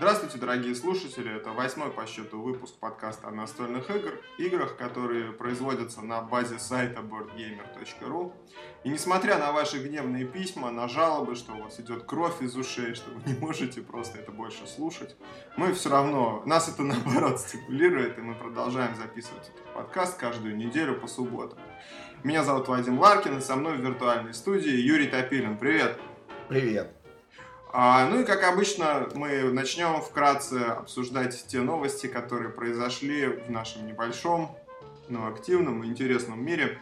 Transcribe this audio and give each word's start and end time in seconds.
Здравствуйте, 0.00 0.38
дорогие 0.38 0.74
слушатели! 0.74 1.30
Это 1.36 1.50
восьмой 1.50 1.90
по 1.90 2.06
счету 2.06 2.40
выпуск 2.40 2.74
подкаста 2.80 3.28
о 3.28 3.32
настольных 3.32 3.90
игр, 3.90 4.18
играх, 4.38 4.78
которые 4.78 5.30
производятся 5.30 6.00
на 6.00 6.22
базе 6.22 6.58
сайта 6.58 7.00
boardgamer.ru. 7.02 8.32
И 8.82 8.88
несмотря 8.88 9.36
на 9.36 9.52
ваши 9.52 9.76
гневные 9.76 10.24
письма, 10.24 10.70
на 10.70 10.88
жалобы, 10.88 11.34
что 11.34 11.52
у 11.52 11.64
вас 11.64 11.78
идет 11.80 12.04
кровь 12.04 12.40
из 12.40 12.56
ушей, 12.56 12.94
что 12.94 13.10
вы 13.10 13.20
не 13.30 13.38
можете 13.38 13.82
просто 13.82 14.20
это 14.20 14.32
больше 14.32 14.66
слушать, 14.66 15.16
мы 15.58 15.74
все 15.74 15.90
равно, 15.90 16.42
нас 16.46 16.66
это 16.70 16.82
наоборот 16.82 17.38
стимулирует, 17.38 18.16
и 18.16 18.22
мы 18.22 18.34
продолжаем 18.36 18.96
записывать 18.96 19.50
этот 19.50 19.74
подкаст 19.74 20.16
каждую 20.16 20.56
неделю 20.56 20.98
по 20.98 21.08
субботам. 21.08 21.58
Меня 22.24 22.42
зовут 22.42 22.68
Вадим 22.68 22.98
Ларкин, 22.98 23.36
и 23.36 23.40
со 23.42 23.54
мной 23.54 23.76
в 23.76 23.82
виртуальной 23.82 24.32
студии 24.32 24.80
Юрий 24.80 25.08
Топилин. 25.08 25.58
Привет! 25.58 26.00
Привет! 26.48 26.99
А, 27.72 28.08
ну 28.08 28.20
и 28.20 28.24
как 28.24 28.42
обычно, 28.42 29.08
мы 29.14 29.44
начнем 29.44 30.00
вкратце 30.00 30.56
обсуждать 30.56 31.46
те 31.46 31.60
новости, 31.60 32.08
которые 32.08 32.50
произошли 32.50 33.26
в 33.26 33.50
нашем 33.50 33.86
небольшом, 33.86 34.56
но 35.08 35.28
активном 35.28 35.84
и 35.84 35.86
интересном 35.86 36.44
мире 36.44 36.80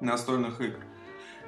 настольных 0.00 0.60
игр. 0.62 0.80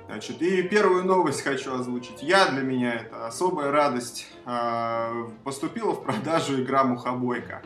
Значит, 0.06 0.42
и 0.42 0.62
первую 0.62 1.04
новость 1.04 1.42
хочу 1.42 1.74
озвучить. 1.74 2.22
Я, 2.22 2.48
для 2.48 2.62
меня 2.62 2.94
это 2.94 3.26
особая 3.26 3.70
радость. 3.70 4.28
А, 4.44 5.26
поступила 5.42 5.92
в 5.92 6.04
продажу 6.04 6.62
игра 6.62 6.84
«Мухобойка». 6.84 7.62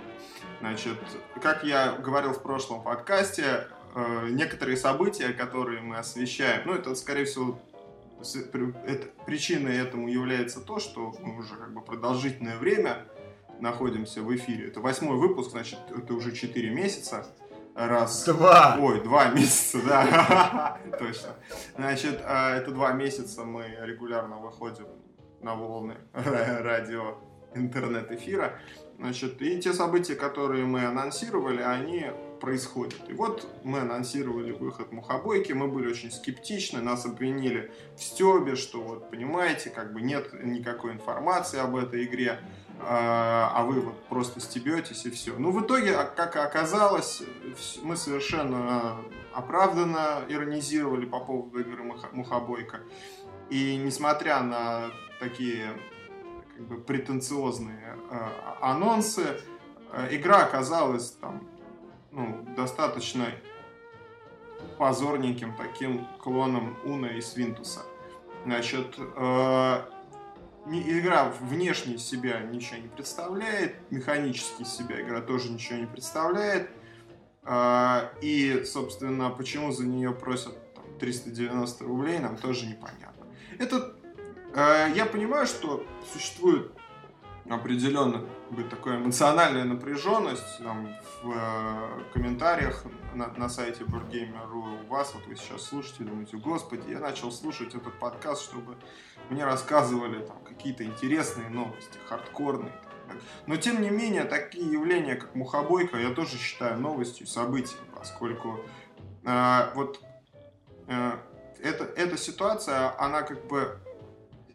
Значит, 0.61 0.97
как 1.43 1.65
я 1.65 1.93
говорил 1.93 2.35
в 2.35 2.43
прошлом 2.43 2.83
подкасте, 2.83 3.67
э, 3.95 4.29
некоторые 4.31 4.77
события, 4.77 5.31
которые 5.31 5.81
мы 5.81 5.97
освещаем, 5.97 6.63
ну, 6.67 6.75
это, 6.75 6.95
скорее 6.95 7.25
всего, 7.25 7.59
это, 8.87 9.09
причиной 9.27 9.77
этому 9.77 10.09
является 10.09 10.61
то, 10.61 10.79
что 10.79 11.15
мы 11.21 11.39
уже 11.39 11.57
как 11.57 11.73
бы 11.73 11.81
продолжительное 11.81 12.57
время 12.57 13.07
находимся 13.61 14.23
в 14.23 14.35
эфире. 14.35 14.69
Это 14.69 14.81
восьмой 14.81 15.17
выпуск, 15.17 15.51
значит, 15.51 15.79
это 15.97 16.15
уже 16.15 16.33
4 16.33 16.71
месяца. 16.71 17.27
Раз. 17.75 18.25
Два. 18.25 18.77
Ой, 18.81 19.03
два 19.03 19.31
месяца, 19.31 19.79
да. 19.87 20.79
Точно. 20.99 21.31
Значит, 21.77 22.21
а, 22.25 22.57
это 22.57 22.73
два 22.73 22.93
месяца 22.93 23.45
мы 23.45 23.65
регулярно 23.83 24.39
выходим 24.39 24.87
на 25.41 25.55
волны 25.55 25.97
радио 26.13 27.19
интернет-эфира. 27.55 28.59
Значит, 28.99 29.41
и 29.41 29.61
те 29.61 29.73
события, 29.73 30.15
которые 30.15 30.65
мы 30.67 30.85
анонсировали, 30.85 31.63
они 31.63 32.07
происходит. 32.41 33.01
И 33.09 33.13
вот 33.13 33.47
мы 33.63 33.81
анонсировали 33.81 34.53
выход 34.53 34.91
Мухобойки, 34.93 35.53
мы 35.53 35.69
были 35.69 35.89
очень 35.89 36.11
скептичны, 36.11 36.81
нас 36.81 37.07
обвинили 37.07 37.71
в 37.97 38.03
стебе, 38.03 38.57
что 38.57 38.81
вот, 38.81 39.11
понимаете, 39.11 39.71
как 39.71 39.93
бы 39.93 40.01
нет 40.01 40.33
никакой 40.43 40.93
информации 40.93 41.61
об 41.61 41.77
этой 41.77 42.05
игре, 42.05 42.41
а, 42.81 43.53
а 43.55 43.65
вы 43.65 43.81
вот 43.81 44.03
просто 44.07 44.41
стебетесь 44.41 45.05
и 45.05 45.11
все. 45.11 45.35
Ну, 45.37 45.51
в 45.51 45.65
итоге, 45.65 45.95
а, 45.95 46.05
как 46.05 46.37
оказалось, 46.37 47.23
мы 47.83 47.97
совершенно 47.97 48.97
оправданно 49.35 50.23
иронизировали 50.29 51.05
по 51.05 51.21
поводу 51.21 51.61
игры 51.61 51.85
Мухобойка. 52.13 52.81
И 53.51 53.77
несмотря 53.77 54.41
на 54.43 54.91
такие 55.19 55.67
как 56.57 56.67
бы 56.69 56.77
претенциозные 56.79 57.97
э, 58.11 58.29
анонсы, 58.61 59.41
игра 60.11 60.45
оказалась 60.45 61.11
там 61.13 61.43
ну, 62.13 62.45
достаточно 62.57 63.27
позорненьким 64.79 65.55
таким 65.57 66.07
клоном 66.19 66.77
Уна 66.85 67.07
и 67.07 67.21
Свинтуса. 67.21 67.81
Значит, 68.45 68.97
э, 68.99 69.83
игра 70.67 71.33
внешне 71.41 71.99
себя 71.99 72.41
ничего 72.41 72.79
не 72.79 72.89
представляет, 72.89 73.77
механически 73.91 74.65
себя 74.65 75.01
игра 75.01 75.21
тоже 75.21 75.51
ничего 75.51 75.79
не 75.79 75.87
представляет. 75.87 76.71
Э, 77.43 78.09
и, 78.21 78.65
собственно, 78.65 79.31
почему 79.31 79.73
за 79.73 79.87
нее 79.87 80.13
просят 80.13 80.55
там, 80.75 80.85
390 80.99 81.85
рублей, 81.85 82.19
нам 82.19 82.37
тоже 82.37 82.67
непонятно. 82.67 83.27
Это, 83.59 83.95
э, 84.55 84.93
я 84.95 85.07
понимаю, 85.07 85.47
что 85.47 85.87
существует 86.13 86.73
определенно 87.49 88.25
быть 88.51 88.69
такая 88.69 88.99
эмоциональная 88.99 89.65
напряженность 89.65 90.59
там, 90.59 90.89
в 91.23 91.33
э, 91.33 92.05
комментариях 92.13 92.85
на, 93.15 93.29
на 93.29 93.49
сайте 93.49 93.85
BoardGamer.ru 93.85 94.85
у 94.85 94.87
вас, 94.89 95.15
вот 95.15 95.27
вы 95.27 95.37
сейчас 95.37 95.63
слушаете, 95.63 96.05
думаете, 96.05 96.37
господи, 96.37 96.91
я 96.91 96.99
начал 96.99 97.31
слушать 97.31 97.75
этот 97.75 97.99
подкаст, 97.99 98.43
чтобы 98.43 98.77
мне 99.29 99.45
рассказывали 99.45 100.25
там 100.25 100.43
какие-то 100.45 100.85
интересные 100.85 101.49
новости, 101.49 101.99
хардкорные. 102.09 102.73
Так. 103.09 103.17
Но 103.47 103.57
тем 103.57 103.83
не 103.83 103.91
менее, 103.91 104.25
такие 104.25 104.71
явления, 104.71 105.17
как 105.17 105.35
мухобойка, 105.35 105.99
я 105.99 106.11
тоже 106.11 106.37
считаю 106.37 106.81
новостью, 106.81 107.27
событием, 107.27 107.85
поскольку 107.95 108.61
э, 109.25 109.73
вот 109.75 110.01
э, 110.89 111.13
эта, 111.63 111.85
эта 111.85 112.17
ситуация, 112.17 112.99
она 112.99 113.23
как 113.23 113.47
бы 113.47 113.79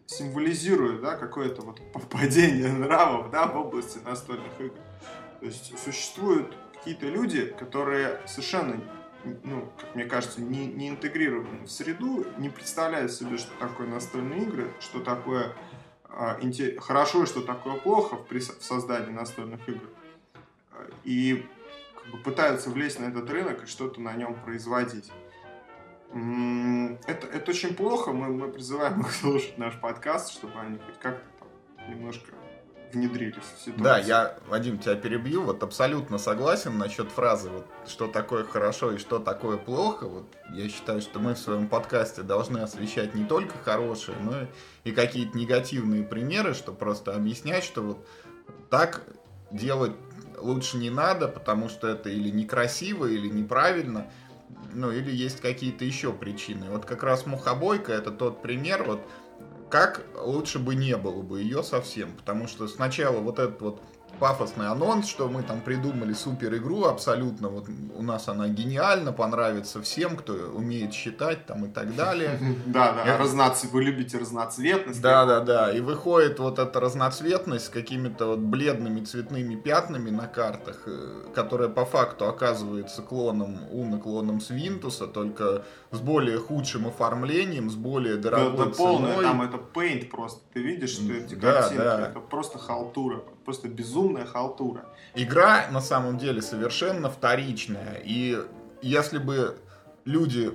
символизирует 0.05 1.01
да, 1.01 1.15
какое-то 1.15 1.61
вот 1.61 1.81
падение 2.09 2.71
нравов 2.71 3.31
да, 3.31 3.47
в 3.47 3.57
области 3.57 3.99
настольных 3.99 4.59
игр. 4.59 4.75
То 5.39 5.45
есть 5.45 5.77
существуют 5.77 6.55
какие-то 6.73 7.07
люди, 7.07 7.45
которые 7.45 8.19
совершенно, 8.25 8.79
ну, 9.43 9.69
как 9.79 9.95
мне 9.95 10.05
кажется, 10.05 10.41
не, 10.41 10.67
не 10.67 10.89
интегрированы 10.89 11.65
в 11.65 11.71
среду, 11.71 12.25
не 12.37 12.49
представляют 12.49 13.11
себе, 13.11 13.37
что 13.37 13.51
такое 13.59 13.87
настольные 13.87 14.43
игры, 14.43 14.71
что 14.79 14.99
такое 14.99 15.53
интер... 16.41 16.79
хорошо 16.79 17.23
и 17.23 17.25
что 17.25 17.41
такое 17.41 17.75
плохо 17.75 18.15
в, 18.15 18.25
при... 18.27 18.39
в 18.39 18.63
создании 18.63 19.11
настольных 19.11 19.67
игр. 19.67 19.87
И 21.03 21.45
как 21.95 22.11
бы, 22.11 22.17
пытаются 22.19 22.69
влезть 22.69 22.99
на 22.99 23.05
этот 23.05 23.29
рынок 23.29 23.63
и 23.63 23.67
что-то 23.67 24.01
на 24.01 24.13
нем 24.13 24.35
производить. 24.35 25.11
Это, 26.15 27.27
это 27.27 27.51
очень 27.51 27.75
плохо. 27.75 28.13
Мы, 28.13 28.29
мы 28.29 28.49
призываем 28.49 29.01
их 29.01 29.11
слушать 29.11 29.57
наш 29.57 29.79
подкаст, 29.79 30.31
чтобы 30.31 30.57
они 30.59 30.77
хоть 30.77 30.97
как-то 30.99 31.25
там 31.39 31.89
немножко 31.89 32.31
внедрились 32.93 33.35
в 33.35 33.59
ситуацию. 33.59 33.83
Да, 33.83 33.97
я, 33.97 34.37
Вадим, 34.47 34.79
тебя 34.79 34.95
перебью. 34.95 35.43
Вот 35.43 35.61
абсолютно 35.61 36.17
согласен 36.17 36.77
насчет 36.77 37.11
фразы, 37.11 37.49
вот, 37.49 37.65
что 37.85 38.07
такое 38.07 38.45
хорошо 38.45 38.93
и 38.93 38.97
что 38.97 39.19
такое 39.19 39.57
плохо. 39.57 40.07
Вот, 40.07 40.25
я 40.51 40.69
считаю, 40.69 41.01
что 41.01 41.19
мы 41.19 41.33
в 41.33 41.37
своем 41.37 41.67
подкасте 41.67 42.21
должны 42.21 42.59
освещать 42.59 43.13
не 43.13 43.25
только 43.25 43.57
хорошие, 43.57 44.17
но 44.19 44.47
и 44.85 44.93
какие-то 44.93 45.37
негативные 45.37 46.03
примеры, 46.03 46.53
чтобы 46.53 46.77
просто 46.77 47.13
объяснять, 47.13 47.65
что 47.65 47.81
вот 47.81 48.07
так 48.69 49.03
делать 49.51 49.93
лучше 50.37 50.77
не 50.77 50.89
надо, 50.89 51.27
потому 51.27 51.69
что 51.69 51.87
это 51.87 52.09
или 52.09 52.29
некрасиво, 52.29 53.05
или 53.05 53.27
неправильно 53.27 54.09
ну 54.75 54.91
или 54.91 55.11
есть 55.11 55.41
какие-то 55.41 55.85
еще 55.85 56.13
причины. 56.13 56.69
Вот 56.69 56.85
как 56.85 57.03
раз 57.03 57.25
мухобойка 57.25 57.93
это 57.93 58.11
тот 58.11 58.41
пример, 58.41 58.83
вот 58.83 59.01
как 59.69 60.05
лучше 60.15 60.59
бы 60.59 60.75
не 60.75 60.95
было 60.97 61.21
бы 61.21 61.41
ее 61.41 61.63
совсем, 61.63 62.15
потому 62.15 62.47
что 62.47 62.67
сначала 62.67 63.19
вот 63.19 63.39
этот 63.39 63.61
вот 63.61 63.81
пафосный 64.19 64.67
анонс, 64.67 65.07
что 65.07 65.27
мы 65.27 65.43
там 65.43 65.61
придумали 65.61 66.13
супер 66.13 66.55
игру 66.55 66.85
абсолютно, 66.85 67.49
вот 67.49 67.67
у 67.95 68.01
нас 68.01 68.27
она 68.27 68.47
гениальна, 68.47 69.11
понравится 69.11 69.81
всем, 69.81 70.17
кто 70.17 70.33
умеет 70.33 70.93
считать 70.93 71.45
там 71.45 71.65
и 71.65 71.69
так 71.69 71.95
далее. 71.95 72.39
Да, 72.65 72.93
да, 72.93 73.17
разноцвет, 73.17 73.71
вы 73.71 73.83
любите 73.83 74.17
разноцветность. 74.17 75.01
Да, 75.01 75.25
да, 75.25 75.39
да, 75.39 75.71
и 75.71 75.79
выходит 75.79 76.39
вот 76.39 76.59
эта 76.59 76.79
разноцветность 76.79 77.65
с 77.65 77.69
какими-то 77.69 78.27
вот 78.27 78.39
бледными 78.39 79.03
цветными 79.03 79.55
пятнами 79.55 80.09
на 80.09 80.27
картах, 80.27 80.83
э, 80.87 81.31
которая 81.33 81.69
по 81.69 81.85
факту 81.85 82.27
оказывается 82.27 83.01
клоном 83.01 83.59
Уна, 83.71 83.99
клоном 83.99 84.41
Свинтуса, 84.41 85.07
только 85.07 85.63
с 85.91 85.99
более 85.99 86.39
худшим 86.39 86.87
оформлением, 86.87 87.69
с 87.69 87.75
более 87.75 88.17
дорогой 88.17 88.67
да, 88.67 88.71
полное, 88.71 89.21
там 89.21 89.41
это 89.41 89.57
paint 89.57 90.09
просто, 90.09 90.41
ты 90.53 90.61
видишь, 90.61 90.91
что 90.91 91.13
эти 91.13 91.35
картинки, 91.35 91.81
это 91.81 92.19
просто 92.19 92.57
халтура, 92.57 93.23
просто 93.45 93.69
безумная 93.69 94.25
халтура. 94.25 94.85
Игра 95.13 95.67
на 95.71 95.81
самом 95.81 96.17
деле 96.17 96.41
совершенно 96.41 97.09
вторичная. 97.09 98.01
И 98.03 98.37
если 98.81 99.19
бы 99.19 99.57
люди 100.03 100.51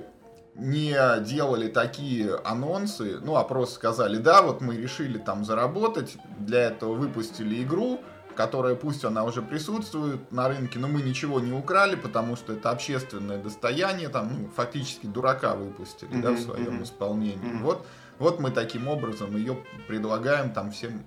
не 0.55 0.93
делали 1.23 1.69
такие 1.69 2.35
анонсы, 2.43 3.19
ну 3.21 3.37
а 3.37 3.43
просто 3.43 3.75
сказали, 3.75 4.17
да, 4.17 4.41
вот 4.41 4.61
мы 4.61 4.75
решили 4.75 5.17
там 5.17 5.45
заработать, 5.45 6.17
для 6.37 6.63
этого 6.63 6.93
выпустили 6.93 7.63
игру, 7.63 8.01
которая 8.35 8.75
пусть 8.75 9.05
она 9.05 9.23
уже 9.23 9.41
присутствует 9.41 10.31
на 10.31 10.47
рынке, 10.47 10.79
но 10.79 10.87
мы 10.87 11.01
ничего 11.01 11.39
не 11.39 11.53
украли, 11.53 11.95
потому 11.95 12.35
что 12.35 12.53
это 12.53 12.69
общественное 12.69 13.37
достояние, 13.37 14.09
там 14.09 14.29
ну, 14.33 14.49
фактически 14.49 15.05
дурака 15.05 15.55
выпустили 15.55 16.11
mm-hmm, 16.11 16.21
да, 16.21 16.31
в 16.31 16.39
своем 16.39 16.79
mm-hmm. 16.79 16.83
исполнении. 16.83 17.53
Mm-hmm. 17.53 17.63
Вот, 17.63 17.87
вот 18.19 18.39
мы 18.39 18.51
таким 18.51 18.87
образом 18.87 19.35
ее 19.35 19.57
предлагаем 19.87 20.51
там 20.51 20.71
всем 20.71 21.03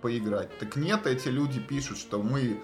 поиграть. 0.00 0.56
Так 0.58 0.76
нет, 0.76 1.06
эти 1.06 1.28
люди 1.28 1.60
пишут, 1.60 1.98
что 1.98 2.22
мы 2.22 2.62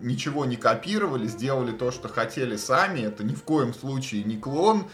ничего 0.00 0.44
не 0.44 0.56
копировали, 0.56 1.26
сделали 1.26 1.72
то, 1.72 1.90
что 1.90 2.08
хотели 2.08 2.56
сами. 2.56 3.00
Это 3.00 3.24
ни 3.24 3.34
в 3.34 3.42
коем 3.42 3.74
случае 3.74 4.24
не 4.24 4.36
клон. 4.36 4.84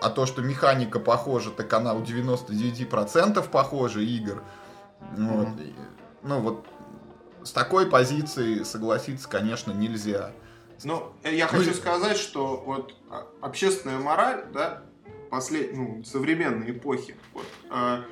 А 0.00 0.10
то, 0.10 0.26
что 0.26 0.42
механика 0.42 0.98
похожа, 0.98 1.50
так 1.50 1.72
она 1.72 1.94
у 1.94 2.02
99% 2.02 3.48
похожа 3.48 4.00
игр. 4.00 4.42
Вот. 5.16 5.48
Mm-hmm. 5.48 5.74
Ну 6.22 6.40
вот 6.40 6.66
с 7.44 7.52
такой 7.52 7.86
позицией 7.86 8.64
согласиться, 8.64 9.28
конечно, 9.28 9.72
нельзя. 9.72 10.32
Ну, 10.82 11.12
я 11.22 11.46
хочу 11.46 11.72
сказать, 11.74 12.16
что 12.16 12.62
вот 12.66 12.94
а, 13.10 13.26
общественная 13.40 13.98
мораль, 13.98 14.44
да, 14.52 14.82
послед... 15.30 15.76
ну, 15.76 16.02
современной 16.04 16.72
эпохи, 16.72 17.16
вот, 17.32 17.46
э, 17.70 18.02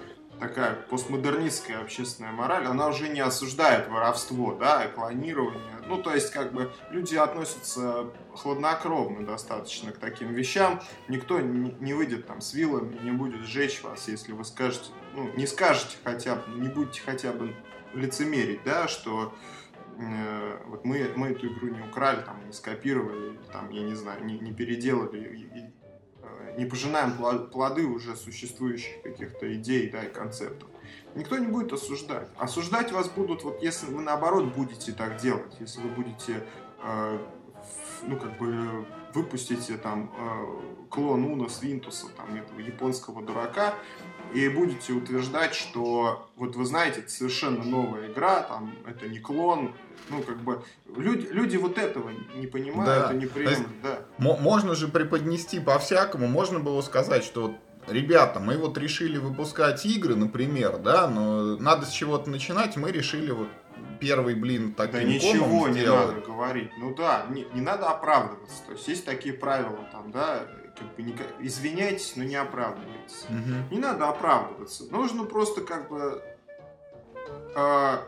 такая 0.43 0.75
постмодернистская 0.75 1.81
общественная 1.81 2.33
мораль, 2.33 2.67
она 2.67 2.89
уже 2.89 3.09
не 3.09 3.21
осуждает 3.21 3.89
воровство, 3.89 4.55
да, 4.55 4.85
и 4.85 4.93
клонирование. 4.93 5.77
Ну, 5.87 6.03
то 6.03 6.13
есть, 6.13 6.33
как 6.33 6.53
бы, 6.53 6.73
люди 6.91 7.15
относятся 7.15 8.11
хладнокровно 8.35 9.25
достаточно 9.25 9.93
к 9.93 9.99
таким 9.99 10.33
вещам. 10.33 10.83
Никто 11.07 11.39
не, 11.39 11.95
выйдет 11.95 12.27
там 12.27 12.41
с 12.41 12.55
вилами, 12.55 12.99
не 13.05 13.13
будет 13.13 13.43
сжечь 13.43 13.85
вас, 13.85 14.09
если 14.09 14.33
вы 14.33 14.45
скажете, 14.45 14.91
ну, 15.15 15.31
не 15.37 15.47
скажете 15.47 15.97
хотя 16.03 16.35
бы, 16.35 16.43
не 16.61 16.69
будете 16.69 17.01
хотя 17.03 17.33
бы 17.33 17.55
лицемерить, 17.95 18.65
да, 18.65 18.89
что 18.89 19.33
э, 19.97 20.59
вот 20.67 20.85
мы, 20.85 21.09
мы 21.15 21.29
эту 21.29 21.53
игру 21.53 21.69
не 21.69 21.83
украли, 21.83 22.23
там, 22.23 22.45
не 22.45 22.53
скопировали, 22.53 23.39
там, 23.53 23.71
я 23.71 23.83
не 23.83 23.95
знаю, 23.95 24.25
не, 24.25 24.41
не 24.41 24.53
переделали, 24.53 25.72
не 26.57 26.65
пожинаем 26.65 27.13
плоды 27.49 27.87
уже 27.87 28.17
существующих 28.17 29.03
каких-то 29.03 29.53
идей 29.55 29.91
да, 29.91 30.05
и 30.05 30.13
концептов. 30.13 30.69
Никто 31.15 31.39
не 31.39 31.47
будет 31.47 31.73
осуждать. 31.73 32.29
Осуждать 32.39 32.93
вас 32.93 33.09
будут, 33.09 33.45
вот 33.45 33.63
если 33.63 33.87
вы 33.87 34.03
наоборот 34.03 34.55
будете 34.55 34.93
так 34.93 35.19
делать, 35.19 35.53
если 35.61 35.81
вы 35.81 35.91
будете, 35.91 36.43
э, 36.83 37.19
ну, 38.07 38.17
как 38.17 38.39
бы, 38.39 38.87
выпустите 39.13 39.77
там 39.77 40.11
э, 40.17 40.89
клон 40.89 41.25
Уна 41.25 41.49
Свинтуса, 41.49 42.09
там, 42.17 42.35
этого 42.35 42.61
японского 42.61 43.23
дурака, 43.23 43.75
и 44.35 44.49
будете 44.49 44.95
утверждать, 44.95 45.55
что 45.55 46.31
вот 46.37 46.57
вы 46.57 46.65
знаете, 46.65 47.01
это 47.01 47.11
совершенно 47.11 47.63
новая 47.63 48.11
игра, 48.11 48.41
там 48.41 48.75
это 48.87 49.07
не 49.09 49.19
клон, 49.19 49.75
ну 50.09 50.23
как 50.23 50.39
бы 50.39 50.63
люди, 50.97 51.29
люди 51.31 51.57
вот 51.57 51.79
этого 51.79 52.11
не 52.35 52.47
понимают 52.47 53.09
да. 53.09 53.15
и 53.15 53.17
не 53.17 53.27
приемлют, 53.27 53.83
да. 53.83 53.99
Можно 54.19 54.75
же 54.75 54.89
преподнести 54.89 55.61
по-всякому, 55.61 56.27
можно 56.27 56.61
было 56.61 56.81
сказать, 56.83 57.25
что 57.25 57.55
ребята, 57.87 58.41
мы 58.41 58.57
вот 58.57 58.79
решили 58.79 59.19
выпускать 59.19 59.85
игры, 59.87 60.15
например, 60.15 60.79
да, 60.79 61.09
но 61.09 61.57
надо 61.57 61.87
с 61.87 61.91
чего-то 61.91 62.31
начинать, 62.31 62.77
мы 62.77 62.91
решили 62.91 63.31
вот 63.31 63.49
первый 64.01 64.35
блин 64.35 64.75
таким 64.75 65.01
Да 65.01 65.05
ничего 65.05 65.69
не 65.69 65.87
надо 65.87 66.21
говорить. 66.21 66.71
Ну 66.79 66.95
да, 66.95 67.27
не, 67.31 67.47
не 67.55 67.61
надо 67.61 67.89
оправдываться. 67.89 68.57
То 68.67 68.73
есть 68.73 68.89
есть 68.89 69.05
такие 69.05 69.35
правила 69.35 69.79
там, 69.93 70.11
да, 70.11 70.41
как 70.77 70.95
бы 70.97 71.03
не, 71.03 71.15
извиняйтесь, 71.41 72.15
но 72.17 72.25
не 72.25 72.37
оправдывайтесь. 72.37 73.27
Угу. 73.29 73.75
Не 73.75 73.79
надо 73.79 74.09
оправдываться. 74.09 74.85
Нужно 74.91 75.25
просто 75.25 75.63
как 75.63 75.89
бы 75.89 76.23
э, 77.55 77.99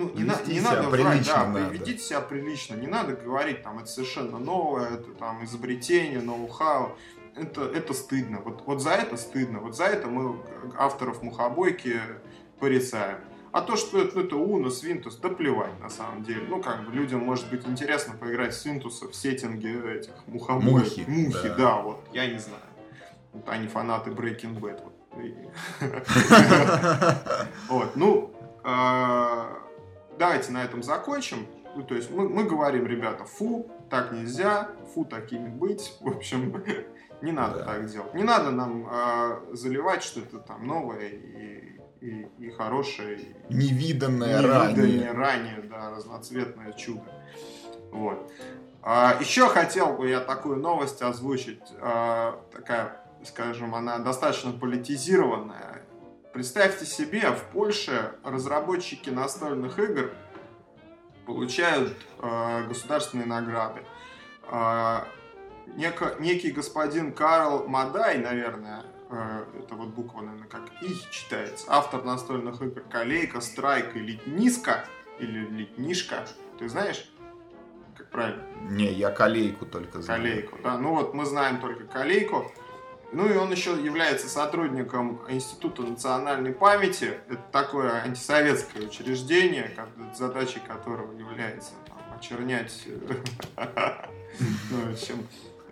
ну, 0.00 0.10
не, 0.14 0.24
на, 0.24 0.34
не 0.46 0.60
надо 0.60 0.88
врать, 0.88 1.26
да, 1.26 1.46
надо. 1.46 1.72
ведите 1.72 1.98
себя 1.98 2.20
прилично. 2.20 2.74
Не 2.74 2.86
надо 2.86 3.14
говорить, 3.14 3.62
там, 3.62 3.78
это 3.78 3.86
совершенно 3.86 4.38
новое, 4.38 4.94
это 4.94 5.10
там 5.12 5.44
изобретение, 5.44 6.20
ноу-хау. 6.20 6.96
Это, 7.36 7.62
это 7.62 7.94
стыдно. 7.94 8.40
Вот, 8.40 8.62
вот 8.66 8.80
за 8.80 8.90
это 8.90 9.16
стыдно. 9.16 9.60
Вот 9.60 9.76
за 9.76 9.84
это 9.84 10.08
мы 10.08 10.36
авторов 10.76 11.22
мухобойки 11.22 12.00
порицаем. 12.58 13.18
А 13.52 13.62
то, 13.62 13.76
что 13.76 14.00
это, 14.00 14.16
ну, 14.16 14.24
это 14.24 14.36
Уно, 14.36 14.70
Свинтус, 14.70 15.16
да 15.16 15.28
плевать 15.28 15.78
на 15.80 15.90
самом 15.90 16.22
деле. 16.22 16.42
Ну, 16.48 16.62
как 16.62 16.86
бы 16.86 16.92
людям 16.92 17.20
может 17.20 17.50
быть 17.50 17.66
интересно 17.66 18.14
поиграть 18.14 18.54
в 18.54 18.58
Свинтуса 18.58 19.08
в 19.08 19.14
сеттинге 19.14 19.80
этих 19.92 20.12
мухобоев. 20.26 20.84
Мухи. 20.84 21.04
Мухи, 21.08 21.48
да. 21.48 21.54
да, 21.56 21.76
вот, 21.82 22.00
я 22.12 22.26
не 22.26 22.38
знаю. 22.38 22.62
Вот 23.32 23.48
они 23.48 23.66
фанаты 23.66 24.10
Breaking 24.10 24.58
Bad. 24.60 24.82
Вот, 27.68 27.96
ну, 27.96 28.32
а, 28.62 29.58
давайте 30.20 30.52
на 30.52 30.62
этом 30.62 30.84
закончим. 30.84 31.48
Ну, 31.74 31.82
то 31.82 31.96
есть 31.96 32.10
мы, 32.10 32.28
мы 32.28 32.44
говорим, 32.44 32.86
ребята, 32.86 33.24
фу, 33.24 33.68
так 33.88 34.12
нельзя, 34.12 34.68
фу, 34.94 35.04
такими 35.04 35.48
быть. 35.48 35.96
В 36.00 36.08
общем, 36.08 36.62
не 37.22 37.32
надо 37.32 37.64
так 37.64 37.86
делать. 37.86 38.14
Не 38.14 38.22
надо 38.22 38.50
нам 38.50 38.86
э, 38.88 39.54
заливать 39.54 40.04
что-то 40.04 40.38
там 40.38 40.66
новое 40.66 41.08
и 41.08 41.70
и, 42.00 42.26
и 42.38 42.50
хорошее. 42.50 43.18
Невиданное, 43.50 44.38
невиданное 44.38 45.12
ранее. 45.12 45.12
ранее, 45.12 45.62
да, 45.70 45.90
разноцветное 45.90 46.72
чудо. 46.72 47.04
Вот. 47.92 48.32
А, 48.82 49.16
еще 49.20 49.48
хотел 49.48 49.94
бы 49.94 50.08
я 50.08 50.20
такую 50.20 50.56
новость 50.58 51.02
озвучить. 51.02 51.60
А, 51.80 52.40
такая, 52.52 52.96
скажем, 53.24 53.74
она 53.74 53.98
достаточно 53.98 54.52
политизированная. 54.52 55.79
Представьте 56.32 56.86
себе, 56.86 57.30
в 57.32 57.42
Польше 57.52 58.14
разработчики 58.24 59.10
настольных 59.10 59.78
игр 59.78 60.12
получают 61.26 61.96
а, 62.18 62.62
государственные 62.62 63.26
награды. 63.26 63.82
А, 64.46 65.06
неко, 65.74 66.14
некий 66.18 66.50
господин 66.50 67.12
Карл 67.12 67.66
Мадай, 67.68 68.18
наверное, 68.18 68.84
Э, 69.10 69.44
это 69.58 69.74
вот 69.74 69.88
буква, 69.88 70.20
наверное, 70.20 70.48
как 70.48 70.62
И 70.82 70.94
читается. 71.10 71.66
Автор 71.68 72.04
настольных 72.04 72.62
игр 72.62 72.82
Калейка, 72.82 73.40
Страйк 73.40 73.96
и 73.96 73.98
Литниска, 73.98 74.84
или 75.18 75.46
Литнишка. 75.46 76.26
Ты 76.58 76.68
знаешь, 76.68 77.10
как 77.96 78.08
правильно? 78.10 78.44
Не, 78.68 78.92
я 78.92 79.10
Калейку 79.10 79.66
только 79.66 80.00
знаю. 80.00 80.22
Калейку, 80.22 80.58
да. 80.62 80.78
Ну 80.78 80.94
вот 80.94 81.12
мы 81.12 81.26
знаем 81.26 81.60
только 81.60 81.84
Калейку. 81.84 82.52
Ну 83.12 83.28
и 83.28 83.36
он 83.36 83.50
еще 83.50 83.72
является 83.72 84.28
сотрудником 84.28 85.20
Института 85.28 85.82
национальной 85.82 86.52
памяти. 86.52 87.18
Это 87.28 87.42
такое 87.50 88.02
антисоветское 88.02 88.86
учреждение, 88.86 89.74
задачей 90.14 90.60
которого 90.60 91.12
является 91.12 91.72
там, 91.86 91.98
очернять 92.16 92.84
э, 92.86 94.04
ну, 94.70 94.94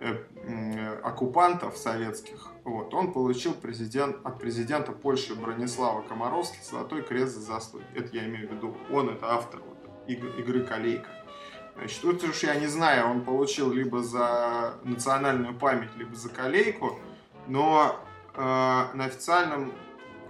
э, 0.01 0.99
оккупантов 1.01 1.77
советских 1.77 2.49
вот. 2.69 2.93
Он 2.93 3.11
получил 3.11 3.53
президент, 3.53 4.17
от 4.23 4.39
президента 4.39 4.91
Польши 4.91 5.33
Бронислава 5.33 6.03
Комаровски 6.03 6.59
Золотой 6.63 7.01
крест 7.01 7.33
за 7.33 7.41
заслуги. 7.41 7.85
Это 7.95 8.15
я 8.15 8.25
имею 8.25 8.47
в 8.47 8.51
виду. 8.51 8.77
Он 8.91 9.09
это 9.09 9.33
автор 9.33 9.59
вот, 9.61 9.77
игры, 10.07 10.29
игры 10.39 10.63
«Колейка». 10.63 11.09
Значит, 11.75 12.01
тут 12.01 12.23
уж 12.23 12.43
я 12.43 12.55
не 12.55 12.67
знаю, 12.67 13.09
он 13.09 13.23
получил 13.23 13.71
либо 13.71 14.03
за 14.03 14.75
национальную 14.83 15.57
память, 15.57 15.89
либо 15.95 16.13
за 16.13 16.29
«Колейку», 16.29 16.99
но 17.49 17.99
э, 18.35 18.39
на 18.39 19.05
официальном 19.05 19.73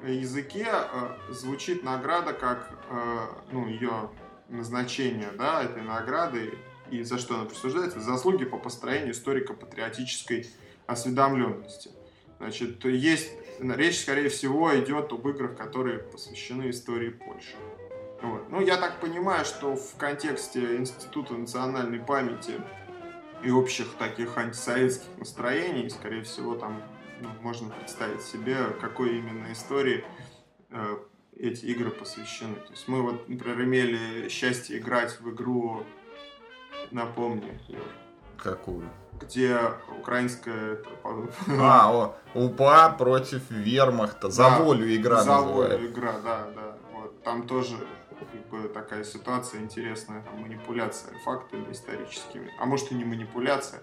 языке 0.04 0.68
э, 0.69 1.18
звучит 1.30 1.83
награда 1.83 2.33
как 2.33 2.71
э, 2.89 3.19
ну, 3.51 3.68
ее 3.68 4.10
назначение 4.48 5.30
да, 5.38 5.63
этой 5.63 5.83
награды 5.83 6.57
и 6.90 7.04
за 7.04 7.19
что 7.19 7.35
она 7.35 7.45
присуждается? 7.45 7.99
Заслуги 7.99 8.45
по 8.45 8.57
построению 8.57 9.11
историко-патриотической 9.11 10.47
осведомленности. 10.88 11.92
Значит, 12.40 12.83
есть, 12.85 13.31
речь, 13.59 14.02
скорее 14.02 14.30
всего, 14.30 14.76
идет 14.80 15.11
об 15.11 15.28
играх, 15.28 15.56
которые 15.56 15.99
посвящены 15.99 16.69
истории 16.69 17.09
Польши. 17.09 17.56
Вот. 18.21 18.49
Ну, 18.49 18.61
я 18.61 18.78
так 18.78 18.99
понимаю, 18.99 19.45
что 19.45 19.76
в 19.76 19.95
контексте 19.97 20.78
Института 20.78 21.33
национальной 21.33 21.99
памяти 21.99 22.54
и 23.44 23.52
общих 23.52 23.94
таких 23.99 24.38
антисоветских 24.38 25.09
настроений, 25.18 25.90
скорее 25.90 26.23
всего, 26.23 26.56
там 26.56 26.81
ну, 27.21 27.30
можно 27.42 27.69
представить 27.69 28.21
себе, 28.21 28.57
какой 28.81 29.18
именно 29.18 29.52
истории 29.52 30.04
э, 30.69 30.97
эти 31.38 31.66
игры 31.66 31.92
посвящены. 31.92 32.56
То 32.56 32.71
есть 32.71 32.88
мы 32.88 33.02
вот, 33.02 33.28
например, 33.30 33.64
имели 33.64 34.30
счастье 34.30 34.78
играть 34.78 35.19
в 35.19 35.30
игру, 35.31 35.83
напомни, 36.92 37.59
Какую? 38.38 38.90
где 39.19 39.59
украинская... 39.99 40.80
А, 41.59 41.92
о, 41.92 42.16
УПА 42.33 42.95
против 42.97 43.49
Вермахта. 43.49 44.30
За 44.30 44.44
да, 44.44 44.59
волю 44.59 44.95
игра 44.95 45.23
За 45.23 45.35
называется. 45.35 45.78
волю 45.78 45.92
игра, 45.92 46.14
да, 46.19 46.47
да. 46.56 46.78
Вот. 46.94 47.23
Там 47.23 47.47
тоже 47.47 47.76
как 48.19 48.47
бы, 48.49 48.68
такая 48.69 49.04
ситуация 49.04 49.61
интересная, 49.61 50.21
там, 50.23 50.42
манипуляция 50.42 51.14
фактами 51.23 51.71
историческими. 51.71 52.52
А 52.59 52.66
может 52.66 52.92
и 52.92 52.95
не 52.95 53.04
манипуляция. 53.04 53.81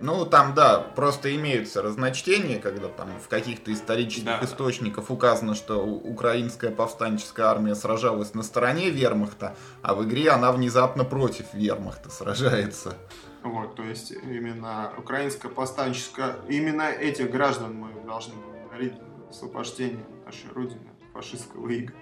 Ну, 0.00 0.26
там, 0.26 0.54
да, 0.54 0.80
просто 0.80 1.34
имеются 1.34 1.80
разночтения, 1.80 2.58
когда 2.58 2.88
там 2.88 3.08
в 3.18 3.28
каких-то 3.28 3.72
исторических 3.72 4.24
да. 4.24 4.40
источниках 4.42 5.10
указано, 5.10 5.54
что 5.54 5.82
украинская 5.84 6.70
повстанческая 6.70 7.46
армия 7.46 7.74
сражалась 7.74 8.34
на 8.34 8.42
стороне 8.42 8.90
вермахта, 8.90 9.56
а 9.80 9.94
в 9.94 10.04
игре 10.04 10.30
она 10.30 10.52
внезапно 10.52 11.04
против 11.04 11.54
вермахта 11.54 12.10
сражается. 12.10 12.96
Вот, 13.42 13.74
то 13.74 13.82
есть 13.82 14.12
именно 14.12 14.92
украинская 14.98 15.50
повстанческая, 15.50 16.36
именно 16.48 16.90
этих 16.90 17.30
граждан 17.30 17.74
мы 17.74 17.88
должны 18.04 18.34
говорить 18.66 18.94
освобождение 19.30 20.04
нашей 20.24 20.50
родины 20.52 20.90
фашистского 21.12 21.68
ига. 21.68 21.94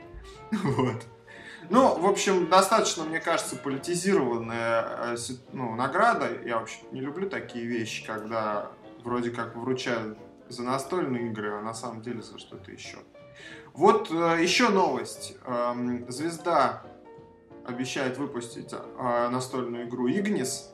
Вот. 0.50 1.02
Ну, 1.70 1.96
в 2.00 2.06
общем, 2.06 2.48
достаточно, 2.48 3.04
мне 3.04 3.20
кажется, 3.20 3.54
политизированная 3.54 5.14
э, 5.14 5.16
ну, 5.52 5.76
награда. 5.76 6.28
Я 6.44 6.58
вообще 6.58 6.78
не 6.90 7.00
люблю 7.00 7.30
такие 7.30 7.64
вещи, 7.64 8.04
когда 8.04 8.72
вроде 9.04 9.30
как 9.30 9.54
вручают 9.54 10.18
за 10.48 10.64
настольные 10.64 11.28
игры, 11.28 11.52
а 11.52 11.62
на 11.62 11.72
самом 11.72 12.02
деле 12.02 12.22
за 12.22 12.40
что-то 12.40 12.72
еще. 12.72 12.98
Вот 13.72 14.10
э, 14.10 14.42
еще 14.42 14.70
новость. 14.70 15.36
Эм, 15.46 16.10
звезда 16.10 16.82
обещает 17.64 18.18
выпустить 18.18 18.72
э, 18.72 19.28
настольную 19.28 19.88
игру 19.88 20.10
Игнис. 20.10 20.72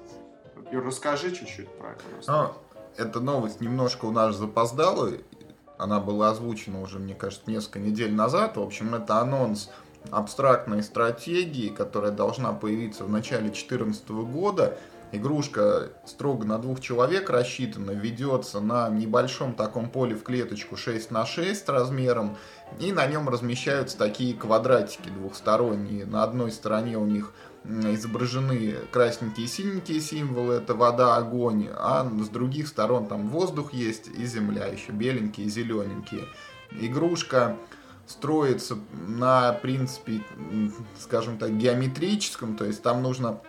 Юр, 0.72 0.82
расскажи 0.82 1.30
чуть-чуть 1.30 1.68
про 1.76 1.90
это. 1.90 2.02
Ну, 2.26 2.52
эта 2.96 3.20
новость 3.20 3.60
немножко 3.60 4.06
у 4.06 4.12
нас 4.12 4.34
запоздала. 4.36 5.10
Она 5.76 6.00
была 6.00 6.30
озвучена 6.30 6.80
уже, 6.80 6.98
мне 6.98 7.14
кажется, 7.14 7.50
несколько 7.50 7.80
недель 7.80 8.14
назад. 8.14 8.56
В 8.56 8.62
общем, 8.62 8.94
это 8.94 9.18
анонс 9.18 9.70
абстрактной 10.10 10.82
стратегии, 10.82 11.68
которая 11.68 12.12
должна 12.12 12.52
появиться 12.52 13.04
в 13.04 13.10
начале 13.10 13.44
2014 13.44 14.08
года. 14.10 14.78
Игрушка 15.12 15.92
строго 16.04 16.44
на 16.44 16.58
двух 16.58 16.80
человек 16.80 17.30
рассчитана, 17.30 17.92
ведется 17.92 18.60
на 18.60 18.88
небольшом 18.88 19.54
таком 19.54 19.88
поле 19.88 20.16
в 20.16 20.24
клеточку 20.24 20.76
6 20.76 21.12
на 21.12 21.24
6 21.24 21.68
размером, 21.68 22.36
и 22.80 22.92
на 22.92 23.06
нем 23.06 23.28
размещаются 23.28 23.96
такие 23.96 24.34
квадратики 24.34 25.08
двухсторонние. 25.08 26.06
На 26.06 26.24
одной 26.24 26.50
стороне 26.50 26.98
у 26.98 27.06
них 27.06 27.32
изображены 27.64 28.74
красненькие 28.90 29.46
и 29.46 29.48
синенькие 29.48 30.00
символы, 30.00 30.54
это 30.54 30.74
вода, 30.74 31.16
огонь, 31.16 31.68
а 31.72 32.04
с 32.04 32.28
других 32.28 32.68
сторон 32.68 33.06
там 33.06 33.28
воздух 33.28 33.72
есть 33.72 34.08
и 34.08 34.24
земля 34.26 34.66
еще, 34.66 34.92
беленькие 34.92 35.46
и 35.46 35.50
зелененькие. 35.50 36.24
Игрушка 36.72 37.56
строится 38.06 38.78
на 38.92 39.52
принципе, 39.52 40.22
скажем 40.98 41.38
так, 41.38 41.56
геометрическом, 41.56 42.56
то 42.56 42.64
есть 42.64 42.82
там 42.82 43.02
нужно 43.02 43.40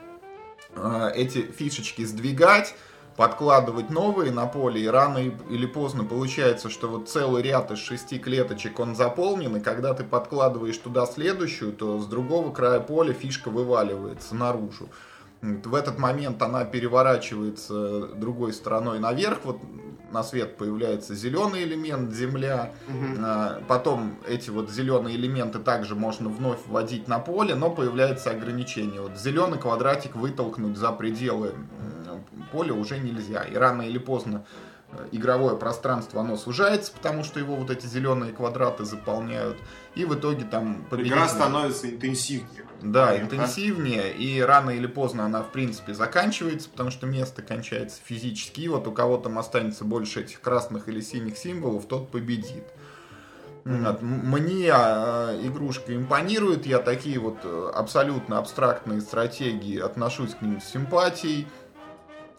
э, 0.76 1.12
эти 1.16 1.42
фишечки 1.44 2.04
сдвигать, 2.04 2.76
подкладывать 3.16 3.90
новые 3.90 4.32
на 4.32 4.46
поле, 4.46 4.82
и 4.82 4.88
рано 4.88 5.18
или 5.18 5.66
поздно 5.66 6.04
получается, 6.04 6.70
что 6.70 6.88
вот 6.88 7.10
целый 7.10 7.42
ряд 7.42 7.72
из 7.72 7.80
шести 7.80 8.20
клеточек, 8.20 8.80
он 8.80 8.96
заполнен, 8.96 9.58
и 9.58 9.60
когда 9.60 9.94
ты 9.94 10.04
подкладываешь 10.04 10.78
туда 10.78 11.06
следующую, 11.06 11.74
то 11.74 12.00
с 12.00 12.06
другого 12.06 12.54
края 12.54 12.80
поля 12.80 13.14
фишка 13.14 13.50
вываливается 13.50 14.36
наружу. 14.36 14.90
В 15.42 15.76
этот 15.76 16.00
момент 16.00 16.42
она 16.42 16.66
переворачивается 16.66 18.08
другой 18.08 18.54
стороной 18.54 19.00
наверх, 19.00 19.40
вот 19.44 19.60
на 20.12 20.24
свет 20.24 20.58
появляется 20.58 21.16
зеленый 21.16 21.64
элемент, 21.64 22.14
земля. 22.14 22.72
Угу. 22.88 23.66
Потом 23.68 24.18
эти 24.28 24.50
вот 24.50 24.70
зеленые 24.70 25.16
элементы 25.16 25.60
также 25.60 25.96
можно 25.96 26.30
вновь 26.30 26.60
вводить 26.66 27.08
на 27.08 27.20
поле, 27.20 27.56
но 27.56 27.70
появляется 27.70 28.32
ограничение. 28.32 29.02
Вот 29.02 29.18
зеленый 29.18 29.60
квадратик 29.60 30.16
вытолкнуть 30.16 30.78
за 30.78 30.92
пределы 30.92 31.54
поля 32.52 32.74
уже 32.74 32.98
нельзя. 33.00 33.44
И 33.44 33.56
рано 33.56 33.84
или 33.84 33.98
поздно 33.98 34.46
э, 34.92 35.08
игровое 35.12 35.56
пространство, 35.58 36.22
оно 36.22 36.38
сужается, 36.38 36.92
потому 36.92 37.24
что 37.24 37.40
его 37.40 37.56
вот 37.56 37.70
эти 37.70 37.86
зеленые 37.86 38.32
квадраты 38.32 38.86
заполняют. 38.86 39.58
И 39.96 40.06
в 40.06 40.14
итоге 40.16 40.46
там 40.46 40.86
победитель... 40.90 41.18
Игра 41.18 41.28
становится 41.28 41.90
интенсивнее. 41.90 42.67
Да, 42.82 43.08
момент, 43.08 43.34
интенсивнее, 43.34 44.14
и 44.14 44.40
рано 44.42 44.72
или 44.72 44.88
поздно 44.88 45.26
она, 45.26 45.42
в 45.44 45.52
принципе, 45.52 45.94
заканчивается, 45.94 46.70
потому 46.70 46.92
что 46.92 47.08
место 47.08 47.42
кончается 47.42 48.00
физически, 48.04 48.62
и 48.62 48.68
вот 48.68 48.88
у 48.88 48.92
кого 48.92 49.18
там 49.18 49.40
останется 49.40 49.84
больше 49.84 50.22
этих 50.22 50.42
красных 50.42 50.88
или 50.88 51.02
синих 51.02 51.38
символов, 51.38 51.88
тот 51.88 52.10
победит. 52.12 52.66
Mm-hmm. 53.66 54.02
Мне 54.02 54.72
э, 54.74 55.42
игрушка 55.44 55.96
импонирует, 55.96 56.66
я 56.66 56.80
такие 56.80 57.20
вот 57.20 57.40
э, 57.44 57.72
абсолютно 57.74 58.38
абстрактные 58.38 59.02
стратегии 59.02 59.78
отношусь 59.78 60.36
к 60.36 60.42
ним 60.42 60.62
с 60.62 60.66
симпатией 60.66 61.48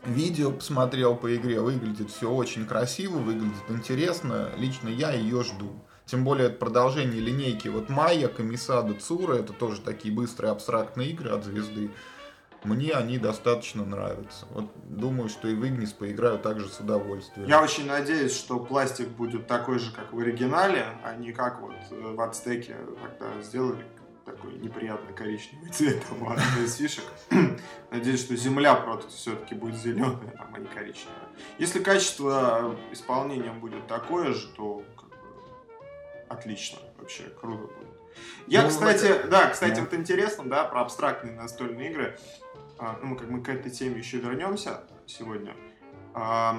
видео 0.04 0.50
посмотрел 0.50 1.16
по 1.16 1.34
игре, 1.34 1.60
выглядит 1.60 2.10
все 2.10 2.30
очень 2.30 2.66
красиво, 2.66 3.18
выглядит 3.18 3.68
интересно. 3.68 4.50
Лично 4.56 4.88
я 4.88 5.12
ее 5.12 5.42
жду. 5.42 5.70
Тем 6.08 6.24
более 6.24 6.46
это 6.46 6.56
продолжение 6.56 7.20
линейки 7.20 7.68
вот 7.68 7.90
Майя, 7.90 8.28
Камисада, 8.28 8.94
Цура, 8.94 9.34
это 9.34 9.52
тоже 9.52 9.82
такие 9.82 10.12
быстрые 10.12 10.52
абстрактные 10.52 11.10
игры 11.10 11.30
от 11.30 11.44
звезды. 11.44 11.90
Мне 12.64 12.92
они 12.92 13.18
достаточно 13.18 13.84
нравятся. 13.84 14.46
Вот 14.50 14.70
думаю, 14.88 15.28
что 15.28 15.48
и 15.48 15.54
в 15.54 15.64
Игнис 15.66 15.92
поиграю 15.92 16.38
также 16.38 16.68
с 16.68 16.80
удовольствием. 16.80 17.46
Я 17.46 17.62
очень 17.62 17.86
надеюсь, 17.86 18.34
что 18.34 18.58
пластик 18.58 19.08
будет 19.08 19.46
такой 19.46 19.78
же, 19.78 19.92
как 19.92 20.12
в 20.14 20.18
оригинале, 20.18 20.86
а 21.04 21.14
не 21.14 21.32
как 21.32 21.60
вот 21.60 21.74
в 21.90 22.20
Ацтеке, 22.20 22.76
когда 23.02 23.42
сделали 23.42 23.84
такой 24.24 24.54
неприятный 24.54 25.14
коричневый 25.14 25.70
цвет 25.70 26.02
там 26.08 26.26
одной 26.28 26.64
из 26.64 26.76
фишек. 26.76 27.04
Надеюсь, 27.90 28.20
что 28.20 28.34
земля 28.34 28.74
просто 28.74 29.10
все-таки 29.10 29.54
будет 29.54 29.76
зеленая, 29.76 30.34
а 30.52 30.58
не 30.58 30.66
коричневая. 30.66 31.28
Если 31.58 31.80
качество 31.80 32.76
исполнения 32.92 33.52
будет 33.52 33.86
такое 33.86 34.32
же, 34.32 34.48
то 34.56 34.82
отлично, 36.28 36.78
вообще 36.98 37.24
круто 37.24 37.62
будет. 37.62 37.88
Я, 38.46 38.62
ну, 38.62 38.68
кстати, 38.68 39.04
это... 39.04 39.28
да, 39.28 39.48
кстати, 39.50 39.76
да. 39.76 39.80
вот 39.82 39.94
интересно, 39.94 40.44
да, 40.44 40.64
про 40.64 40.82
абстрактные 40.82 41.34
настольные 41.34 41.90
игры. 41.90 42.18
А, 42.78 42.98
ну, 43.02 43.16
как 43.16 43.28
мы 43.28 43.42
к 43.42 43.48
этой 43.48 43.70
теме 43.70 43.98
еще 43.98 44.18
вернемся 44.18 44.82
сегодня. 45.06 45.54
А, 46.14 46.56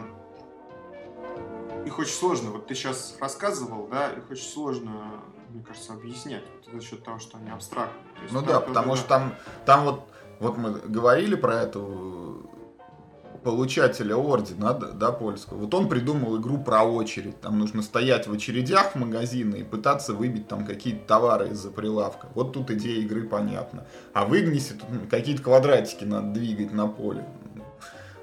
их 1.86 1.98
очень 1.98 2.14
сложно. 2.14 2.52
Вот 2.52 2.68
ты 2.68 2.76
сейчас 2.76 3.18
рассказывал, 3.20 3.88
да, 3.88 4.12
их 4.12 4.30
очень 4.30 4.48
сложно 4.48 5.24
мне 5.50 5.64
кажется, 5.64 5.94
объяснять 5.94 6.44
вот 6.56 6.74
за 6.74 6.88
счет 6.88 7.04
того, 7.04 7.20
что 7.20 7.38
они 7.38 7.50
абстрактные. 7.50 8.04
Ну 8.32 8.42
да, 8.42 8.60
потому 8.60 8.96
что 8.96 9.08
там, 9.08 9.36
там 9.66 9.84
вот, 9.84 10.08
вот 10.40 10.58
мы 10.58 10.74
говорили 10.74 11.36
про 11.36 11.62
эту 11.62 12.50
получателя 13.44 14.16
ордена, 14.16 14.74
да, 14.74 14.88
да, 14.88 15.12
польского. 15.12 15.60
Вот 15.60 15.74
он 15.74 15.90
придумал 15.90 16.40
игру 16.40 16.58
про 16.58 16.84
очередь. 16.84 17.40
Там 17.42 17.60
нужно 17.60 17.82
стоять 17.82 18.28
в 18.28 18.34
очередях 18.34 18.94
в 18.94 18.96
магазины 18.96 19.58
и 19.58 19.64
пытаться 19.64 20.14
выбить 20.14 20.48
там 20.48 20.66
какие-то 20.66 21.06
товары 21.08 21.50
из-за 21.50 21.70
прилавка. 21.70 22.28
Вот 22.36 22.54
тут 22.54 22.72
идея 22.72 23.02
игры 23.02 23.24
понятна. 23.24 23.86
А 24.14 24.26
в 24.26 24.38
Игнисе 24.38 24.74
тут 24.74 25.10
какие-то 25.10 25.44
квадратики 25.44 26.04
надо 26.04 26.34
двигать 26.34 26.74
на 26.74 26.88
поле. 26.88 27.26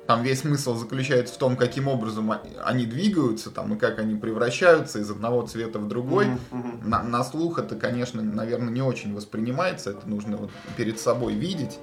Там 0.07 0.23
весь 0.23 0.41
смысл 0.41 0.77
заключается 0.77 1.35
в 1.35 1.39
том, 1.39 1.57
каким 1.57 1.89
образом 1.89 2.33
они 2.65 2.87
двигаются, 2.87 3.51
там, 3.51 3.75
и 3.75 3.79
как 3.79 3.99
они 3.99 4.15
превращаются 4.15 5.01
из 5.01 5.11
одного 5.11 5.45
цвета 5.47 5.81
в 5.81 5.89
другой. 5.89 6.27
Mm-hmm. 6.27 6.87
На, 6.87 7.03
на 7.03 7.25
слух 7.25 7.59
это, 7.59 7.75
конечно, 7.75 8.23
наверное, 8.23 8.71
не 8.71 8.83
очень 8.83 9.15
воспринимается, 9.15 9.91
это 9.91 10.09
нужно 10.09 10.37
вот 10.37 10.51
перед 10.77 11.01
собой 11.01 11.35
видеть. 11.35 11.79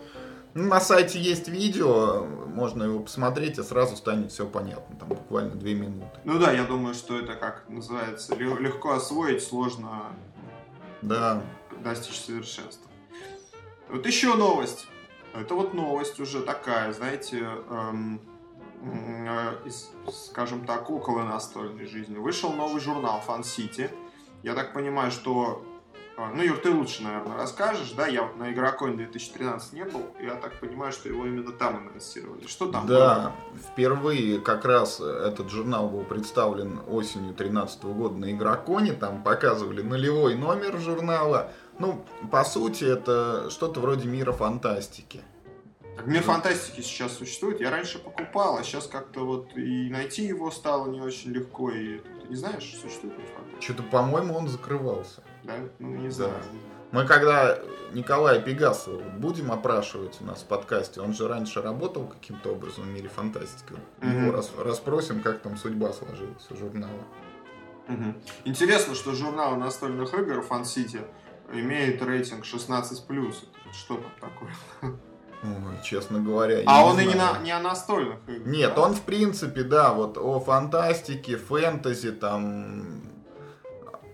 На 0.53 0.79
сайте 0.79 1.19
есть 1.19 1.47
видео, 1.47 2.25
можно 2.25 2.83
его 2.83 2.99
посмотреть, 2.99 3.57
и 3.57 3.63
сразу 3.63 3.95
станет 3.95 4.31
все 4.31 4.45
понятно, 4.45 4.95
там 4.97 5.09
буквально 5.09 5.55
две 5.55 5.73
минуты. 5.73 6.19
Ну 6.25 6.37
да, 6.37 6.51
я 6.51 6.63
думаю, 6.63 6.93
что 6.93 7.17
это 7.17 7.33
как 7.33 7.63
называется, 7.69 8.35
легко 8.35 8.91
освоить, 8.91 9.41
сложно 9.41 10.03
да. 11.01 11.41
достичь 11.83 12.19
совершенства. 12.19 12.89
Вот 13.89 14.05
еще 14.05 14.35
новость. 14.35 14.87
Это 15.33 15.55
вот 15.55 15.73
новость 15.73 16.19
уже 16.19 16.41
такая, 16.41 16.93
знаете, 16.93 17.47
эм, 17.69 18.21
э, 18.83 19.55
из, 19.65 19.89
скажем 20.11 20.65
так, 20.67 20.91
около 20.91 21.23
настольной 21.23 21.87
жизни. 21.87 22.17
Вышел 22.17 22.53
новый 22.53 22.79
журнал 22.79 23.23
Fun 23.27 23.41
City. 23.41 23.89
Я 24.43 24.53
так 24.53 24.73
понимаю, 24.73 25.11
что 25.11 25.65
ну, 26.17 26.43
Юр, 26.43 26.57
ты 26.57 26.69
лучше, 26.71 27.03
наверное, 27.03 27.37
расскажешь, 27.37 27.91
да? 27.91 28.07
Я 28.07 28.23
вот 28.23 28.37
на 28.37 28.51
Игроконе 28.51 28.95
2013 28.97 29.73
не 29.73 29.83
был, 29.85 30.05
я 30.21 30.35
так 30.35 30.59
понимаю, 30.59 30.91
что 30.91 31.09
его 31.09 31.25
именно 31.25 31.51
там 31.51 31.77
анонсировали. 31.77 32.45
Что 32.47 32.71
там 32.71 32.85
Да, 32.85 33.33
было? 33.51 33.61
впервые 33.71 34.39
как 34.39 34.65
раз 34.65 34.99
этот 34.99 35.49
журнал 35.49 35.89
был 35.89 36.03
представлен 36.03 36.81
осенью 36.87 37.33
2013 37.33 37.83
года 37.85 38.15
на 38.17 38.31
Игроконе, 38.31 38.93
там 38.93 39.23
показывали 39.23 39.81
нулевой 39.81 40.35
номер 40.35 40.77
журнала, 40.79 41.51
ну, 41.79 42.05
по 42.31 42.43
сути, 42.43 42.83
это 42.83 43.49
что-то 43.49 43.79
вроде 43.79 44.07
мира 44.07 44.31
фантастики. 44.31 45.21
Так, 45.95 46.07
мир 46.07 46.23
фантастики 46.23 46.81
сейчас 46.81 47.17
существует. 47.17 47.61
Я 47.61 47.69
раньше 47.69 47.99
покупал, 47.99 48.57
а 48.57 48.63
сейчас 48.63 48.87
как-то 48.87 49.25
вот 49.25 49.55
и 49.55 49.89
найти 49.89 50.23
его 50.23 50.51
стало 50.51 50.89
не 50.89 51.01
очень 51.01 51.31
легко. 51.31 51.69
И 51.69 51.99
ты 51.99 52.27
не 52.29 52.35
знаешь, 52.35 52.63
существует 52.63 53.17
мир 53.17 53.27
фантастики? 53.35 53.63
Что-то, 53.63 53.83
по-моему, 53.83 54.35
он 54.35 54.47
закрывался. 54.47 55.23
Да? 55.43 55.55
Ну, 55.79 55.95
не 55.97 56.09
знаю. 56.09 56.33
Да. 56.33 56.99
Мы 56.99 57.07
когда 57.07 57.59
Николая 57.93 58.39
Пегасова 58.39 59.01
будем 59.17 59.51
опрашивать 59.51 60.17
у 60.21 60.25
нас 60.25 60.41
в 60.41 60.45
подкасте, 60.45 61.01
он 61.01 61.13
же 61.13 61.27
раньше 61.27 61.61
работал 61.61 62.07
каким-то 62.07 62.51
образом 62.51 62.83
в 62.83 62.87
мире 62.87 63.09
фантастики. 63.09 63.73
Mm-hmm. 64.01 64.21
Его 64.21 64.31
рас, 64.31 64.51
расспросим, 64.57 65.21
как 65.21 65.41
там 65.41 65.57
судьба 65.57 65.91
сложилась 65.91 66.45
у 66.49 66.55
журнала. 66.55 67.03
Угу. 67.87 68.13
Интересно, 68.45 68.95
что 68.95 69.13
журнал 69.13 69.57
настольных 69.57 70.13
игр 70.13 70.39
Fun 70.39 70.63
City 70.63 71.05
имеет 71.51 72.01
рейтинг 72.01 72.45
16+. 72.45 73.33
Что 73.73 73.97
там 73.97 74.11
такое? 74.21 74.53
Ой, 75.43 75.77
честно 75.83 76.19
говоря. 76.19 76.63
А 76.65 76.85
он 76.85 76.99
и 76.99 77.05
не, 77.05 77.15
на, 77.15 77.37
не 77.39 77.51
о 77.51 77.59
настольных 77.59 78.17
играх. 78.27 78.47
Нет, 78.47 78.73
да? 78.75 78.81
он 78.81 78.93
в 78.93 79.01
принципе, 79.01 79.63
да, 79.63 79.93
вот 79.93 80.17
о 80.17 80.39
фантастике, 80.39 81.35
фэнтези, 81.37 82.11
там 82.11 83.03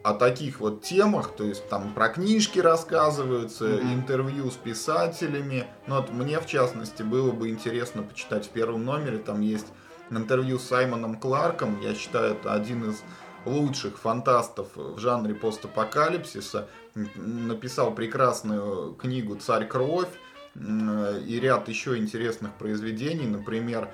о 0.04 0.14
таких 0.14 0.60
вот 0.60 0.82
темах, 0.82 1.36
то 1.36 1.44
есть 1.44 1.68
там 1.70 1.94
про 1.94 2.10
книжки 2.10 2.60
рассказываются, 2.60 3.66
mm-hmm. 3.66 3.94
интервью 3.94 4.50
с 4.50 4.56
писателями. 4.56 5.68
Ну 5.88 5.98
вот 5.98 6.12
мне 6.12 6.40
в 6.40 6.48
частности 6.48 7.04
было 7.04 7.32
бы 7.32 7.50
интересно 7.50 8.02
почитать 8.02 8.48
в 8.48 8.50
первом 8.50 8.86
номере, 8.86 9.18
там 9.18 9.42
есть 9.42 9.68
интервью 10.10 10.58
с 10.58 10.64
Саймоном 10.64 11.20
Кларком, 11.20 11.80
я 11.82 11.94
считаю, 11.94 12.34
это 12.34 12.54
один 12.54 12.90
из 12.90 13.04
лучших 13.46 13.98
фантастов 14.00 14.68
в 14.76 14.98
жанре 15.00 15.34
постапокалипсиса. 15.34 16.68
Написал 17.16 17.94
прекрасную 17.94 18.94
книгу 18.96 19.36
«Царь 19.36 19.68
кровь» 19.68 20.10
и 20.56 21.40
ряд 21.40 21.68
еще 21.70 21.98
интересных 21.98 22.54
произведений, 22.56 23.28
например, 23.28 23.90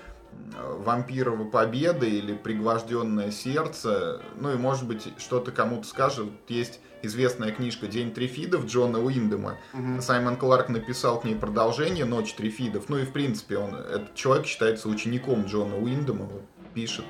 вампирова 0.54 1.46
победа 1.46 2.06
или 2.06 2.34
пригвожденное 2.34 3.32
сердце. 3.32 4.22
Ну 4.40 4.54
и 4.54 4.58
может 4.58 4.88
быть 4.88 5.08
что-то 5.18 5.52
кому-то 5.52 5.88
скажет. 5.88 6.28
Есть 6.48 6.80
известная 7.02 7.52
книжка 7.52 7.88
«День 7.88 8.12
трифидов» 8.12 8.66
Джона 8.66 9.00
Уиндема. 9.00 9.58
Угу. 9.74 10.02
Саймон 10.02 10.38
Кларк 10.38 10.70
написал 10.70 11.20
к 11.20 11.24
ней 11.24 11.36
продолжение 11.36 12.06
«Ночь 12.06 12.34
трифидов». 12.34 12.90
Ну 12.90 12.98
и 12.98 13.06
в 13.06 13.12
принципе 13.12 13.58
он, 13.58 13.76
этот 13.76 14.16
человек 14.16 14.46
считается 14.46 14.90
учеником 14.90 15.46
Джона 15.46 15.78
Уиндема, 15.78 16.30
пишет 16.74 17.06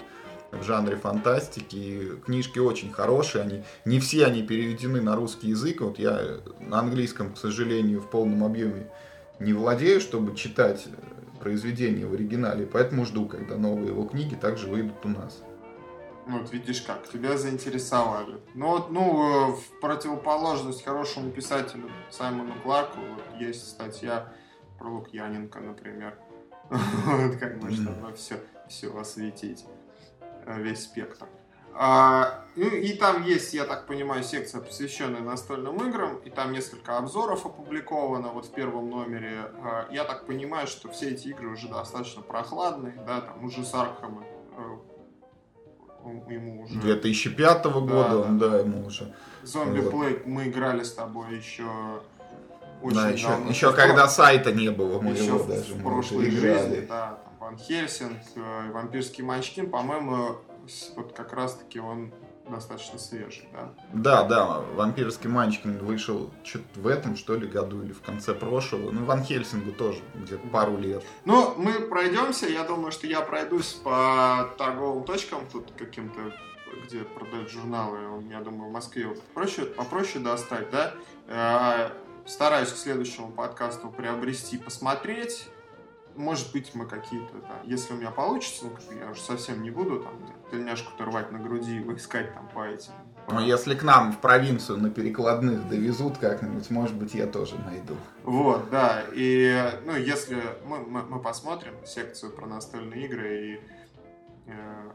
в 0.52 0.64
жанре 0.64 0.96
фантастики. 0.96 1.75
И 1.75 2.10
книжки 2.25 2.60
очень 2.60 2.92
хорошие, 2.92 3.44
они 3.44 3.64
не 3.86 4.00
все 4.00 4.25
они 4.25 4.44
переведены 4.44 5.02
на 5.02 5.16
русский 5.16 5.50
язык. 5.50 5.82
Вот 5.82 6.00
я 6.00 6.40
на 6.60 6.80
английском, 6.80 7.34
к 7.34 7.38
сожалению, 7.38 8.02
в 8.02 8.10
полном 8.10 8.44
объеме 8.44 8.88
не 9.39 9.54
владею, 9.54 10.00
чтобы 10.01 10.36
читать 10.36 10.88
произведение 11.39 12.08
в 12.08 12.13
оригинале, 12.13 12.65
поэтому 12.65 13.06
жду, 13.06 13.27
когда 13.27 13.58
новые 13.58 13.89
его 13.89 14.06
книги 14.06 14.36
также 14.36 14.68
выйдут 14.68 15.06
у 15.06 15.10
нас. 15.10 15.44
Вот 16.27 16.51
видишь 16.51 16.82
как, 16.82 17.08
тебя 17.08 17.38
заинтересовали. 17.38 18.38
Ну 18.56 18.70
вот, 18.70 18.89
ну, 18.89 19.54
в 19.54 19.80
противоположность 19.80 20.84
хорошему 20.84 21.30
писателю 21.32 21.92
Саймону 22.10 22.54
Кларку 22.63 23.00
вот, 23.00 23.39
есть 23.39 23.68
статья 23.68 24.34
про 24.80 24.89
Лукьяненко, 24.89 25.60
например. 25.60 26.18
Вот 27.06 27.36
как 27.36 27.62
можно 27.62 28.12
все, 28.15 28.39
все 28.68 28.98
осветить, 28.98 29.65
э, 30.48 30.60
весь 30.60 30.82
спектр. 30.82 31.27
А, 31.77 32.46
ну, 32.55 32.67
и 32.67 32.94
там 32.94 33.24
есть, 33.24 33.53
я 33.53 33.65
так 33.65 33.86
понимаю, 33.86 34.24
секция, 34.24 34.62
посвященная 34.62 35.20
настольным 35.20 35.75
играм, 35.88 36.15
и 36.24 36.29
там 36.29 36.53
несколько 36.53 36.98
обзоров 36.98 37.46
опубликовано 37.46 38.29
вот 38.29 38.46
в 38.46 38.51
первом 38.51 38.89
номере. 38.89 39.51
А, 39.62 39.88
я 39.91 40.05
так 40.05 40.25
понимаю, 40.25 40.67
что 40.67 40.89
все 40.89 41.10
эти 41.10 41.27
игры 41.27 41.50
уже 41.50 41.67
достаточно 41.67 42.22
прохладные, 42.22 42.94
да, 43.05 43.22
там 43.22 43.44
уже 43.44 43.65
с 43.65 43.74
Аркхема 43.74 44.24
э, 44.58 46.32
ему 46.34 46.63
уже... 46.63 46.79
2005 46.79 47.63
да, 47.63 47.70
года 47.70 48.20
он, 48.20 48.38
да, 48.38 48.60
ему 48.60 48.86
уже. 48.86 49.13
Зомби 49.44 49.82
вот. 49.82 49.91
Плей 49.91 50.22
мы 50.25 50.48
играли 50.48 50.84
с 50.84 50.94
тобой 50.94 51.36
еще 51.36 51.67
очень 52.82 52.96
да, 52.96 53.10
еще, 53.10 53.27
давно. 53.27 53.50
Еще 53.50 53.74
когда 53.74 54.08
сайта 54.08 54.53
не 54.53 54.70
было, 54.72 55.01
мы 55.01 55.12
еще 55.12 55.44
даже 55.46 55.74
в 55.74 55.84
прошлой 55.84 56.29
жизни, 56.32 56.86
да, 56.88 57.20
Ван 57.39 57.58
Хельсинг, 57.58 58.20
э, 58.36 58.72
Вампирский 58.72 59.24
Манчкин, 59.24 59.70
по-моему, 59.70 60.38
вот 60.96 61.14
как 61.14 61.34
раз-таки 61.34 61.80
он 61.80 62.14
достаточно 62.50 63.00
свежий, 63.00 63.48
да? 63.52 63.74
Да, 63.94 64.24
да, 64.24 64.60
«Вампирский 64.76 65.30
мальчик» 65.30 65.66
вышел 65.66 66.32
что-то 66.44 66.80
в 66.80 66.88
этом, 66.88 67.16
что 67.16 67.36
ли, 67.36 67.48
году 67.48 67.82
или 67.82 67.92
в 67.92 68.02
конце 68.02 68.34
прошлого. 68.34 68.92
Ну, 68.92 69.06
Ван 69.06 69.24
Хельсингу 69.24 69.72
тоже 69.72 70.02
где-то 70.14 70.48
пару 70.50 70.78
лет. 70.78 71.04
Ну, 71.26 71.56
мы 71.58 71.74
пройдемся, 71.82 72.48
я 72.48 72.64
думаю, 72.64 72.92
что 72.92 73.08
я 73.08 73.22
пройдусь 73.22 73.74
по 73.74 74.54
торговым 74.58 75.04
точкам 75.04 75.40
тут 75.52 75.72
каким-то, 75.78 76.34
где 76.86 77.00
продают 77.00 77.50
журналы, 77.50 78.24
я 78.30 78.42
думаю, 78.42 78.70
в 78.70 78.74
Москве 78.74 79.08
проще, 79.34 79.66
попроще 79.66 80.24
достать, 80.24 80.70
да? 80.70 80.94
Э, 81.28 81.90
стараюсь 82.26 82.72
к 82.72 82.78
следующему 82.78 83.32
подкасту 83.32 83.90
приобрести, 83.90 84.58
посмотреть, 84.58 85.48
может 86.16 86.52
быть, 86.52 86.74
мы 86.74 86.86
какие-то, 86.86 87.34
да, 87.40 87.60
если 87.64 87.94
у 87.94 87.98
меня 87.98 88.12
получится, 88.12 88.66
ну, 88.66 88.98
я 88.98 89.12
уже 89.12 89.22
совсем 89.22 89.62
не 89.62 89.70
буду 89.70 90.00
там 90.00 90.14
тельняшку-то 90.52 91.06
рвать 91.06 91.32
на 91.32 91.40
груди 91.40 91.78
и 91.78 91.96
искать 91.96 92.34
там 92.34 92.48
по 92.54 92.66
этим. 92.66 92.92
Но 93.28 93.42
если 93.42 93.76
к 93.76 93.84
нам 93.84 94.12
в 94.14 94.20
провинцию 94.20 94.78
на 94.80 94.90
перекладных 94.90 95.68
довезут 95.68 96.18
как-нибудь, 96.18 96.70
может 96.70 96.96
быть, 96.96 97.16
я 97.16 97.26
тоже 97.26 97.56
найду. 97.66 97.96
Вот, 98.24 98.70
да. 98.70 99.04
И, 99.14 99.72
ну, 99.86 99.96
если 99.96 100.44
мы, 100.66 100.80
мы, 100.80 101.04
мы 101.04 101.20
посмотрим 101.20 101.74
секцию 101.86 102.32
про 102.32 102.46
настольные 102.46 103.06
игры 103.06 103.38
и 103.42 103.60
э, 104.48 104.92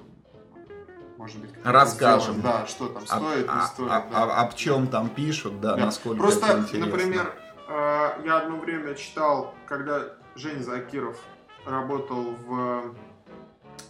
может 1.16 1.38
быть, 1.38 1.50
расскажем, 1.64 2.36
сделаем, 2.36 2.60
да, 2.60 2.66
что 2.66 2.88
там 2.88 3.06
стоит, 3.06 3.46
а, 3.48 3.56
не 3.56 3.66
стоит. 3.66 3.90
А, 3.90 4.00
да. 4.00 4.22
а, 4.22 4.40
об 4.42 4.54
чем 4.54 4.86
там 4.86 5.10
пишут, 5.10 5.60
да, 5.60 5.74
да. 5.74 5.86
насколько 5.86 6.18
Просто, 6.18 6.46
это 6.46 6.58
интересно. 6.60 6.86
например, 6.86 7.34
э, 7.68 8.22
я 8.24 8.38
одно 8.38 8.56
время 8.56 8.94
читал, 8.94 9.54
когда 9.66 10.14
Женя 10.34 10.62
Закиров 10.62 11.18
работал 11.64 12.34
в 12.46 12.94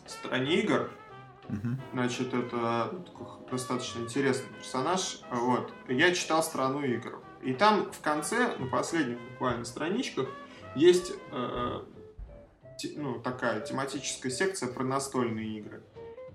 стране 0.07 0.61
игр. 0.61 0.91
Угу. 1.49 1.69
Значит, 1.93 2.35
это 2.35 2.95
достаточно 3.51 4.01
интересный 4.01 4.53
персонаж. 4.55 5.21
Вот. 5.31 5.73
Я 5.89 6.15
читал 6.15 6.43
страну 6.43 6.83
игр. 6.83 7.21
И 7.43 7.53
там 7.55 7.91
в 7.91 8.01
конце, 8.01 8.57
на 8.59 8.67
последних 8.67 9.19
буквально 9.33 9.65
страничках, 9.65 10.29
есть 10.75 11.13
э, 11.33 11.81
те, 12.79 12.93
ну, 12.97 13.19
такая 13.19 13.61
тематическая 13.61 14.31
секция 14.31 14.73
про 14.73 14.85
настольные 14.85 15.59
игры. 15.59 15.83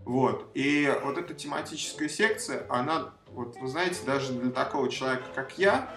Вот. 0.04 0.50
И 0.54 0.92
вот 1.04 1.18
эта 1.18 1.34
тематическая 1.34 2.10
секция, 2.10 2.66
она, 2.70 3.14
вот 3.28 3.56
вы 3.58 3.68
знаете, 3.68 4.00
даже 4.06 4.34
для 4.34 4.52
такого 4.52 4.90
человека, 4.90 5.26
как 5.34 5.58
я, 5.58 5.90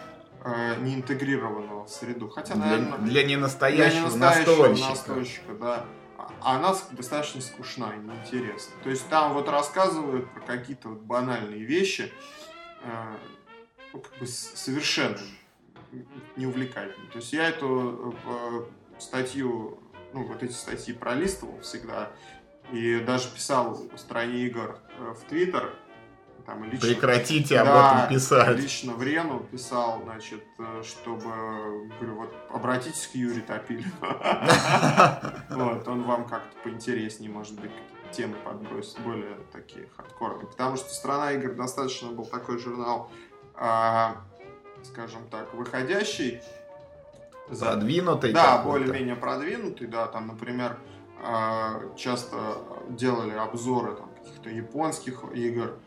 э, 0.44 0.76
не 0.80 0.94
интегрированного 0.94 1.84
в 1.84 1.88
среду. 1.88 2.28
Хотя, 2.28 2.54
для, 2.54 2.64
наверное, 2.64 2.98
для 2.98 3.24
ненастоящего, 3.24 4.08
для 4.08 4.18
ненастоящего 4.18 4.68
настольщика. 4.68 4.88
настольщика, 4.90 5.54
да. 5.54 5.84
А 6.40 6.56
она 6.56 6.76
достаточно 6.92 7.40
скучна 7.40 7.94
и 7.94 7.98
неинтересна. 7.98 8.74
То 8.82 8.90
есть 8.90 9.08
там 9.08 9.32
вот 9.34 9.48
рассказывают 9.48 10.30
про 10.32 10.40
какие-то 10.40 10.88
вот 10.90 11.00
банальные 11.00 11.64
вещи, 11.64 12.12
э, 12.82 13.16
ну, 13.92 14.00
как 14.00 14.18
бы 14.18 14.26
совершенно 14.26 15.18
неувлекательные. 16.36 17.10
То 17.10 17.18
есть 17.18 17.32
я 17.32 17.48
эту 17.48 18.14
э, 18.26 19.00
статью, 19.00 19.80
ну 20.12 20.24
вот 20.26 20.42
эти 20.42 20.52
статьи 20.52 20.92
пролистывал 20.92 21.60
всегда, 21.60 22.10
и 22.72 23.00
даже 23.00 23.30
писал 23.30 23.74
в 23.74 23.98
стране 23.98 24.40
игр 24.46 24.78
э, 24.98 25.14
в 25.14 25.28
Твиттер, 25.28 25.74
там, 26.46 26.64
лично, 26.64 26.88
Прекратите 26.88 27.56
да, 27.56 27.62
об 27.62 27.68
этом 28.06 28.14
писать. 28.14 28.58
Лично 28.58 28.94
в 28.94 29.02
Рену 29.02 29.40
писал, 29.40 30.02
значит, 30.04 30.44
э, 30.58 30.82
чтобы, 30.84 31.24
говорю, 31.98 32.16
вот 32.16 32.34
обратитесь 32.50 33.06
к 33.06 33.14
Юрию 33.14 33.42
Топилину. 33.44 33.90
Вот, 35.50 35.88
он 35.88 36.02
вам 36.04 36.26
как-то 36.26 36.56
поинтереснее, 36.62 37.30
может 37.30 37.58
быть, 37.60 37.72
темы 38.12 38.36
подбросит, 38.44 38.98
более 39.00 39.36
такие 39.52 39.88
хардкорные. 39.96 40.46
Потому 40.46 40.76
что 40.76 40.88
«Страна 40.90 41.32
игр» 41.32 41.54
достаточно 41.54 42.08
был 42.08 42.26
такой 42.26 42.58
журнал, 42.58 43.10
а, 43.54 44.16
скажем 44.84 45.28
так, 45.30 45.52
выходящий. 45.54 46.40
Продвинутый. 47.48 48.32
Да, 48.32 48.62
более-менее 48.62 49.16
продвинутый, 49.16 49.86
да, 49.86 50.06
там, 50.06 50.28
например, 50.28 50.78
а, 51.22 51.80
часто 51.96 52.58
делали 52.90 53.32
обзоры 53.32 53.94
там, 53.94 54.10
каких-то 54.22 54.50
японских 54.50 55.24
игр, 55.34 55.78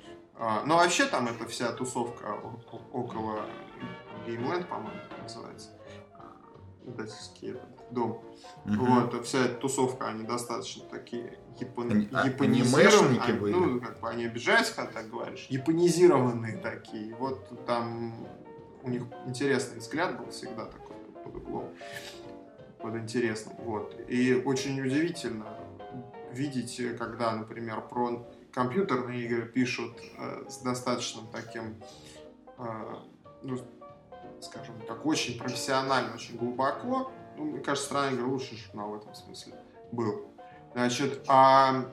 а, 0.43 0.63
ну, 0.65 0.75
вообще 0.75 1.05
там 1.05 1.27
эта 1.27 1.45
вся 1.45 1.71
тусовка 1.71 2.35
около 2.91 3.45
Геймленд, 4.25 4.67
по-моему, 4.67 4.99
называется. 5.21 5.69
А, 6.15 6.35
издательский 6.83 7.57
дом. 7.91 8.23
Угу. 8.65 8.85
Вот, 8.85 9.23
вся 9.23 9.45
эта 9.45 9.55
тусовка, 9.55 10.07
они 10.07 10.23
достаточно 10.23 10.83
такие 10.89 11.37
япон... 11.59 12.09
а, 12.11 12.25
японизированные. 12.25 13.21
Они, 13.21 13.39
были. 13.39 13.53
Ну, 13.53 13.81
как 13.81 13.99
бы 13.99 14.09
они 14.09 14.25
обижаются, 14.25 14.75
когда 14.75 14.91
так 14.91 15.11
говоришь. 15.11 15.45
Японизированные 15.49 16.57
такие. 16.57 17.13
Вот 17.13 17.47
там 17.67 18.27
у 18.81 18.89
них 18.89 19.03
интересный 19.27 19.77
взгляд 19.77 20.17
был 20.17 20.31
всегда 20.31 20.65
такой 20.65 20.95
под 21.23 21.35
углом. 21.35 21.69
Под 22.79 22.95
интересным. 22.95 23.55
Вот. 23.59 23.95
И 24.07 24.41
очень 24.43 24.81
удивительно 24.81 25.45
видеть, 26.31 26.81
когда, 26.97 27.35
например, 27.35 27.81
про 27.81 28.25
компьютерные 28.53 29.25
игры 29.25 29.45
пишут 29.45 29.97
э, 30.17 30.45
с 30.49 30.57
достаточным 30.57 31.27
таким, 31.27 31.81
э, 32.57 32.95
ну, 33.43 33.59
скажем 34.41 34.75
так, 34.87 35.05
очень 35.05 35.37
профессионально, 35.37 36.15
очень 36.15 36.37
глубоко. 36.37 37.11
Ну, 37.37 37.45
мне 37.45 37.59
кажется, 37.59 37.87
страна 37.87 38.11
игр 38.11 38.25
лучший 38.25 38.57
журнал 38.57 38.91
в 38.91 38.95
этом 38.95 39.13
смысле 39.15 39.55
был. 39.91 40.31
Значит, 40.73 41.23
а 41.27 41.85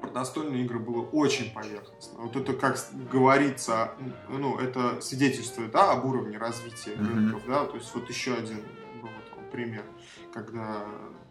про 0.00 0.10
настольные 0.10 0.64
игры 0.64 0.78
было 0.78 1.02
очень 1.02 1.52
поверхностно. 1.52 2.20
Вот 2.20 2.36
это, 2.36 2.52
как 2.52 2.78
говорится, 3.10 3.92
ну, 4.28 4.58
это 4.58 5.00
свидетельствует, 5.00 5.72
да, 5.72 5.92
об 5.92 6.04
уровне 6.04 6.38
развития 6.38 6.92
mm-hmm. 6.92 7.14
рынков, 7.14 7.42
да, 7.46 7.64
то 7.64 7.76
есть 7.76 7.94
вот 7.94 8.08
еще 8.08 8.34
один 8.34 8.60
был 9.00 9.08
вот, 9.36 9.50
пример, 9.50 9.84
когда 10.32 10.84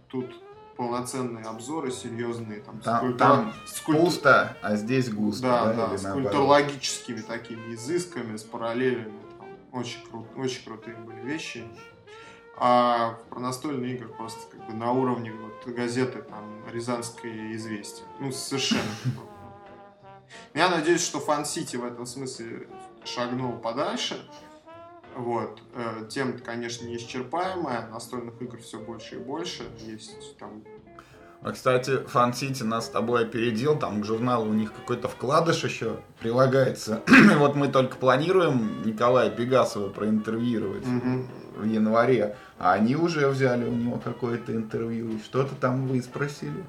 тут 0.07 0.33
полноценные 0.75 1.45
обзоры, 1.45 1.91
серьезные. 1.91 2.61
Там, 2.61 2.79
там, 2.79 2.97
скульптур... 2.97 3.17
там 3.17 3.53
скульптур... 3.65 4.05
пусто, 4.05 4.57
а 4.61 4.75
здесь 4.75 5.11
густо. 5.11 5.43
Да, 5.43 5.73
да, 5.73 5.87
да 5.87 5.97
с 5.97 6.05
культурологическими 6.05 7.21
такими 7.21 7.73
изысками, 7.73 8.37
с 8.37 8.43
параллелями. 8.43 9.13
Там, 9.37 9.47
очень, 9.71 10.03
кру... 10.03 10.27
очень 10.35 10.63
крутые 10.63 10.97
были 10.97 11.21
вещи. 11.21 11.65
А 12.57 13.17
про 13.29 13.39
настольные 13.39 13.95
игры 13.95 14.07
просто 14.07 14.39
как 14.49 14.65
бы 14.67 14.73
на 14.73 14.91
уровне 14.91 15.33
вот, 15.33 15.73
газеты 15.73 16.21
там 16.21 16.63
Рязанское 16.71 17.53
известие. 17.53 18.07
Ну, 18.19 18.31
совершенно. 18.31 18.81
Я 20.53 20.69
надеюсь, 20.69 21.03
что 21.03 21.19
Фан-Сити 21.19 21.75
в 21.75 21.85
этом 21.85 22.05
смысле 22.05 22.67
шагнул 23.03 23.53
подальше. 23.53 24.29
Вот. 25.15 25.61
Э, 25.73 26.05
тема, 26.09 26.33
конечно, 26.39 26.85
неисчерпаемая. 26.85 27.87
Настольных 27.87 28.41
игр 28.41 28.57
все 28.59 28.79
больше 28.79 29.15
и 29.15 29.19
больше. 29.19 29.63
Есть 29.79 30.37
там 30.37 30.63
а, 31.45 31.51
кстати, 31.51 31.97
Фан 32.07 32.33
Сити 32.33 32.63
нас 32.63 32.87
с 32.87 32.89
тобой 32.89 33.21
опередил, 33.21 33.77
там 33.77 34.01
к 34.01 34.05
журналу 34.05 34.49
у 34.49 34.53
них 34.53 34.73
какой-то 34.73 35.07
вкладыш 35.07 35.63
еще 35.63 35.97
прилагается. 36.19 37.03
вот 37.37 37.55
мы 37.55 37.67
только 37.67 37.97
планируем 37.97 38.81
Николая 38.83 39.29
Пегасова 39.29 39.89
проинтервьюировать 39.89 40.87
угу. 40.87 41.27
в 41.57 41.65
январе, 41.65 42.35
а 42.57 42.73
они 42.73 42.95
уже 42.95 43.27
взяли 43.27 43.63
у 43.65 43.73
него 43.73 43.99
какое-то 44.03 44.53
интервью, 44.53 45.11
и 45.11 45.19
что-то 45.19 45.53
там 45.53 45.85
вы 45.85 46.01
спросили. 46.01 46.65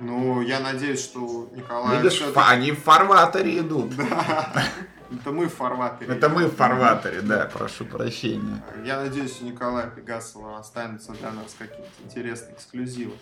Ну, 0.00 0.40
я 0.40 0.58
надеюсь, 0.58 1.04
что 1.04 1.48
Николай... 1.54 1.98
Видишь, 1.98 2.24
они 2.34 2.72
в 2.72 2.82
фарватере 2.82 3.60
идут. 3.60 3.94
Да. 3.96 4.64
Это 5.10 5.30
мы 5.32 5.46
в 5.46 5.54
фарватере. 5.54 6.14
Это 6.14 6.28
мы 6.28 6.46
в 6.46 6.56
фарватере, 6.56 7.20
да, 7.20 7.50
прошу 7.52 7.84
прощения. 7.84 8.62
Я 8.84 9.00
надеюсь, 9.00 9.40
у 9.40 9.44
Николая 9.44 9.88
Пегасова 9.88 10.58
останется 10.58 11.12
для 11.12 11.30
нас 11.30 11.54
какие-то 11.58 11.90
интересные 12.04 12.54
эксклюзивы. 12.54 13.14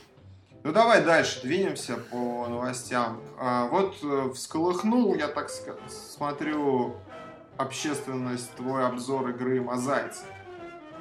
Ну 0.65 0.73
давай 0.73 1.05
дальше 1.05 1.43
двинемся 1.43 1.97
по 1.97 2.47
новостям. 2.49 3.21
А, 3.37 3.67
вот 3.67 3.97
э, 4.03 4.31
всколыхнул, 4.33 5.15
я 5.17 5.27
так 5.27 5.51
смотрю, 5.89 6.95
общественность 7.57 8.55
твой 8.55 8.87
обзор 8.87 9.31
игры 9.31 9.61
Мозайцы. 9.61 10.23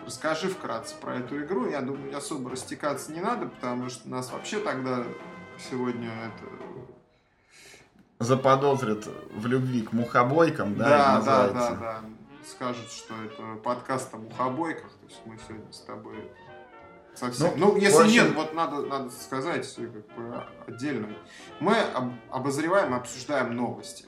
Расскажи 0.06 0.50
вкратце 0.50 0.96
про 1.00 1.18
эту 1.18 1.44
игру. 1.44 1.70
Я 1.70 1.82
думаю, 1.82 2.16
особо 2.18 2.50
растекаться 2.50 3.12
не 3.12 3.22
надо, 3.22 3.46
потому 3.46 3.90
что 3.90 4.10
нас 4.10 4.32
вообще 4.32 4.60
тогда 4.60 5.04
сегодня 5.70 6.10
это 6.10 6.61
заподозрят 8.22 9.08
в 9.34 9.46
любви 9.48 9.82
к 9.82 9.92
мухобойкам, 9.92 10.76
да? 10.76 10.90
Да, 10.90 11.22
да, 11.22 11.48
да, 11.50 11.76
да. 11.76 12.02
Скажут, 12.48 12.90
что 12.92 13.14
это 13.24 13.56
подкаст 13.64 14.14
о 14.14 14.18
мухобойках. 14.18 14.92
То 14.92 15.08
есть 15.08 15.22
мы 15.26 15.38
сегодня 15.48 15.72
с 15.72 15.80
тобой 15.82 16.16
Совсем. 17.14 17.52
Ну, 17.58 17.74
ну 17.74 17.78
если 17.78 18.04
общем... 18.04 18.12
нет, 18.12 18.36
вот 18.36 18.54
надо, 18.54 18.84
надо 18.84 19.10
сказать 19.12 19.72
как 19.76 19.92
бы 20.16 20.44
отдельно. 20.68 21.10
Мы 21.60 21.76
об, 21.78 22.14
обозреваем 22.30 22.94
и 22.94 22.98
обсуждаем 22.98 23.56
новости. 23.56 24.06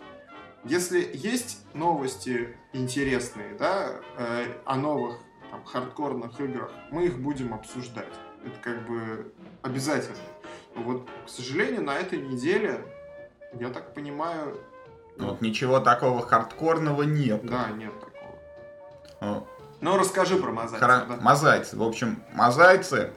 Если 0.63 1.12
есть 1.13 1.65
новости 1.73 2.56
интересные, 2.71 3.56
да, 3.56 3.99
э, 4.17 4.45
о 4.65 4.78
новых 4.78 5.17
там, 5.52 5.63
хардкорных 5.65 6.39
играх, 6.39 6.71
мы 6.89 7.08
их 7.08 7.19
будем 7.19 7.54
обсуждать. 7.54 8.13
Это 8.45 8.60
как 8.62 8.88
бы 8.88 9.34
обязательно. 9.62 10.17
вот, 10.76 11.10
к 11.26 11.30
сожалению, 11.30 11.84
на 11.84 11.95
этой 11.95 12.19
неделе, 12.19 12.86
я 13.59 13.69
так 13.69 13.93
понимаю... 13.93 14.59
Вот 15.17 15.41
ничего 15.41 15.79
такого 15.79 16.25
хардкорного 16.25 17.03
нет. 17.03 17.45
Да, 17.45 17.69
нет 17.69 17.91
такого. 17.99 19.47
Ну, 19.81 19.97
расскажи 19.97 20.37
про 20.37 20.51
мозаицы. 20.51 20.85
Хра... 20.85 21.05
Да. 21.07 21.17
Мозаицы. 21.17 21.77
В 21.77 21.83
общем, 21.83 22.23
мозаицы 22.33 23.11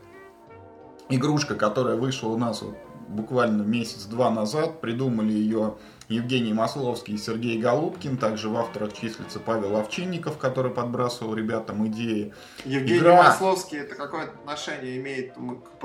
игрушка, 1.08 1.54
которая 1.54 1.96
вышла 1.96 2.28
у 2.28 2.36
нас 2.36 2.62
вот 2.62 2.76
буквально 3.08 3.62
месяц-два 3.62 4.30
назад. 4.30 4.80
Придумали 4.80 5.32
ее 5.32 5.76
Евгений 6.08 6.52
Масловский 6.52 7.14
и 7.14 7.18
Сергей 7.18 7.60
Голубкин. 7.60 8.18
Также 8.18 8.48
в 8.48 8.56
авторах 8.56 8.92
числится 8.92 9.38
Павел 9.38 9.76
Овчинников, 9.76 10.38
который 10.38 10.72
подбрасывал 10.72 11.34
ребятам 11.34 11.86
идеи. 11.86 12.34
Евгений 12.64 12.98
Игра... 12.98 13.22
Масловский 13.22 13.78
это 13.78 13.94
какое 13.94 14.24
отношение 14.24 14.98
имеет 14.98 15.34
к 15.34 15.78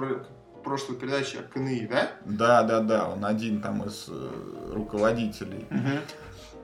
прошлой 0.64 0.96
передаче 0.96 1.40
о 1.40 1.44
КНИ, 1.44 1.88
да? 1.92 2.12
Да, 2.26 2.64
да, 2.64 2.80
да. 2.80 3.10
Он 3.10 3.26
один 3.26 3.62
там 3.62 3.84
из 3.84 4.06
э, 4.10 4.72
руководителей. 4.74 5.66
Угу. 5.70 6.00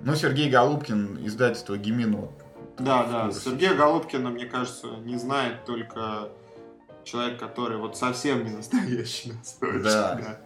Ну, 0.02 0.16
Сергей 0.16 0.50
Голубкин, 0.50 1.26
издательство 1.26 1.78
Гимино 1.78 2.30
да, 2.80 3.04
да. 3.06 3.32
Сергея 3.32 3.74
Голубкина, 3.74 4.30
мне 4.30 4.46
кажется, 4.46 4.88
не 5.04 5.18
знает 5.18 5.66
только 5.66 6.30
человек, 7.04 7.40
который 7.40 7.78
вот 7.78 7.98
совсем 7.98 8.44
не 8.46 8.52
настоящий 8.52 9.34
настойчивый. 9.34 9.84
Да. 9.84 10.16
да. 10.16 10.40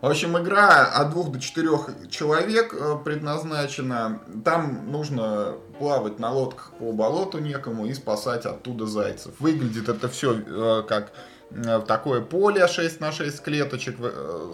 В 0.00 0.06
общем, 0.06 0.38
игра 0.38 0.84
от 0.84 1.10
двух 1.10 1.32
до 1.32 1.40
четырех 1.40 1.90
человек 2.08 2.72
э, 2.72 2.96
предназначена. 3.04 4.20
Там 4.44 4.92
нужно 4.92 5.56
плавать 5.80 6.20
на 6.20 6.30
лодках 6.30 6.72
по 6.78 6.92
болоту 6.92 7.38
некому 7.38 7.86
и 7.86 7.94
спасать 7.94 8.46
оттуда 8.46 8.86
зайцев. 8.86 9.34
Выглядит 9.40 9.88
это 9.88 10.08
все 10.08 10.38
э, 10.38 10.84
как 10.86 11.12
э, 11.50 11.80
такое 11.86 12.20
поле 12.20 12.66
6 12.66 13.00
на 13.00 13.12
6 13.12 13.42
клеточек 13.42 13.96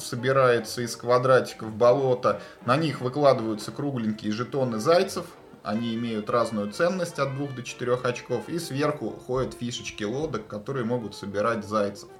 собирается 0.00 0.82
из 0.82 0.96
квадратиков 0.96 1.72
болота. 1.72 2.40
На 2.66 2.76
них 2.76 3.00
выкладываются 3.00 3.72
кругленькие 3.72 4.32
жетоны 4.32 4.78
зайцев, 4.78 5.26
они 5.64 5.94
имеют 5.94 6.28
разную 6.28 6.70
ценность 6.70 7.18
от 7.18 7.34
2 7.36 7.48
до 7.56 7.62
4 7.62 7.94
очков, 7.94 8.48
и 8.48 8.58
сверху 8.58 9.10
ходят 9.26 9.54
фишечки 9.54 10.04
лодок, 10.04 10.46
которые 10.46 10.84
могут 10.84 11.14
собирать 11.14 11.64
зайцев. 11.66 12.10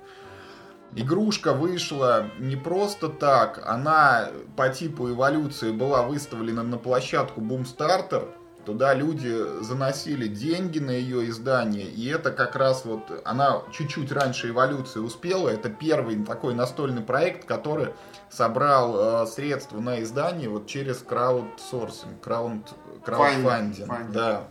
Игрушка 0.97 1.53
вышла 1.53 2.31
не 2.39 2.57
просто 2.57 3.09
так, 3.09 3.63
она 3.67 4.31
по 4.57 4.71
типу 4.71 5.11
эволюции 5.11 5.73
была 5.73 6.03
выставлена 6.03 6.63
на 6.63 6.79
площадку 6.79 7.43
Boomstarter, 7.43 8.29
Туда 8.64 8.94
люди 8.94 9.62
заносили 9.62 10.27
деньги 10.27 10.79
на 10.79 10.90
ее 10.90 11.29
издание, 11.29 11.85
и 11.85 12.09
это 12.09 12.31
как 12.31 12.57
раз 12.57 12.85
вот, 12.85 13.22
она 13.24 13.62
чуть-чуть 13.72 14.11
раньше 14.11 14.48
эволюции 14.48 15.00
успела, 15.00 15.50
это 15.50 15.68
первый 15.68 16.24
такой 16.24 16.55
настольный 16.55 17.03
проект, 17.03 17.44
который 17.44 17.90
собрал 18.31 19.24
э, 19.24 19.27
средства 19.27 19.81
на 19.81 20.03
издание 20.03 20.48
вот 20.48 20.66
через 20.66 20.98
краудсорсинг, 20.98 22.20
крауд, 22.22 22.74
краудфандинг. 23.05 24.11
Да. 24.12 24.48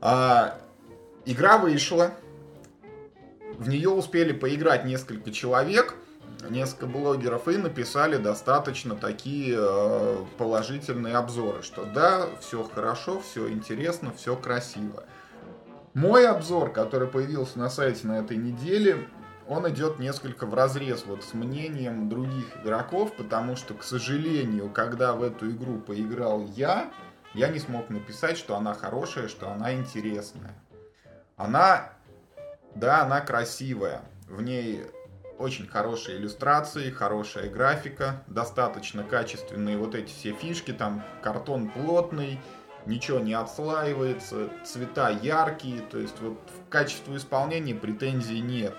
А, 0.00 0.58
игра 1.26 1.58
вышла, 1.58 2.10
в 3.58 3.68
нее 3.68 3.90
успели 3.90 4.32
поиграть 4.32 4.84
несколько 4.84 5.30
человек, 5.30 5.94
несколько 6.50 6.86
блогеров 6.86 7.48
и 7.48 7.56
написали 7.56 8.16
достаточно 8.16 8.94
такие 8.94 9.56
э, 9.58 10.16
положительные 10.38 11.16
обзоры, 11.16 11.62
что 11.62 11.84
да, 11.84 12.26
все 12.40 12.62
хорошо, 12.62 13.20
все 13.20 13.48
интересно, 13.50 14.12
все 14.16 14.36
красиво. 14.36 15.04
Мой 15.94 16.26
обзор, 16.26 16.72
который 16.72 17.08
появился 17.08 17.58
на 17.58 17.70
сайте 17.70 18.06
на 18.06 18.18
этой 18.18 18.36
неделе, 18.36 19.08
он 19.46 19.68
идет 19.68 19.98
несколько 19.98 20.46
в 20.46 20.54
разрез 20.54 21.04
вот 21.06 21.22
с 21.22 21.34
мнением 21.34 22.08
других 22.08 22.46
игроков, 22.62 23.14
потому 23.16 23.56
что, 23.56 23.74
к 23.74 23.82
сожалению, 23.82 24.70
когда 24.70 25.12
в 25.12 25.22
эту 25.22 25.50
игру 25.50 25.78
поиграл 25.78 26.44
я, 26.56 26.90
я 27.34 27.48
не 27.48 27.58
смог 27.58 27.90
написать, 27.90 28.38
что 28.38 28.56
она 28.56 28.74
хорошая, 28.74 29.28
что 29.28 29.50
она 29.50 29.74
интересная. 29.74 30.54
Она, 31.36 31.92
да, 32.74 33.02
она 33.02 33.20
красивая. 33.20 34.02
В 34.28 34.40
ней 34.40 34.84
очень 35.38 35.66
хорошие 35.66 36.18
иллюстрации, 36.18 36.90
хорошая 36.90 37.48
графика, 37.48 38.22
достаточно 38.26 39.02
качественные 39.02 39.76
вот 39.76 39.94
эти 39.94 40.10
все 40.10 40.32
фишки, 40.32 40.72
там 40.72 41.04
картон 41.22 41.68
плотный, 41.68 42.40
ничего 42.86 43.18
не 43.18 43.34
отслаивается, 43.34 44.50
цвета 44.64 45.10
яркие, 45.10 45.80
то 45.80 45.98
есть 45.98 46.20
вот 46.20 46.38
в 46.66 46.68
качестве 46.68 47.16
исполнения 47.16 47.74
претензий 47.74 48.40
нет. 48.40 48.74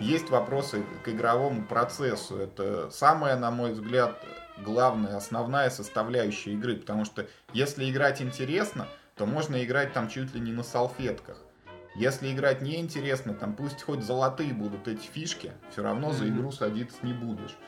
Есть 0.00 0.30
вопросы 0.30 0.84
к 1.04 1.08
игровому 1.08 1.64
процессу, 1.64 2.36
это 2.36 2.90
самая, 2.90 3.36
на 3.36 3.50
мой 3.50 3.72
взгляд, 3.72 4.22
главная, 4.58 5.16
основная 5.16 5.70
составляющая 5.70 6.52
игры, 6.52 6.76
потому 6.76 7.04
что 7.04 7.26
если 7.52 7.90
играть 7.90 8.22
интересно, 8.22 8.86
то 9.16 9.26
можно 9.26 9.62
играть 9.64 9.92
там 9.92 10.08
чуть 10.08 10.34
ли 10.34 10.40
не 10.40 10.52
на 10.52 10.62
салфетках. 10.62 11.38
Если 11.98 12.32
играть 12.32 12.62
неинтересно, 12.62 13.34
там 13.34 13.54
пусть 13.54 13.82
хоть 13.82 14.04
золотые 14.04 14.54
будут 14.54 14.86
эти 14.86 15.04
фишки, 15.04 15.50
все 15.72 15.82
равно 15.82 16.12
за 16.12 16.28
игру 16.28 16.52
садиться 16.52 16.96
не 17.02 17.12
будешь. 17.12 17.58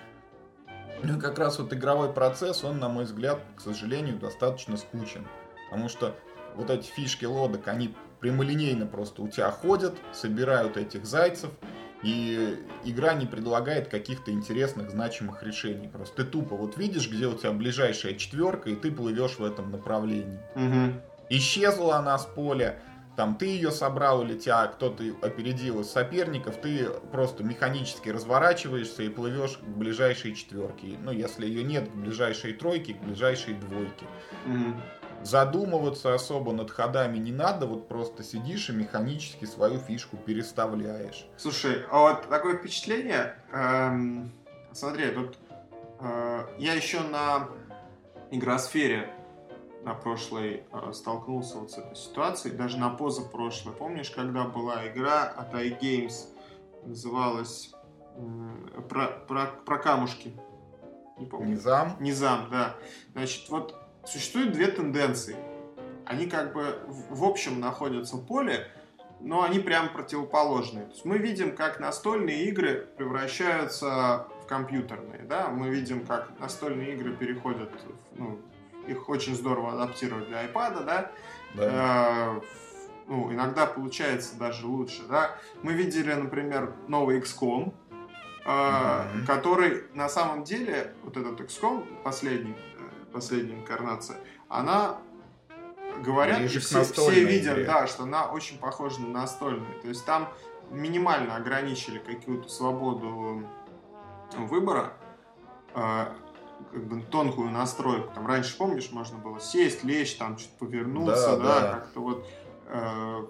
Ну 1.03 1.17
и 1.17 1.21
как 1.21 1.39
раз 1.41 1.59
вот 1.59 1.73
игровой 1.73 2.13
процесс, 2.13 2.63
он, 2.63 2.79
на 2.79 2.89
мой 2.89 3.05
взгляд, 3.05 3.41
к 3.57 3.61
сожалению, 3.61 4.19
достаточно 4.19 4.77
скучен. 4.77 5.27
Потому 5.69 5.89
что 5.89 6.15
вот 6.55 6.71
эти 6.71 6.87
фишки 6.87 7.25
лодок, 7.25 7.67
они 7.67 7.93
прямолинейно 8.21 8.87
просто 8.87 9.23
у 9.23 9.29
тебя 9.29 9.51
ходят, 9.51 9.95
собирают 10.13 10.77
этих 10.77 11.07
зайцев, 11.07 11.51
и 12.05 12.57
игра 12.85 13.15
не 13.15 13.27
предлагает 13.27 13.89
каких-то 13.89 14.31
интересных, 14.31 14.91
значимых 14.91 15.43
решений. 15.43 15.89
Просто 15.89 16.23
ты 16.23 16.31
тупо 16.31 16.55
вот 16.55 16.77
видишь, 16.77 17.11
где 17.11 17.27
у 17.27 17.35
тебя 17.35 17.51
ближайшая 17.51 18.15
четверка, 18.15 18.71
и 18.71 18.77
ты 18.77 18.93
плывешь 18.93 19.41
в 19.41 19.45
этом 19.45 19.73
направлении. 19.73 20.39
Угу. 20.55 21.01
Исчезла 21.31 21.97
она 21.97 22.17
с 22.17 22.27
поля, 22.27 22.81
там 23.21 23.35
ты 23.35 23.45
ее 23.45 23.71
собрал 23.71 24.23
или 24.23 24.39
тебя 24.39 24.67
кто-то 24.67 25.05
опередил 25.21 25.81
из 25.81 25.91
соперников, 25.91 26.57
ты 26.57 26.89
просто 27.13 27.45
механически 27.45 28.09
разворачиваешься 28.09 29.03
и 29.03 29.11
плывешь 29.11 29.59
к 29.59 29.63
ближайшей 29.63 30.35
четверке. 30.35 30.97
Ну, 31.03 31.11
если 31.11 31.45
ее 31.45 31.63
нет, 31.63 31.91
к 31.91 31.95
ближайшей 31.95 32.55
тройке, 32.55 32.95
к 32.95 33.03
ближайшей 33.03 33.53
двойке. 33.53 34.07
Mm-hmm. 34.47 34.81
Задумываться 35.23 36.15
особо 36.15 36.53
над 36.53 36.71
ходами 36.71 37.19
не 37.19 37.31
надо, 37.31 37.67
вот 37.67 37.89
просто 37.89 38.23
сидишь 38.23 38.71
и 38.71 38.73
механически 38.73 39.45
свою 39.45 39.81
фишку 39.81 40.17
переставляешь. 40.17 41.27
Слушай, 41.37 41.85
а 41.91 41.99
вот 41.99 42.27
такое 42.31 42.57
впечатление, 42.57 43.37
эм, 43.53 44.33
смотри, 44.73 45.11
тут 45.11 45.37
э, 46.01 46.47
я 46.57 46.73
еще 46.73 47.01
на 47.01 47.51
игросфере 48.31 49.11
на 49.83 49.95
прошлой 49.95 50.65
э, 50.73 50.93
столкнулся 50.93 51.59
вот 51.59 51.71
с 51.71 51.79
этой 51.79 51.97
ситуацией, 51.97 52.55
даже 52.55 52.79
на 52.79 52.91
позапрошлой. 52.91 53.75
Помнишь, 53.75 54.11
когда 54.11 54.45
была 54.45 54.87
игра 54.89 55.25
от 55.25 55.55
iGames, 55.55 56.29
называлась 56.85 57.73
про, 58.89 59.07
про, 59.27 59.47
про 59.65 59.79
камушки? 59.79 60.33
Не 61.19 61.27
помню. 61.27 61.51
Низам? 61.51 61.97
Низам, 62.01 62.49
да. 62.51 62.77
Значит, 63.13 63.49
вот 63.49 63.75
существуют 64.05 64.53
две 64.53 64.69
тенденции. 64.69 65.37
Они 66.07 66.27
как 66.27 66.53
бы 66.53 66.81
в, 66.87 67.17
в 67.17 67.25
общем 67.25 67.61
находятся 67.61 68.17
в 68.17 68.27
поле, 68.27 68.67
но 69.21 69.43
они 69.43 69.59
прям 69.61 69.93
противоположные. 69.93 70.87
То 70.87 70.93
есть 70.93 71.05
мы 71.05 71.19
видим, 71.19 71.55
как 71.55 71.79
настольные 71.79 72.47
игры 72.47 72.89
превращаются 72.97 74.27
в 74.43 74.47
компьютерные, 74.47 75.23
да, 75.23 75.49
мы 75.49 75.69
видим, 75.69 76.07
как 76.07 76.39
настольные 76.41 76.95
игры 76.95 77.15
переходят, 77.15 77.71
ну, 78.17 78.41
их 78.91 79.09
очень 79.09 79.35
здорово 79.35 79.73
адаптировать 79.73 80.29
для 80.29 80.45
iPad, 80.45 80.85
да, 80.85 81.13
да. 81.55 82.37
Э, 82.37 82.41
ну, 83.07 83.33
иногда 83.33 83.67
получается 83.67 84.37
даже 84.39 84.67
лучше, 84.67 85.03
да. 85.09 85.37
Мы 85.63 85.73
видели, 85.73 86.13
например, 86.13 86.75
новый 86.87 87.19
XCOM, 87.21 87.73
э, 88.45 88.49
mm-hmm. 88.49 89.27
который 89.27 89.85
на 89.95 90.09
самом 90.09 90.45
деле, 90.45 90.95
вот 91.03 91.17
этот 91.17 91.41
XCOM, 91.41 92.03
последний, 92.03 92.55
э, 92.55 93.13
последняя 93.13 93.57
инкарнация, 93.57 94.19
она 94.49 94.99
говорят, 96.05 96.49
все, 96.51 96.85
все 96.85 97.25
видят, 97.25 97.55
игре. 97.55 97.65
да, 97.65 97.87
что 97.87 98.05
она 98.05 98.27
очень 98.27 98.59
похожа 98.59 99.01
на 99.01 99.09
настольную. 99.09 99.81
То 99.81 99.89
есть 99.89 100.05
там 100.05 100.29
минимально 100.71 101.37
ограничили 101.37 101.99
какую-то 101.99 102.49
свободу 102.49 103.45
выбора, 104.37 104.93
э, 105.75 106.07
как 106.73 106.85
бы 106.85 107.03
тонкую 107.03 107.51
настройку. 107.51 108.13
Там 108.15 108.27
раньше, 108.27 108.57
помнишь, 108.57 108.91
можно 108.93 109.19
было 109.19 109.41
сесть, 109.41 109.85
лечь, 109.85 110.17
там 110.17 110.37
чуть 110.37 110.51
повернуться, 110.59 111.37
да, 111.37 111.43
да, 111.43 111.61
да. 111.61 111.73
как-то 111.75 112.01
вот 112.01 112.29
э, 112.67 113.27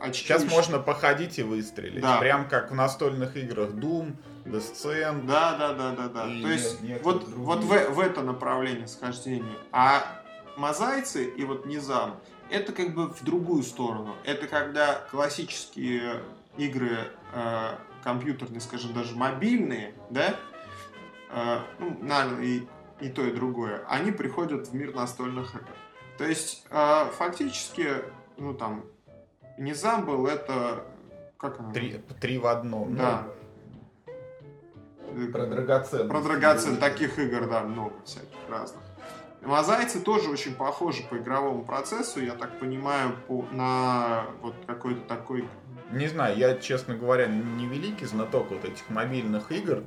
очки. 0.00 0.26
Сейчас 0.26 0.44
можно 0.44 0.78
походить 0.78 1.38
и 1.38 1.42
выстрелить. 1.42 2.02
Да. 2.02 2.18
Прям 2.18 2.48
как 2.48 2.70
в 2.70 2.74
настольных 2.74 3.36
играх 3.36 3.70
Doom, 3.70 4.14
Descent. 4.44 5.26
Да, 5.26 5.56
да, 5.56 5.72
да, 5.74 5.92
да, 5.92 6.08
да. 6.08 6.24
То 6.24 6.48
есть 6.48 6.78
вот, 7.02 7.28
вот 7.28 7.60
в, 7.60 7.90
в 7.90 8.00
это 8.00 8.22
направление 8.22 8.86
схождения. 8.86 9.56
А 9.72 10.02
мозаицы 10.56 11.24
и 11.24 11.44
вот 11.44 11.66
низам, 11.66 12.20
это 12.50 12.72
как 12.72 12.94
бы 12.94 13.08
в 13.08 13.22
другую 13.24 13.62
сторону. 13.62 14.14
Это 14.24 14.46
когда 14.46 15.06
классические 15.10 16.22
игры 16.56 16.98
э, 17.32 17.74
компьютерные, 18.02 18.60
скажем, 18.60 18.92
даже 18.92 19.14
мобильные, 19.16 19.94
да, 20.10 20.36
ну, 21.78 21.96
наверное, 22.00 22.44
и, 22.44 22.68
и 23.00 23.08
то, 23.08 23.22
и 23.22 23.32
другое, 23.32 23.84
они 23.88 24.10
приходят 24.10 24.68
в 24.68 24.74
мир 24.74 24.94
настольных 24.94 25.54
игр. 25.54 25.74
То 26.18 26.24
есть, 26.24 26.66
э, 26.70 27.04
фактически, 27.16 27.88
ну, 28.36 28.54
там, 28.54 28.84
Низам 29.58 30.04
был 30.04 30.26
это... 30.26 30.84
Как 31.38 31.60
оно? 31.60 31.72
Три, 31.72 32.02
три 32.20 32.38
в 32.38 32.46
одном. 32.46 32.96
Да. 32.96 33.26
Ну, 35.12 35.32
про 35.32 35.46
драгоценность. 35.46 36.10
Про 36.10 36.20
драгоценность. 36.20 36.80
Таких 36.80 37.18
игр, 37.18 37.48
да, 37.48 37.62
много 37.62 37.94
всяких 38.04 38.36
разных. 38.48 38.82
Мозаицы 39.42 40.00
тоже 40.00 40.28
очень 40.28 40.54
похожи 40.54 41.02
по 41.02 41.16
игровому 41.16 41.64
процессу, 41.64 42.20
я 42.20 42.34
так 42.34 42.58
понимаю, 42.58 43.16
по, 43.26 43.46
на 43.52 44.26
вот 44.42 44.54
какой-то 44.66 45.00
такой... 45.02 45.48
Не 45.92 46.08
знаю, 46.08 46.38
я, 46.38 46.56
честно 46.56 46.94
говоря, 46.96 47.26
не 47.26 47.66
великий 47.66 48.06
знаток 48.06 48.50
вот 48.50 48.64
этих 48.64 48.88
мобильных 48.88 49.50
игр. 49.52 49.84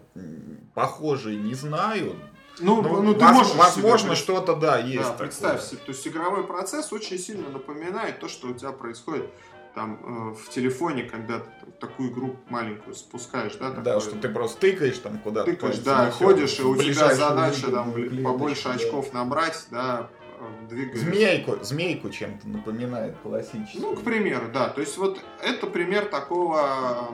Похожие 0.73 1.37
не 1.37 1.53
знаю. 1.53 2.15
Ну, 2.59 2.81
ну, 2.81 3.01
ну 3.01 3.13
ты 3.15 3.25
можешь 3.25 3.55
возможно, 3.55 4.15
что-то, 4.15 4.55
да, 4.55 4.77
есть. 4.77 5.09
Да, 5.09 5.13
представь 5.13 5.61
себе. 5.61 5.79
То 5.85 5.91
есть 5.91 6.07
игровой 6.07 6.45
процесс 6.45 6.93
очень 6.93 7.17
сильно 7.17 7.49
напоминает 7.49 8.19
то, 8.19 8.27
что 8.27 8.47
у 8.47 8.53
тебя 8.53 8.71
происходит 8.71 9.25
там 9.73 9.99
э, 10.03 10.35
в 10.35 10.49
телефоне, 10.49 11.03
когда 11.03 11.39
ты 11.39 11.49
там, 11.61 11.71
такую 11.79 12.11
игру 12.11 12.35
маленькую 12.49 12.95
спускаешь, 12.95 13.55
да? 13.55 13.69
Такое, 13.69 13.83
да, 13.83 13.99
что 13.99 14.15
ты 14.15 14.29
просто 14.29 14.59
тыкаешь 14.59 14.99
там 14.99 15.17
куда-то. 15.17 15.49
Тыкаешь, 15.49 15.79
да, 15.79 16.11
ходишь, 16.11 16.59
и 16.59 16.63
у 16.63 16.75
тебя 16.75 17.15
задача 17.15 17.71
там 17.71 17.93
побольше 18.23 18.65
да. 18.65 18.73
очков 18.73 19.13
набрать, 19.13 19.65
да, 19.71 20.09
двигаясь. 20.69 20.99
Змейку, 20.99 21.63
змейку 21.63 22.09
чем-то 22.09 22.47
напоминает 22.47 23.15
классически. 23.23 23.77
Ну, 23.79 23.95
к 23.95 24.01
примеру, 24.01 24.45
да. 24.53 24.69
То 24.69 24.81
есть 24.81 24.97
вот 24.97 25.19
это 25.41 25.67
пример 25.67 26.05
такого... 26.05 27.09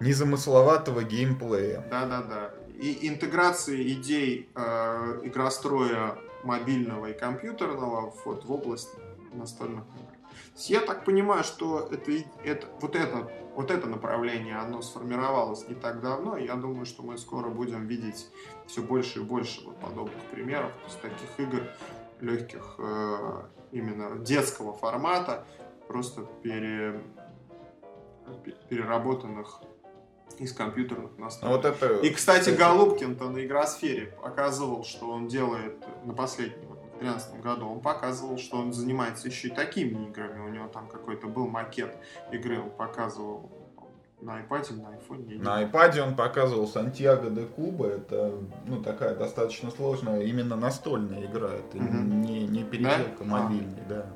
Незамысловатого 0.00 1.04
геймплея. 1.04 1.86
Да-да-да. 1.90 2.54
И 2.80 3.08
интеграции 3.08 3.92
идей 3.92 4.48
э, 4.54 5.20
игростроя 5.22 6.18
мобильного 6.42 7.10
и 7.10 7.18
компьютерного 7.18 8.12
вот, 8.24 8.44
в 8.44 8.52
область 8.52 8.90
настольных 9.32 9.84
игр. 9.84 10.12
Я 10.56 10.80
так 10.80 11.04
понимаю, 11.04 11.44
что 11.44 11.88
это, 11.90 12.10
это, 12.44 12.66
вот, 12.80 12.96
это, 12.96 13.30
вот 13.54 13.70
это 13.70 13.86
направление, 13.86 14.56
оно 14.56 14.82
сформировалось 14.82 15.68
не 15.68 15.74
так 15.74 16.00
давно. 16.00 16.36
Я 16.36 16.56
думаю, 16.56 16.84
что 16.84 17.02
мы 17.02 17.16
скоро 17.18 17.48
будем 17.48 17.86
видеть 17.86 18.28
все 18.72 18.80
больше 18.80 19.20
и 19.20 19.22
больше 19.22 19.60
вот 19.66 19.76
подобных 19.76 20.22
примеров, 20.30 20.72
то 20.72 20.86
есть 20.86 21.00
таких 21.02 21.28
игр 21.38 21.62
легких 22.20 22.76
э, 22.78 23.42
именно 23.70 24.18
детского 24.18 24.72
формата, 24.72 25.44
просто 25.88 26.22
пере, 26.42 27.02
переработанных 28.70 29.60
из 30.38 30.54
компьютерных 30.54 31.18
настроек. 31.18 31.54
Вот 31.54 31.64
это, 31.66 31.98
и, 31.98 32.08
кстати, 32.08 32.38
кстати... 32.38 32.58
Голубкин-то 32.58 33.28
на 33.28 33.44
игросфере 33.44 34.06
показывал, 34.22 34.84
что 34.84 35.10
он 35.10 35.28
делает 35.28 35.84
на 36.06 36.14
последнем 36.14 36.72
2013 36.98 37.40
году, 37.42 37.68
он 37.68 37.80
показывал, 37.80 38.38
что 38.38 38.56
он 38.56 38.72
занимается 38.72 39.28
еще 39.28 39.48
и 39.48 39.50
такими 39.50 40.08
играми. 40.08 40.40
У 40.40 40.48
него 40.48 40.68
там 40.68 40.88
какой-то 40.88 41.26
был 41.26 41.46
макет 41.46 41.94
игры, 42.30 42.58
он 42.58 42.70
показывал 42.70 43.50
на 44.22 44.40
iPad 44.40 44.80
на 44.80 44.96
iPhone? 44.96 45.42
На 45.42 45.62
iPad 45.64 46.00
он 46.00 46.16
показывал 46.16 46.66
Сантьяго 46.66 47.30
де 47.30 47.44
Куба. 47.44 47.88
Это 47.88 48.32
ну, 48.66 48.82
такая 48.82 49.14
достаточно 49.14 49.70
сложная 49.70 50.22
именно 50.22 50.56
настольная 50.56 51.26
игра. 51.26 51.50
Это 51.50 51.76
угу. 51.76 51.96
не, 51.96 52.46
не 52.46 52.64
переделка 52.64 53.20
да? 53.20 53.24
мобильной, 53.24 53.82
а. 53.86 53.88
да. 53.88 54.06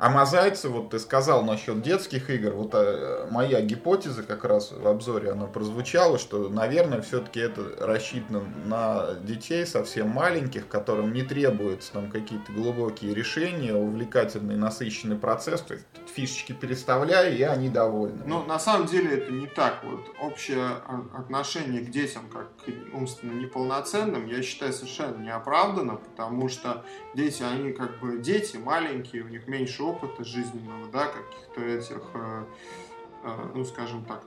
А 0.00 0.08
мозаицы, 0.08 0.70
вот 0.70 0.88
ты 0.88 0.98
сказал 0.98 1.44
насчет 1.44 1.82
детских 1.82 2.30
игр, 2.30 2.52
вот 2.52 2.70
а, 2.72 3.28
моя 3.30 3.60
гипотеза 3.60 4.22
как 4.22 4.46
раз 4.46 4.72
в 4.72 4.88
обзоре 4.88 5.30
она 5.30 5.44
прозвучала, 5.44 6.18
что, 6.18 6.48
наверное, 6.48 7.02
все-таки 7.02 7.38
это 7.38 7.76
рассчитано 7.78 8.42
на 8.64 9.12
детей 9.20 9.66
совсем 9.66 10.08
маленьких, 10.08 10.68
которым 10.68 11.12
не 11.12 11.22
требуются 11.22 11.92
там 11.92 12.10
какие-то 12.10 12.50
глубокие 12.50 13.12
решения, 13.12 13.74
увлекательный, 13.74 14.56
насыщенный 14.56 15.16
процесс, 15.16 15.60
то 15.60 15.74
есть 15.74 15.84
фишечки 16.14 16.52
переставляя, 16.52 17.30
и 17.30 17.42
они 17.42 17.68
довольны. 17.68 18.22
Ну, 18.24 18.42
на 18.44 18.58
самом 18.58 18.86
деле 18.86 19.18
это 19.18 19.30
не 19.30 19.48
так. 19.48 19.84
Вот 19.84 20.00
общее 20.22 20.64
отношение 21.12 21.82
к 21.82 21.90
детям 21.90 22.22
как 22.32 22.48
к 22.56 22.94
умственно 22.94 23.32
неполноценным, 23.32 24.26
я 24.26 24.40
считаю 24.40 24.72
совершенно 24.72 25.22
неоправданно, 25.22 25.96
потому 25.96 26.48
что 26.48 26.86
дети, 27.14 27.42
они 27.42 27.74
как 27.74 28.00
бы 28.00 28.18
дети 28.18 28.56
маленькие, 28.56 29.24
у 29.24 29.28
них 29.28 29.46
меньше 29.46 29.89
опыта 29.90 30.24
жизненного, 30.24 30.88
да, 30.92 31.06
каких-то 31.06 31.60
этих, 31.62 32.02
э, 32.14 32.44
э, 33.24 33.50
ну, 33.54 33.64
скажем 33.64 34.04
так, 34.04 34.24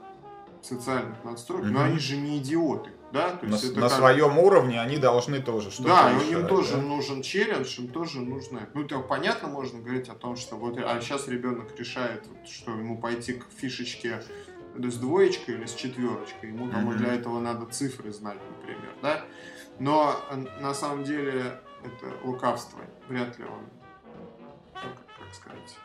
социальных 0.62 1.22
настроек, 1.24 1.66
mm-hmm. 1.66 1.70
но 1.70 1.82
они 1.82 1.98
же 1.98 2.16
не 2.16 2.38
идиоты, 2.38 2.90
да? 3.12 3.32
То 3.36 3.46
есть 3.46 3.64
на, 3.64 3.70
это 3.70 3.80
на 3.80 3.88
как... 3.88 3.98
своем 3.98 4.38
уровне 4.38 4.80
они 4.80 4.96
должны 4.96 5.40
тоже 5.40 5.70
что-то 5.70 5.88
Да, 5.88 6.14
решать, 6.14 6.30
им 6.30 6.46
тоже 6.46 6.76
да? 6.76 6.82
нужен 6.82 7.22
челлендж, 7.22 7.78
им 7.80 7.88
тоже 7.88 8.20
нужно... 8.20 8.68
Ну, 8.72 8.84
то 8.84 9.00
понятно, 9.00 9.48
можно 9.48 9.80
говорить 9.80 10.08
о 10.08 10.14
том, 10.14 10.36
что 10.36 10.56
вот, 10.56 10.78
а 10.78 11.00
сейчас 11.00 11.28
ребенок 11.28 11.78
решает, 11.78 12.24
что 12.46 12.72
ему 12.72 12.98
пойти 12.98 13.34
к 13.34 13.46
фишечке 13.54 14.22
с 14.76 14.96
двоечкой 14.96 15.56
или 15.56 15.66
с 15.66 15.74
четверочкой, 15.74 16.50
ему 16.50 16.70
там 16.70 16.90
mm-hmm. 16.90 16.96
для 16.96 17.14
этого 17.14 17.40
надо 17.40 17.66
цифры 17.66 18.12
знать, 18.12 18.38
например, 18.58 18.92
да? 19.02 19.24
Но 19.78 20.16
э, 20.30 20.36
на 20.60 20.72
самом 20.72 21.04
деле 21.04 21.60
это 21.84 22.26
лукавство, 22.26 22.80
вряд 23.08 23.38
ли 23.38 23.44
он 23.44 23.64
сказать. 25.34 25.76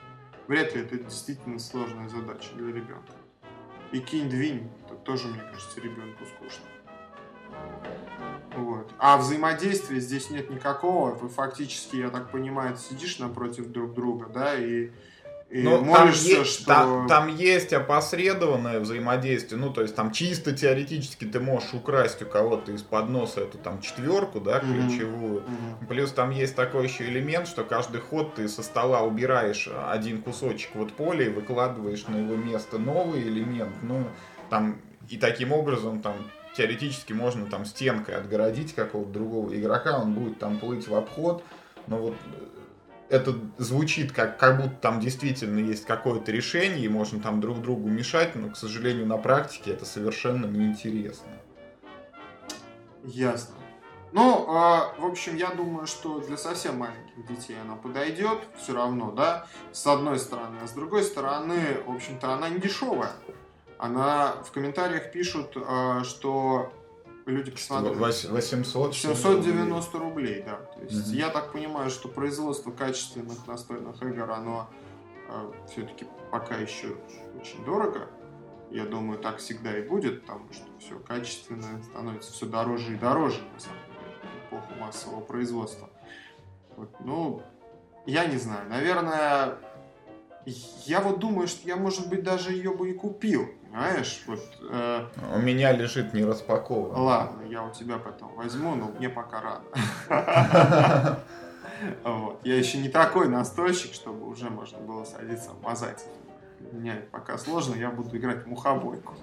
Вряд 0.48 0.76
ли 0.76 0.82
это 0.82 0.98
действительно 0.98 1.60
сложная 1.60 2.10
задача 2.10 2.50
для 2.56 2.68
ребенка. 2.68 3.14
И 3.92 4.00
кинь-двинь, 4.00 4.70
это 4.86 4.96
тоже, 4.96 5.28
мне 5.28 5.42
кажется, 5.42 5.82
ребенку 5.82 6.24
скучно. 6.26 6.66
Вот. 8.56 8.92
А 8.98 9.18
взаимодействия 9.18 10.00
здесь 10.00 10.30
нет 10.30 10.50
никакого. 10.50 11.12
Вы 11.16 11.30
фактически, 11.30 11.98
я 11.98 12.10
так 12.10 12.32
понимаю, 12.32 12.78
сидишь 12.78 13.20
напротив 13.20 13.72
друг 13.72 13.94
друга, 13.94 14.28
да, 14.28 14.56
и 14.56 14.92
и 15.50 15.64
ну, 15.64 15.84
молишься, 15.84 16.36
там, 16.36 16.46
что... 16.46 16.66
Там, 16.66 17.08
там 17.08 17.36
есть 17.36 17.74
опосредованное 17.74 18.80
взаимодействие, 18.80 19.60
ну, 19.60 19.74
то 19.74 19.82
есть 19.82 19.96
там 19.96 20.12
чисто 20.12 20.52
теоретически 20.52 21.26
ты 21.26 21.40
можешь 21.40 21.74
украсть 21.74 22.22
у 22.22 22.26
кого-то 22.26 22.72
из-под 22.72 23.10
носа 23.10 23.42
эту 23.42 23.58
там 23.58 23.82
четверку, 23.82 24.40
да, 24.40 24.60
ключевую. 24.60 25.42
Mm-hmm. 25.42 25.88
Плюс 25.88 26.12
там 26.12 26.30
есть 26.30 26.56
такой 26.56 26.84
еще 26.84 27.06
элемент, 27.06 27.48
что 27.48 27.64
каждый 27.64 28.00
ход 28.00 28.36
ты 28.36 28.48
со 28.48 28.62
стола 28.62 29.02
убираешь 29.02 29.68
один 29.90 30.22
кусочек 30.22 30.70
вот 30.76 30.94
поля 30.94 31.26
и 31.26 31.30
выкладываешь 31.30 32.06
на 32.08 32.18
его 32.18 32.36
место 32.36 32.78
новый 32.78 33.24
элемент. 33.24 33.74
Ну, 33.82 34.04
там 34.52 34.80
и 35.10 35.18
таким 35.18 35.52
образом 35.52 36.02
там 36.02 36.14
теоретически 36.56 37.14
можно 37.14 37.48
там 37.48 37.66
стенкой 37.66 38.16
отгородить 38.18 38.76
какого-то 38.76 39.12
другого 39.12 39.58
игрока, 39.60 39.98
он 39.98 40.14
будет 40.14 40.38
там 40.38 40.60
плыть 40.60 40.88
в 40.88 40.94
обход, 40.94 41.44
но 41.88 41.98
вот 41.98 42.16
это 43.10 43.36
звучит 43.58 44.12
как, 44.12 44.38
как 44.38 44.58
будто 44.58 44.76
там 44.76 45.00
действительно 45.00 45.60
есть 45.60 45.86
какое-то 45.86 46.32
решение, 46.32 46.86
и 46.86 46.90
можно 46.90 47.20
там 47.20 47.42
друг 47.42 47.62
другу 47.62 47.90
мешать, 47.90 48.36
но, 48.36 48.50
к 48.50 48.58
сожалению, 48.58 49.08
на 49.08 49.18
практике 49.18 49.72
это 49.72 49.86
совершенно 49.86 50.46
неинтересно. 50.46 51.32
Ясно. 53.04 53.56
Ну, 54.12 54.44
э, 54.44 55.00
в 55.00 55.06
общем, 55.06 55.36
я 55.36 55.52
думаю, 55.52 55.86
что 55.86 56.20
для 56.20 56.38
совсем 56.38 56.80
маленьких 56.80 57.28
детей 57.28 57.58
она 57.62 57.76
подойдет, 57.76 58.40
все 58.58 58.74
равно, 58.74 59.12
да, 59.12 59.46
с 59.72 59.86
одной 59.86 60.18
стороны. 60.18 60.58
А 60.64 60.68
с 60.68 60.72
другой 60.72 61.04
стороны, 61.04 61.78
в 61.86 61.92
общем-то, 61.92 62.34
она 62.34 62.50
не 62.50 62.60
дешевая. 62.60 63.12
Она 63.78 64.34
в 64.44 64.52
комментариях 64.52 65.12
пишут, 65.12 65.56
э, 65.56 66.04
что 66.04 66.74
люди 67.32 67.52
посмотрели. 67.52 67.96
800? 67.96 68.96
790 68.96 70.00
рублей, 70.00 70.44
да. 70.46 70.58
То 70.58 70.82
есть 70.82 71.14
mm-hmm. 71.14 71.18
я 71.18 71.30
так 71.30 71.52
понимаю, 71.52 71.90
что 71.90 72.08
производство 72.08 72.72
качественных 72.72 73.46
настольных 73.48 74.02
игр, 74.02 74.30
оно 74.32 74.70
э, 75.30 75.52
все-таки 75.72 76.06
пока 76.32 76.56
еще 76.56 76.96
очень 77.40 77.64
дорого. 77.66 78.08
Я 78.72 78.86
думаю, 78.86 79.20
так 79.20 79.38
всегда 79.38 79.78
и 79.78 79.82
будет, 79.82 80.22
потому 80.22 80.52
что 80.54 80.66
все 80.80 81.00
качественное 81.00 81.82
становится 81.84 82.32
все 82.32 82.46
дороже 82.46 82.94
и 82.94 82.96
дороже, 82.96 83.42
на 83.54 83.60
самом 83.60 83.80
деле 83.88 84.00
эпоху 84.48 84.80
массового 84.80 85.22
производства. 85.22 85.90
Вот, 86.78 86.90
ну, 87.00 87.42
я 88.06 88.26
не 88.26 88.38
знаю. 88.38 88.70
Наверное, 88.70 89.58
я 90.46 91.02
вот 91.02 91.20
думаю, 91.20 91.48
что 91.48 91.68
я, 91.68 91.76
может 91.76 92.10
быть, 92.10 92.24
даже 92.24 92.52
ее 92.52 92.74
бы 92.74 92.90
и 92.90 92.94
купил. 92.94 93.50
Понимаешь, 93.72 94.24
вот... 94.26 94.42
Э... 94.72 95.06
У 95.36 95.40
меня 95.40 95.72
лежит 95.72 96.14
не 96.14 96.26
распакован. 96.26 97.00
Ладно, 97.00 97.44
я 97.44 97.64
у 97.64 97.72
тебя 97.72 97.98
потом 97.98 98.34
возьму, 98.36 98.76
но 98.76 98.88
мне 98.88 99.10
пока 99.10 99.42
рано. 99.42 101.20
Вот. 102.04 102.42
Я 102.44 102.58
еще 102.58 102.78
не 102.78 102.90
такой 102.90 103.30
настойщик, 103.30 103.94
чтобы 103.94 104.28
уже 104.28 104.50
можно 104.50 104.80
было 104.80 105.06
садиться 105.06 105.52
мазать. 105.62 106.06
Мне 106.74 106.96
пока 107.12 107.38
сложно, 107.38 107.76
я 107.76 107.90
буду 107.90 108.18
играть 108.18 108.44
в 108.44 108.48
мухобойку. 108.48 109.14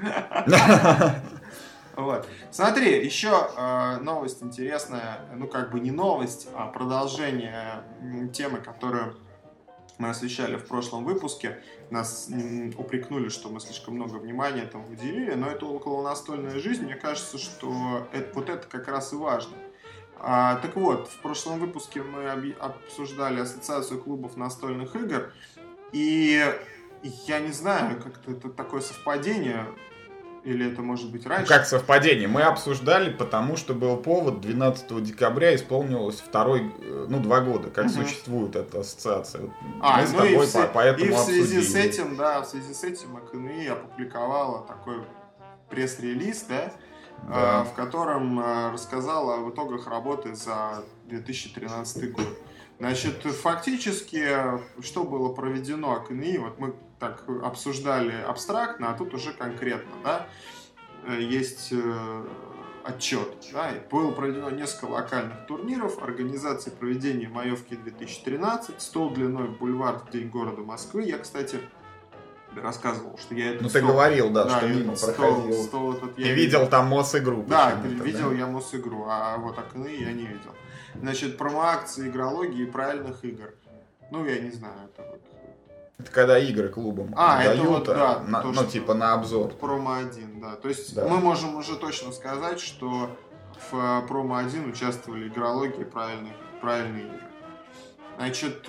Вот. 1.96 2.28
Смотри, 2.50 3.04
еще 3.04 3.48
э, 3.56 3.96
новость 4.02 4.42
интересная, 4.42 5.20
ну 5.34 5.48
как 5.48 5.70
бы 5.70 5.80
не 5.80 5.90
новость, 5.90 6.46
а 6.54 6.66
продолжение 6.66 7.82
темы, 8.34 8.58
которую 8.58 9.16
мы 9.98 10.10
освещали 10.10 10.56
в 10.56 10.66
прошлом 10.66 11.04
выпуске. 11.04 11.62
Нас 11.90 12.28
упрекнули, 12.76 13.28
что 13.28 13.48
мы 13.48 13.60
слишком 13.60 13.94
много 13.94 14.16
внимания 14.16 14.62
этому 14.62 14.88
уделили, 14.90 15.34
но 15.34 15.48
это 15.48 15.66
около 15.66 16.02
настольная 16.02 16.58
жизнь. 16.58 16.84
Мне 16.84 16.96
кажется, 16.96 17.38
что 17.38 18.06
это, 18.12 18.34
вот 18.34 18.48
это 18.50 18.66
как 18.66 18.88
раз 18.88 19.12
и 19.12 19.16
важно. 19.16 19.56
А, 20.18 20.56
так 20.56 20.76
вот, 20.76 21.08
в 21.08 21.20
прошлом 21.20 21.58
выпуске 21.58 22.02
мы 22.02 22.28
обсуждали 22.58 23.40
ассоциацию 23.40 24.00
клубов 24.00 24.36
настольных 24.36 24.96
игр, 24.96 25.32
и 25.92 26.42
я 27.26 27.40
не 27.40 27.52
знаю, 27.52 28.00
как-то 28.02 28.32
это 28.32 28.48
такое 28.48 28.80
совпадение. 28.80 29.66
Или 30.46 30.70
это 30.70 30.80
может 30.80 31.10
быть 31.10 31.26
раньше? 31.26 31.42
Ну, 31.42 31.48
как 31.48 31.66
совпадение? 31.66 32.28
Мы 32.28 32.42
обсуждали, 32.42 33.10
потому 33.10 33.56
что 33.56 33.74
был 33.74 33.96
повод. 33.96 34.40
12 34.40 35.02
декабря 35.02 35.56
исполнилось 35.56 36.20
второй, 36.20 36.72
э, 36.78 37.06
ну, 37.08 37.18
два 37.18 37.40
года, 37.40 37.68
как 37.68 37.86
угу. 37.86 37.94
существует 37.94 38.54
эта 38.54 38.80
ассоциация. 38.80 39.50
А, 39.80 39.96
Мы 39.96 40.02
ну 40.02 40.06
с 40.06 40.12
тобой 40.12 40.46
и, 40.46 40.52
по, 40.52 40.70
поэтому 40.72 41.10
и 41.10 41.14
в 41.14 41.18
связи 41.18 41.40
обсудили. 41.40 41.62
с 41.62 41.74
этим, 41.74 42.16
да, 42.16 42.42
в 42.42 42.46
связи 42.46 42.72
с 42.72 42.84
этим 42.84 43.16
АКНИ 43.16 43.66
опубликовала 43.66 44.64
такой 44.68 45.02
пресс-релиз, 45.68 46.44
да, 46.48 46.72
да. 47.28 47.62
Э, 47.62 47.64
в 47.64 47.74
котором 47.74 48.38
э, 48.38 48.70
рассказала 48.70 49.38
об 49.38 49.52
итогах 49.52 49.88
работы 49.88 50.36
за 50.36 50.84
2013 51.06 52.12
год. 52.12 52.28
Значит, 52.78 53.22
фактически, 53.22 54.28
что 54.80 55.02
было 55.02 55.32
проведено 55.32 55.94
АКНИ, 55.94 56.38
вот 56.38 56.60
мы 56.60 56.76
так 56.98 57.24
обсуждали 57.42 58.14
абстрактно, 58.22 58.90
а 58.90 58.94
тут 58.94 59.14
уже 59.14 59.32
конкретно, 59.32 59.92
да, 60.02 60.26
э, 61.06 61.20
есть 61.20 61.68
э, 61.72 62.26
отчет. 62.84 63.28
Да, 63.52 63.70
было 63.90 64.10
проведено 64.12 64.50
несколько 64.50 64.86
локальных 64.86 65.46
турниров, 65.46 66.02
организации 66.02 66.70
проведения 66.70 67.28
Маевки 67.28 67.76
2013, 67.76 68.80
стол 68.80 69.10
длиной 69.10 69.48
в 69.48 69.58
бульвар 69.58 69.98
в 69.98 70.10
День 70.10 70.28
города 70.28 70.62
Москвы. 70.62 71.02
Я, 71.02 71.18
кстати, 71.18 71.60
рассказывал, 72.54 73.18
что 73.18 73.34
я 73.34 73.52
это 73.52 73.64
Ну, 73.64 73.68
стол, 73.68 73.80
ты 73.80 73.86
говорил, 73.86 74.30
да, 74.30 74.44
да 74.44 74.58
что 74.58 74.68
мимо 74.68 74.96
стол, 74.96 75.14
проходил. 75.14 75.64
Стол 75.64 75.92
этот 75.94 76.18
я 76.18 76.26
и 76.26 76.34
видел, 76.34 76.60
видел 76.60 76.70
там 76.70 76.86
МОС-игру. 76.86 77.44
Да, 77.46 77.72
видел 77.82 78.30
да? 78.30 78.36
я 78.36 78.46
МОС-игру, 78.46 79.06
а 79.08 79.36
вот 79.38 79.58
окны 79.58 79.94
я 79.94 80.12
не 80.12 80.26
видел. 80.26 80.54
Значит, 80.94 81.36
промо-акции 81.36 82.08
игрологии 82.08 82.62
и 82.62 82.66
правильных 82.66 83.24
игр. 83.24 83.54
Ну, 84.10 84.24
я 84.24 84.38
не 84.38 84.50
знаю, 84.50 84.74
это 84.84 85.06
вот 85.10 85.20
это 85.98 86.10
когда 86.10 86.38
игры 86.38 86.68
клубам 86.68 87.12
а, 87.16 87.42
дают, 87.42 87.60
это 87.60 87.68
вот, 87.68 87.86
да, 87.86 88.20
на, 88.20 88.42
то, 88.42 88.52
ну, 88.52 88.64
типа 88.64 88.94
на 88.94 89.14
обзор. 89.14 89.54
Промо-1, 89.54 90.40
да. 90.40 90.56
То 90.56 90.68
есть 90.68 90.94
да. 90.94 91.08
мы 91.08 91.18
можем 91.18 91.56
уже 91.56 91.76
точно 91.76 92.12
сказать, 92.12 92.60
что 92.60 93.16
в 93.70 93.76
э, 93.76 94.06
промо-1 94.06 94.70
участвовали 94.70 95.28
игрологи 95.28 95.80
и 95.80 95.84
правильные, 95.84 96.34
правильные 96.60 97.06
игры. 97.06 97.20
Значит, 98.18 98.68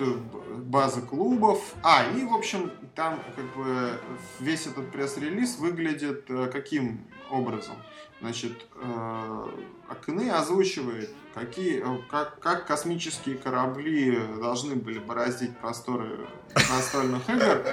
база 0.56 1.00
клубов. 1.02 1.74
А, 1.82 2.04
и, 2.04 2.24
в 2.24 2.34
общем, 2.34 2.70
там 2.94 3.18
как 3.34 3.44
бы 3.56 3.92
весь 4.40 4.66
этот 4.66 4.90
пресс-релиз 4.90 5.58
выглядит 5.58 6.24
э, 6.30 6.46
каким 6.46 7.06
образом? 7.30 7.76
Значит, 8.20 8.66
э, 8.74 9.46
Акны 9.88 10.30
озвучивает, 10.30 11.10
какие, 11.38 11.80
э, 11.80 11.98
как, 12.10 12.38
как 12.40 12.66
космические 12.66 13.36
корабли 13.36 14.18
должны 14.40 14.74
были 14.74 14.98
бороздить 14.98 15.56
просторы 15.58 16.26
настольных 16.54 17.28
игр. 17.28 17.64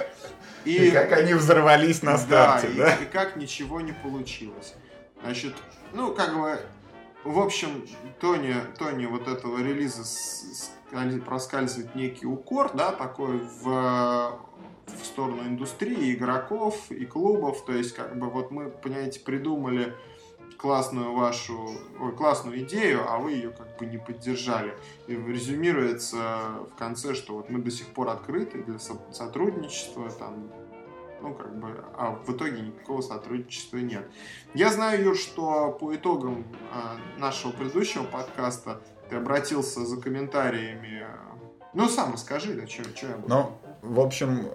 И, 0.64 0.88
и 0.88 0.90
как 0.90 1.12
они 1.12 1.34
взорвались 1.34 2.02
на 2.02 2.18
старте, 2.18 2.68
да? 2.76 2.86
да? 2.86 2.96
И, 2.96 3.04
и 3.04 3.06
как 3.06 3.36
ничего 3.36 3.80
не 3.80 3.92
получилось. 3.92 4.74
Значит, 5.22 5.54
ну, 5.92 6.12
как 6.12 6.36
бы, 6.36 6.58
в 7.24 7.38
общем, 7.38 7.86
Тони, 8.20 8.54
Тони 8.78 9.06
вот 9.06 9.28
этого 9.28 9.58
релиза 9.58 10.02
проскальзывает 11.24 11.94
некий 11.94 12.26
укор, 12.26 12.72
да, 12.74 12.92
такой 12.92 13.38
в, 13.38 14.38
в 14.86 15.04
сторону 15.04 15.42
индустрии, 15.42 16.14
игроков 16.14 16.90
и 16.90 17.04
клубов. 17.04 17.64
То 17.64 17.72
есть, 17.72 17.94
как 17.94 18.18
бы, 18.18 18.28
вот 18.28 18.50
мы, 18.50 18.70
понимаете, 18.70 19.20
придумали 19.20 19.94
классную 20.56 21.14
вашу, 21.14 21.70
ой, 22.00 22.12
классную 22.16 22.60
идею, 22.60 23.04
а 23.08 23.18
вы 23.18 23.32
ее 23.32 23.50
как 23.50 23.76
бы 23.78 23.86
не 23.86 23.98
поддержали. 23.98 24.74
И 25.06 25.14
резюмируется 25.14 26.40
в 26.70 26.76
конце, 26.78 27.14
что 27.14 27.34
вот 27.34 27.50
мы 27.50 27.60
до 27.60 27.70
сих 27.70 27.86
пор 27.88 28.08
открыты 28.08 28.62
для 28.62 28.78
сотрудничества, 28.78 30.10
там, 30.10 30.50
ну, 31.20 31.34
как 31.34 31.58
бы, 31.58 31.84
а 31.96 32.12
в 32.26 32.32
итоге 32.32 32.60
никакого 32.60 33.00
сотрудничества 33.00 33.78
нет. 33.78 34.06
Я 34.54 34.70
знаю, 34.70 35.02
Юр, 35.02 35.16
что 35.16 35.72
по 35.72 35.94
итогам 35.94 36.44
э, 36.72 37.20
нашего 37.20 37.52
предыдущего 37.52 38.04
подкаста 38.04 38.80
ты 39.08 39.16
обратился 39.16 39.84
за 39.84 40.00
комментариями. 40.00 41.06
Ну, 41.74 41.88
сам 41.88 42.14
расскажи, 42.14 42.54
да, 42.54 42.66
что 42.66 42.82
я 43.06 43.16
буду. 43.16 43.28
Ну, 43.28 43.58
в 43.82 44.00
общем, 44.00 44.48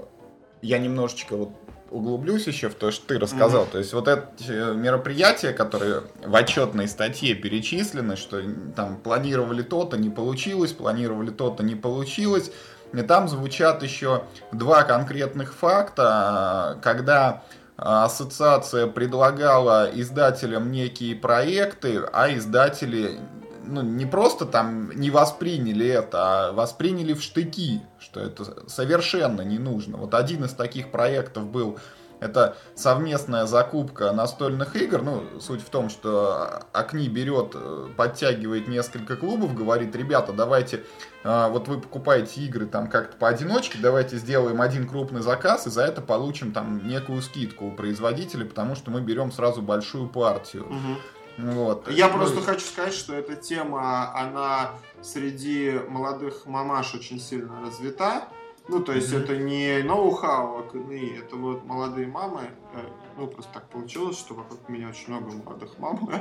я 0.62 0.78
немножечко 0.78 1.36
вот 1.36 1.61
углублюсь 1.92 2.48
еще 2.48 2.70
в 2.70 2.76
то, 2.76 2.90
что 2.90 3.06
ты 3.08 3.20
рассказал. 3.20 3.66
Mm-hmm. 3.66 3.72
То 3.72 3.78
есть 3.78 3.94
вот 3.94 4.08
эти 4.08 4.76
мероприятия, 4.76 5.52
которые 5.52 6.04
в 6.26 6.36
отчетной 6.36 6.88
статье 6.88 7.36
перечислены, 7.36 8.16
что 8.16 8.42
там 8.76 8.98
планировали 8.98 9.62
то-то, 9.62 9.98
не 9.98 10.10
получилось, 10.10 10.72
планировали 10.72 11.30
то-то, 11.30 11.64
не 11.64 11.76
получилось. 11.76 12.52
И 12.94 13.02
там 13.02 13.28
звучат 13.28 13.84
еще 13.84 14.24
два 14.52 14.84
конкретных 14.84 15.54
факта, 15.54 16.80
когда 16.82 17.44
ассоциация 17.78 18.88
предлагала 18.88 19.90
издателям 19.94 20.72
некие 20.72 21.16
проекты, 21.16 22.02
а 22.14 22.34
издатели 22.34 23.20
ну, 23.66 23.82
не 23.82 24.06
просто 24.06 24.46
там 24.46 24.92
не 24.92 25.10
восприняли 25.10 25.88
это, 25.88 26.50
а 26.50 26.52
восприняли 26.52 27.14
в 27.14 27.22
штыки, 27.22 27.82
что 28.12 28.20
это 28.20 28.70
совершенно 28.70 29.42
не 29.42 29.58
нужно. 29.58 29.98
Вот 29.98 30.14
один 30.14 30.44
из 30.44 30.54
таких 30.54 30.92
проектов 30.92 31.48
был 31.48 31.80
это 32.20 32.56
совместная 32.76 33.46
закупка 33.46 34.12
настольных 34.12 34.76
игр. 34.76 35.02
Ну, 35.02 35.24
суть 35.40 35.62
в 35.62 35.70
том, 35.70 35.90
что 35.90 36.64
Акни 36.72 37.08
берет, 37.08 37.56
подтягивает 37.96 38.68
несколько 38.68 39.16
клубов, 39.16 39.56
говорит, 39.56 39.96
ребята, 39.96 40.32
давайте, 40.32 40.84
а, 41.24 41.48
вот 41.48 41.68
вы 41.68 41.80
покупаете 41.80 42.42
игры 42.42 42.68
там 42.68 42.90
как-то 42.90 43.18
поодиночке, 43.18 43.80
давайте 43.82 44.18
сделаем 44.18 44.62
один 44.62 44.88
крупный 44.88 45.22
заказ, 45.22 45.66
и 45.66 45.72
за 45.72 45.84
это 45.84 46.02
получим 46.02 46.52
там 46.52 46.88
некую 46.88 47.24
скидку 47.24 47.68
у 47.68 47.72
производителя, 47.72 48.46
потому 48.46 48.76
что 48.76 48.92
мы 48.92 49.02
берем 49.02 49.32
сразу 49.32 49.64
большую 49.64 50.08
партию. 50.08 50.66
Угу. 50.66 50.98
Вот. 51.38 51.90
Я 51.90 52.08
ну, 52.08 52.16
просто 52.16 52.42
хочу 52.42 52.66
сказать, 52.66 52.94
что 52.94 53.14
эта 53.14 53.36
тема, 53.36 54.14
она 54.16 54.74
среди 55.02 55.80
молодых 55.90 56.46
мамаш 56.46 56.96
очень 56.96 57.20
сильно 57.20 57.62
развита. 57.62 58.28
Ну, 58.68 58.80
то 58.80 58.94
есть 58.94 59.12
mm-hmm. 59.12 59.24
это 59.24 59.38
не 59.38 59.84
ноу-хау, 59.84 60.60
а 60.60 60.94
это 61.20 61.36
вот 61.36 61.66
молодые 61.66 62.08
мамы, 62.08 62.52
э, 62.74 62.88
ну, 63.18 63.28
просто 63.28 63.52
так 63.54 63.70
получилось, 63.70 64.18
что 64.18 64.36
вокруг 64.36 64.70
меня 64.70 64.90
очень 64.90 65.10
много 65.10 65.32
молодых 65.32 65.78
мам. 65.80 66.10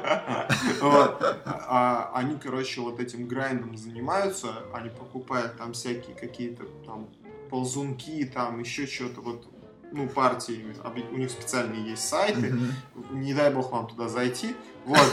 А 0.83 2.11
они, 2.15 2.37
короче, 2.37 2.81
вот 2.81 2.99
этим 2.99 3.29
грайндом 3.29 3.77
занимаются, 3.77 4.49
они 4.73 4.89
покупают 4.89 5.59
там 5.59 5.75
всякие 5.75 6.17
какие-то 6.17 6.65
там 6.87 7.09
ползунки, 7.51 8.25
там 8.25 8.59
еще 8.61 8.87
что-то, 8.87 9.21
вот 9.21 9.47
ну, 9.93 10.09
партии, 10.09 10.65
у 11.11 11.17
них 11.17 11.31
специальные 11.31 11.91
есть 11.91 12.09
сайты, 12.09 12.49
mm-hmm. 12.49 13.15
не 13.15 13.35
дай 13.35 13.53
бог 13.53 13.73
вам 13.73 13.87
туда 13.87 14.09
зайти, 14.09 14.55
вот, 14.85 15.07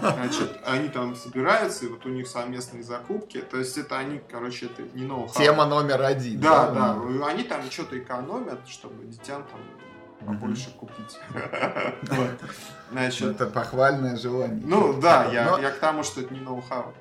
значит, 0.00 0.60
они 0.64 0.88
там 0.88 1.16
собираются, 1.16 1.86
и 1.86 1.88
вот 1.88 2.04
у 2.06 2.08
них 2.08 2.28
совместные 2.28 2.82
закупки, 2.82 3.40
то 3.40 3.58
есть 3.58 3.76
это 3.76 3.98
они, 3.98 4.20
короче, 4.30 4.66
это 4.66 4.82
не 4.94 5.04
ноу 5.04 5.28
Тема 5.34 5.66
номер 5.66 6.02
один. 6.02 6.40
Да, 6.40 6.70
да, 6.70 6.94
да, 6.94 7.26
они 7.26 7.42
там 7.44 7.62
что-то 7.70 7.98
экономят, 7.98 8.68
чтобы 8.68 9.04
детям 9.04 9.44
там 9.50 9.60
побольше 10.26 10.70
mm-hmm. 10.70 10.78
купить. 10.78 11.18
Значит, 12.92 13.22
это 13.22 13.46
похвальное 13.46 14.16
желание. 14.16 14.62
Ну 14.66 15.00
да, 15.00 15.24
я, 15.32 15.50
Но, 15.50 15.58
я 15.58 15.70
к 15.70 15.78
тому, 15.78 16.02
что 16.02 16.20
это 16.20 16.34
не 16.34 16.40
ноу-хау. 16.40 16.92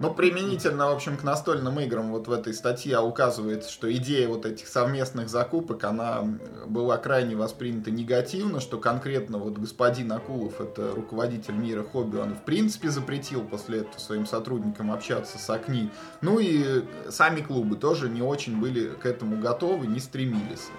Ну, 0.00 0.14
применительно, 0.14 0.88
в 0.88 0.92
общем, 0.92 1.18
к 1.18 1.22
настольным 1.22 1.78
играм 1.80 2.10
вот 2.12 2.28
в 2.28 2.32
этой 2.32 2.54
статье 2.54 2.98
указывается, 2.98 3.70
что 3.70 3.92
идея 3.92 4.28
вот 4.28 4.46
этих 4.46 4.66
совместных 4.68 5.28
закупок, 5.28 5.84
она 5.84 6.24
была 6.66 6.96
крайне 6.96 7.36
воспринята 7.36 7.90
негативно, 7.90 8.60
что 8.60 8.78
конкретно 8.78 9.36
вот 9.36 9.58
господин 9.58 10.12
Акулов, 10.12 10.60
это 10.62 10.92
руководитель 10.94 11.54
мира 11.54 11.82
хобби, 11.82 12.16
он 12.16 12.34
в 12.34 12.42
принципе 12.42 12.88
запретил 12.88 13.42
после 13.42 13.80
этого 13.80 13.98
своим 13.98 14.26
сотрудникам 14.26 14.90
общаться 14.90 15.38
с 15.38 15.50
ОКНИ. 15.50 15.90
Ну 16.22 16.38
и 16.38 16.84
сами 17.10 17.42
клубы 17.42 17.76
тоже 17.76 18.08
не 18.08 18.22
очень 18.22 18.58
были 18.58 18.88
к 18.88 19.04
этому 19.04 19.38
готовы, 19.38 19.86
не 19.86 20.00
стремились. 20.00 20.70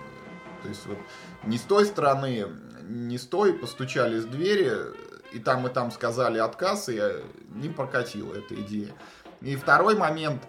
То 0.66 0.70
есть 0.70 0.86
вот 0.88 0.98
не 1.44 1.60
с 1.60 1.62
той 1.62 1.86
стороны, 1.86 2.48
не 2.88 3.20
с 3.20 3.28
той 3.28 3.54
постучались 3.54 4.24
в 4.24 4.32
двери, 4.32 4.72
и 5.32 5.38
там 5.38 5.68
и 5.68 5.70
там 5.70 5.92
сказали 5.92 6.40
отказ, 6.40 6.90
и 6.90 7.00
не 7.54 7.70
прокатила 7.70 8.34
эта 8.34 8.56
идея. 8.56 8.90
И 9.42 9.56
второй 9.56 9.96
момент, 9.96 10.42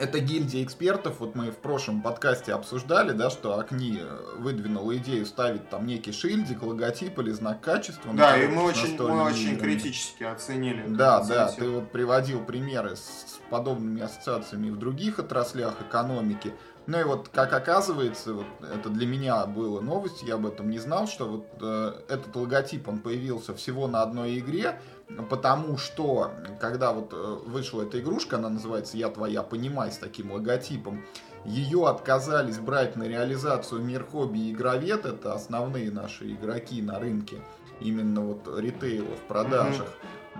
это 0.00 0.18
гильдия 0.18 0.64
экспертов, 0.64 1.20
вот 1.20 1.34
мы 1.34 1.50
в 1.50 1.58
прошлом 1.58 2.00
подкасте 2.00 2.54
обсуждали, 2.54 3.12
да, 3.12 3.28
что 3.28 3.58
Акни 3.58 4.00
выдвинула 4.38 4.96
идею 4.96 5.26
ставить 5.26 5.68
там 5.68 5.86
некий 5.86 6.12
шильдик, 6.12 6.62
логотип 6.62 7.18
или 7.18 7.32
знак 7.32 7.60
качества. 7.60 8.14
Да, 8.14 8.42
и 8.42 8.46
мы 8.46 8.62
очень, 8.62 8.96
мы 8.98 9.24
очень 9.24 9.58
критически 9.58 10.22
оценили. 10.22 10.84
Да, 10.86 11.22
да, 11.22 11.48
ты 11.48 11.68
вот 11.68 11.92
приводил 11.92 12.42
примеры 12.42 12.96
с 12.96 13.40
подобными 13.50 14.00
ассоциациями 14.00 14.70
в 14.70 14.78
других 14.78 15.18
отраслях 15.18 15.82
экономики. 15.82 16.54
Ну 16.86 17.00
и 17.00 17.04
вот, 17.04 17.28
как 17.30 17.52
оказывается, 17.52 18.32
вот 18.34 18.46
это 18.60 18.88
для 18.90 19.06
меня 19.06 19.44
было 19.46 19.80
новость, 19.80 20.22
я 20.22 20.34
об 20.34 20.46
этом 20.46 20.70
не 20.70 20.78
знал, 20.78 21.08
что 21.08 21.26
вот 21.26 21.46
э, 21.60 21.92
этот 22.08 22.34
логотип, 22.36 22.88
он 22.88 23.00
появился 23.00 23.54
всего 23.54 23.88
на 23.88 24.02
одной 24.02 24.38
игре, 24.38 24.80
потому 25.28 25.78
что, 25.78 26.30
когда 26.60 26.92
вот 26.92 27.12
э, 27.12 27.38
вышла 27.46 27.82
эта 27.82 27.98
игрушка, 27.98 28.36
она 28.36 28.50
называется 28.50 28.96
«Я 28.96 29.08
твоя, 29.08 29.42
понимай» 29.42 29.90
с 29.90 29.98
таким 29.98 30.30
логотипом, 30.30 31.04
ее 31.44 31.88
отказались 31.88 32.58
брать 32.58 32.96
на 32.96 33.04
реализацию 33.04 33.82
Мир 33.82 34.04
Хобби 34.04 34.38
и 34.38 34.52
Игровед, 34.52 35.06
это 35.06 35.34
основные 35.34 35.90
наши 35.90 36.32
игроки 36.32 36.82
на 36.82 37.00
рынке, 37.00 37.40
именно 37.80 38.20
вот 38.20 38.48
ритейла 38.58 39.16
в 39.16 39.28
продажах. 39.28 39.88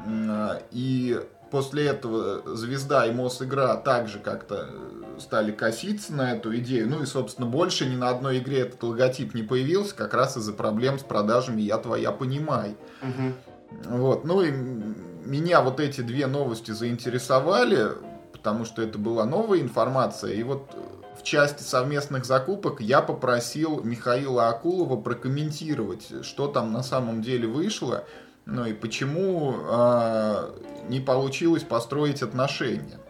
Mm-hmm. 0.07 0.63
И 0.73 1.21
после 1.51 1.87
этого 1.87 2.57
Звезда 2.57 3.07
и 3.07 3.13
Мосигра 3.13 3.77
также 3.77 4.19
как-то 4.19 4.69
э, 4.71 5.03
стали 5.19 5.53
коситься 5.53 6.13
на 6.13 6.35
эту 6.35 6.57
идею. 6.57 6.89
Ну 6.89 7.03
и, 7.03 7.07
собственно, 7.07 7.47
больше 7.47 7.87
ни 7.87 7.97
на 7.97 8.11
одной 8.11 8.39
игре 8.39 8.61
этот 8.61 8.83
логотип 8.83 9.35
не 9.35 9.43
появился, 9.43 9.95
как 9.95 10.15
раз 10.15 10.37
из-за 10.37 10.53
проблем 10.53 10.99
с 10.99 11.03
продажами 11.03 11.63
«Я 11.63 11.79
твоя, 11.79 12.13
понимай». 12.13 12.77
Угу. 13.03 13.97
Вот, 13.97 14.25
ну 14.25 14.43
и 14.43 14.51
меня 14.51 15.61
вот 15.61 15.81
эти 15.81 16.01
две 16.01 16.27
новости 16.27 16.71
заинтересовали, 16.71 17.89
потому 18.33 18.65
что 18.65 18.83
это 18.83 18.99
была 18.99 19.25
новая 19.25 19.61
информация. 19.61 20.33
И 20.33 20.43
вот 20.43 20.71
в 21.19 21.23
части 21.23 21.63
совместных 21.63 22.25
закупок 22.25 22.81
я 22.81 23.01
попросил 23.01 23.83
Михаила 23.83 24.49
Акулова 24.49 25.01
прокомментировать, 25.01 26.25
что 26.25 26.49
там 26.49 26.73
на 26.73 26.83
самом 26.83 27.23
деле 27.23 27.49
вышло. 27.49 28.05
Ну 28.45 28.65
и 28.65 28.73
почему 28.73 29.57
э, 29.59 30.51
не 30.89 31.01
получилось 31.01 31.65
построить 31.65 32.23
отношения? 32.23 33.01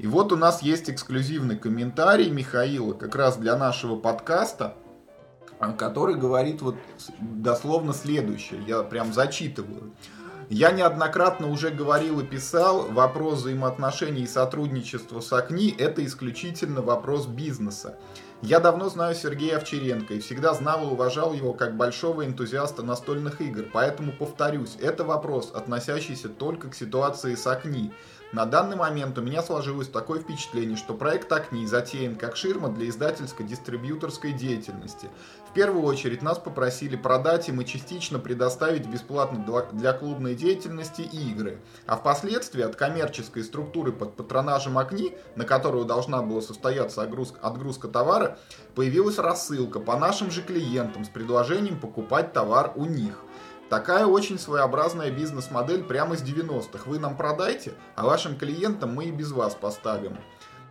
И 0.00 0.06
вот 0.06 0.32
у 0.32 0.36
нас 0.36 0.62
есть 0.62 0.88
эксклюзивный 0.88 1.58
комментарий 1.58 2.30
Михаила 2.30 2.94
как 2.94 3.14
раз 3.16 3.36
для 3.36 3.54
нашего 3.54 3.96
подкаста, 3.96 4.74
который 5.76 6.14
говорит 6.14 6.62
вот 6.62 6.76
дословно 7.20 7.92
следующее. 7.92 8.62
Я 8.66 8.82
прям 8.82 9.12
зачитываю. 9.12 9.92
Я 10.48 10.70
неоднократно 10.70 11.50
уже 11.50 11.68
говорил 11.68 12.18
и 12.20 12.24
писал, 12.24 12.88
вопрос 12.90 13.40
взаимоотношений 13.40 14.22
и 14.22 14.26
сотрудничества 14.26 15.20
с 15.20 15.34
ОКНИ– 15.34 15.76
это 15.78 16.02
исключительно 16.06 16.80
вопрос 16.80 17.26
бизнеса. 17.26 17.98
Я 18.40 18.58
давно 18.58 18.88
знаю 18.88 19.14
Сергея 19.14 19.58
Овчаренко 19.58 20.14
и 20.14 20.20
всегда 20.20 20.54
знал 20.54 20.82
и 20.88 20.90
уважал 20.90 21.34
его 21.34 21.52
как 21.52 21.76
большого 21.76 22.24
энтузиаста 22.24 22.82
настольных 22.82 23.42
игр, 23.42 23.66
поэтому 23.70 24.12
повторюсь, 24.12 24.78
это 24.80 25.04
вопрос, 25.04 25.52
относящийся 25.54 26.30
только 26.30 26.70
к 26.70 26.74
ситуации 26.74 27.34
с 27.34 27.46
Акни. 27.46 27.92
На 28.32 28.46
данный 28.46 28.76
момент 28.76 29.18
у 29.18 29.22
меня 29.22 29.42
сложилось 29.42 29.88
такое 29.88 30.20
впечатление, 30.20 30.76
что 30.76 30.94
проект 30.94 31.32
Акни 31.32 31.66
затеян 31.66 32.14
как 32.14 32.36
ширма 32.36 32.68
для 32.68 32.88
издательско-дистрибьюторской 32.88 34.32
деятельности. 34.32 35.08
В 35.48 35.52
первую 35.52 35.82
очередь 35.82 36.22
нас 36.22 36.38
попросили 36.38 36.94
продать 36.94 37.48
им 37.48 37.60
и 37.60 37.66
частично 37.66 38.20
предоставить 38.20 38.86
бесплатно 38.86 39.44
для 39.72 39.92
клубной 39.92 40.36
деятельности 40.36 41.02
игры, 41.02 41.58
а 41.86 41.96
впоследствии 41.96 42.62
от 42.62 42.76
коммерческой 42.76 43.42
структуры 43.42 43.90
под 43.90 44.14
патронажем 44.14 44.78
Акни, 44.78 45.16
на 45.34 45.44
которую 45.44 45.84
должна 45.84 46.22
была 46.22 46.40
состояться 46.40 47.02
отгрузка 47.02 47.88
товара, 47.88 48.38
появилась 48.76 49.18
рассылка 49.18 49.80
по 49.80 49.96
нашим 49.96 50.30
же 50.30 50.42
клиентам 50.42 51.04
с 51.04 51.08
предложением 51.08 51.80
покупать 51.80 52.32
товар 52.32 52.72
у 52.76 52.84
них. 52.84 53.24
Такая 53.70 54.04
очень 54.04 54.36
своеобразная 54.36 55.12
бизнес-модель 55.12 55.84
прямо 55.84 56.16
с 56.16 56.24
90-х. 56.24 56.90
Вы 56.90 56.98
нам 56.98 57.16
продайте, 57.16 57.74
а 57.94 58.04
вашим 58.04 58.36
клиентам 58.36 58.92
мы 58.92 59.04
и 59.04 59.10
без 59.12 59.30
вас 59.30 59.54
поставим. 59.54 60.18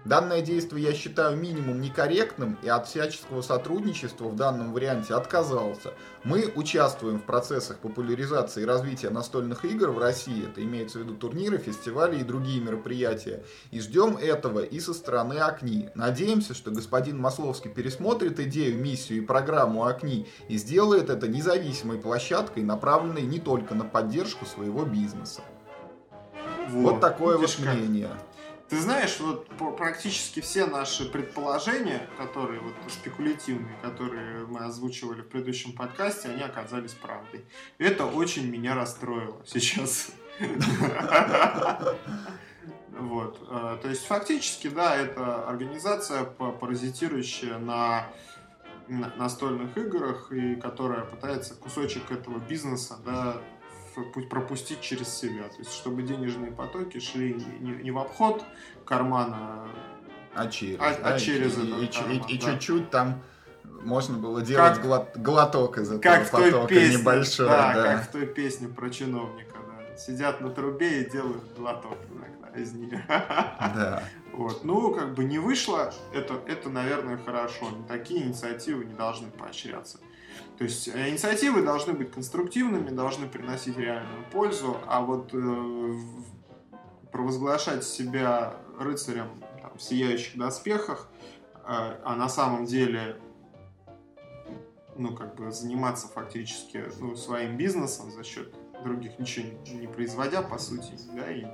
Данное 0.10 0.41
действие 0.41 0.86
я 0.86 0.93
считаю 0.95 1.38
минимум 1.38 1.82
некорректным 1.82 2.57
и 2.64 2.68
от 2.68 2.88
всяческого 2.88 3.43
сотрудничества 3.43 4.28
в 4.28 4.36
данном 4.36 4.74
варианте 4.74 5.14
отказался. 5.14 5.93
Мы 6.24 6.51
участвуем 6.55 7.20
в 7.20 7.26
процессах 7.26 7.78
популяризации 7.78 8.64
и 8.64 8.66
развития 8.66 9.12
настольных 9.12 9.66
игр 9.66 9.91
в 9.91 9.99
России, 9.99 10.47
это 10.49 10.64
имеется 10.64 10.97
в 10.97 11.03
виду 11.03 11.14
турниры, 11.14 11.60
фестивали 11.60 12.20
и 12.20 12.24
другие 12.24 12.60
мероприятия, 12.60 13.43
и 13.70 13.80
ждем 13.80 14.18
этого 14.18 14.62
и 14.62 14.80
со 14.80 14.95
стороны 14.95 15.36
ОКНИ. 15.36 15.91
Надеемся, 15.93 16.55
что 16.55 16.72
господин 16.72 17.22
Масловский 17.22 17.70
пересмотрит 17.70 18.39
идею, 18.39 18.82
миссию 18.82 19.20
и 19.20 19.26
программу 19.26 19.86
ОКНИ 19.86 20.28
и 20.47 20.57
сделает 20.57 21.12
это 21.12 21.28
независимой 21.28 21.99
площадкой, 21.99 22.64
направленной 22.64 23.22
не 23.22 23.38
только 23.38 23.76
на 23.76 23.86
поддержку 23.86 24.47
своего 24.47 24.86
бизнеса. 24.86 25.41
Вот, 26.70 26.93
вот 26.93 26.99
такое 26.99 27.38
вот 27.38 27.60
мнение. 27.60 28.10
Ты 28.70 28.80
знаешь, 28.80 29.20
вот 29.20 29.47
практически 29.78 30.41
все 30.41 30.67
наши 30.67 31.09
предположения, 31.09 32.07
которые 32.17 32.59
вот 32.59 32.74
спекулятивные, 32.88 33.76
которые 33.82 34.45
мы 34.45 34.59
озвучивали 34.59 35.22
в 35.22 35.28
предыдущем 35.28 35.74
подкасте, 35.74 36.30
они 36.30 36.43
оказались 36.43 36.93
правдой. 36.93 37.45
Это 37.80 38.05
очень 38.05 38.47
меня 38.47 38.76
расстроило 38.76 39.41
сейчас. 39.45 40.11
Вот. 42.91 43.39
Э, 43.49 43.78
то 43.82 43.88
есть 43.88 44.05
фактически, 44.05 44.67
да, 44.67 44.93
это 44.93 45.47
организация, 45.47 46.26
паразитирующая 46.26 47.57
на 47.57 48.09
настольных 48.89 49.78
играх 49.78 50.32
и 50.32 50.55
которая 50.55 51.05
пытается 51.05 51.55
кусочек 51.55 52.11
этого 52.11 52.39
бизнеса, 52.39 52.97
да, 53.05 53.38
пропустить 54.29 54.81
через 54.81 55.09
себя. 55.09 55.43
То 55.43 55.57
есть, 55.59 55.73
чтобы 55.73 56.03
денежные 56.03 56.51
потоки 56.51 56.99
шли 56.99 57.33
не, 57.59 57.71
не 57.83 57.91
в 57.91 57.97
обход 57.97 58.43
кармана, 58.85 59.67
а 60.33 60.47
через, 60.47 60.79
а, 60.79 60.93
да, 60.93 61.15
а 61.15 61.19
через 61.19 61.57
и, 61.57 61.61
этот 61.61 61.83
и, 61.83 61.87
карман, 61.87 62.27
и, 62.27 62.33
и, 62.33 62.39
да. 62.39 62.51
чуть-чуть 62.51 62.89
там 62.89 63.21
можно 63.83 64.17
было 64.17 64.41
делать 64.41 64.75
как, 64.75 64.81
глот, 64.81 65.17
глоток 65.17 65.77
из 65.77 65.91
этого 65.91 66.01
как 66.01 66.29
потока 66.29 66.67
песне, 66.67 66.97
небольшой. 66.97 67.47
Да, 67.47 67.73
да, 67.73 67.83
как 67.83 68.09
в 68.09 68.11
той 68.11 68.25
песне 68.25 68.67
про 68.67 68.89
чиновника. 68.89 69.55
Да. 69.55 69.97
Сидят 69.97 70.41
на 70.41 70.49
трубе 70.49 71.01
и 71.01 71.09
делают 71.09 71.43
глоток 71.55 71.97
иногда 72.11 72.59
из 72.59 72.73
нее. 72.73 73.03
Да. 73.07 74.03
Вот. 74.33 74.63
Ну, 74.63 74.93
как 74.93 75.15
бы 75.15 75.25
не 75.25 75.37
вышло, 75.37 75.93
это, 76.13 76.39
это, 76.47 76.69
наверное, 76.69 77.17
хорошо. 77.17 77.67
Такие 77.87 78.23
инициативы 78.23 78.85
не 78.85 78.93
должны 78.93 79.29
поощряться. 79.31 79.99
То 80.57 80.63
есть 80.63 80.87
э, 80.87 81.09
инициативы 81.09 81.61
должны 81.61 81.93
быть 81.93 82.11
конструктивными, 82.11 82.89
должны 82.89 83.27
приносить 83.27 83.77
реальную 83.77 84.25
пользу, 84.31 84.77
а 84.87 85.01
вот 85.01 85.29
э, 85.33 85.93
провозглашать 87.11 87.83
себя 87.83 88.55
рыцарем 88.77 89.29
там, 89.61 89.77
в 89.77 89.81
сияющих 89.81 90.37
доспехах, 90.37 91.09
а, 91.63 91.99
а 92.03 92.15
на 92.15 92.29
самом 92.29 92.65
деле 92.65 93.17
ну, 94.97 95.15
как 95.15 95.35
бы 95.35 95.51
заниматься 95.51 96.07
фактически 96.07 96.83
ну, 96.99 97.15
своим 97.15 97.57
бизнесом 97.57 98.11
за 98.11 98.23
счет 98.23 98.53
других 98.83 99.19
ничего 99.19 99.45
не 99.67 99.87
производя, 99.87 100.41
по 100.41 100.57
сути, 100.57 100.93
да, 101.15 101.31
и 101.31 101.45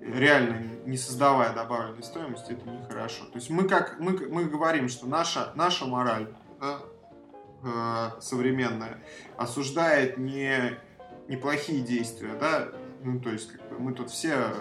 реально 0.00 0.62
не 0.86 0.96
создавая 0.96 1.54
добавленной 1.54 2.02
стоимости, 2.02 2.52
это 2.52 2.68
нехорошо. 2.68 3.24
То 3.26 3.36
есть 3.36 3.50
мы 3.50 3.68
как 3.68 3.98
мы, 4.00 4.12
мы 4.28 4.44
говорим, 4.44 4.88
что 4.88 5.06
наша, 5.06 5.52
наша 5.54 5.86
мораль 5.86 6.28
да, 6.60 6.80
э, 7.64 8.20
современная 8.20 8.98
осуждает 9.36 10.18
не 10.18 10.78
неплохие 11.28 11.80
действия, 11.80 12.34
да, 12.38 12.68
ну 13.02 13.20
то 13.20 13.30
есть 13.30 13.52
как 13.52 13.68
бы 13.70 13.78
мы 13.78 13.92
тут 13.92 14.10
все 14.10 14.52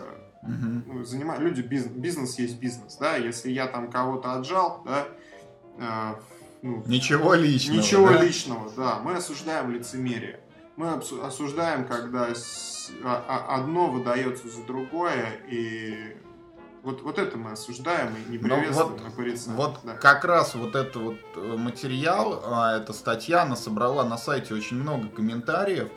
ну, 0.46 1.04
занимаем, 1.04 1.42
люди 1.42 1.62
бизнес, 1.62 1.94
бизнес 1.94 2.38
есть 2.40 2.60
бизнес, 2.60 2.98
да, 2.98 3.16
если 3.16 3.50
я 3.50 3.68
там 3.68 3.90
кого-то 3.90 4.34
отжал, 4.34 4.84
да, 4.86 5.08
э, 5.78 6.16
ну, 6.62 6.84
ничего 6.86 7.34
личного, 7.34 7.78
ничего 7.78 8.10
да? 8.10 8.24
личного, 8.24 8.72
да, 8.76 9.00
мы 9.00 9.16
осуждаем 9.16 9.72
лицемерие, 9.72 10.40
мы 10.76 10.90
осуждаем, 10.92 11.86
когда 11.86 12.30
а, 13.04 13.26
а, 13.28 13.56
одно 13.56 13.90
выдается 13.90 14.50
за 14.50 14.64
другое, 14.64 15.40
и 15.48 16.18
вот, 16.84 17.02
вот 17.02 17.18
это 17.18 17.38
мы 17.38 17.52
осуждаем 17.52 18.14
и 18.16 18.32
не 18.32 18.38
ну, 18.38 18.44
приветствуем, 18.44 19.04
вот, 19.04 19.16
порицаем. 19.16 19.58
Вот 19.58 19.80
да. 19.84 19.94
как 19.94 20.26
раз 20.26 20.54
вот 20.54 20.76
этот 20.76 20.96
вот 20.98 21.18
э, 21.38 21.56
материал, 21.58 22.44
а, 22.46 22.78
эта 22.78 22.92
статья, 22.92 23.44
она 23.44 23.56
собрала 23.56 24.04
на 24.04 24.18
сайте 24.18 24.54
очень 24.54 24.78
много 24.78 25.08
комментариев, 25.08 25.90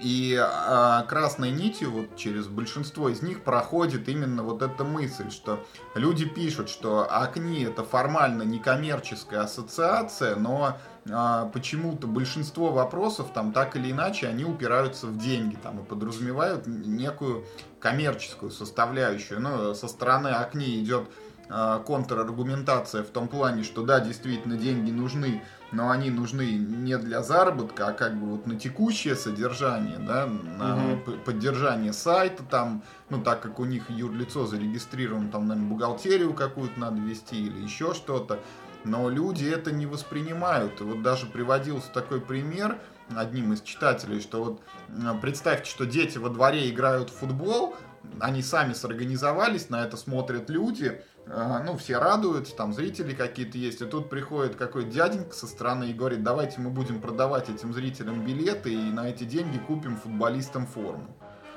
и 0.00 0.38
а, 0.40 1.02
красной 1.02 1.50
нитью 1.50 1.90
вот 1.90 2.16
через 2.16 2.46
большинство 2.46 3.10
из 3.10 3.20
них 3.20 3.44
проходит 3.44 4.08
именно 4.08 4.42
вот 4.42 4.62
эта 4.62 4.84
мысль, 4.84 5.30
что 5.30 5.64
люди 5.94 6.24
пишут, 6.24 6.70
что 6.70 7.06
АКНИ 7.10 7.64
это 7.64 7.84
формально 7.84 8.42
некоммерческая 8.42 9.42
ассоциация, 9.42 10.36
но 10.36 10.78
а, 11.10 11.46
почему-то 11.46 12.06
большинство 12.06 12.70
вопросов 12.70 13.32
там 13.34 13.52
так 13.52 13.76
или 13.76 13.90
иначе 13.90 14.28
они 14.28 14.44
упираются 14.44 15.06
в 15.06 15.18
деньги 15.18 15.56
там 15.56 15.80
и 15.80 15.84
подразумевают 15.84 16.66
некую 16.66 17.44
коммерческую 17.80 18.50
составляющую. 18.50 19.40
Ну, 19.40 19.74
со 19.74 19.88
стороны 19.88 20.28
АКНИ 20.28 20.80
идет 20.80 21.08
а, 21.48 21.80
контраргументация 21.80 23.02
в 23.02 23.08
том 23.08 23.28
плане, 23.28 23.64
что 23.64 23.82
да, 23.82 24.00
действительно 24.00 24.56
деньги 24.56 24.90
нужны, 24.90 25.42
но 25.72 25.90
они 25.90 26.10
нужны 26.10 26.52
не 26.52 26.96
для 26.96 27.22
заработка, 27.22 27.88
а 27.88 27.92
как 27.92 28.18
бы 28.18 28.26
вот 28.36 28.46
на 28.46 28.58
текущее 28.58 29.16
содержание, 29.16 29.98
да, 29.98 30.26
на 30.26 30.94
угу. 30.94 31.12
поддержание 31.24 31.92
сайта 31.92 32.42
там, 32.42 32.82
ну 33.10 33.20
так 33.20 33.40
как 33.40 33.58
у 33.58 33.64
них 33.64 33.90
юрлицо 33.90 34.46
зарегистрировано, 34.46 35.30
там, 35.30 35.48
наверное, 35.48 35.68
бухгалтерию 35.68 36.32
какую-то 36.32 36.78
надо 36.78 37.00
вести 37.00 37.46
или 37.46 37.60
еще 37.60 37.92
что-то. 37.92 38.38
Но 38.84 39.08
люди 39.08 39.44
это 39.44 39.72
не 39.72 39.86
воспринимают. 39.86 40.80
И 40.80 40.84
вот 40.84 41.02
даже 41.02 41.26
приводился 41.26 41.90
такой 41.92 42.20
пример 42.20 42.78
одним 43.14 43.52
из 43.52 43.60
читателей, 43.60 44.20
что 44.20 44.44
вот 44.44 45.20
представьте, 45.20 45.70
что 45.70 45.84
дети 45.86 46.18
во 46.18 46.30
дворе 46.30 46.70
играют 46.70 47.10
в 47.10 47.14
футбол, 47.14 47.76
они 48.20 48.42
сами 48.42 48.72
сорганизовались, 48.72 49.70
на 49.70 49.84
это 49.84 49.96
смотрят 49.96 50.50
люди, 50.50 51.02
ну, 51.26 51.76
все 51.76 51.98
радуются, 51.98 52.56
там 52.56 52.72
зрители 52.72 53.14
какие-то 53.14 53.58
есть, 53.58 53.80
и 53.80 53.84
тут 53.84 54.10
приходит 54.10 54.56
какой-то 54.56 54.90
дяденька 54.90 55.34
со 55.34 55.46
стороны 55.46 55.90
и 55.90 55.92
говорит, 55.92 56.22
давайте 56.22 56.60
мы 56.60 56.70
будем 56.70 57.00
продавать 57.00 57.48
этим 57.48 57.72
зрителям 57.72 58.24
билеты 58.24 58.72
и 58.72 58.90
на 58.90 59.08
эти 59.08 59.24
деньги 59.24 59.58
купим 59.58 59.96
футболистам 59.96 60.66
форму. 60.66 61.16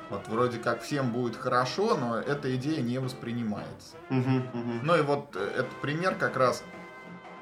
Вот 0.09 0.27
вроде 0.27 0.59
как 0.59 0.83
всем 0.83 1.11
будет 1.11 1.35
хорошо, 1.35 1.97
но 1.97 2.19
эта 2.19 2.55
идея 2.57 2.81
не 2.81 2.99
воспринимается. 2.99 3.95
Угу, 4.11 4.19
угу. 4.19 4.71
Ну 4.83 4.95
и 4.97 5.01
вот 5.01 5.35
э, 5.35 5.39
этот 5.39 5.81
пример 5.81 6.13
как 6.15 6.37
раз 6.37 6.63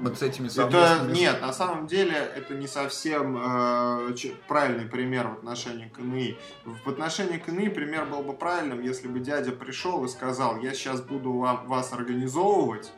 вот 0.04 0.20
с 0.20 0.22
этими 0.22 0.48
совместными... 0.48 1.12
Это, 1.12 1.12
нет, 1.12 1.42
на 1.42 1.54
самом 1.54 1.88
деле 1.88 2.16
это 2.16 2.54
не 2.54 2.68
совсем 2.68 3.38
э, 3.38 4.14
правильный 4.48 4.86
пример 4.86 5.28
в 5.28 5.34
отношении 5.34 5.88
КНИ. 5.88 6.38
В 6.66 6.90
отношении 6.90 7.38
КНИ 7.38 7.70
пример 7.70 8.06
был 8.06 8.22
бы 8.22 8.34
правильным, 8.34 8.82
если 8.82 9.08
бы 9.08 9.20
дядя 9.20 9.52
пришел 9.52 10.04
и 10.06 10.08
сказал, 10.10 10.60
я 10.60 10.74
сейчас 10.74 11.02
буду 11.02 11.34
вам, 11.34 11.68
вас 11.68 11.94
организовывать, 11.94 12.92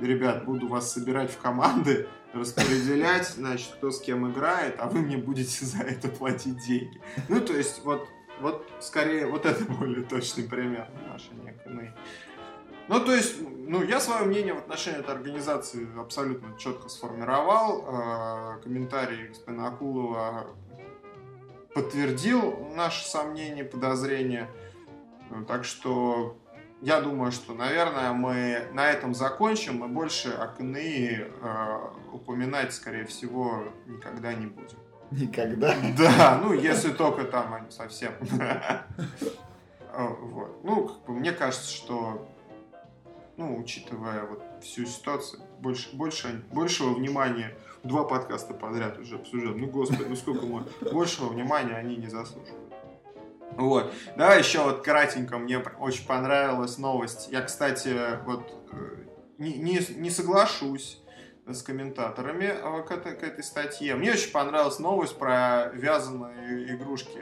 ребят, 0.00 0.44
буду 0.44 0.68
вас 0.68 0.92
собирать 0.92 1.30
в 1.30 1.38
команды, 1.38 2.08
распределять, 2.32 3.28
значит, 3.28 3.72
кто 3.76 3.90
с 3.90 4.00
кем 4.00 4.30
играет, 4.30 4.76
а 4.78 4.88
вы 4.88 5.00
мне 5.00 5.16
будете 5.16 5.64
за 5.64 5.82
это 5.82 6.08
платить 6.08 6.58
деньги. 6.66 7.00
Ну, 7.28 7.40
то 7.40 7.54
есть, 7.54 7.82
вот, 7.84 8.08
вот 8.40 8.66
скорее, 8.80 9.26
вот 9.26 9.46
это 9.46 9.64
более 9.72 10.04
точный 10.04 10.44
пример 10.44 10.88
в 10.92 11.06
отношении 11.06 11.54
КНИ. 11.64 11.92
Ну, 12.88 13.00
то 13.00 13.12
есть, 13.12 13.36
ну, 13.40 13.82
я 13.82 13.98
свое 14.00 14.24
мнение 14.24 14.54
в 14.54 14.58
отношении 14.58 15.00
этой 15.00 15.14
организации 15.14 15.88
абсолютно 15.98 16.56
четко 16.58 16.88
сформировал. 16.88 17.84
Э, 17.88 18.60
комментарий 18.62 19.28
господина 19.28 19.68
Акулова 19.68 20.46
подтвердил 21.74 22.68
наши 22.74 23.04
сомнения, 23.06 23.64
подозрения. 23.64 24.48
Так 25.48 25.64
что 25.64 26.38
я 26.80 27.00
думаю, 27.00 27.32
что, 27.32 27.54
наверное, 27.54 28.12
мы 28.12 28.68
на 28.72 28.88
этом 28.88 29.14
закончим. 29.14 29.78
Мы 29.78 29.88
больше 29.88 30.30
о 30.30 30.46
КНИ 30.46 31.18
э, 31.18 31.78
упоминать, 32.12 32.72
скорее 32.72 33.04
всего, 33.04 33.64
никогда 33.86 34.32
не 34.32 34.46
будем. 34.46 34.78
Никогда? 35.10 35.74
Да, 35.98 36.40
ну, 36.42 36.52
если 36.52 36.92
только 36.92 37.24
там 37.24 37.54
они 37.54 37.70
совсем. 37.70 38.12
Вот. 39.98 40.62
Ну, 40.62 40.88
как 40.88 41.06
бы, 41.06 41.14
мне 41.14 41.32
кажется, 41.32 41.72
что 41.72 42.28
ну, 43.36 43.58
учитывая 43.58 44.24
вот 44.24 44.42
всю 44.62 44.86
ситуацию, 44.86 45.42
больше, 45.60 45.94
больше, 45.94 46.44
большего 46.52 46.94
внимания, 46.94 47.54
два 47.82 48.04
подкаста 48.04 48.54
подряд 48.54 48.98
уже 48.98 49.16
обсуждаем, 49.16 49.58
ну, 49.58 49.66
господи, 49.66 50.04
ну 50.08 50.16
сколько 50.16 50.46
мы, 50.46 50.64
большего 50.92 51.28
внимания 51.28 51.74
они 51.74 51.96
не 51.96 52.08
заслуживают. 52.08 52.66
Вот. 53.52 53.92
Давай 54.16 54.40
еще 54.40 54.62
вот 54.64 54.82
кратенько, 54.82 55.38
мне 55.38 55.58
очень 55.58 56.06
понравилась 56.06 56.78
новость. 56.78 57.28
Я, 57.30 57.42
кстати, 57.42 58.22
вот 58.24 58.52
э, 58.72 59.04
не, 59.38 59.54
не, 59.54 59.80
не 59.96 60.10
соглашусь 60.10 61.02
с 61.46 61.62
комментаторами 61.62 62.44
э, 62.46 62.82
к 62.82 62.90
этой, 62.90 63.16
к 63.16 63.22
этой 63.22 63.44
статье. 63.44 63.94
Мне 63.94 64.12
очень 64.12 64.32
понравилась 64.32 64.78
новость 64.78 65.16
про 65.16 65.70
вязаные 65.72 66.74
игрушки 66.74 67.18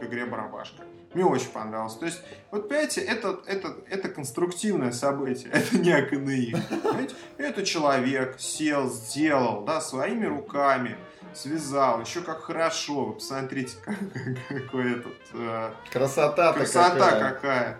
к 0.00 0.02
игре 0.02 0.24
«Барабашка». 0.26 0.84
Мне 1.12 1.24
очень 1.24 1.48
понравилось. 1.48 1.94
То 1.94 2.06
есть, 2.06 2.22
вот 2.50 2.68
понимаете, 2.68 3.00
это, 3.00 3.40
это, 3.46 3.74
это 3.88 4.08
конструктивное 4.08 4.92
событие, 4.92 5.50
это 5.52 5.76
не 5.76 5.90
АКНИ. 5.90 6.54
Это 7.36 7.64
человек 7.64 8.36
сел, 8.38 8.88
сделал, 8.88 9.64
да, 9.64 9.80
своими 9.80 10.26
руками, 10.26 10.96
связал, 11.34 12.00
еще 12.00 12.20
как 12.20 12.42
хорошо. 12.42 13.06
Вы 13.06 13.12
посмотрите, 13.14 13.76
как, 13.84 13.96
какой 14.48 14.92
этот... 14.98 15.16
Э, 15.34 15.72
красота 15.90 16.52
Красота 16.52 16.90
какая. 16.94 17.32
какая. 17.32 17.78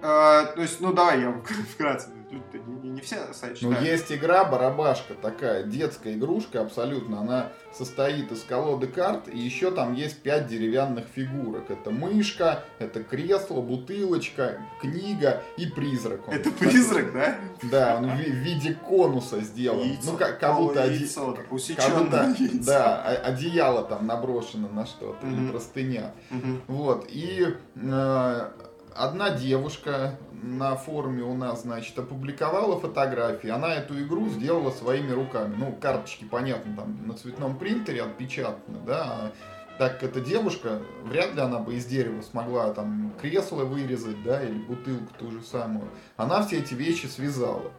А, 0.00 0.44
то 0.44 0.62
есть, 0.62 0.80
ну 0.80 0.92
давай 0.92 1.20
я 1.20 1.32
вкратце 1.72 2.10
не, 2.30 2.90
не 2.90 3.00
все 3.00 3.32
сайты 3.32 3.58
Ну, 3.62 3.80
есть 3.80 4.12
игра 4.12 4.44
барабашка 4.44 5.14
такая, 5.14 5.64
детская 5.64 6.14
игрушка 6.14 6.60
абсолютно. 6.60 7.20
Она 7.20 7.52
состоит 7.72 8.30
из 8.32 8.42
колоды 8.42 8.86
карт, 8.86 9.28
и 9.28 9.38
еще 9.38 9.70
там 9.70 9.94
есть 9.94 10.18
пять 10.20 10.46
деревянных 10.46 11.06
фигурок. 11.06 11.70
Это 11.70 11.90
мышка, 11.90 12.64
это 12.78 13.02
кресло, 13.02 13.60
бутылочка, 13.60 14.60
книга 14.80 15.42
и 15.56 15.66
призрак. 15.66 16.28
Он. 16.28 16.34
Это 16.34 16.50
призрак, 16.50 17.12
да? 17.12 17.38
Да, 17.62 17.96
он 17.96 18.10
в, 18.10 18.20
виде 18.20 18.74
конуса 18.74 19.40
сделан. 19.40 19.88
Яйцо, 19.88 20.12
ну, 20.12 20.18
как, 20.18 20.38
как 20.38 20.56
будто, 20.56 20.84
оде... 20.84 20.94
яйцо, 20.94 21.32
как 21.32 21.48
будто 21.48 22.34
да, 22.64 23.02
одеяло 23.02 23.84
там 23.84 24.06
наброшено 24.06 24.68
на 24.68 24.86
что-то, 24.86 25.26
угу. 25.26 25.50
простыня. 25.50 26.12
Угу. 26.30 26.60
Вот, 26.68 27.06
и 27.08 27.56
э, 27.76 28.50
одна 28.94 29.30
девушка 29.30 30.18
на 30.42 30.76
форуме 30.76 31.22
у 31.22 31.34
нас, 31.34 31.62
значит, 31.62 31.98
опубликовала 31.98 32.78
фотографии. 32.78 33.48
Она 33.48 33.74
эту 33.74 34.00
игру 34.02 34.28
сделала 34.28 34.70
своими 34.70 35.12
руками. 35.12 35.54
Ну, 35.56 35.72
карточки, 35.80 36.24
понятно, 36.24 36.76
там 36.76 37.06
на 37.06 37.14
цветном 37.14 37.58
принтере 37.58 38.02
отпечатаны, 38.02 38.78
да. 38.86 39.32
Так 39.78 40.00
как 40.00 40.10
эта 40.10 40.20
девушка, 40.20 40.80
вряд 41.04 41.34
ли 41.34 41.40
она 41.40 41.60
бы 41.60 41.74
из 41.74 41.86
дерева 41.86 42.20
смогла 42.22 42.72
там 42.72 43.12
кресло 43.20 43.64
вырезать, 43.64 44.22
да, 44.24 44.42
или 44.42 44.58
бутылку 44.58 45.12
ту 45.18 45.30
же 45.30 45.42
самую. 45.42 45.88
Она 46.16 46.44
все 46.44 46.58
эти 46.58 46.74
вещи 46.74 47.06
связала. 47.06 47.70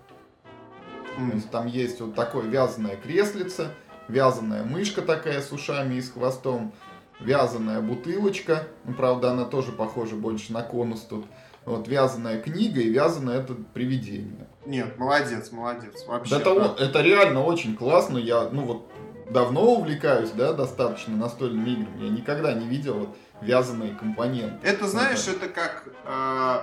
Mm. 1.18 1.30
То 1.30 1.36
есть 1.36 1.52
там 1.52 1.68
есть 1.68 2.00
вот 2.00 2.16
такое 2.16 2.44
вязаное 2.44 2.96
креслице, 2.96 3.70
вязаная 4.08 4.64
мышка 4.64 5.02
такая 5.02 5.42
с 5.42 5.52
ушами 5.52 5.96
и 5.96 6.02
с 6.02 6.12
хвостом, 6.12 6.74
вязаная 7.20 7.82
бутылочка, 7.82 8.68
ну, 8.86 8.94
правда, 8.94 9.32
она 9.32 9.46
тоже 9.46 9.72
похожа 9.72 10.16
больше 10.16 10.54
на 10.54 10.64
конус 10.64 11.02
тут, 11.02 11.26
вот 11.66 11.88
вязаная 11.88 12.42
книга 12.42 12.82
и 12.82 12.90
вязаное 12.90 13.42
это 13.42 13.54
привидение. 13.74 14.48
Нет, 14.66 14.98
молодец, 14.98 15.52
молодец. 15.52 16.06
Вообще. 16.08 16.38
Это, 16.38 16.56
да. 16.56 16.84
это 16.84 17.02
реально 17.02 17.44
очень 17.44 17.76
классно. 17.76 18.18
Я, 18.18 18.50
ну 18.50 18.64
вот, 18.64 18.92
давно 19.30 19.76
увлекаюсь, 19.76 20.32
да, 20.32 20.54
достаточно 20.54 21.16
настольными 21.16 21.70
играми. 21.72 22.04
Я 22.06 22.10
никогда 22.10 22.54
не 22.54 22.68
видел 22.68 23.00
вот 23.00 23.18
вязаные 23.42 23.94
компоненты. 23.94 24.66
Это, 24.68 24.88
знаешь, 24.88 25.28
это, 25.28 25.46
это 25.46 25.50
как... 25.50 25.84
Э, 26.06 26.60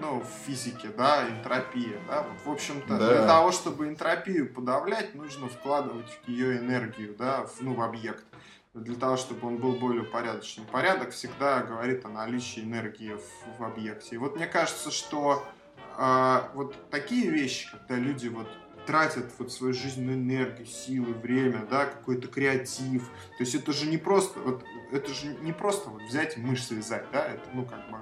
ну, 0.00 0.20
в 0.20 0.46
физике, 0.46 0.88
да, 0.96 1.28
энтропия, 1.28 1.98
да, 2.08 2.22
вот, 2.22 2.44
в 2.44 2.52
общем-то, 2.52 2.98
Да. 2.98 3.08
для 3.08 3.26
того, 3.26 3.52
чтобы 3.52 3.88
энтропию 3.88 4.52
подавлять, 4.52 5.14
нужно 5.14 5.48
вкладывать 5.48 6.08
в 6.24 6.28
ее 6.28 6.58
энергию, 6.58 7.14
да, 7.16 7.44
в, 7.44 7.60
ну, 7.60 7.74
в 7.74 7.80
объект, 7.80 8.24
для 8.74 8.96
того, 8.96 9.16
чтобы 9.16 9.46
он 9.46 9.56
был 9.56 9.72
более 9.72 10.04
порядочным. 10.04 10.66
Порядок 10.66 11.10
всегда 11.10 11.62
говорит 11.62 12.04
о 12.04 12.08
наличии 12.08 12.60
энергии 12.60 13.14
в, 13.14 13.60
в 13.60 13.64
объекте. 13.64 14.16
И 14.16 14.18
вот 14.18 14.36
мне 14.36 14.46
кажется, 14.46 14.90
что 14.90 15.44
а, 15.96 16.50
вот 16.54 16.76
такие 16.90 17.30
вещи, 17.30 17.70
когда 17.70 17.96
люди 17.96 18.28
вот 18.28 18.48
тратят 18.86 19.32
вот 19.38 19.52
свою 19.52 19.72
жизненную 19.72 20.18
энергию, 20.18 20.66
силы, 20.66 21.14
время, 21.14 21.66
да, 21.70 21.86
какой-то 21.86 22.28
креатив. 22.28 23.08
То 23.38 23.44
есть 23.44 23.54
это 23.54 23.72
же 23.72 23.86
не 23.86 23.96
просто, 23.96 24.40
вот, 24.40 24.62
это 24.92 25.12
же 25.14 25.28
не 25.36 25.52
просто 25.52 25.88
вот 25.90 26.02
взять 26.02 26.36
и 26.36 26.40
мышь 26.40 26.64
связать, 26.64 27.06
да, 27.12 27.26
это, 27.26 27.48
ну, 27.54 27.64
как 27.64 27.88
бы, 27.90 27.98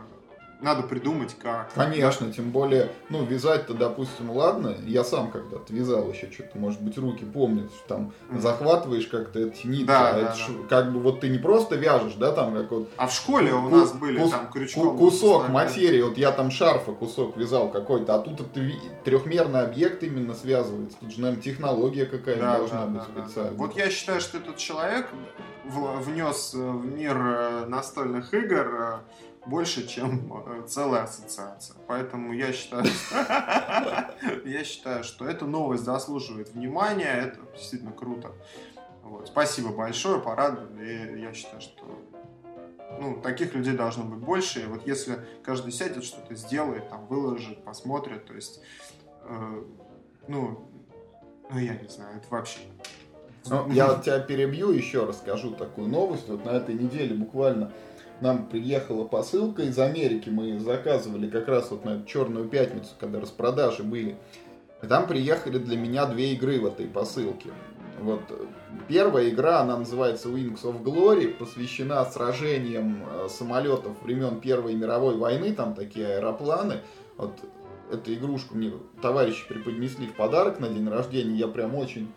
надо 0.63 0.83
придумать 0.85 1.37
как. 1.43 1.73
Конечно, 1.75 2.33
тем 2.33 2.51
более, 2.51 2.91
ну, 3.09 3.25
вязать-то, 3.25 3.75
допустим, 3.75 4.31
ладно, 4.31 4.77
я 4.87 5.05
сам 5.05 5.31
когда-то 5.31 5.73
вязал 5.73 6.09
еще 6.11 6.31
что-то, 6.31 6.57
может 6.59 6.81
быть, 6.81 6.97
руки 6.99 7.25
помнят, 7.25 7.71
что 7.73 7.89
там 7.89 8.13
Мгм. 8.31 8.41
захватываешь 8.41 9.07
как-то 9.09 9.41
эти 9.41 9.67
нити, 9.67 9.85
Да, 9.87 10.11
а 10.11 10.13
да, 10.13 10.19
это 10.21 10.29
да. 10.29 10.35
ж 10.35 10.49
как 10.69 10.93
бы 10.93 11.01
вот 11.01 11.21
ты 11.21 11.29
не 11.29 11.39
просто 11.39 11.77
вяжешь, 11.77 12.15
да, 12.15 12.33
там 12.33 12.55
как 12.55 12.71
вот 12.71 12.89
А 12.97 13.07
в 13.09 13.13
школе 13.13 13.53
у 13.53 13.69
Ку- 13.69 13.77
нас 13.77 13.93
были 13.93 14.19
кус- 14.21 14.31
там 14.31 14.51
крючком. 14.51 14.97
кусок 14.97 15.49
материи, 15.49 16.03
вот 16.03 16.17
я 16.17 16.31
там 16.33 16.51
шарфа 16.51 16.93
кусок 16.93 17.37
вязал 17.37 17.71
какой-то, 17.71 18.15
а 18.15 18.19
тут 18.21 18.41
это 18.41 18.61
трехмерный 19.05 19.63
объект 19.63 20.03
именно 20.03 20.35
связывается, 20.35 20.97
тут 21.01 21.13
же, 21.13 21.21
наверное, 21.21 21.43
технология 21.43 22.07
какая-то 22.07 22.41
Да, 22.41 22.57
должна 22.59 22.81
да, 22.83 22.87
быть 22.87 23.03
да, 23.03 23.21
да. 23.21 23.27
специальная. 23.27 23.59
Вот 23.59 23.77
я 23.77 23.91
считаю, 23.91 24.21
что 24.21 24.39
этот 24.39 24.57
человек 24.57 25.09
внес 25.65 26.55
э, 26.55 26.59
в 26.59 26.85
мир 26.87 27.17
э, 27.17 27.65
настольных 27.67 28.33
игр 28.35 28.67
э, 28.81 28.99
больше, 29.47 29.87
чем 29.87 30.33
э, 30.47 30.67
целая 30.67 31.05
ассоциация. 31.05 31.77
Поэтому 31.87 32.33
я 32.33 32.53
считаю, 32.53 32.85
я 34.45 34.65
считаю, 34.65 35.05
что 35.05 35.27
эта 35.27 35.47
новость 35.47 35.85
заслуживает 35.85 36.51
внимания. 36.51 37.13
Это 37.13 37.41
действительно 37.57 37.93
круто. 37.93 38.33
Вот. 39.03 39.29
Спасибо 39.29 39.71
большое, 39.71 40.21
порадовали. 40.21 41.21
Я 41.21 41.33
считаю, 41.33 41.61
что 41.61 41.85
ну, 43.01 43.21
таких 43.21 43.55
людей 43.55 43.75
должно 43.75 44.05
быть 44.05 44.21
больше. 44.21 44.61
И 44.61 44.67
вот 44.67 44.87
если 44.87 45.19
каждый 45.43 45.73
сядет, 45.73 46.05
что-то 46.05 46.35
сделает, 46.35 46.89
там, 46.89 47.07
выложит, 47.07 47.65
посмотрит, 47.65 48.27
то 48.27 48.35
есть, 48.35 48.61
э, 49.25 49.65
ну, 50.29 50.69
ну, 51.51 51.59
я 51.59 51.75
не 51.75 51.89
знаю, 51.89 52.17
это 52.17 52.27
вообще... 52.31 52.61
Ну, 53.47 53.69
я 53.73 53.97
тебя 53.97 54.21
перебью, 54.21 54.71
еще 54.71 55.05
расскажу 55.05 55.51
такую 55.51 55.89
новость. 55.89 56.29
Вот 56.29 56.45
на 56.45 56.51
этой 56.51 56.77
неделе 56.77 57.15
буквально 57.15 57.73
нам 58.23 58.47
приехала 58.47 59.05
посылка 59.05 59.63
из 59.63 59.79
Америки. 59.79 60.29
Мы 60.31 60.59
заказывали 60.59 61.29
как 61.29 61.49
раз 61.49 61.71
вот 61.71 61.85
на 61.85 62.05
черную 62.07 62.49
пятницу, 62.49 62.91
когда 62.99 63.21
распродажи 63.21 63.83
были. 63.83 64.17
И 64.83 64.87
там 64.87 65.07
приехали 65.07 65.59
для 65.59 65.77
меня 65.77 66.07
две 66.07 66.33
игры 66.33 66.61
в 66.61 66.67
этой 66.67 66.87
посылке. 66.87 67.51
Вот 68.01 68.23
первая 68.89 69.29
игра, 69.29 69.61
она 69.61 69.77
называется 69.77 70.29
Wings 70.29 70.63
of 70.63 70.83
Glory, 70.83 71.29
посвящена 71.29 72.05
сражениям 72.05 73.05
э, 73.05 73.29
самолетов 73.29 74.03
времен 74.03 74.41
Первой 74.41 74.75
мировой 74.75 75.17
войны, 75.17 75.53
там 75.53 75.75
такие 75.75 76.17
аэропланы. 76.17 76.81
Вот 77.17 77.33
эту 77.93 78.15
игрушку 78.15 78.57
мне 78.57 78.73
товарищи 79.03 79.47
преподнесли 79.47 80.07
в 80.07 80.15
подарок 80.15 80.59
на 80.59 80.69
день 80.69 80.89
рождения, 80.89 81.37
я 81.37 81.47
прям 81.47 81.75
очень 81.75 82.11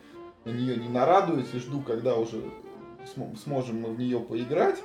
на 0.46 0.52
нее 0.52 0.76
не 0.78 0.88
нарадуюсь 0.88 1.54
и 1.54 1.60
жду, 1.60 1.82
когда 1.82 2.16
уже 2.16 2.42
см- 3.14 3.38
сможем 3.38 3.82
мы 3.82 3.90
в 3.90 4.00
нее 4.00 4.20
поиграть. 4.20 4.78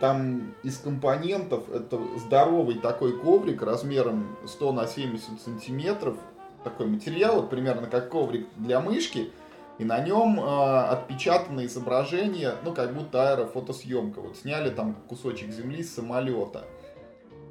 Там 0.00 0.54
из 0.62 0.78
компонентов 0.78 1.70
это 1.70 2.00
здоровый 2.18 2.76
такой 2.76 3.18
коврик 3.18 3.62
размером 3.62 4.36
100 4.46 4.72
на 4.72 4.86
70 4.86 5.40
сантиметров. 5.40 6.16
Такой 6.64 6.86
материал, 6.86 7.36
вот 7.36 7.50
примерно 7.50 7.86
как 7.86 8.08
коврик 8.08 8.46
для 8.56 8.80
мышки. 8.80 9.30
И 9.78 9.84
на 9.84 9.98
нем 9.98 10.38
э, 10.38 10.78
отпечатано 10.90 11.66
изображение, 11.66 12.54
ну 12.64 12.72
как 12.72 12.94
будто 12.94 13.32
аэрофотосъемка. 13.32 14.20
Вот 14.20 14.36
сняли 14.36 14.70
там 14.70 14.94
кусочек 15.08 15.50
земли 15.50 15.82
с 15.82 15.94
самолета. 15.94 16.64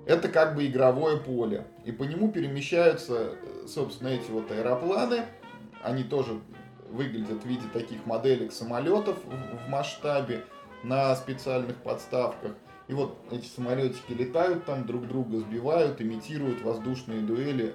Это 0.05 0.29
как 0.29 0.55
бы 0.55 0.65
игровое 0.65 1.17
поле. 1.17 1.65
И 1.83 1.91
по 1.91 2.03
нему 2.03 2.31
перемещаются, 2.31 3.33
э, 3.33 3.67
собственно, 3.67 4.09
эти 4.09 4.29
вот 4.31 4.49
аэропланы. 4.51 5.25
Они 5.83 6.03
тоже 6.03 6.39
выглядят 6.89 7.43
в 7.43 7.45
виде 7.45 7.65
таких 7.73 8.05
моделек 8.05 8.51
самолетов 8.51 9.17
в 9.25 9.69
масштабе 9.69 10.43
на 10.84 11.15
специальных 11.15 11.77
подставках. 11.77 12.51
И 12.88 12.93
вот 12.93 13.17
эти 13.32 13.45
самолетики 13.45 14.11
летают 14.11 14.65
там, 14.65 14.86
друг 14.86 15.07
друга 15.07 15.39
сбивают, 15.39 16.01
имитируют 16.01 16.61
воздушные 16.61 17.21
дуэли 17.21 17.73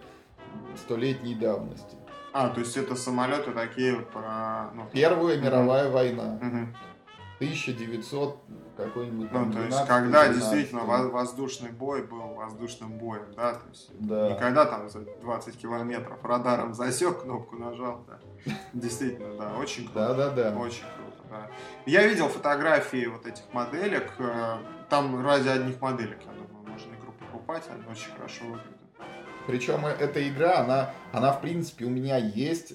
столетней 0.77 1.35
давности. 1.35 1.97
А, 2.33 2.51
то 2.51 2.61
есть 2.61 2.77
это 2.77 2.95
самолеты 2.97 3.53
такие 3.53 3.97
про... 3.97 4.71
Ну, 4.75 4.87
Первая 4.93 5.37
Мгм. 5.37 5.45
мировая 5.47 5.91
война. 5.91 6.39
мгм. 6.43 6.77
1900 7.39 8.39
какой-нибудь 8.77 9.31
Ну, 9.33 9.53
то 9.53 9.61
есть, 9.61 9.77
12-й, 9.77 9.87
когда 9.87 10.25
13-й. 10.27 10.35
действительно 10.35 10.85
во- 10.85 11.09
воздушный 11.09 11.71
бой 11.71 12.03
был 12.03 12.35
воздушным 12.35 12.99
боем, 12.99 13.27
да, 13.37 13.55
то 13.55 13.69
есть 13.71 13.91
Да. 14.01 14.31
никогда 14.33 14.65
там 14.67 14.89
за 14.89 15.01
20 15.23 15.57
километров 15.57 16.23
радаром 16.25 16.73
засек, 16.75 17.23
кнопку 17.23 17.57
нажал, 17.57 18.05
да. 18.09 18.19
Действительно, 18.75 19.37
да, 19.39 19.55
очень 19.59 19.85
круто. 19.85 20.15
Да-да-да. 20.15 20.57
Очень 20.59 20.85
круто, 20.97 21.16
да. 21.31 21.51
Я 21.87 22.07
видел 22.07 22.29
фотографии 22.29 23.07
вот 23.07 23.27
этих 23.27 23.43
моделек, 23.53 24.13
э, 24.19 24.59
там 24.89 25.25
ради 25.25 25.49
одних 25.49 25.81
моделек, 25.81 26.19
я 26.25 26.33
думаю, 26.33 26.69
можно 26.69 26.95
игру 26.95 27.13
покупать, 27.21 27.65
они 27.71 27.83
очень 27.91 28.13
хорошо 28.13 28.45
выглядят. 28.45 28.77
Причем 29.47 29.87
э- 29.87 29.97
эта 29.99 30.27
игра, 30.29 30.59
она, 30.59 30.91
она 31.13 31.33
в 31.33 31.41
принципе 31.41 31.85
у 31.85 31.91
меня 31.91 32.17
есть. 32.17 32.75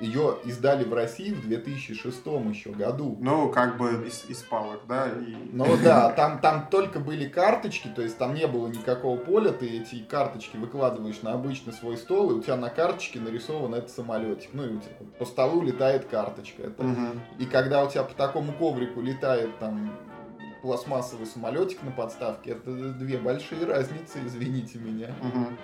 Ее 0.00 0.36
издали 0.44 0.84
в 0.84 0.94
России 0.94 1.32
в 1.32 1.42
2006 1.42 2.26
еще 2.50 2.70
году. 2.70 3.18
Ну, 3.20 3.50
как 3.50 3.78
бы 3.78 4.06
из, 4.06 4.24
из 4.28 4.42
палок, 4.42 4.82
да, 4.88 5.08
и... 5.08 5.34
Ну 5.52 5.66
да, 5.82 6.12
там, 6.12 6.40
там 6.40 6.68
только 6.70 7.00
были 7.00 7.28
карточки, 7.28 7.88
то 7.88 8.02
есть 8.02 8.16
там 8.16 8.34
не 8.34 8.46
было 8.46 8.68
никакого 8.68 9.16
поля, 9.16 9.50
ты 9.50 9.66
эти 9.66 10.02
карточки 10.02 10.56
выкладываешь 10.56 11.22
на 11.22 11.32
обычный 11.32 11.72
свой 11.72 11.96
стол, 11.96 12.30
и 12.30 12.34
у 12.34 12.42
тебя 12.42 12.56
на 12.56 12.70
карточке 12.70 13.18
нарисован 13.18 13.74
этот 13.74 13.90
самолетик. 13.90 14.50
Ну 14.52 14.64
и 14.64 14.76
у 14.76 14.80
тебя 14.80 14.92
по 15.18 15.24
столу 15.24 15.62
летает 15.62 16.04
карточка. 16.04 16.62
Это... 16.62 16.82
Мгм. 16.82 17.20
И 17.38 17.46
когда 17.46 17.84
у 17.84 17.90
тебя 17.90 18.04
по 18.04 18.14
такому 18.14 18.52
коврику 18.52 19.00
летает 19.00 19.58
там 19.58 19.90
пластмассовый 20.62 21.26
самолетик 21.26 21.82
на 21.82 21.90
подставке, 21.90 22.52
это 22.52 22.70
две 22.92 23.18
большие 23.18 23.64
разницы, 23.64 24.18
извините 24.24 24.78
меня. 24.78 25.14
Мгм. 25.22 25.58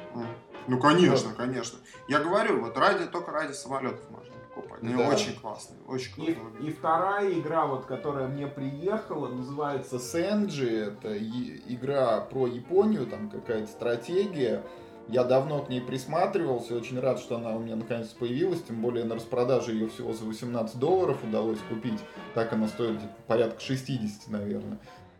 Ну, 0.67 0.79
конечно, 0.79 1.33
конечно. 1.37 1.79
Я 2.09 2.21
говорю, 2.21 2.61
вот 2.63 2.77
ради, 2.79 3.05
только 3.07 3.31
ради 3.33 3.53
самолетов 3.53 4.01
можно 4.11 4.33
покупать. 4.55 4.83
Они 4.83 4.95
Да. 4.95 5.09
очень 5.09 5.39
классные, 5.39 5.79
очень 5.87 6.13
И, 6.23 6.33
круто 6.33 6.41
и 6.41 6.53
выглядят. 6.53 6.79
вторая 6.79 7.33
игра, 7.33 7.67
вот, 7.67 7.87
которая 7.87 8.29
мне 8.29 8.47
приехала, 8.47 9.29
называется 9.29 9.99
Сенджи. 9.99 10.71
Это 10.71 11.13
и- 11.15 11.61
игра 11.75 12.21
про 12.21 12.47
Японию, 12.47 13.07
там 13.07 13.29
какая-то 13.31 13.67
стратегия. 13.67 14.63
Я 15.09 15.25
давно 15.25 15.61
к 15.63 15.69
ней 15.69 15.83
присматривался, 15.83 16.75
очень 16.75 16.99
рад, 16.99 17.19
что 17.19 17.37
она 17.37 17.51
у 17.51 17.59
меня 17.59 17.77
наконец 17.77 18.09
появилась, 18.09 18.63
тем 18.63 18.81
более 18.81 19.05
на 19.05 19.17
распродаже 19.17 19.73
ее 19.73 19.89
всего 19.89 20.15
за 20.15 20.25
18 20.25 20.79
долларов 20.79 21.19
удалось 21.23 21.59
купить. 21.69 22.01
Так 22.35 22.55
она 22.55 22.69
стоит 22.69 22.99
порядка 23.27 23.61
60, 23.61 24.29
наверное. 24.29 24.79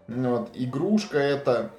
Вот. 0.09 0.51
Игрушка 0.55 1.19
эта, 1.19 1.71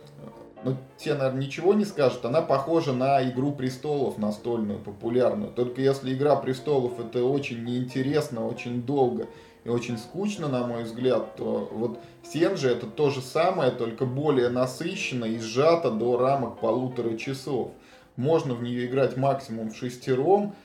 ну, 0.65 0.75
тебе, 0.97 1.13
наверное, 1.13 1.43
ничего 1.43 1.75
не 1.75 1.85
скажет, 1.85 2.25
она 2.25 2.41
похожа 2.41 2.91
на 2.91 3.23
Игру 3.29 3.51
Престолов 3.51 4.17
настольную, 4.17 4.79
популярную. 4.79 5.51
Только 5.51 5.79
если 5.79 6.11
Игра 6.11 6.35
Престолов 6.35 6.99
это 6.99 7.23
очень 7.23 7.63
неинтересно, 7.63 8.47
очень 8.47 8.81
долго 8.81 9.27
и 9.63 9.69
очень 9.69 9.99
скучно, 9.99 10.47
на 10.47 10.65
мой 10.65 10.85
взгляд, 10.85 11.35
то 11.35 11.69
вот 11.71 11.99
Сенжи 12.23 12.67
это 12.67 12.87
то 12.87 13.11
же 13.11 13.21
самое, 13.21 13.69
только 13.69 14.05
более 14.05 14.49
насыщенно 14.49 15.25
и 15.25 15.37
сжато 15.37 15.91
до 15.91 16.17
рамок 16.17 16.59
полутора 16.59 17.15
часов. 17.15 17.69
Можно 18.15 18.55
в 18.55 18.63
нее 18.63 18.87
играть 18.87 19.17
максимум 19.17 19.69
в 19.69 19.77
шестером, 19.77 20.55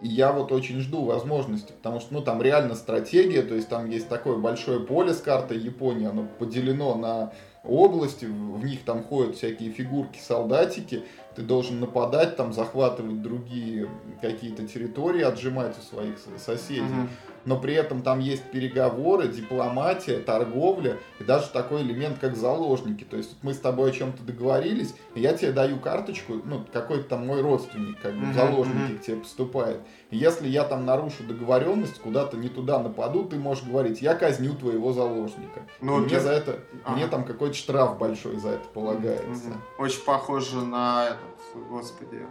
и 0.00 0.06
я 0.06 0.30
вот 0.30 0.52
очень 0.52 0.78
жду 0.78 1.04
возможности, 1.04 1.72
потому 1.72 1.98
что, 1.98 2.14
ну, 2.14 2.20
там 2.20 2.40
реально 2.40 2.76
стратегия, 2.76 3.42
то 3.42 3.56
есть 3.56 3.68
там 3.68 3.90
есть 3.90 4.08
такое 4.08 4.36
большое 4.36 4.78
поле 4.78 5.12
с 5.12 5.20
картой 5.20 5.58
Японии, 5.58 6.06
оно 6.06 6.28
поделено 6.38 6.94
на 6.94 7.32
области, 7.66 8.26
в 8.26 8.64
них 8.64 8.84
там 8.84 9.02
ходят 9.02 9.36
всякие 9.36 9.70
фигурки, 9.70 10.18
солдатики, 10.18 11.04
ты 11.34 11.42
должен 11.42 11.80
нападать, 11.80 12.36
там 12.36 12.52
захватывать 12.52 13.22
другие 13.22 13.88
какие-то 14.20 14.66
территории, 14.66 15.22
отжимать 15.22 15.76
у 15.78 15.82
своих 15.82 16.16
соседей 16.38 16.82
Мгм. 16.82 17.08
Но 17.44 17.58
при 17.58 17.74
этом 17.74 18.02
там 18.02 18.20
есть 18.20 18.44
переговоры, 18.50 19.28
дипломатия, 19.28 20.18
торговля 20.18 20.98
и 21.18 21.24
даже 21.24 21.48
такой 21.50 21.82
элемент, 21.82 22.18
как 22.18 22.36
заложники. 22.36 23.04
То 23.04 23.16
есть 23.16 23.30
вот 23.30 23.38
мы 23.42 23.54
с 23.54 23.58
тобой 23.58 23.90
о 23.90 23.92
чем-то 23.92 24.22
договорились, 24.22 24.94
и 25.14 25.20
я 25.20 25.34
тебе 25.34 25.52
даю 25.52 25.78
карточку, 25.78 26.34
ну, 26.44 26.64
какой-то 26.72 27.10
там 27.10 27.26
мой 27.26 27.42
родственник, 27.42 28.00
как 28.00 28.14
бы, 28.14 28.32
заложники 28.32 28.92
мгм. 28.92 28.98
к 28.98 29.02
тебе 29.02 29.16
поступает. 29.16 29.80
Если 30.10 30.48
я 30.48 30.64
там 30.64 30.84
нарушу 30.84 31.24
договоренность, 31.24 32.00
куда-то 32.00 32.36
не 32.36 32.48
туда 32.48 32.78
нападу, 32.78 33.24
ты 33.24 33.36
можешь 33.36 33.64
говорить, 33.64 34.00
я 34.00 34.14
казню 34.14 34.54
твоего 34.54 34.92
заложника. 34.92 35.62
Ну, 35.80 35.98
мне 35.98 36.16
ты... 36.16 36.20
за 36.20 36.32
это, 36.32 36.60
ага. 36.84 36.96
мне 36.96 37.06
там 37.06 37.24
какой-то 37.24 37.54
штраф 37.54 37.98
большой 37.98 38.36
за 38.36 38.50
это 38.50 38.68
полагается. 38.68 39.48
Угу. 39.48 39.84
Очень 39.84 40.04
похоже 40.04 40.64
на 40.64 41.06
этот, 41.08 41.68
господи, 41.68 42.26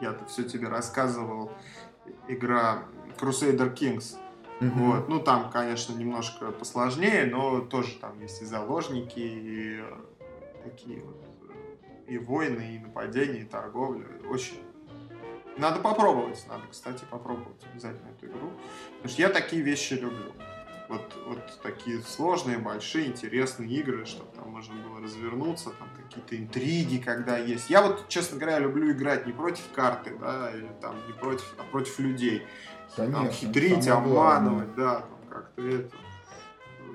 я-то 0.00 0.24
все 0.26 0.44
тебе 0.44 0.68
рассказывал, 0.68 1.50
игра 2.28 2.84
Crusader 3.18 3.74
Kings. 3.74 4.16
Угу. 4.68 4.84
Вот. 4.84 5.08
Ну, 5.08 5.20
там, 5.20 5.50
конечно, 5.50 5.94
немножко 5.94 6.50
посложнее, 6.50 7.26
но 7.26 7.60
тоже 7.60 7.94
там 8.00 8.20
есть 8.20 8.42
и 8.42 8.44
заложники, 8.44 9.18
и 9.18 9.84
такие 10.62 11.02
вот 11.02 11.16
и 12.06 12.18
войны, 12.18 12.76
и 12.76 12.78
нападения, 12.78 13.40
и 13.40 13.44
торговля. 13.44 14.06
Очень 14.28 14.60
надо 15.56 15.80
попробовать, 15.80 16.44
надо, 16.48 16.64
кстати, 16.70 17.04
попробовать 17.08 17.64
обязательно 17.72 18.08
эту 18.10 18.26
игру. 18.26 18.50
Потому 18.96 19.08
что 19.08 19.22
я 19.22 19.28
такие 19.28 19.62
вещи 19.62 19.94
люблю. 19.94 20.32
Вот, 20.88 21.16
вот 21.26 21.60
такие 21.62 22.00
сложные, 22.02 22.58
большие, 22.58 23.06
интересные 23.06 23.70
игры, 23.70 24.04
чтобы 24.04 24.30
там 24.34 24.50
можно 24.50 24.74
было 24.74 25.00
развернуться, 25.00 25.70
там 25.70 25.88
какие-то 25.96 26.36
интриги, 26.36 26.98
когда 26.98 27.38
есть. 27.38 27.70
Я 27.70 27.80
вот, 27.80 28.06
честно 28.08 28.38
говоря, 28.38 28.58
люблю 28.58 28.92
играть 28.92 29.26
не 29.26 29.32
против 29.32 29.64
карты, 29.74 30.14
да, 30.20 30.50
или 30.54 30.68
там 30.82 30.96
не 31.06 31.14
против, 31.14 31.54
а 31.58 31.62
против 31.62 31.98
людей. 32.00 32.42
Конечно, 32.96 33.22
там 33.24 33.30
хитрить, 33.30 33.88
обманывать, 33.88 34.74
да, 34.76 35.04
как-то 35.28 35.62
это 35.62 35.90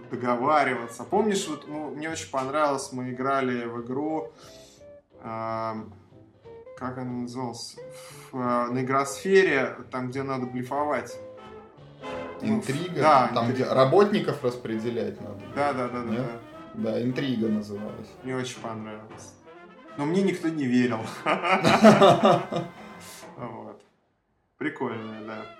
договариваться. 0.10 1.04
Помнишь, 1.04 1.48
вот 1.48 1.68
ну, 1.68 1.92
мне 1.92 2.10
очень 2.10 2.30
понравилось, 2.32 2.92
мы 2.92 3.12
играли 3.12 3.66
в 3.66 3.82
игру, 3.86 4.32
э, 5.22 5.74
как 6.78 6.98
она 6.98 7.12
называлась, 7.12 7.76
в, 8.32 8.38
э, 8.38 8.72
на 8.72 8.82
игросфере, 8.82 9.76
там, 9.92 10.10
где 10.10 10.24
надо 10.24 10.46
блефовать. 10.46 11.20
Ну, 12.42 12.56
интрига? 12.56 13.02
Да, 13.02 13.28
там, 13.34 13.46
интрига. 13.48 13.66
где 13.66 13.74
работников 13.74 14.44
распределять 14.44 15.20
надо. 15.22 15.42
Да, 15.56 15.74
да, 15.74 15.88
да, 15.90 16.04
да, 16.04 16.12
да. 16.12 16.26
Да, 16.76 17.04
интрига 17.04 17.50
называлась. 17.50 18.08
Мне 18.24 18.36
очень 18.36 18.60
понравилось. 18.62 19.34
Но 19.98 20.06
мне 20.06 20.22
никто 20.22 20.48
не 20.50 20.66
верил. 20.66 21.00
Вот. 23.38 23.82
Прикольная, 24.58 25.22
да. 25.26 25.59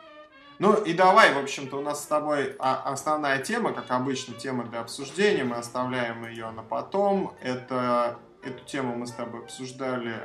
Ну 0.60 0.76
и 0.76 0.94
давай, 0.94 1.34
в 1.34 1.38
общем-то, 1.38 1.78
у 1.78 1.82
нас 1.82 2.04
с 2.04 2.08
тобой 2.08 2.54
основная 2.60 3.42
тема, 3.42 3.72
как 3.72 3.90
обычно, 3.92 4.34
тема 4.34 4.66
для 4.66 4.82
обсуждения. 4.82 5.46
Мы 5.46 5.56
оставляем 5.56 6.28
ее 6.28 6.52
на 6.52 6.64
потом. 6.64 7.34
Это, 7.42 8.20
эту 8.44 8.66
тему 8.66 8.94
мы 8.98 9.08
с 9.08 9.14
тобой 9.14 9.44
обсуждали 9.44 10.16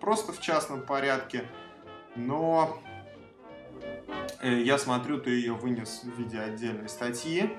просто 0.00 0.32
в 0.32 0.40
частном 0.40 0.80
порядке. 0.80 1.44
Но 2.16 2.80
э, 4.40 4.62
я 4.62 4.78
смотрю, 4.78 5.20
ты 5.20 5.30
ее 5.30 5.52
вынес 5.52 6.04
в 6.04 6.18
виде 6.18 6.40
отдельной 6.40 6.88
статьи. 6.88 7.54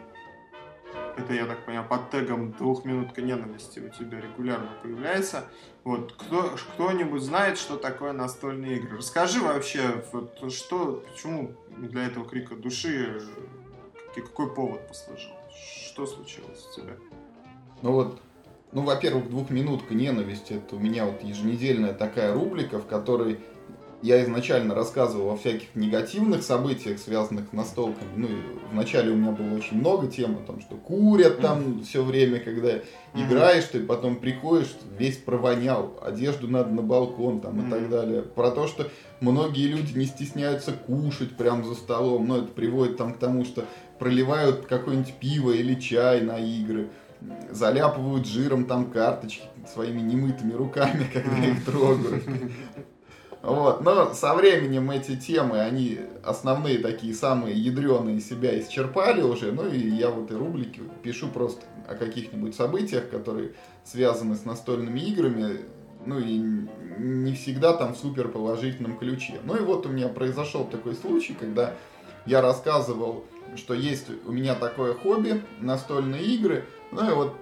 Это, 1.17 1.33
я 1.33 1.45
так 1.45 1.65
понимаю, 1.65 1.87
под 1.87 2.09
тегом 2.09 2.51
«Двухминутка 2.53 3.21
ненависти» 3.21 3.79
у 3.79 3.89
тебя 3.89 4.19
регулярно 4.19 4.69
появляется. 4.81 5.45
Вот, 5.83 6.13
кто, 6.13 6.55
кто-нибудь 6.73 7.21
знает, 7.21 7.59
что 7.59 7.77
такое 7.77 8.11
настольные 8.11 8.77
игры? 8.77 8.97
Расскажи 8.97 9.39
вообще, 9.39 10.03
вот, 10.11 10.51
что, 10.51 11.03
почему 11.07 11.55
для 11.77 12.05
этого 12.05 12.27
крика 12.27 12.55
души, 12.55 13.21
какой 14.13 14.53
повод 14.53 14.87
послужил? 14.87 15.31
Что 15.85 16.05
случилось 16.05 16.67
у 16.71 16.81
тебя? 16.81 16.93
Ну 17.81 17.91
вот, 17.91 18.21
ну, 18.71 18.81
во-первых, 18.81 19.29
двухминутка 19.29 19.93
ненависти. 19.93 20.53
Это 20.53 20.75
у 20.75 20.79
меня 20.79 21.05
вот 21.05 21.23
еженедельная 21.23 21.93
такая 21.93 22.33
рубрика, 22.33 22.79
в 22.79 22.87
которой 22.87 23.39
я 24.01 24.23
изначально 24.23 24.73
рассказывал 24.73 25.31
о 25.31 25.37
всяких 25.37 25.75
негативных 25.75 26.43
событиях, 26.43 26.99
связанных 26.99 27.49
с 27.49 27.53
настолками. 27.53 28.09
Ну, 28.15 28.27
вначале 28.71 29.11
у 29.11 29.15
меня 29.15 29.31
было 29.31 29.55
очень 29.55 29.77
много 29.77 30.07
тем 30.07 30.37
о 30.37 30.45
том, 30.45 30.61
что 30.61 30.75
курят 30.75 31.39
там 31.39 31.59
mm-hmm. 31.59 31.83
все 31.83 32.03
время, 32.03 32.39
когда 32.39 32.69
mm-hmm. 32.69 32.81
играешь, 33.15 33.65
ты 33.65 33.79
потом 33.81 34.15
приходишь, 34.15 34.75
весь 34.97 35.17
провонял, 35.17 35.99
одежду 36.01 36.47
надо 36.47 36.71
на 36.71 36.81
балкон 36.81 37.41
там 37.41 37.59
mm-hmm. 37.59 37.67
и 37.67 37.71
так 37.71 37.89
далее. 37.89 38.21
Про 38.23 38.51
то, 38.51 38.67
что 38.67 38.89
многие 39.19 39.67
люди 39.67 39.97
не 39.97 40.05
стесняются 40.05 40.71
кушать 40.71 41.37
прямо 41.37 41.63
за 41.63 41.75
столом, 41.75 42.27
но 42.27 42.37
это 42.37 42.47
приводит 42.47 42.97
там 42.97 43.13
к 43.13 43.19
тому, 43.19 43.45
что 43.45 43.65
проливают 43.99 44.65
какое-нибудь 44.65 45.13
пиво 45.15 45.51
или 45.51 45.75
чай 45.75 46.21
на 46.21 46.39
игры 46.39 46.89
заляпывают 47.51 48.25
жиром 48.25 48.65
там 48.65 48.89
карточки 48.89 49.43
своими 49.71 50.01
немытыми 50.01 50.53
руками, 50.53 51.07
когда 51.13 51.45
их 51.45 51.63
трогают. 51.65 52.23
Вот. 53.41 53.81
Но 53.81 54.13
со 54.13 54.35
временем 54.35 54.91
эти 54.91 55.15
темы, 55.15 55.59
они 55.59 55.99
основные 56.23 56.77
такие 56.77 57.13
самые 57.13 57.55
ядреные 57.55 58.19
себя 58.19 58.59
исчерпали 58.59 59.21
уже. 59.21 59.51
Ну 59.51 59.67
и 59.67 59.79
я 59.79 60.09
в 60.09 60.23
этой 60.23 60.37
рубрике 60.37 60.81
пишу 61.01 61.27
просто 61.27 61.61
о 61.87 61.95
каких-нибудь 61.95 62.55
событиях, 62.55 63.09
которые 63.09 63.53
связаны 63.83 64.35
с 64.35 64.45
настольными 64.45 64.99
играми. 64.99 65.61
Ну 66.05 66.19
и 66.19 66.67
не 66.97 67.33
всегда 67.33 67.73
там 67.73 67.93
в 67.93 67.97
супер 67.97 68.27
положительном 68.27 68.97
ключе. 68.97 69.39
Ну 69.43 69.55
и 69.55 69.61
вот 69.61 69.85
у 69.85 69.89
меня 69.89 70.07
произошел 70.07 70.65
такой 70.65 70.95
случай, 70.95 71.33
когда 71.33 71.73
я 72.25 72.41
рассказывал, 72.41 73.25
что 73.55 73.73
есть 73.73 74.07
у 74.25 74.31
меня 74.31 74.55
такое 74.55 74.93
хобби, 74.93 75.41
настольные 75.59 76.23
игры. 76.23 76.63
Ну 76.91 77.09
и 77.09 77.13
вот 77.13 77.35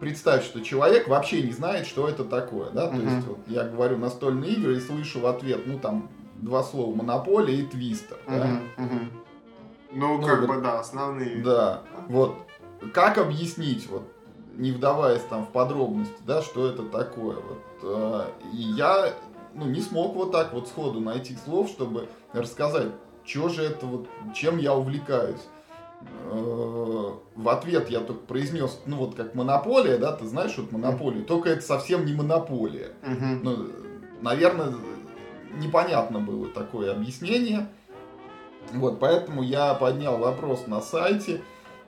представь, 0.00 0.44
что 0.44 0.60
человек 0.60 1.08
вообще 1.08 1.42
не 1.42 1.52
знает, 1.52 1.86
что 1.86 2.08
это 2.08 2.24
такое, 2.24 2.70
да, 2.70 2.88
то 2.88 2.96
uh-huh. 2.96 3.14
есть 3.14 3.26
вот 3.26 3.38
я 3.46 3.64
говорю 3.64 3.98
настольные 3.98 4.52
игры 4.52 4.76
и 4.76 4.80
слышу 4.80 5.20
в 5.20 5.26
ответ, 5.26 5.66
ну 5.66 5.78
там 5.78 6.10
два 6.36 6.62
слова 6.62 6.94
монополия 6.94 7.56
и 7.56 7.62
твистер, 7.62 8.16
uh-huh. 8.26 8.38
да. 8.38 8.82
Uh-huh. 8.82 9.08
Ну, 9.92 10.18
ну 10.18 10.26
как 10.26 10.40
вот, 10.40 10.48
бы 10.48 10.60
да, 10.60 10.80
основные. 10.80 11.42
Да, 11.42 11.82
вот 12.08 12.36
как 12.92 13.18
объяснить 13.18 13.88
вот 13.88 14.04
не 14.56 14.72
вдаваясь 14.72 15.22
там 15.22 15.46
в 15.46 15.50
подробности, 15.50 16.16
да, 16.26 16.42
что 16.42 16.66
это 16.66 16.82
такое, 16.82 17.36
вот 17.36 17.62
э, 17.82 18.24
и 18.52 18.56
я 18.56 19.14
ну 19.54 19.66
не 19.66 19.80
смог 19.80 20.14
вот 20.14 20.32
так 20.32 20.52
вот 20.52 20.68
сходу 20.68 21.00
найти 21.00 21.36
слов, 21.44 21.68
чтобы 21.68 22.08
рассказать, 22.32 22.88
что 23.24 23.48
же 23.48 23.62
это 23.62 23.86
вот, 23.86 24.08
чем 24.34 24.58
я 24.58 24.74
увлекаюсь. 24.74 25.40
Э, 26.30 26.77
в 27.34 27.48
ответ 27.48 27.90
я 27.90 28.00
только 28.00 28.22
произнес, 28.26 28.80
ну 28.86 28.96
вот 28.96 29.14
как 29.14 29.34
монополия, 29.34 29.98
да, 29.98 30.12
ты 30.12 30.26
знаешь, 30.26 30.56
вот 30.56 30.72
монополия, 30.72 31.22
только 31.22 31.50
это 31.50 31.62
совсем 31.62 32.04
не 32.04 32.12
монополия. 32.12 32.92
Uh-huh. 33.02 33.40
Ну, 33.42 33.68
наверное, 34.20 34.74
непонятно 35.56 36.20
было 36.20 36.48
такое 36.48 36.92
объяснение. 36.92 37.68
Вот, 38.72 39.00
поэтому 39.00 39.42
я 39.42 39.74
поднял 39.74 40.18
вопрос 40.18 40.66
на 40.66 40.82
сайте 40.82 41.40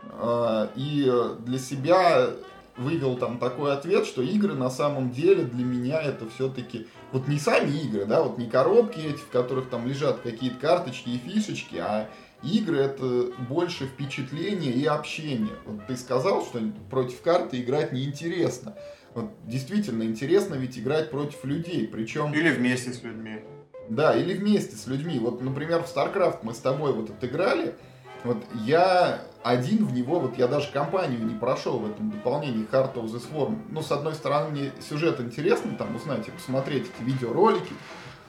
э, 0.03 0.69
и 0.77 1.13
для 1.41 1.59
себя 1.59 2.31
вывел 2.77 3.17
там 3.17 3.39
такой 3.39 3.75
ответ, 3.75 4.07
что 4.07 4.23
игры 4.23 4.55
на 4.55 4.71
самом 4.71 5.11
деле 5.11 5.45
для 5.45 5.65
меня 5.65 6.01
это 6.01 6.29
все-таки 6.31 6.87
вот 7.13 7.29
не 7.29 7.39
сами 7.39 7.71
игры, 7.71 8.07
да, 8.07 8.23
вот 8.23 8.39
не 8.39 8.49
коробки 8.49 8.99
эти, 8.99 9.19
в 9.19 9.29
которых 9.29 9.69
там 9.69 9.87
лежат 9.87 10.21
какие-то 10.21 10.59
карточки 10.59 11.11
и 11.11 11.19
фишечки, 11.19 11.77
а 11.77 12.09
игры 12.43 12.79
это 12.79 13.33
больше 13.49 13.87
впечатление 13.87 14.73
и 14.73 14.85
общение. 14.85 15.55
Вот 15.67 15.87
ты 15.87 15.97
сказал, 15.97 16.45
что 16.45 16.61
против 16.91 17.21
карты 17.23 17.61
играть 17.61 17.93
неинтересно. 17.93 18.77
Вот 19.15 19.31
действительно 19.45 20.05
интересно 20.05 20.55
ведь 20.55 20.79
играть 20.79 21.11
против 21.11 21.45
людей, 21.45 21.89
причем... 21.89 22.33
Или 22.33 22.51
вместе 22.51 22.93
с 22.93 23.03
людьми. 23.03 23.43
Да, 23.89 24.15
или 24.15 24.35
вместе 24.35 24.77
с 24.77 24.87
людьми. 24.87 25.19
Вот, 25.19 25.43
например, 25.43 25.83
в 25.83 25.95
StarCraft 25.95 26.39
мы 26.43 26.55
с 26.55 26.59
тобой 26.59 26.93
вот 26.93 27.11
отыграли, 27.11 27.75
вот 28.23 28.37
я 28.65 29.23
один 29.43 29.87
в 29.87 29.95
него, 29.95 30.21
вот 30.21 30.37
я 30.39 30.47
даже 30.47 30.71
компанию 30.71 31.25
не 31.25 31.35
прошел 31.35 31.79
в 31.79 31.91
этом 31.91 32.11
дополнении 32.11 32.67
Heart 32.71 32.95
of 32.95 33.07
the 33.07 33.21
Swarm. 33.21 33.59
Ну, 33.71 33.83
с 33.83 33.91
одной 33.91 34.15
стороны, 34.15 34.51
мне 34.51 34.73
сюжет 34.87 35.21
интересный, 35.21 35.75
там, 35.75 35.97
узнать 35.97 36.29
и 36.29 36.31
посмотреть 36.31 36.85
эти 36.85 37.03
видеоролики, 37.03 37.73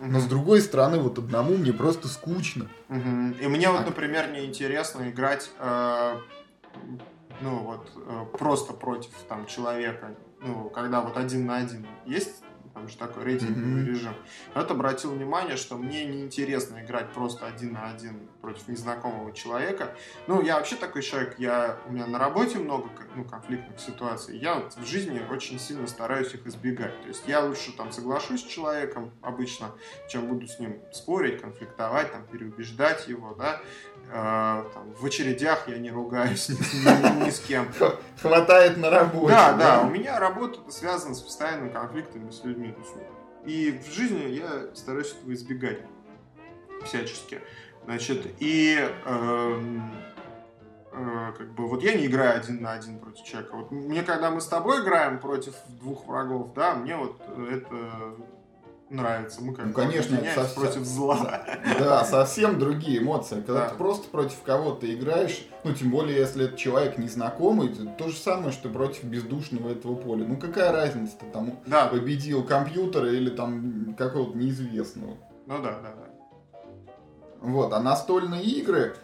но 0.01 0.19
с 0.19 0.25
другой 0.25 0.61
стороны, 0.61 0.99
вот 0.99 1.17
одному 1.19 1.55
мне 1.57 1.73
просто 1.73 2.07
скучно. 2.07 2.67
И 2.89 3.47
мне 3.47 3.69
вот, 3.69 3.85
например, 3.85 4.31
неинтересно 4.31 5.09
играть, 5.09 5.51
э, 5.59 6.17
ну 7.41 7.59
вот, 7.59 7.91
э, 7.95 8.25
просто 8.37 8.73
против 8.73 9.11
там 9.29 9.45
человека, 9.45 10.15
ну, 10.41 10.69
когда 10.69 11.01
вот 11.01 11.17
один 11.17 11.45
на 11.45 11.57
один 11.57 11.85
есть 12.05 12.43
там 12.73 12.87
же 12.87 12.97
такой 12.97 13.25
рейтинговый 13.25 13.83
mm-hmm. 13.83 13.85
режим. 13.85 14.13
Вот 14.55 14.71
обратил 14.71 15.11
внимание, 15.11 15.57
что 15.57 15.77
мне 15.77 16.05
неинтересно 16.05 16.83
играть 16.83 17.11
просто 17.11 17.45
один 17.45 17.73
на 17.73 17.91
один 17.91 18.29
против 18.41 18.67
незнакомого 18.67 19.31
человека. 19.33 19.95
Ну, 20.27 20.41
я 20.41 20.57
вообще 20.57 20.75
такой 20.75 21.01
человек, 21.01 21.35
я, 21.37 21.77
у 21.87 21.91
меня 21.91 22.07
на 22.07 22.17
работе 22.17 22.57
много 22.57 22.89
ну, 23.15 23.23
конфликтных 23.23 23.79
ситуаций, 23.79 24.37
я 24.37 24.55
вот 24.55 24.73
в 24.75 24.85
жизни 24.85 25.21
очень 25.29 25.59
сильно 25.59 25.87
стараюсь 25.87 26.33
их 26.33 26.45
избегать. 26.47 26.99
То 27.01 27.07
есть 27.07 27.23
я 27.27 27.41
лучше 27.41 27.71
там 27.75 27.91
соглашусь 27.91 28.41
с 28.41 28.47
человеком 28.47 29.11
обычно, 29.21 29.71
чем 30.09 30.27
буду 30.27 30.47
с 30.47 30.59
ним 30.59 30.81
спорить, 30.91 31.41
конфликтовать, 31.41 32.11
там, 32.11 32.25
переубеждать 32.25 33.07
его, 33.07 33.33
да. 33.35 33.61
Э, 34.09 34.65
там, 34.73 34.93
в 34.93 35.05
очередях 35.05 35.67
я 35.67 35.77
не 35.77 35.91
ругаюсь 35.91 36.49
ни, 36.49 36.55
ни, 36.55 37.25
ни 37.25 37.29
с 37.29 37.39
кем. 37.39 37.71
Хватает 38.21 38.77
на 38.77 38.89
работе. 38.89 39.33
Да, 39.33 39.53
да, 39.53 39.81
у 39.81 39.89
меня 39.89 40.19
работа 40.19 40.59
связана 40.71 41.15
с 41.15 41.21
постоянными 41.21 41.71
конфликтами 41.71 42.29
с 42.31 42.43
людьми. 42.43 42.75
И 43.45 43.71
в 43.71 43.91
жизни 43.93 44.29
я 44.29 44.75
стараюсь 44.75 45.11
этого 45.11 45.33
избегать 45.33 45.79
всячески. 46.85 47.41
Значит, 47.85 48.27
и 48.39 48.77
э, 49.05 49.59
э, 50.91 51.33
как 51.37 51.53
бы 51.53 51.67
вот 51.67 51.83
я 51.83 51.93
не 51.95 52.05
играю 52.05 52.39
один 52.39 52.61
на 52.61 52.73
один 52.73 52.99
против 52.99 53.25
человека. 53.25 53.55
Вот 53.55 53.71
мне, 53.71 54.03
когда 54.03 54.29
мы 54.31 54.41
с 54.41 54.47
тобой 54.47 54.83
играем 54.83 55.19
против 55.19 55.55
двух 55.67 56.05
врагов, 56.07 56.53
да, 56.53 56.75
мне 56.75 56.95
вот 56.95 57.21
это 57.49 58.15
нравится. 58.91 59.41
Мы 59.41 59.53
как 59.53 59.67
ну, 59.67 59.73
конечно, 59.73 60.17
совсем, 60.35 60.61
против 60.61 60.85
зла. 60.85 61.43
Да, 61.79 62.03
совсем 62.03 62.59
другие 62.59 62.99
эмоции. 62.99 63.35
Когда 63.35 63.61
да. 63.61 63.69
ты 63.69 63.75
просто 63.75 64.09
против 64.09 64.41
кого-то 64.43 64.93
играешь, 64.93 65.47
ну, 65.63 65.73
тем 65.73 65.89
более, 65.89 66.17
если 66.17 66.45
это 66.45 66.57
человек 66.57 66.97
незнакомый, 66.97 67.71
это 67.71 67.85
то 67.85 68.09
же 68.09 68.17
самое, 68.17 68.51
что 68.51 68.69
против 68.69 69.05
бездушного 69.05 69.71
этого 69.71 69.95
поля. 69.95 70.25
Ну, 70.25 70.37
какая 70.37 70.71
разница, 70.71 71.17
ты 71.19 71.25
там 71.27 71.59
да. 71.65 71.87
победил 71.87 72.43
компьютера 72.43 73.11
или 73.11 73.29
там 73.29 73.95
какого-то 73.97 74.37
неизвестного. 74.37 75.17
Ну 75.47 75.61
да, 75.61 75.79
да, 75.79 75.93
да. 75.95 76.10
Вот, 77.41 77.73
а 77.73 77.79
настольные 77.79 78.43
игры, 78.43 78.95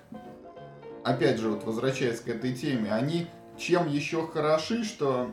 опять 1.03 1.39
же, 1.39 1.49
вот 1.49 1.63
возвращаясь 1.63 2.19
к 2.19 2.27
этой 2.27 2.53
теме, 2.53 2.93
они 2.93 3.27
чем 3.57 3.89
еще 3.89 4.27
хороши, 4.27 4.83
что 4.83 5.31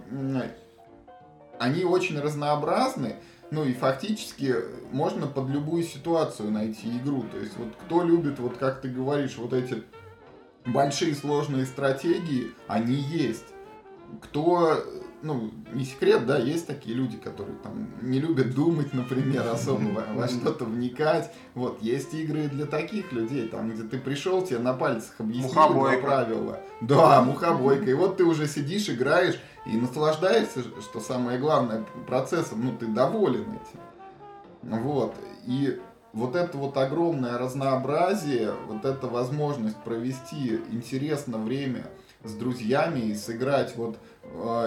они 1.58 1.84
очень 1.84 2.18
разнообразны, 2.18 3.16
ну 3.50 3.64
и 3.64 3.74
фактически 3.74 4.54
можно 4.90 5.26
под 5.26 5.50
любую 5.50 5.82
ситуацию 5.84 6.50
найти 6.50 6.96
игру. 6.96 7.24
То 7.30 7.38
есть 7.38 7.56
вот 7.58 7.68
кто 7.84 8.02
любит, 8.02 8.38
вот 8.38 8.56
как 8.56 8.80
ты 8.80 8.88
говоришь, 8.88 9.36
вот 9.36 9.52
эти 9.52 9.84
большие 10.64 11.14
сложные 11.14 11.66
стратегии, 11.66 12.52
они 12.66 12.94
есть. 12.94 13.44
Кто, 14.22 14.82
ну, 15.24 15.50
не 15.72 15.84
секрет, 15.84 16.26
да, 16.26 16.38
есть 16.38 16.66
такие 16.66 16.94
люди, 16.94 17.16
которые 17.16 17.56
там 17.62 17.88
не 18.02 18.20
любят 18.20 18.54
думать, 18.54 18.92
например, 18.92 19.48
особо 19.48 19.88
во, 19.88 20.20
во 20.20 20.28
что-то 20.28 20.64
вникать. 20.66 21.32
Вот, 21.54 21.82
есть 21.82 22.14
игры 22.14 22.48
для 22.48 22.66
таких 22.66 23.12
людей, 23.12 23.48
там, 23.48 23.70
где 23.70 23.82
ты 23.82 23.98
пришел, 23.98 24.42
тебе 24.42 24.58
на 24.58 24.74
пальцах 24.74 25.14
объяснили 25.18 26.00
правила. 26.00 26.60
Да, 26.80 27.22
мухобойка. 27.22 27.90
И 27.90 27.94
вот 27.94 28.18
ты 28.18 28.24
уже 28.24 28.46
сидишь, 28.46 28.88
играешь, 28.90 29.40
и 29.66 29.76
наслаждаешься, 29.76 30.62
что 30.80 31.00
самое 31.00 31.38
главное, 31.38 31.84
процессом, 32.06 32.64
ну, 32.64 32.76
ты 32.76 32.86
доволен 32.86 33.46
этим. 33.52 34.82
Вот. 34.82 35.14
И 35.46 35.80
вот 36.12 36.36
это 36.36 36.56
вот 36.58 36.76
огромное 36.76 37.38
разнообразие, 37.38 38.52
вот 38.68 38.84
эта 38.84 39.08
возможность 39.08 39.76
провести 39.78 40.60
интересно 40.70 41.38
время 41.38 41.86
с 42.22 42.32
друзьями 42.34 43.00
и 43.00 43.14
сыграть 43.14 43.76
вот 43.76 43.98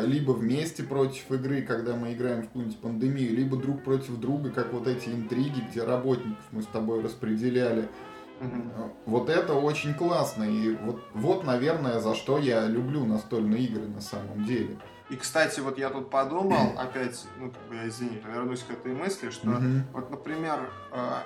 либо 0.05 0.32
вместе 0.32 0.84
против 0.84 1.30
игры, 1.32 1.61
когда 1.61 1.95
мы 1.95 2.13
играем 2.13 2.43
в 2.43 2.45
какую-нибудь 2.47 2.80
пандемию, 2.80 3.36
либо 3.36 3.57
друг 3.57 3.84
против 3.84 4.18
друга, 4.18 4.49
как 4.51 4.72
вот 4.72 4.88
эти 4.88 5.09
интриги, 5.09 5.61
где 5.70 5.84
работников 5.84 6.43
мы 6.51 6.61
с 6.61 6.68
тобой 6.68 7.01
распределяли. 7.01 7.89
Угу. 8.39 8.93
Вот 9.05 9.30
это 9.30 9.53
очень 9.53 9.93
классно. 9.93 10.43
И 10.43 10.76
вот, 10.76 11.01
вот, 11.13 11.43
наверное, 11.43 11.99
за 11.99 12.15
что 12.15 12.38
я 12.38 12.65
люблю 12.68 13.05
настольные 13.05 13.63
игры 13.63 13.88
на 13.88 14.01
самом 14.01 14.45
деле. 14.45 14.80
И, 15.09 15.15
кстати, 15.15 15.59
вот 15.59 15.78
я 15.78 15.89
тут 15.89 16.09
подумал, 16.09 16.74
опять, 16.78 17.26
ну, 17.39 17.51
как 17.51 17.61
бы 17.68 17.76
я, 17.76 17.88
извини, 17.88 18.22
вернусь 18.26 18.63
к 18.63 18.72
этой 18.72 18.93
мысли, 18.93 19.30
что 19.30 19.61
вот, 19.93 20.09
например, 20.11 20.70
э, 20.91 21.20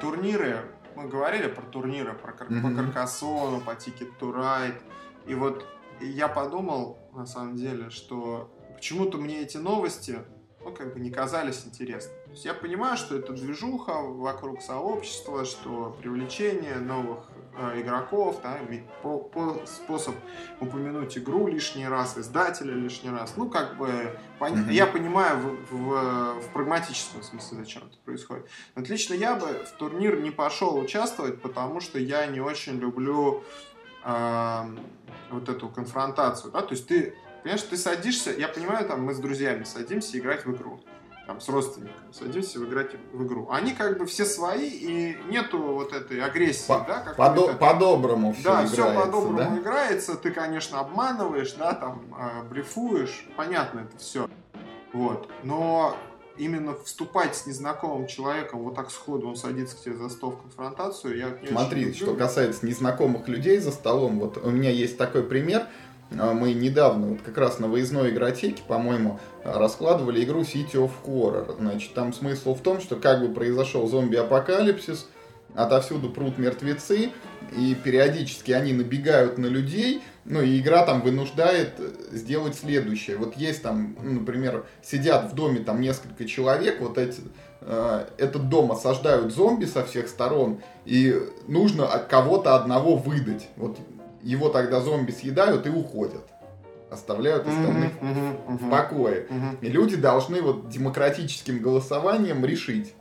турниры, 0.00 0.58
мы 0.94 1.08
говорили 1.08 1.48
про 1.48 1.62
турниры, 1.62 2.12
про, 2.12 2.32
mm 2.32 2.62
по 2.62 2.82
Каркасону, 2.82 3.60
по 3.60 3.70
Ticket 3.70 4.10
to 4.20 4.34
Ride, 4.34 4.80
и 5.26 5.34
вот 5.34 5.66
я 6.00 6.28
подумал, 6.28 6.98
на 7.12 7.26
самом 7.26 7.56
деле, 7.56 7.90
что 7.90 8.50
почему-то 8.74 9.18
мне 9.18 9.40
эти 9.42 9.58
новости 9.58 10.18
ну, 10.64 10.72
как 10.72 10.94
бы 10.94 11.00
не 11.00 11.10
казались 11.10 11.64
интересными. 11.66 12.18
То 12.24 12.30
есть 12.30 12.44
я 12.44 12.54
понимаю, 12.54 12.96
что 12.96 13.16
это 13.16 13.32
движуха 13.32 13.92
вокруг 13.92 14.62
сообщества, 14.62 15.44
что 15.44 15.96
привлечение 16.00 16.76
новых 16.76 17.28
э, 17.56 17.80
игроков, 17.80 18.40
да, 18.42 18.58
по, 19.02 19.18
по 19.18 19.60
способ 19.66 20.14
упомянуть 20.60 21.18
игру 21.18 21.46
лишний 21.46 21.86
раз, 21.86 22.16
издателя 22.16 22.74
лишний 22.74 23.10
раз. 23.10 23.34
Ну, 23.36 23.50
как 23.50 23.76
бы, 23.76 24.16
пон... 24.38 24.52
mm-hmm. 24.52 24.72
я 24.72 24.86
понимаю 24.86 25.38
в, 25.38 25.74
в, 25.74 26.40
в 26.40 26.52
прагматическом 26.52 27.22
смысле, 27.22 27.58
зачем 27.58 27.82
это 27.88 27.98
происходит. 28.04 28.46
Но 28.76 28.82
лично 28.82 29.14
я 29.14 29.34
бы 29.34 29.46
в 29.46 29.76
турнир 29.76 30.20
не 30.20 30.30
пошел 30.30 30.78
участвовать, 30.78 31.42
потому 31.42 31.80
что 31.80 31.98
я 31.98 32.26
не 32.26 32.40
очень 32.40 32.78
люблю 32.78 33.42
э, 34.04 34.62
вот 35.30 35.48
эту 35.48 35.68
конфронтацию, 35.68 36.52
да, 36.52 36.62
то 36.62 36.72
есть 36.72 36.86
ты 36.86 37.14
Понимаешь, 37.42 37.62
ты 37.62 37.76
садишься, 37.76 38.30
я 38.30 38.48
понимаю, 38.48 38.86
там 38.86 39.02
мы 39.02 39.14
с 39.14 39.18
друзьями 39.18 39.64
садимся 39.64 40.16
играть 40.16 40.46
в 40.46 40.54
игру. 40.54 40.80
Там, 41.26 41.40
с 41.40 41.48
родственниками 41.48 42.12
садимся 42.12 42.58
играть 42.58 42.90
в 43.12 43.26
игру. 43.26 43.48
Они 43.50 43.72
как 43.72 43.98
бы 43.98 44.06
все 44.06 44.24
свои, 44.24 44.68
и 44.68 45.18
нету 45.28 45.58
вот 45.58 45.92
этой 45.92 46.20
агрессии, 46.20 46.68
по, 46.68 46.84
да? 46.86 47.00
Как 47.00 47.16
по- 47.16 47.54
по-доброму 47.54 48.32
все 48.32 48.42
Да, 48.42 48.50
играется, 48.64 48.74
все 48.74 48.94
по-доброму 48.94 49.38
да? 49.38 49.58
играется. 49.58 50.16
Ты, 50.16 50.30
конечно, 50.30 50.80
обманываешь, 50.80 51.52
да, 51.54 51.74
там, 51.74 52.02
э, 52.16 52.42
блефуешь. 52.48 53.24
Понятно 53.36 53.80
это 53.80 53.98
все. 53.98 54.28
Вот. 54.92 55.28
Но 55.42 55.96
именно 56.44 56.74
вступать 56.84 57.36
с 57.36 57.46
незнакомым 57.46 58.06
человеком 58.06 58.60
вот 58.60 58.74
так 58.74 58.90
сходу, 58.90 59.28
он 59.28 59.36
садится 59.36 59.76
к 59.76 59.80
тебе 59.80 59.96
за 59.96 60.08
стол 60.08 60.32
в 60.32 60.42
конфронтацию, 60.42 61.16
я 61.16 61.38
Смотри, 61.48 61.92
что 61.94 62.14
касается 62.14 62.66
незнакомых 62.66 63.28
людей 63.28 63.58
за 63.58 63.72
столом, 63.72 64.18
вот 64.18 64.38
у 64.38 64.50
меня 64.50 64.70
есть 64.70 64.98
такой 64.98 65.22
пример– 65.22 65.66
а 66.18 66.32
мы 66.32 66.52
недавно, 66.52 67.08
вот 67.08 67.22
как 67.22 67.38
раз 67.38 67.58
на 67.58 67.68
выездной 67.68 68.10
игротеке, 68.10 68.62
по-моему, 68.66 69.20
раскладывали 69.44 70.22
игру 70.24 70.42
City 70.42 70.74
of 70.74 70.90
Horror. 71.04 71.56
Значит, 71.58 71.94
там 71.94 72.12
смысл 72.12 72.54
в 72.54 72.60
том, 72.60 72.80
что 72.80 72.96
как 72.96 73.20
бы 73.20 73.32
произошел 73.32 73.86
зомби-апокалипсис, 73.88 75.08
отовсюду 75.54 76.10
прут 76.10 76.38
мертвецы, 76.38 77.10
и 77.56 77.74
периодически 77.74 78.52
они 78.52 78.72
набегают 78.72 79.38
на 79.38 79.46
людей, 79.46 80.02
ну 80.24 80.40
и 80.40 80.60
игра 80.60 80.84
там 80.84 81.02
вынуждает 81.02 81.80
сделать 82.12 82.54
следующее. 82.54 83.16
Вот 83.16 83.36
есть 83.36 83.62
там, 83.62 83.96
ну, 84.02 84.20
например, 84.20 84.66
сидят 84.82 85.32
в 85.32 85.34
доме 85.34 85.60
там 85.60 85.80
несколько 85.80 86.24
человек, 86.26 86.80
вот 86.80 86.96
эти, 86.98 87.20
э, 87.60 88.06
этот 88.18 88.48
дом 88.48 88.70
осаждают 88.72 89.32
зомби 89.32 89.64
со 89.64 89.84
всех 89.84 90.08
сторон, 90.08 90.60
и 90.84 91.20
нужно 91.48 91.86
от 91.86 92.06
кого-то 92.06 92.54
одного 92.54 92.96
выдать. 92.96 93.48
Вот 93.56 93.78
его 94.22 94.48
тогда 94.48 94.80
зомби 94.80 95.10
съедают 95.10 95.66
и 95.66 95.70
уходят. 95.70 96.24
Оставляют 96.90 97.46
остальных 97.46 97.92
uh-huh, 98.00 98.14
uh-huh, 98.14 98.46
uh-huh. 98.48 98.66
в 98.66 98.70
покое. 98.70 99.26
Uh-huh. 99.28 99.58
И 99.62 99.68
люди 99.68 99.96
должны 99.96 100.42
вот 100.42 100.68
демократическим 100.68 101.60
голосованием 101.60 102.44
решить, 102.44 102.94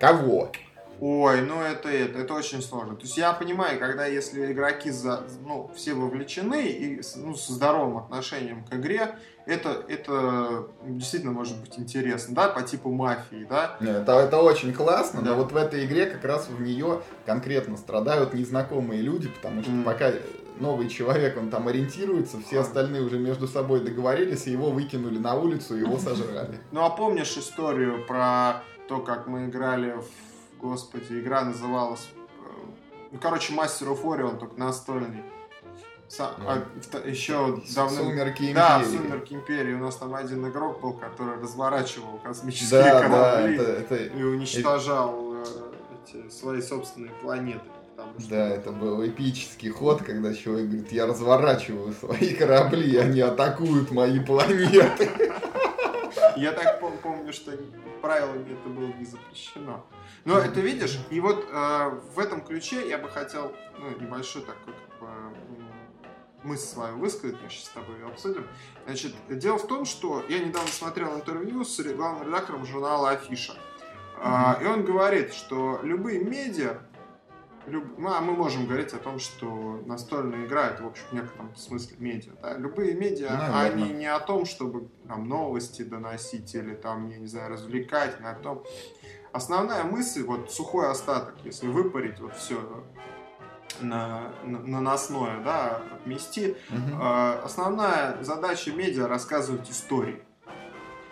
кого. 0.00 0.50
Ой, 1.00 1.42
ну 1.42 1.60
это, 1.60 1.88
это, 1.88 2.20
это 2.20 2.34
очень 2.34 2.62
сложно. 2.62 2.96
То 2.96 3.02
есть 3.02 3.16
я 3.16 3.32
понимаю, 3.32 3.78
когда 3.78 4.06
если 4.06 4.52
игроки 4.52 4.90
за, 4.90 5.22
ну, 5.46 5.70
все 5.74 5.94
вовлечены 5.94 6.66
и 6.68 7.00
ну, 7.16 7.34
с 7.34 7.46
здоровым 7.46 7.98
отношением 7.98 8.64
к 8.64 8.74
игре, 8.74 9.16
это, 9.46 9.84
это 9.88 10.68
действительно 10.84 11.32
может 11.32 11.58
быть 11.60 11.78
интересно, 11.78 12.34
да, 12.34 12.48
по 12.48 12.62
типу 12.62 12.90
мафии, 12.90 13.46
да. 13.48 13.76
Это, 13.80 14.12
это 14.12 14.38
очень 14.38 14.74
классно, 14.74 15.22
да. 15.22 15.30
но 15.30 15.36
вот 15.36 15.52
в 15.52 15.56
этой 15.56 15.86
игре 15.86 16.06
как 16.06 16.24
раз 16.24 16.48
в 16.48 16.60
нее 16.60 17.02
конкретно 17.24 17.76
страдают 17.76 18.34
незнакомые 18.34 19.00
люди, 19.00 19.28
потому 19.28 19.62
что 19.62 19.70
mm. 19.70 19.84
пока 19.84 20.12
новый 20.60 20.88
человек, 20.88 21.36
он 21.36 21.50
там 21.50 21.68
ориентируется, 21.68 22.38
все 22.46 22.60
остальные 22.60 23.02
уже 23.02 23.18
между 23.18 23.46
собой 23.46 23.80
договорились, 23.80 24.46
и 24.46 24.50
его 24.50 24.70
выкинули 24.70 25.18
на 25.18 25.34
улицу, 25.34 25.76
и 25.76 25.80
его 25.80 25.98
сожрали. 25.98 26.58
Ну 26.72 26.84
а 26.84 26.90
помнишь 26.90 27.36
историю 27.36 28.04
про 28.06 28.62
то, 28.88 29.00
как 29.00 29.26
мы 29.26 29.46
играли 29.46 29.92
в... 29.92 30.04
Господи, 30.60 31.20
игра 31.20 31.42
называлась... 31.42 32.08
Э, 32.44 32.48
ну, 33.12 33.18
короче, 33.20 33.52
Мастер 33.52 33.88
of 33.88 34.02
Orion, 34.02 34.38
только 34.38 34.58
настольный. 34.58 35.22
Са... 36.08 36.32
Ну, 36.38 36.44
а, 36.48 37.08
еще 37.08 37.62
давно... 37.74 37.96
Сумерки 37.96 38.42
Империи. 38.42 38.54
Да, 38.54 38.82
Сумерки 38.84 39.34
Империи. 39.34 39.74
У 39.74 39.78
нас 39.78 39.96
там 39.96 40.14
один 40.14 40.48
игрок 40.48 40.80
был, 40.80 40.94
который 40.94 41.40
разворачивал 41.40 42.18
космические 42.24 42.82
да, 42.82 43.02
корабли 43.02 43.58
да, 43.58 43.62
это, 43.62 43.94
это... 43.94 43.96
и 43.96 44.22
уничтожал 44.22 45.34
это... 45.34 45.50
эти 46.06 46.30
свои 46.30 46.62
собственные 46.62 47.12
планеты. 47.22 47.60
Что... 48.18 48.30
Да, 48.30 48.48
это 48.48 48.72
был 48.72 49.06
эпический 49.06 49.70
ход, 49.70 50.02
когда 50.02 50.32
человек 50.32 50.68
говорит, 50.68 50.92
я 50.92 51.06
разворачиваю 51.06 51.92
свои 51.92 52.34
корабли, 52.34 52.96
они 52.96 53.20
атакуют 53.20 53.90
мои 53.90 54.18
планеты. 54.20 55.10
Я 56.36 56.52
так 56.52 56.80
помню, 56.80 57.32
что 57.32 57.52
правилами 58.00 58.52
это 58.52 58.68
было 58.68 58.86
не 58.98 59.04
запрещено. 59.04 59.84
Но 60.24 60.38
это 60.38 60.60
видишь, 60.60 60.98
и 61.10 61.20
вот 61.20 61.46
э, 61.50 61.90
в 62.14 62.18
этом 62.18 62.42
ключе 62.42 62.88
я 62.88 62.98
бы 62.98 63.08
хотел 63.08 63.54
ну, 63.78 63.90
небольшой 64.00 64.42
такой 64.42 64.74
как 64.74 65.00
бы, 65.00 65.08
мысль 66.42 66.66
свою 66.66 66.96
высказать, 66.96 67.36
мы 67.42 67.48
сейчас 67.48 67.64
с 67.64 67.68
тобой 67.70 67.96
ее 67.96 68.06
обсудим. 68.06 68.46
Значит, 68.84 69.14
дело 69.28 69.58
в 69.58 69.66
том, 69.66 69.84
что 69.84 70.24
я 70.28 70.38
недавно 70.38 70.70
смотрел 70.70 71.14
интервью 71.14 71.64
с 71.64 71.80
главным 71.82 72.28
редактором 72.28 72.66
журнала 72.66 73.10
Афиша. 73.10 73.54
Mm-hmm. 74.18 74.62
И 74.62 74.66
он 74.66 74.84
говорит, 74.84 75.32
что 75.32 75.80
любые 75.82 76.24
медиа 76.24 76.80
люб... 77.68 77.98
ну, 77.98 78.08
а 78.08 78.20
мы 78.20 78.32
можем 78.32 78.66
говорить 78.66 78.92
о 78.92 78.98
том, 78.98 79.18
что 79.18 79.82
настольная 79.86 80.46
игра 80.46 80.68
это, 80.68 80.82
в 80.82 80.86
общем, 80.86 81.04
в 81.10 81.12
некотором 81.12 81.54
смысле 81.54 81.96
медиа. 81.98 82.32
Да? 82.42 82.56
Любые 82.56 82.94
медиа, 82.94 83.30
Наверное. 83.30 83.62
они 83.64 83.92
не 83.92 84.06
о 84.06 84.18
том, 84.20 84.44
чтобы 84.44 84.88
там, 85.06 85.28
новости 85.28 85.82
доносить 85.82 86.54
или 86.54 86.74
там, 86.74 87.08
я 87.10 87.18
не 87.18 87.26
знаю, 87.26 87.52
развлекать, 87.52 88.20
не 88.20 88.26
о 88.26 88.34
том. 88.34 88.64
Основная 89.32 89.84
мысль, 89.84 90.24
вот 90.24 90.52
сухой 90.52 90.90
остаток, 90.90 91.34
если 91.44 91.66
выпарить 91.66 92.20
вот 92.20 92.36
все 92.36 92.60
на, 93.80 94.32
на 94.44 94.58
наносное, 94.60 95.40
да, 95.42 95.82
отмести, 95.94 96.56
угу. 96.70 97.02
э, 97.02 97.40
основная 97.44 98.22
задача 98.22 98.72
медиа 98.72 99.06
рассказывать 99.06 99.70
истории. 99.70 100.22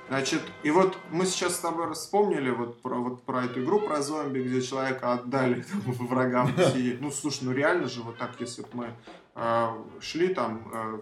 Значит, 0.08 0.40
и 0.62 0.70
вот 0.70 0.96
мы 1.10 1.26
сейчас 1.26 1.56
с 1.56 1.58
тобой 1.58 1.92
вспомнили 1.94 2.50
вот 2.50 2.80
про, 2.80 2.96
вот 2.96 3.22
про 3.24 3.44
эту 3.44 3.64
игру 3.64 3.80
про 3.80 4.02
зомби, 4.02 4.40
где 4.40 4.62
человека 4.62 5.14
отдали 5.14 5.62
там, 5.62 5.80
врагам. 6.06 6.52
Ну, 7.00 7.10
слушай, 7.10 7.42
ну 7.42 7.52
реально 7.52 7.88
же 7.88 8.02
вот 8.02 8.16
так, 8.16 8.32
если 8.38 8.62
бы 8.62 8.68
мы 8.72 8.90
э, 9.34 9.68
шли 10.00 10.28
там 10.28 10.70
э, 10.72 11.00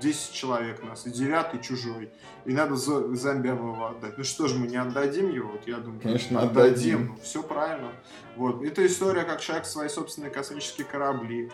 10 0.00 0.32
человек 0.32 0.82
нас, 0.82 1.06
и 1.06 1.10
девятый 1.10 1.60
чужой, 1.60 2.10
и 2.44 2.52
надо 2.52 2.76
зомби 2.76 3.48
его 3.48 3.86
отдать. 3.86 4.18
Ну 4.18 4.24
что 4.24 4.48
же, 4.48 4.58
мы 4.58 4.66
не 4.66 4.76
отдадим 4.76 5.30
его? 5.30 5.52
Вот 5.52 5.66
я 5.66 5.78
думаю, 5.78 6.00
Конечно, 6.00 6.40
отдадим. 6.40 6.68
отдадим. 6.70 7.06
Ну, 7.08 7.16
все 7.22 7.42
правильно. 7.42 7.92
Вот. 8.36 8.62
Это 8.62 8.86
история, 8.86 9.24
как 9.24 9.40
человек 9.40 9.66
свои 9.66 9.88
собственные 9.88 10.30
космические 10.30 10.86
корабли 10.86 11.50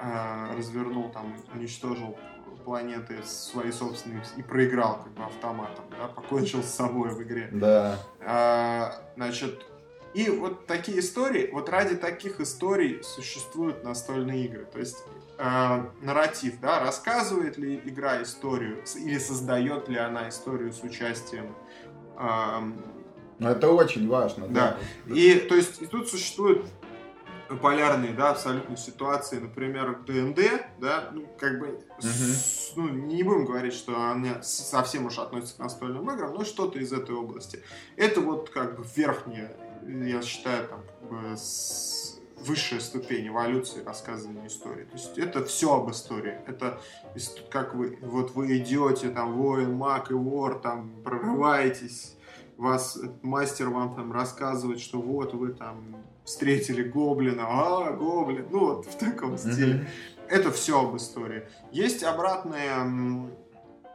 э, 0.00 0.54
развернул, 0.56 1.10
там, 1.10 1.34
уничтожил 1.54 2.18
планеты 2.64 3.22
свои 3.24 3.72
собственные 3.72 4.22
и 4.36 4.42
проиграл 4.42 5.02
как 5.02 5.12
бы 5.12 5.24
автоматом, 5.24 5.86
да, 5.90 6.08
покончил 6.08 6.62
с 6.62 6.68
собой 6.68 7.10
в 7.14 7.22
игре. 7.22 7.48
Да. 7.52 7.98
А, 8.20 8.92
значит, 9.16 9.64
и 10.14 10.30
вот 10.30 10.66
такие 10.66 11.00
истории, 11.00 11.50
вот 11.52 11.68
ради 11.68 11.96
таких 11.96 12.40
историй 12.40 13.02
существуют 13.02 13.84
настольные 13.84 14.46
игры. 14.46 14.66
То 14.72 14.78
есть 14.78 14.96
э, 15.38 15.84
нарратив, 16.00 16.60
да, 16.60 16.80
рассказывает 16.80 17.58
ли 17.58 17.80
игра 17.84 18.22
историю 18.22 18.82
или 18.96 19.18
создает 19.18 19.88
ли 19.88 19.98
она 19.98 20.28
историю 20.28 20.72
с 20.72 20.82
участием 20.82 21.54
э, 22.16 22.72
это 23.40 23.70
очень 23.70 24.08
важно, 24.08 24.48
да. 24.48 24.78
да. 25.06 25.14
И 25.14 25.34
то 25.38 25.54
есть 25.54 25.80
и 25.80 25.86
тут 25.86 26.08
существуют 26.08 26.66
полярные, 27.62 28.12
да, 28.12 28.30
абсолютно 28.30 28.76
ситуации, 28.76 29.38
например, 29.38 30.00
ДНД, 30.06 30.40
да, 30.78 31.10
ну, 31.12 31.26
как 31.38 31.58
бы, 31.58 31.68
угу. 31.68 31.82
с, 32.00 32.72
ну, 32.76 32.88
не 32.88 33.22
будем 33.22 33.46
говорить, 33.46 33.72
что 33.72 33.96
она 33.96 34.42
совсем 34.42 35.06
уж 35.06 35.18
относится 35.18 35.56
к 35.56 35.58
настольным 35.60 36.10
играм, 36.10 36.34
но 36.34 36.44
что-то 36.44 36.78
из 36.78 36.92
этой 36.92 37.14
области. 37.14 37.62
Это 37.96 38.20
вот 38.20 38.50
как 38.50 38.76
бы 38.76 38.84
верхняя, 38.94 39.56
я 39.88 40.22
считаю, 40.22 40.68
там, 40.68 40.80
как 41.00 41.10
бы, 41.10 41.36
с, 41.36 42.18
высшая 42.40 42.80
ступень 42.80 43.28
эволюции 43.28 43.82
рассказывания 43.82 44.46
истории. 44.46 44.84
То 44.84 44.92
есть 44.92 45.18
это 45.18 45.44
все 45.44 45.74
об 45.74 45.90
истории. 45.90 46.38
Это 46.46 46.80
как 47.50 47.74
вы, 47.74 47.98
вот 48.02 48.32
вы 48.32 48.58
идете, 48.58 49.10
там, 49.10 49.34
воин, 49.34 49.74
маг 49.74 50.10
и 50.10 50.14
вор, 50.14 50.60
там, 50.60 50.92
прорываетесь, 51.02 52.16
вас 52.56 52.98
мастер 53.22 53.70
вам 53.70 53.94
там 53.94 54.12
рассказывает, 54.12 54.80
что 54.80 55.00
вот 55.00 55.32
вы 55.32 55.52
там 55.52 55.96
встретили 56.24 56.82
гоблина, 56.82 57.44
а, 57.46 57.92
гоблин, 57.92 58.46
ну 58.50 58.58
вот 58.58 58.86
в 58.86 58.98
таком 58.98 59.38
стиле. 59.38 59.74
Mm-hmm. 59.74 60.28
Это 60.28 60.50
все 60.50 60.80
об 60.82 60.96
истории. 60.96 61.48
Есть 61.72 62.02
обратная 62.02 62.80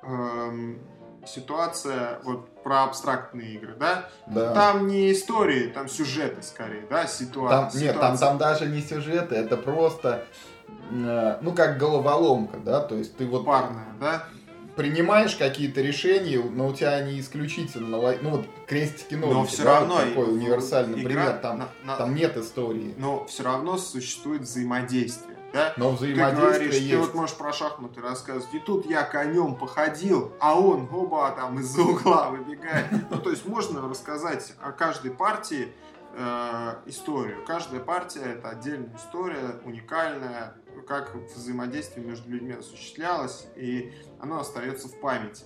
эм, 0.01 0.79
ситуация 1.27 2.19
вот 2.23 2.49
про 2.63 2.83
абстрактные 2.83 3.53
игры, 3.53 3.75
да? 3.79 4.09
да? 4.27 4.53
Там 4.53 4.87
не 4.87 5.11
истории, 5.11 5.67
там 5.67 5.87
сюжеты 5.87 6.41
скорее, 6.41 6.85
да, 6.89 7.07
ситуация. 7.07 7.71
Там, 7.71 7.81
нет, 7.81 7.99
там, 7.99 8.17
там 8.17 8.37
даже 8.37 8.65
не 8.67 8.81
сюжеты, 8.81 9.35
это 9.35 9.57
просто, 9.57 10.25
э, 10.91 11.37
ну, 11.41 11.53
как 11.53 11.77
головоломка, 11.77 12.57
да, 12.57 12.79
то 12.81 12.95
есть 12.95 13.17
ты 13.17 13.25
вот... 13.25 13.45
Парная, 13.45 13.93
да? 13.99 14.25
принимаешь 14.75 15.35
какие-то 15.35 15.81
решения, 15.81 16.39
но 16.39 16.67
у 16.69 16.73
тебя 16.73 16.99
не 17.01 17.19
исключительно, 17.19 17.97
ну 18.21 18.29
вот 18.29 18.45
крестики 18.67 19.15
ножики, 19.15 19.33
но 19.33 19.45
все 19.45 19.63
да, 19.63 19.79
равно 19.79 19.99
такой 19.99 20.33
универсальный 20.33 21.01
игра, 21.01 21.09
пример, 21.09 21.33
там, 21.41 21.59
на, 21.59 21.69
на, 21.83 21.95
там 21.95 22.15
нет 22.15 22.37
истории. 22.37 22.93
Но 22.97 23.25
все 23.25 23.43
равно 23.43 23.77
существует 23.77 24.41
взаимодействие. 24.41 25.32
Да? 25.53 25.73
Но 25.77 25.91
взаимодействие 25.91 26.35
ты 26.35 26.41
говоришь, 26.41 26.75
есть. 26.75 26.89
Ты 26.89 26.97
вот 26.97 27.13
можешь 27.13 27.35
про 27.37 27.53
шахматы 27.53 28.01
рассказывать. 28.01 28.51
И 28.53 28.59
тут 28.59 28.87
я 28.87 29.03
конем 29.03 29.55
походил, 29.55 30.33
а 30.39 30.59
он, 30.59 30.89
оба, 30.91 31.31
там 31.31 31.59
из-за 31.59 31.83
угла 31.83 32.29
выбегает. 32.31 32.87
Ну, 33.11 33.19
то 33.19 33.29
есть 33.29 33.45
можно 33.45 33.87
рассказать 33.87 34.55
о 34.59 34.71
каждой 34.71 35.11
партии 35.11 35.71
э, 36.13 36.75
историю. 36.87 37.45
Каждая 37.45 37.81
партия 37.81 38.21
это 38.21 38.49
отдельная 38.49 38.95
история, 38.97 39.61
уникальная, 39.63 40.55
как 40.87 41.13
взаимодействие 41.35 42.03
между 42.03 42.31
людьми 42.31 42.53
осуществлялось, 42.53 43.45
и 43.55 43.93
оно 44.19 44.39
остается 44.39 44.87
в 44.87 44.99
памяти. 44.99 45.45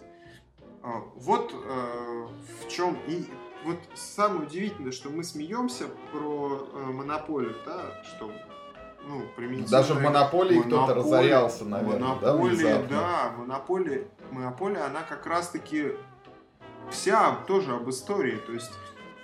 А, 0.83 1.03
вот 1.15 1.53
э, 1.53 2.27
в 2.61 2.69
чем 2.69 2.97
и 3.07 3.25
вот 3.65 3.77
самое 3.95 4.43
удивительное, 4.43 4.93
что 4.93 5.09
мы 5.09 5.25
смеемся 5.25 5.87
про 6.13 6.69
э, 6.71 6.77
монополию, 6.85 7.57
да, 7.65 8.01
что 8.03 8.31
ну, 9.07 9.23
Даже 9.69 9.93
в 9.93 10.01
монополии 10.01 10.61
кто-то 10.61 10.93
разорялся, 10.95 11.65
наверное, 11.65 12.15
монополия, 12.15 12.83
да, 12.83 12.87
да, 12.89 13.33
монополия, 13.37 14.07
монополия, 14.31 14.81
она 14.81 15.03
как 15.03 15.25
раз-таки 15.25 15.93
вся 16.91 17.35
тоже 17.47 17.73
об 17.73 17.89
истории, 17.89 18.37
то 18.45 18.51
есть 18.51 18.71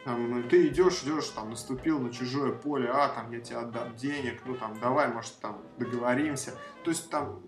там, 0.05 0.29
ну, 0.29 0.43
ты 0.43 0.67
идешь, 0.67 1.03
идешь, 1.03 1.29
там, 1.29 1.49
наступил 1.49 1.99
на 1.99 2.11
чужое 2.11 2.51
поле, 2.51 2.89
а, 2.89 3.09
там, 3.09 3.31
я 3.31 3.39
тебе 3.39 3.57
отдам 3.57 3.95
денег, 3.95 4.41
ну, 4.45 4.55
там, 4.55 4.77
давай, 4.79 5.07
может, 5.07 5.39
там, 5.39 5.61
договоримся. 5.77 6.51
То 6.84 6.91
есть, 6.91 7.09
там, 7.09 7.41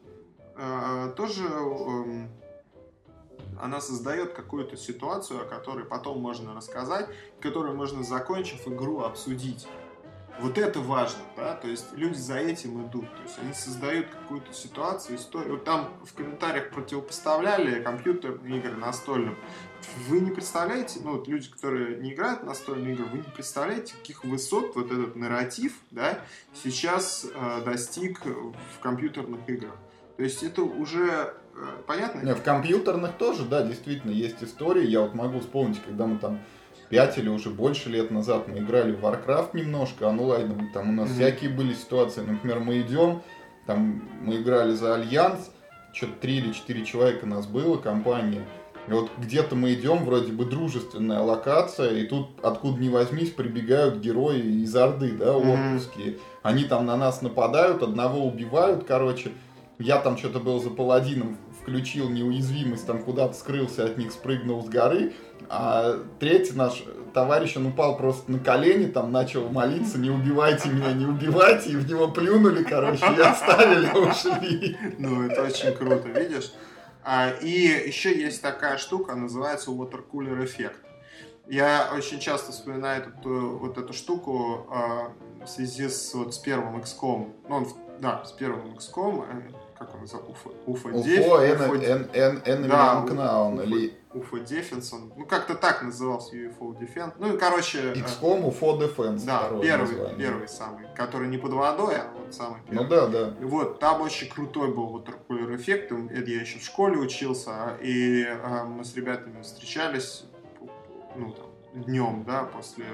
э, 0.55 1.13
тоже 1.17 1.43
э, 1.43 2.27
она 3.61 3.81
создает 3.81 4.33
какую-то 4.33 4.77
ситуацию, 4.77 5.41
о 5.41 5.45
которой 5.45 5.83
потом 5.83 6.21
можно 6.21 6.55
рассказать, 6.55 7.09
которую 7.41 7.75
можно, 7.75 8.03
закончив 8.03 8.65
игру, 8.67 9.01
обсудить. 9.01 9.67
Вот 10.39 10.57
это 10.57 10.79
важно, 10.81 11.21
да, 11.37 11.53
то 11.55 11.67
есть 11.67 11.93
люди 11.93 12.17
за 12.17 12.35
этим 12.35 12.85
идут, 12.85 13.09
то 13.15 13.23
есть 13.23 13.39
они 13.39 13.53
создают 13.53 14.07
какую-то 14.07 14.51
ситуацию, 14.53 15.15
историю. 15.15 15.53
Вот 15.53 15.63
там 15.63 15.89
в 16.03 16.13
комментариях 16.13 16.71
противопоставляли 16.71 17.81
компьютерные 17.81 18.59
игры 18.59 18.75
настольным. 18.75 19.37
Вы 20.09 20.19
не 20.19 20.31
представляете, 20.31 20.99
ну 21.03 21.13
вот 21.13 21.29
люди, 21.29 21.49
которые 21.49 22.01
не 22.01 22.13
играют 22.13 22.41
в 22.41 22.45
настольные 22.45 22.95
игры, 22.95 23.05
вы 23.05 23.17
не 23.19 23.23
представляете, 23.23 23.93
каких 23.95 24.25
высот 24.25 24.75
вот 24.75 24.91
этот 24.91 25.15
нарратив, 25.15 25.73
да, 25.91 26.19
сейчас 26.53 27.25
э, 27.33 27.61
достиг 27.63 28.25
в 28.25 28.79
компьютерных 28.81 29.47
играх. 29.47 29.75
То 30.17 30.23
есть 30.23 30.43
это 30.43 30.63
уже 30.63 31.33
э, 31.55 31.83
понятно? 31.87 32.21
Не, 32.21 32.35
в 32.35 32.43
компьютерных 32.43 33.17
тоже, 33.17 33.45
да, 33.45 33.63
действительно 33.63 34.11
есть 34.11 34.43
истории. 34.43 34.85
Я 34.85 35.01
вот 35.01 35.13
могу 35.13 35.39
вспомнить, 35.39 35.81
когда 35.81 36.07
мы 36.07 36.17
там 36.17 36.41
5 36.89 37.17
или 37.17 37.29
уже 37.29 37.49
больше 37.49 37.89
лет 37.89 38.11
назад 38.11 38.47
мы 38.47 38.59
играли 38.59 38.91
в 38.91 39.03
Warcraft 39.03 39.49
немножко 39.53 40.05
онлайн, 40.05 40.69
там 40.73 40.89
у 40.89 40.91
нас 40.93 41.09
mm-hmm. 41.09 41.13
всякие 41.13 41.49
были 41.49 41.73
ситуации, 41.73 42.21
например, 42.21 42.59
мы 42.59 42.81
идем, 42.81 43.21
там 43.65 44.03
мы 44.21 44.37
играли 44.37 44.73
за 44.73 44.95
Альянс, 44.95 45.51
что-то 45.93 46.13
3 46.21 46.37
или 46.37 46.51
4 46.51 46.85
человека 46.85 47.25
нас 47.25 47.47
было, 47.47 47.77
компания, 47.77 48.45
и 48.87 48.91
вот 48.91 49.09
где-то 49.17 49.55
мы 49.55 49.73
идем, 49.73 50.05
вроде 50.05 50.31
бы 50.31 50.45
дружественная 50.45 51.21
локация, 51.21 51.97
и 51.97 52.05
тут 52.05 52.29
откуда 52.43 52.79
ни 52.79 52.89
возьмись 52.89 53.31
прибегают 53.31 53.97
герои 53.97 54.61
из 54.61 54.75
Орды, 54.75 55.11
да, 55.11 55.35
орковские. 55.35 56.13
Mm-hmm. 56.13 56.19
Они 56.43 56.63
там 56.65 56.85
на 56.85 56.95
нас 56.95 57.21
нападают, 57.21 57.81
одного 57.81 58.25
убивают, 58.25 58.83
короче. 58.83 59.31
Я 59.79 59.99
там 59.99 60.17
что-то 60.17 60.39
был 60.39 60.61
за 60.61 60.69
паладином, 60.69 61.37
включил 61.65 62.09
неуязвимость, 62.09 62.85
там 62.85 63.01
куда-то 63.01 63.33
скрылся 63.33 63.85
от 63.85 63.97
них, 63.97 64.11
спрыгнул 64.11 64.63
с 64.63 64.69
горы. 64.69 65.13
А 65.49 65.97
третий 66.19 66.53
наш 66.53 66.83
товарищ, 67.13 67.57
он 67.57 67.65
упал 67.65 67.97
просто 67.97 68.31
на 68.31 68.39
колени, 68.39 68.85
там 68.85 69.11
начал 69.11 69.49
молиться, 69.49 69.97
не 69.97 70.11
убивайте 70.11 70.69
меня, 70.69 70.93
не 70.93 71.05
убивайте, 71.07 71.71
и 71.71 71.75
в 71.75 71.89
него 71.89 72.09
плюнули, 72.09 72.63
короче, 72.63 73.03
и 73.17 73.19
оставили, 73.19 73.89
ушли. 73.97 74.77
Ну, 74.99 75.23
это 75.23 75.43
очень 75.43 75.71
круто, 75.73 76.07
видишь? 76.07 76.53
А, 77.03 77.31
и 77.31 77.49
еще 77.87 78.15
есть 78.15 78.43
такая 78.43 78.77
штука, 78.77 79.15
называется 79.15 79.71
water 79.71 80.03
cooler 80.11 80.45
эффект. 80.45 80.79
Я 81.47 81.91
очень 81.95 82.19
часто 82.19 82.51
вспоминаю 82.51 83.03
эту, 83.03 83.57
вот 83.57 83.77
эту 83.77 83.93
штуку 83.93 84.67
а, 84.69 85.11
в 85.43 85.47
связи 85.47 85.89
с, 85.89 86.13
вот, 86.13 86.33
с 86.33 86.37
первым 86.37 86.77
XCOM. 86.77 87.33
Ну, 87.49 87.55
он, 87.55 87.67
да, 87.99 88.23
с 88.23 88.31
первым 88.31 88.75
XCOM 88.75 89.25
как 89.77 89.93
он 89.93 90.01
называется, 90.01 90.31
Уфа, 90.31 90.49
Уфа, 90.65 90.87
Уфо, 90.89 91.03
Деф, 91.03 91.25
Enemy 92.13 92.67
да, 92.67 93.63
или... 93.63 93.93
Уфа 94.13 94.37
Defense, 94.37 95.11
ну 95.17 95.25
как-то 95.25 95.55
так 95.55 95.83
назывался 95.83 96.35
UFO 96.35 96.77
Defense, 96.77 97.13
ну 97.19 97.35
и 97.35 97.37
короче... 97.37 97.91
XCOM 97.93 98.45
UFO 98.47 98.79
Defense, 98.79 99.25
Да, 99.25 99.49
первый, 99.61 99.89
название. 99.89 100.17
первый 100.17 100.47
самый, 100.47 100.87
который 100.95 101.27
не 101.27 101.37
под 101.37 101.51
водой, 101.51 101.95
а 101.97 102.11
вот 102.17 102.33
самый 102.33 102.61
первый. 102.69 102.83
Ну 102.83 102.89
да, 102.89 103.07
да. 103.07 103.33
Вот, 103.41 103.79
там 103.79 104.01
очень 104.01 104.29
крутой 104.29 104.73
был 104.73 104.97
Watercooler 104.97 105.55
эффект, 105.55 105.91
это 105.91 106.31
я 106.31 106.41
еще 106.41 106.59
в 106.59 106.63
школе 106.63 106.97
учился, 106.97 107.77
и 107.81 108.23
э, 108.23 108.63
мы 108.63 108.85
с 108.85 108.95
ребятами 108.95 109.41
встречались, 109.41 110.23
ну 111.17 111.31
там, 111.33 111.83
днем, 111.83 112.23
да, 112.25 112.43
после 112.43 112.85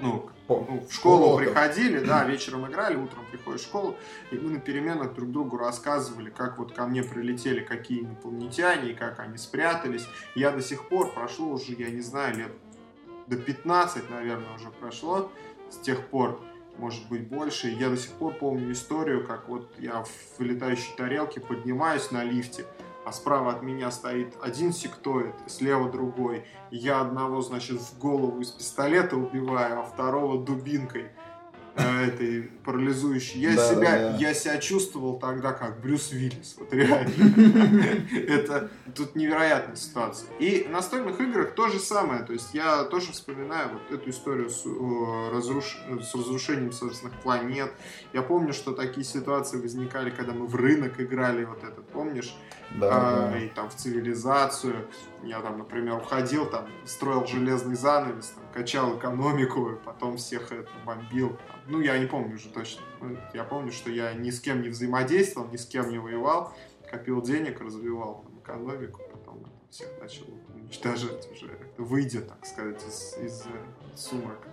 ну, 0.00 0.28
ну, 0.48 0.86
в 0.88 0.92
школу 0.92 1.34
Уроков. 1.34 1.46
приходили, 1.46 2.00
да, 2.00 2.24
вечером 2.24 2.66
играли, 2.66 2.96
утром 2.96 3.24
приходишь 3.30 3.60
в 3.60 3.64
школу, 3.64 3.96
и 4.30 4.36
мы 4.36 4.50
на 4.50 4.60
переменах 4.60 5.14
друг 5.14 5.30
другу 5.30 5.56
рассказывали, 5.56 6.30
как 6.30 6.58
вот 6.58 6.72
ко 6.72 6.86
мне 6.86 7.02
прилетели 7.02 7.60
какие 7.60 8.00
инопланетяне, 8.00 8.90
и 8.90 8.94
как 8.94 9.20
они 9.20 9.38
спрятались. 9.38 10.06
Я 10.34 10.50
до 10.50 10.62
сих 10.62 10.88
пор, 10.88 11.12
прошло 11.12 11.48
уже, 11.48 11.72
я 11.72 11.90
не 11.90 12.00
знаю, 12.00 12.36
лет 12.36 12.52
до 13.26 13.36
15, 13.36 14.10
наверное, 14.10 14.54
уже 14.56 14.70
прошло 14.70 15.30
с 15.70 15.76
тех 15.76 16.04
пор, 16.08 16.40
может 16.78 17.08
быть, 17.08 17.28
больше. 17.28 17.68
Я 17.68 17.88
до 17.88 17.96
сих 17.96 18.10
пор 18.12 18.34
помню 18.34 18.72
историю, 18.72 19.24
как 19.26 19.48
вот 19.48 19.72
я 19.78 20.02
в 20.02 20.40
летающей 20.40 20.92
тарелке 20.96 21.40
поднимаюсь 21.40 22.10
на 22.10 22.24
лифте, 22.24 22.66
а 23.04 23.12
справа 23.12 23.52
от 23.52 23.62
меня 23.62 23.90
стоит 23.90 24.36
один 24.42 24.72
сектоид, 24.72 25.34
слева 25.46 25.90
другой. 25.90 26.44
Я 26.70 27.00
одного, 27.00 27.40
значит, 27.40 27.80
в 27.80 27.98
голову 27.98 28.40
из 28.40 28.50
пистолета 28.50 29.16
убиваю, 29.16 29.80
а 29.80 29.82
второго 29.82 30.44
дубинкой 30.44 31.10
этой 31.82 32.50
парализующей. 32.64 33.40
Я, 33.40 33.56
да, 33.56 33.68
себя, 33.68 33.90
да, 33.90 34.10
да. 34.12 34.16
я 34.16 34.34
себя 34.34 34.58
чувствовал 34.58 35.18
тогда 35.18 35.52
как 35.52 35.80
Брюс 35.80 36.12
Виллис. 36.12 36.56
Вот 36.58 36.72
реально. 36.72 38.06
Это 38.28 38.70
тут 38.94 39.16
невероятная 39.16 39.76
ситуация. 39.76 40.28
И 40.38 40.64
в 40.68 40.70
настольных 40.70 41.20
играх 41.20 41.54
то 41.54 41.68
же 41.68 41.78
самое. 41.78 42.22
То 42.22 42.32
есть 42.32 42.54
я 42.54 42.84
тоже 42.84 43.12
вспоминаю 43.12 43.70
вот 43.74 43.90
эту 43.90 44.10
историю 44.10 44.50
с, 44.50 44.64
разруш... 45.32 45.78
с 46.02 46.14
разрушением 46.14 46.72
собственных 46.72 47.18
планет. 47.20 47.72
Я 48.12 48.22
помню, 48.22 48.52
что 48.52 48.72
такие 48.72 49.04
ситуации 49.04 49.60
возникали, 49.60 50.10
когда 50.10 50.32
мы 50.32 50.46
в 50.46 50.54
рынок 50.54 51.00
играли 51.00 51.44
вот 51.44 51.64
этот, 51.64 51.86
помнишь? 51.88 52.34
Да, 52.78 52.88
а, 52.92 53.30
да. 53.30 53.38
И 53.38 53.48
там 53.48 53.68
в 53.68 53.74
цивилизацию. 53.74 54.86
Я 55.22 55.40
там, 55.40 55.58
например, 55.58 55.96
уходил, 55.96 56.46
там, 56.46 56.66
строил 56.86 57.26
железный 57.26 57.76
занавес, 57.76 58.34
качал 58.52 58.98
экономику, 58.98 59.78
потом 59.84 60.16
всех 60.16 60.52
это 60.52 60.70
бомбил. 60.84 61.38
Ну, 61.66 61.80
я 61.80 61.98
не 61.98 62.06
помню 62.06 62.34
уже 62.34 62.48
точно. 62.48 62.82
Ну, 63.00 63.16
я 63.32 63.44
помню, 63.44 63.72
что 63.72 63.90
я 63.90 64.12
ни 64.12 64.30
с 64.30 64.40
кем 64.40 64.62
не 64.62 64.68
взаимодействовал, 64.68 65.48
ни 65.48 65.56
с 65.56 65.66
кем 65.66 65.90
не 65.90 65.98
воевал, 65.98 66.54
копил 66.90 67.22
денег, 67.22 67.60
развивал 67.60 68.22
там, 68.22 68.38
экономику, 68.40 69.00
потом 69.12 69.44
всех 69.70 69.88
начал 70.00 70.26
уничтожать 70.54 71.30
уже, 71.30 71.58
выйдя, 71.78 72.22
так 72.22 72.44
сказать, 72.44 72.82
из, 72.86 73.16
из 73.18 73.46
э, 73.46 73.96
сумрака. 73.96 74.48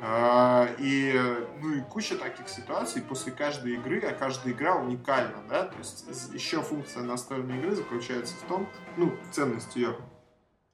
А, 0.00 0.68
и, 0.78 1.12
ну 1.60 1.74
и 1.74 1.80
куча 1.80 2.16
таких 2.16 2.48
ситуаций 2.48 3.02
после 3.02 3.32
каждой 3.32 3.74
игры, 3.74 4.00
а 4.00 4.12
каждая 4.12 4.52
игра 4.52 4.76
уникальна, 4.76 5.42
да, 5.48 5.64
то 5.64 5.76
есть 5.78 6.04
еще 6.32 6.62
функция 6.62 7.02
настольной 7.02 7.58
игры 7.58 7.74
заключается 7.74 8.36
в 8.36 8.42
том, 8.48 8.68
ну, 8.96 9.12
ценность 9.32 9.74
ее, 9.74 9.96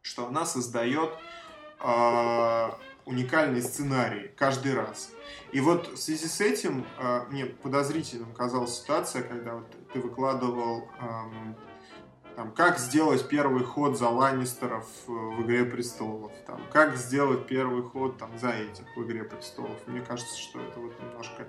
что 0.03 0.27
она 0.27 0.45
создает 0.45 1.11
э, 1.85 2.71
уникальный 3.07 3.63
сценарий 3.63 4.31
каждый 4.37 4.75
раз. 4.75 5.13
И 5.53 5.61
вот 5.61 5.89
в 5.89 5.97
связи 5.97 6.27
с 6.27 6.41
этим 6.41 6.85
э, 6.99 7.21
мне 7.31 7.47
подозрительным 7.47 8.33
казалась 8.33 8.81
ситуация, 8.81 9.23
когда 9.23 9.57
вот 9.57 9.67
ты 9.93 10.01
выкладывал 10.01 10.89
э, 11.01 11.07
там, 12.37 12.51
как 12.53 12.79
сделать 12.79 13.29
первый 13.29 13.63
ход 13.63 13.97
за 13.97 14.09
Ланнистеров 14.09 14.89
в 15.07 15.43
«Игре 15.43 15.65
престолов», 15.65 16.33
там, 16.47 16.61
как 16.73 16.97
сделать 16.97 17.47
первый 17.47 17.83
ход 17.83 18.19
там, 18.19 18.37
за 18.39 18.51
этих 18.51 18.85
в 18.97 19.03
«Игре 19.05 19.23
престолов». 19.23 19.77
Мне 19.87 20.01
кажется, 20.01 20.37
что 20.37 20.61
это 20.61 20.81
вот 20.81 20.93
немножко... 21.01 21.47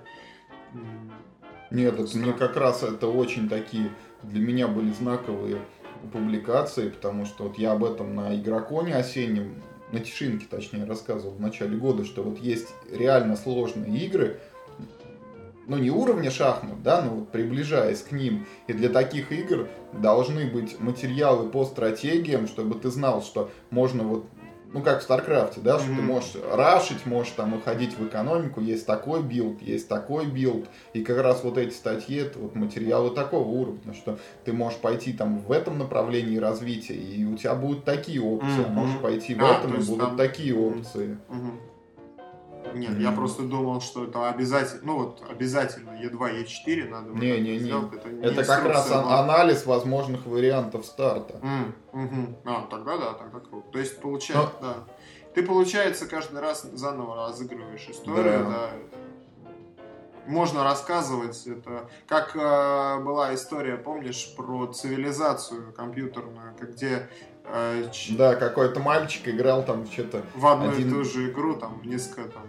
Нет, 1.70 1.98
это 1.98 2.16
мне 2.16 2.32
как 2.32 2.56
раз 2.56 2.84
это 2.84 3.08
очень 3.08 3.48
такие 3.48 3.90
для 4.22 4.40
меня 4.40 4.68
были 4.68 4.92
знаковые 4.92 5.60
публикации, 6.12 6.90
потому 6.90 7.24
что 7.24 7.44
вот 7.44 7.58
я 7.58 7.72
об 7.72 7.84
этом 7.84 8.14
на 8.14 8.34
Игроконе 8.36 8.94
осеннем, 8.94 9.62
на 9.92 10.00
Тишинке 10.00 10.46
точнее 10.48 10.84
рассказывал 10.84 11.34
в 11.34 11.40
начале 11.40 11.76
года, 11.76 12.04
что 12.04 12.22
вот 12.22 12.38
есть 12.38 12.68
реально 12.90 13.36
сложные 13.36 13.98
игры, 14.04 14.40
ну 15.66 15.78
не 15.78 15.90
уровня 15.90 16.30
шахмат, 16.30 16.82
да, 16.82 17.02
но 17.02 17.10
вот 17.10 17.30
приближаясь 17.30 18.02
к 18.02 18.12
ним. 18.12 18.46
И 18.66 18.72
для 18.72 18.88
таких 18.88 19.32
игр 19.32 19.68
должны 19.92 20.46
быть 20.46 20.78
материалы 20.80 21.50
по 21.50 21.64
стратегиям, 21.64 22.46
чтобы 22.46 22.78
ты 22.78 22.90
знал, 22.90 23.22
что 23.22 23.50
можно 23.70 24.04
вот 24.04 24.26
ну, 24.76 24.82
как 24.82 25.00
в 25.00 25.02
Старкрафте, 25.02 25.62
да, 25.62 25.78
что 25.78 25.90
mm-hmm. 25.90 25.96
ты 25.96 26.02
можешь 26.02 26.36
рашить, 26.52 27.06
можешь 27.06 27.32
там 27.32 27.54
уходить 27.54 27.96
в 27.98 28.06
экономику, 28.06 28.60
есть 28.60 28.86
такой 28.86 29.22
билд, 29.22 29.62
есть 29.62 29.88
такой 29.88 30.26
билд, 30.26 30.66
и 30.92 31.02
как 31.02 31.22
раз 31.22 31.42
вот 31.44 31.56
эти 31.56 31.72
статьи, 31.72 32.18
это 32.18 32.38
вот 32.38 32.54
материалы 32.54 33.10
такого 33.10 33.48
уровня, 33.48 33.94
что 33.94 34.18
ты 34.44 34.52
можешь 34.52 34.78
пойти 34.78 35.14
там 35.14 35.38
в 35.38 35.50
этом 35.50 35.78
направлении 35.78 36.36
развития, 36.36 36.94
и 36.94 37.24
у 37.24 37.38
тебя 37.38 37.54
будут 37.54 37.84
такие 37.84 38.20
опции, 38.20 38.48
mm-hmm. 38.48 38.66
а 38.66 38.72
можешь 38.72 38.98
пойти 39.00 39.34
в 39.34 39.42
а, 39.42 39.54
этом, 39.54 39.74
и 39.76 39.78
будут 39.78 40.08
там... 40.08 40.16
такие 40.18 40.54
опции. 40.54 41.16
Mm-hmm. 41.30 41.76
Нет, 42.74 42.90
mm-hmm. 42.90 43.02
я 43.02 43.12
просто 43.12 43.44
думал, 43.44 43.80
что 43.80 44.04
это 44.04 44.28
обязательно, 44.28 44.80
ну 44.84 44.98
вот 44.98 45.22
обязательно 45.30 45.90
Е2, 45.90 46.44
Е4 46.44 46.88
надо 46.88 47.10
не, 47.12 47.40
не, 47.40 47.58
не. 47.58 47.70
Это, 47.70 48.08
не 48.08 48.26
это 48.26 48.44
как 48.44 48.64
раз 48.66 48.90
анализ 48.90 49.64
возможных 49.64 50.26
вариантов 50.26 50.84
старта. 50.84 51.40
Mm, 51.42 51.72
hmm 51.92 52.34
А, 52.56 52.66
тогда 52.70 52.96
да, 52.96 53.12
тогда 53.14 53.40
круто. 53.40 53.66
То 53.72 53.78
есть 53.78 54.00
получается, 54.00 54.54
но... 54.60 54.66
да. 54.68 54.74
Ты, 55.34 55.42
получается, 55.42 56.06
каждый 56.06 56.40
раз 56.40 56.62
заново 56.62 57.28
разыгрываешь 57.28 57.86
историю, 57.90 58.44
да. 58.44 58.50
да. 58.50 58.70
Можно 60.26 60.64
рассказывать 60.64 61.46
это, 61.46 61.88
как 62.08 62.34
э, 62.34 63.00
была 63.04 63.34
история, 63.34 63.76
помнишь, 63.76 64.34
про 64.34 64.66
цивилизацию 64.66 65.72
компьютерную, 65.74 66.54
где 66.58 67.08
э, 67.44 67.84
да, 68.10 68.34
какой-то 68.34 68.80
мальчик 68.80 69.28
играл 69.28 69.62
там 69.62 69.86
что-то. 69.86 70.22
В 70.34 70.46
одну 70.46 70.70
один... 70.70 70.88
и 70.88 70.90
ту 70.90 71.04
же 71.04 71.30
игру, 71.30 71.54
там, 71.54 71.80
несколько 71.84 72.28
там 72.30 72.46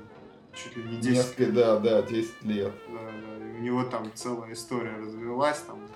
чуть 0.57 0.75
ли 0.77 0.83
не 0.83 0.97
10 0.97 1.11
Несколько, 1.11 1.43
лет. 1.43 1.53
Да, 1.53 1.79
да, 1.79 2.01
10 2.01 2.43
лет. 2.43 2.73
Да, 2.87 2.99
да. 2.99 3.45
И 3.45 3.51
у 3.51 3.59
него 3.59 3.83
там 3.83 4.11
целая 4.13 4.53
история 4.53 4.95
развилась, 4.97 5.59
там 5.59 5.86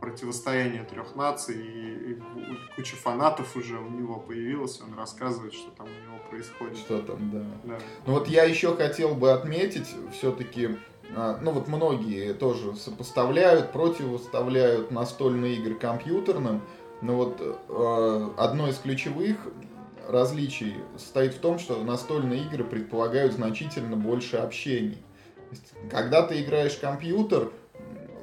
противостояние 0.00 0.84
трех 0.84 1.14
наций, 1.14 1.56
и, 1.56 2.12
и 2.12 2.18
куча 2.74 2.96
фанатов 2.96 3.54
уже 3.56 3.78
у 3.78 3.90
него 3.90 4.18
появилась, 4.18 4.80
он 4.80 4.98
рассказывает, 4.98 5.52
что 5.52 5.70
там 5.70 5.86
у 5.86 6.08
него 6.08 6.18
происходит. 6.30 6.78
Что 6.78 7.02
там, 7.02 7.30
да. 7.30 7.44
да. 7.64 7.78
Ну 8.06 8.14
вот 8.14 8.28
я 8.28 8.44
еще 8.44 8.74
хотел 8.74 9.14
бы 9.14 9.32
отметить, 9.32 9.88
все-таки, 10.12 10.78
а, 11.14 11.38
ну 11.42 11.52
вот 11.52 11.68
многие 11.68 12.32
тоже 12.34 12.74
сопоставляют, 12.76 13.72
противоставляют 13.72 14.90
настольные 14.90 15.56
игры 15.56 15.74
компьютерным, 15.74 16.62
но 17.02 17.16
вот 17.16 17.40
э, 17.40 18.30
одно 18.36 18.68
из 18.68 18.78
ключевых 18.78 19.38
различий 20.06 20.74
состоит 20.96 21.34
в 21.34 21.38
том, 21.38 21.58
что 21.58 21.82
настольные 21.82 22.44
игры 22.44 22.64
предполагают 22.64 23.32
значительно 23.32 23.96
больше 23.96 24.36
общений. 24.36 25.02
Когда 25.90 26.22
ты 26.22 26.42
играешь 26.42 26.74
в 26.74 26.80
компьютер, 26.80 27.50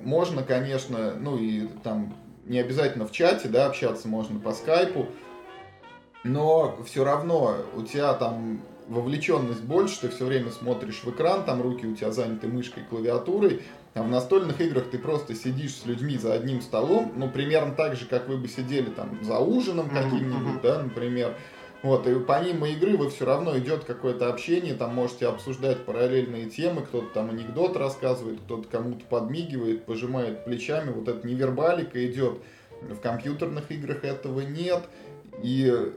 можно, 0.08 0.42
конечно, 0.42 1.16
ну 1.20 1.38
и 1.38 1.68
там 1.84 2.16
не 2.46 2.60
обязательно 2.60 3.06
в 3.06 3.12
чате, 3.12 3.50
да, 3.50 3.66
общаться 3.66 4.08
можно 4.08 4.40
по 4.40 4.54
скайпу, 4.54 5.08
но 6.24 6.80
все 6.86 7.04
равно 7.04 7.58
у 7.76 7.82
тебя 7.82 8.14
там 8.14 8.62
вовлеченность 8.88 9.64
больше, 9.64 10.00
ты 10.00 10.08
все 10.08 10.24
время 10.24 10.50
смотришь 10.52 11.04
в 11.04 11.12
экран, 11.12 11.44
там 11.44 11.62
руки 11.62 11.86
у 11.86 11.94
тебя 11.94 12.12
заняты 12.12 12.48
мышкой, 12.48 12.84
клавиатурой, 12.90 13.64
а 13.96 14.04
в 14.04 14.08
настольных 14.08 14.62
играх 14.62 14.86
ты 14.90 14.98
просто 14.98 15.36
сидишь 15.36 15.76
с 15.76 15.86
людьми 15.86 16.18
за 16.18 16.32
одним 16.32 16.62
столом, 16.62 17.12
ну, 17.18 17.30
примерно 17.30 17.74
так 17.76 17.98
же, 17.98 18.06
как 18.06 18.30
вы 18.30 18.38
бы 18.38 18.48
сидели 18.48 18.90
там 18.90 19.20
за 19.22 19.40
ужином 19.40 19.90
каким-нибудь, 19.90 20.62
да, 20.62 20.84
например, 20.84 21.36
вот, 21.84 22.08
и 22.08 22.20
помимо 22.20 22.68
игры 22.70 22.98
вы 22.98 23.10
все 23.10 23.26
равно 23.26 23.58
идет 23.58 23.84
какое-то 23.84 24.30
общение, 24.30 24.74
там 24.74 24.96
можете 24.96 25.28
обсуждать 25.28 25.86
параллельные 25.86 26.50
темы, 26.50 26.82
кто-то 26.82 27.08
там 27.14 27.30
анекдот 27.30 27.78
рассказывает, 27.78 28.40
кто-то 28.42 28.68
кому-то 28.68 29.06
подмигивает, 29.06 29.86
пожимает 29.86 30.44
плечами, 30.44 30.92
вот 30.92 31.08
эта 31.08 31.26
невербалика 31.26 32.04
идет. 32.06 32.40
В 32.82 33.00
компьютерных 33.00 33.72
играх 33.72 34.04
этого 34.04 34.42
нет, 34.42 34.84
и 35.42 35.92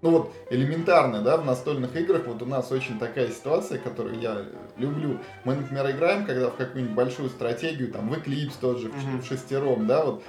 ну 0.00 0.10
вот 0.10 0.32
элементарно, 0.50 1.22
да, 1.22 1.36
в 1.36 1.44
настольных 1.44 1.96
играх 1.96 2.26
вот 2.26 2.40
у 2.42 2.46
нас 2.46 2.70
очень 2.70 2.98
такая 2.98 3.28
ситуация, 3.28 3.78
которую 3.78 4.20
я 4.20 4.44
люблю. 4.76 5.18
Мы, 5.44 5.56
например, 5.56 5.90
играем, 5.90 6.24
когда 6.24 6.50
в 6.50 6.56
какую-нибудь 6.56 6.94
большую 6.94 7.30
стратегию, 7.30 7.90
там, 7.90 8.08
в 8.08 8.14
Eclipse 8.14 8.54
тот 8.60 8.78
же, 8.78 8.88
mm-hmm. 8.88 9.22
в 9.22 9.26
шестером, 9.26 9.86
да, 9.86 10.04
вот 10.04 10.22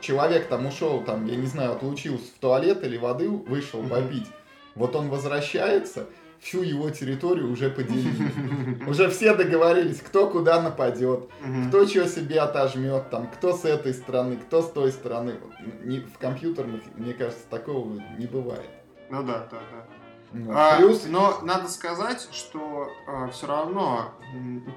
человек 0.00 0.48
там 0.48 0.66
ушел, 0.66 1.02
там, 1.02 1.26
я 1.26 1.36
не 1.36 1.46
знаю, 1.46 1.72
отлучился 1.72 2.24
в 2.24 2.38
туалет 2.40 2.84
или 2.84 2.96
воды 2.96 3.28
вышел 3.28 3.82
mm-hmm. 3.82 3.88
попить, 3.88 4.26
вот 4.74 4.94
он 4.94 5.08
возвращается, 5.08 6.06
всю 6.40 6.62
его 6.62 6.90
территорию 6.90 7.50
уже 7.50 7.70
поделили. 7.70 8.84
Уже 8.88 9.08
все 9.10 9.34
договорились, 9.34 10.00
кто 10.00 10.28
куда 10.28 10.62
нападет, 10.62 11.28
кто 11.68 11.86
что 11.86 12.06
себе 12.06 12.40
отожмет, 12.40 13.10
там, 13.10 13.28
кто 13.28 13.56
с 13.56 13.64
этой 13.64 13.94
стороны, 13.94 14.36
кто 14.36 14.62
с 14.62 14.70
той 14.70 14.92
стороны. 14.92 15.34
В 15.82 16.18
компьютерных, 16.18 16.82
мне 16.94 17.14
кажется, 17.14 17.44
такого 17.50 18.00
не 18.18 18.26
бывает. 18.26 18.70
Ну 19.10 19.22
да, 19.22 19.48
да, 19.50 19.58
да. 19.58 19.86
Ну, 20.32 20.52
а, 20.54 20.76
плюс... 20.76 21.06
Но 21.06 21.38
надо 21.42 21.68
сказать, 21.68 22.28
что 22.32 22.90
а, 23.06 23.28
все 23.28 23.46
равно 23.46 24.12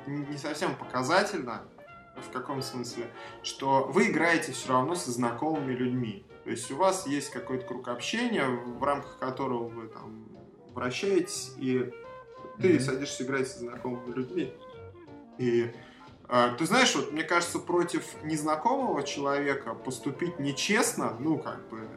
не 0.07 0.37
совсем 0.37 0.75
показательно, 0.75 1.63
в 2.21 2.31
каком 2.31 2.61
смысле, 2.61 3.07
что 3.43 3.85
вы 3.91 4.09
играете 4.09 4.51
все 4.51 4.69
равно 4.69 4.95
со 4.95 5.11
знакомыми 5.11 5.73
людьми. 5.73 6.25
То 6.43 6.51
есть 6.51 6.71
у 6.71 6.77
вас 6.77 7.05
есть 7.07 7.29
какой-то 7.31 7.65
круг 7.65 7.87
общения, 7.87 8.45
в 8.45 8.83
рамках 8.83 9.19
которого 9.19 9.67
вы 9.67 9.87
там 9.87 10.27
вращаетесь, 10.73 11.53
и 11.57 11.91
ты 12.59 12.75
mm-hmm. 12.75 12.79
садишься 12.79 13.23
играть 13.23 13.47
со 13.47 13.59
знакомыми 13.59 14.13
людьми. 14.13 14.53
И 15.37 15.71
а, 16.27 16.49
ты 16.55 16.65
знаешь, 16.65 16.95
вот 16.95 17.11
мне 17.11 17.23
кажется, 17.23 17.59
против 17.59 18.03
незнакомого 18.23 19.03
человека 19.03 19.73
поступить 19.73 20.39
нечестно, 20.39 21.15
ну, 21.19 21.39
как 21.39 21.67
бы, 21.69 21.87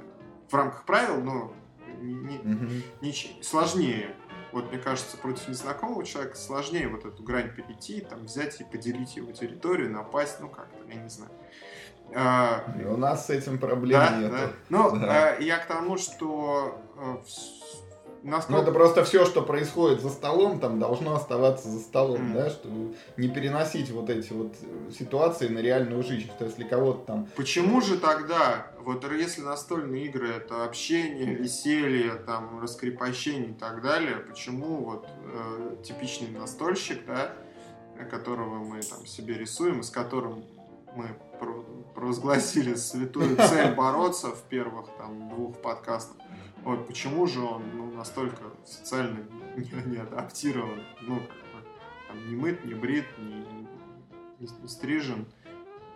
в 0.48 0.54
рамках 0.54 0.84
правил, 0.84 1.20
но 1.20 1.52
не, 2.00 2.38
mm-hmm. 2.38 2.82
не, 3.02 3.42
сложнее. 3.42 4.16
Вот, 4.52 4.70
мне 4.70 4.78
кажется, 4.78 5.16
против 5.16 5.48
незнакомого 5.48 6.04
человека 6.04 6.36
сложнее 6.36 6.88
вот 6.88 7.04
эту 7.04 7.22
грань 7.22 7.54
перейти, 7.54 8.02
там, 8.02 8.26
взять 8.26 8.60
и 8.60 8.64
поделить 8.64 9.16
его 9.16 9.32
территорию, 9.32 9.90
напасть, 9.90 10.40
ну, 10.40 10.48
как-то, 10.48 10.84
я 10.88 10.94
не 10.96 11.08
знаю. 11.08 11.32
А, 12.14 12.64
у 12.86 12.96
нас 12.96 13.26
с 13.26 13.30
этим 13.30 13.58
проблем 13.58 14.00
да, 14.00 14.16
нет. 14.18 14.30
Да. 14.30 14.52
Ну, 14.68 14.98
да. 14.98 15.28
а, 15.30 15.40
я 15.40 15.58
к 15.58 15.66
тому, 15.66 15.96
что 15.96 16.78
а, 16.98 17.22
Насколько... 18.22 18.52
Ну, 18.52 18.62
это 18.62 18.72
просто 18.72 19.04
все, 19.04 19.24
что 19.26 19.42
происходит 19.42 20.00
за 20.00 20.08
столом, 20.08 20.60
там 20.60 20.78
должно 20.78 21.14
оставаться 21.14 21.68
за 21.68 21.80
столом, 21.80 22.32
mm. 22.32 22.34
да, 22.34 22.50
чтобы 22.50 22.94
не 23.16 23.28
переносить 23.28 23.90
вот 23.90 24.10
эти 24.10 24.32
вот 24.32 24.54
ситуации 24.96 25.48
на 25.48 25.58
реальную 25.58 26.04
жизнь, 26.04 26.28
что 26.28 26.44
если 26.44 26.62
кого-то 26.62 27.04
там... 27.04 27.28
Почему 27.34 27.80
же 27.80 27.98
тогда, 27.98 28.68
вот 28.78 29.04
если 29.10 29.42
настольные 29.42 30.06
игры 30.06 30.28
это 30.28 30.64
общение, 30.64 31.34
веселье, 31.34 32.14
там, 32.14 32.60
раскрепощение 32.60 33.50
и 33.50 33.54
так 33.54 33.82
далее, 33.82 34.16
почему 34.16 34.84
вот 34.84 35.08
э, 35.08 35.76
типичный 35.82 36.30
настольщик, 36.30 37.04
да, 37.04 37.32
которого 38.10 38.62
мы 38.64 38.82
там 38.82 39.04
себе 39.06 39.34
рисуем, 39.34 39.80
и 39.80 39.82
с 39.82 39.90
которым 39.90 40.44
мы 40.94 41.08
провозгласили 41.94 42.74
святую 42.74 43.36
цель 43.36 43.74
бороться 43.74 44.28
в 44.28 44.42
первых 44.42 44.86
там 44.98 45.28
двух 45.28 45.60
подкастах, 45.60 46.16
вот 46.64 46.86
почему 46.86 47.26
же 47.26 47.40
он 47.40 47.62
ну, 47.74 47.90
настолько 47.92 48.42
социально 48.64 49.18
не, 49.56 49.90
не 49.90 49.96
адаптирован, 49.98 50.82
ну, 51.02 51.16
как 51.16 51.28
бы, 51.28 51.68
там, 52.08 52.28
не 52.28 52.36
мыт, 52.36 52.64
не 52.64 52.74
брит, 52.74 53.06
не, 53.18 53.34
не, 54.40 54.48
не 54.60 54.68
стрижен. 54.68 55.26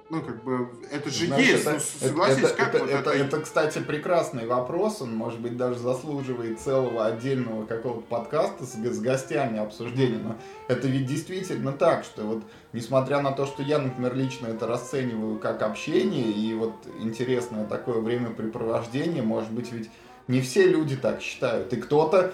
Ну, 0.09 0.23
как 0.23 0.45
бы, 0.45 0.69
это 0.93 1.11
же 1.11 1.27
Знаешь, 1.27 1.45
есть, 1.45 1.63
это, 1.63 1.73
ну, 1.73 1.81
согласись, 1.81 2.45
это, 2.45 2.55
как 2.55 2.69
это, 2.69 2.79
вот 2.79 2.91
это, 2.91 3.11
это... 3.11 3.25
Это, 3.25 3.41
кстати, 3.41 3.81
прекрасный 3.81 4.47
вопрос, 4.47 5.03
он, 5.03 5.13
может 5.17 5.41
быть, 5.41 5.57
даже 5.57 5.81
заслуживает 5.81 6.61
целого 6.61 7.07
отдельного 7.07 7.67
какого-то 7.67 8.03
подкаста 8.03 8.65
с, 8.65 8.75
с 8.75 9.01
гостями 9.01 9.59
обсуждения, 9.59 10.19
но 10.19 10.37
это 10.69 10.87
ведь 10.87 11.07
действительно 11.07 11.73
так, 11.73 12.05
что 12.05 12.23
вот, 12.23 12.45
несмотря 12.73 13.21
на 13.21 13.33
то, 13.33 13.47
что 13.47 13.65
я, 13.65 13.81
например, 13.81 14.15
лично 14.15 14.47
это 14.47 14.69
расцениваю 14.69 15.41
как 15.41 15.63
общение 15.63 16.31
и 16.31 16.55
вот 16.55 16.75
интересное 17.01 17.65
такое 17.67 18.01
времяпрепровождение, 18.01 19.25
может 19.25 19.51
быть, 19.51 19.73
ведь 19.73 19.91
не 20.28 20.40
все 20.40 20.66
люди 20.66 20.97
так 20.97 21.20
считают. 21.20 21.73
И 21.73 21.77
кто-то 21.77 22.32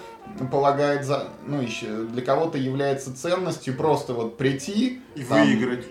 полагает 0.51 1.05
за, 1.05 1.27
ну, 1.45 1.61
еще 1.61 1.87
для 2.03 2.21
кого-то 2.21 2.57
является 2.57 3.15
ценностью 3.15 3.75
просто 3.75 4.13
вот 4.13 4.37
прийти 4.37 5.01
и 5.15 5.23
там, 5.23 5.45
выиграть. 5.45 5.85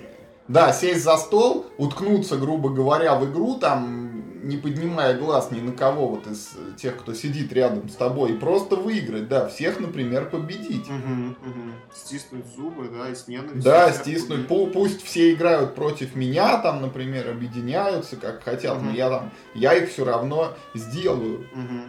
Да, 0.48 0.72
сесть 0.72 1.04
за 1.04 1.16
стол, 1.16 1.66
уткнуться, 1.78 2.36
грубо 2.36 2.70
говоря, 2.70 3.14
в 3.14 3.30
игру, 3.30 3.54
там, 3.54 4.11
не 4.42 4.56
поднимая 4.56 5.16
глаз 5.18 5.50
ни 5.50 5.60
на 5.60 5.72
кого 5.72 6.08
вот 6.08 6.26
из 6.26 6.50
тех, 6.76 6.96
кто 6.96 7.14
сидит 7.14 7.52
рядом 7.52 7.88
с 7.88 7.94
тобой, 7.94 8.32
и 8.32 8.36
просто 8.36 8.76
выиграть, 8.76 9.28
да, 9.28 9.48
всех, 9.48 9.80
например, 9.80 10.28
победить. 10.28 10.86
Угу, 10.88 11.50
угу. 11.50 11.70
Стиснуть 11.94 12.46
зубы, 12.56 12.88
да, 12.88 13.08
и 13.08 13.14
с 13.14 13.28
ненавистью. 13.28 13.62
Да, 13.62 13.92
стиснуть. 13.92 14.48
Победить. 14.48 14.72
Пусть 14.72 15.02
все 15.04 15.32
играют 15.32 15.74
против 15.74 16.14
меня, 16.14 16.58
там, 16.58 16.82
например, 16.82 17.30
объединяются, 17.30 18.16
как 18.16 18.42
хотят, 18.42 18.78
угу. 18.78 18.86
но 18.86 18.92
я 18.92 19.08
там, 19.08 19.30
я 19.54 19.74
их 19.74 19.90
все 19.90 20.04
равно 20.04 20.54
сделаю. 20.74 21.46
Угу. 21.52 21.80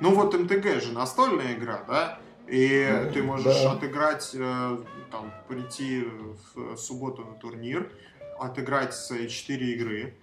Ну 0.00 0.14
вот 0.14 0.34
МТГ 0.34 0.82
же 0.82 0.92
настольная 0.92 1.54
игра, 1.54 1.82
да? 1.88 2.18
И 2.46 2.86
ну, 2.88 3.12
ты 3.12 3.22
можешь 3.22 3.62
да. 3.62 3.72
отыграть, 3.72 4.30
э, 4.34 4.78
там, 5.10 5.32
прийти 5.48 6.04
в 6.54 6.76
субботу 6.76 7.24
на 7.24 7.34
турнир, 7.34 7.90
отыграть 8.38 8.94
свои 8.94 9.28
4 9.28 9.72
игры, 9.72 10.14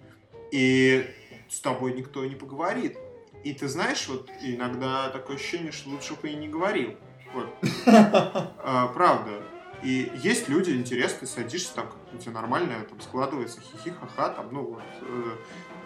и 0.52 1.06
с 1.54 1.60
тобой 1.60 1.94
никто 1.94 2.26
не 2.26 2.36
поговорит. 2.36 2.98
И 3.44 3.54
ты 3.54 3.68
знаешь, 3.68 4.08
вот 4.08 4.30
иногда 4.42 5.10
такое 5.10 5.36
ощущение, 5.36 5.72
что 5.72 5.90
лучше 5.90 6.16
бы 6.16 6.30
и 6.30 6.36
не 6.36 6.48
говорил. 6.48 6.96
Вот. 7.34 7.50
А, 8.66 8.88
правда. 8.88 9.44
И 9.84 10.12
есть 10.16 10.48
люди 10.48 10.72
интересные, 10.72 11.28
садишься, 11.28 11.76
там 11.76 11.90
у 12.14 12.18
тебя 12.18 12.32
нормально 12.32 12.86
там 12.90 13.02
складывается, 13.02 13.60
хихи, 13.60 13.92
ха-ха, 13.92 14.30
там, 14.30 14.48
ну 14.54 14.64
вот, 14.64 14.84
э, 15.02 15.36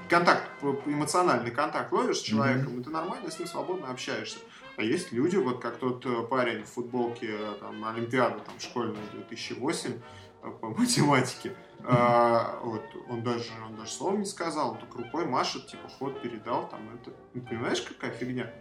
контакт, 0.07 0.43
эмоциональный 0.85 1.49
контакт 1.49 1.91
ловишь 1.91 2.17
с 2.17 2.21
человеком, 2.21 2.73
mm-hmm. 2.73 2.81
и 2.81 2.83
ты 2.83 2.89
нормально 2.91 3.31
с 3.31 3.39
ним 3.39 3.47
свободно 3.47 3.89
общаешься. 3.89 4.37
А 4.75 4.83
есть 4.83 5.11
люди, 5.11 5.37
вот 5.37 5.59
как 5.59 5.77
тот 5.77 6.05
э, 6.05 6.21
парень 6.29 6.63
в 6.63 6.67
футболке 6.67 7.35
там, 7.59 7.83
Олимпиады 7.85 8.39
там, 8.45 8.59
школьной 8.59 9.01
2008 9.13 9.93
э, 10.43 10.51
по 10.61 10.67
математике, 10.77 11.55
а, 11.83 12.59
вот, 12.63 12.83
он 13.09 13.23
даже, 13.23 13.51
он 13.65 13.75
даже 13.75 13.91
слова 13.91 14.17
не 14.17 14.25
сказал, 14.25 14.71
он 14.71 14.77
только 14.79 14.97
рукой 14.99 15.25
машет, 15.25 15.67
типа, 15.67 15.87
ход 15.87 16.21
передал, 16.21 16.67
там, 16.69 16.79
это, 16.95 17.15
ну, 17.33 17.41
понимаешь, 17.41 17.81
какая 17.81 18.11
фигня? 18.11 18.51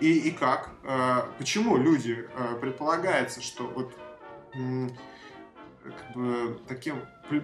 И, 0.00 0.28
и 0.28 0.30
как? 0.30 0.70
А, 0.84 1.28
почему 1.38 1.76
люди, 1.76 2.28
а, 2.34 2.56
предполагается, 2.56 3.40
что 3.42 3.66
вот 3.66 3.94
как 4.52 6.12
бы 6.14 6.58
таким 6.66 6.96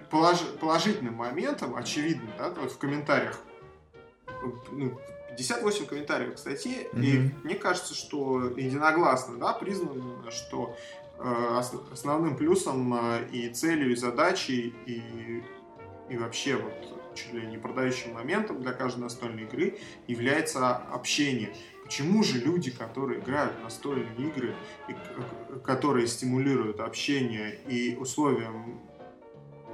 полож, 0.09 0.39
положительным 0.59 1.15
моментом, 1.15 1.75
очевидно, 1.75 2.29
да, 2.37 2.49
вот 2.51 2.71
в 2.71 2.77
комментариях, 2.77 3.39
ну, 4.71 4.99
58 5.37 5.85
комментариев 5.85 6.35
к 6.35 6.37
статье, 6.37 6.87
mm-hmm. 6.91 7.01
и 7.03 7.31
мне 7.43 7.55
кажется, 7.55 7.93
что 7.93 8.49
единогласно, 8.57 9.37
да, 9.37 9.53
признано, 9.53 10.29
что 10.31 10.75
основным 11.19 12.35
плюсом 12.35 12.93
э, 12.93 13.27
и 13.31 13.49
целью, 13.49 13.91
и 13.91 13.95
задачей, 13.95 14.75
и, 14.85 15.43
и 16.09 16.17
вообще 16.17 16.55
вот 16.55 16.73
чуть 17.15 17.33
ли 17.33 17.47
не 17.47 17.57
продающим 17.57 18.13
моментом 18.13 18.61
для 18.61 18.73
каждой 18.73 18.99
настольной 18.99 19.43
игры 19.43 19.79
является 20.07 20.75
общение. 20.75 21.53
Почему 21.83 22.21
же 22.21 22.39
люди, 22.39 22.69
которые 22.69 23.19
играют 23.19 23.57
в 23.57 23.63
настольные 23.63 24.13
игры, 24.17 24.53
и, 24.87 24.95
которые 25.63 26.07
стимулируют 26.07 26.79
общение 26.79 27.59
и 27.67 27.95
условием, 27.95 28.81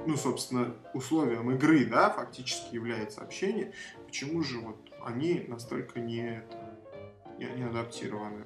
ну, 0.06 0.16
собственно, 0.16 0.74
условием 0.94 1.50
игры, 1.50 1.84
да, 1.84 2.10
фактически 2.10 2.74
является 2.74 3.20
общение, 3.20 3.72
почему 4.06 4.42
же 4.42 4.60
вот 4.60 4.76
они 5.04 5.44
настолько 5.48 6.00
не, 6.00 6.42
не, 7.38 7.46
не 7.56 7.64
адаптированы? 7.64 8.44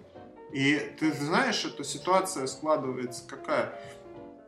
И 0.53 0.79
ты 0.99 1.13
знаешь, 1.13 1.65
эта 1.65 1.85
ситуация 1.85 2.47
складывается 2.47 3.27
какая? 3.27 3.75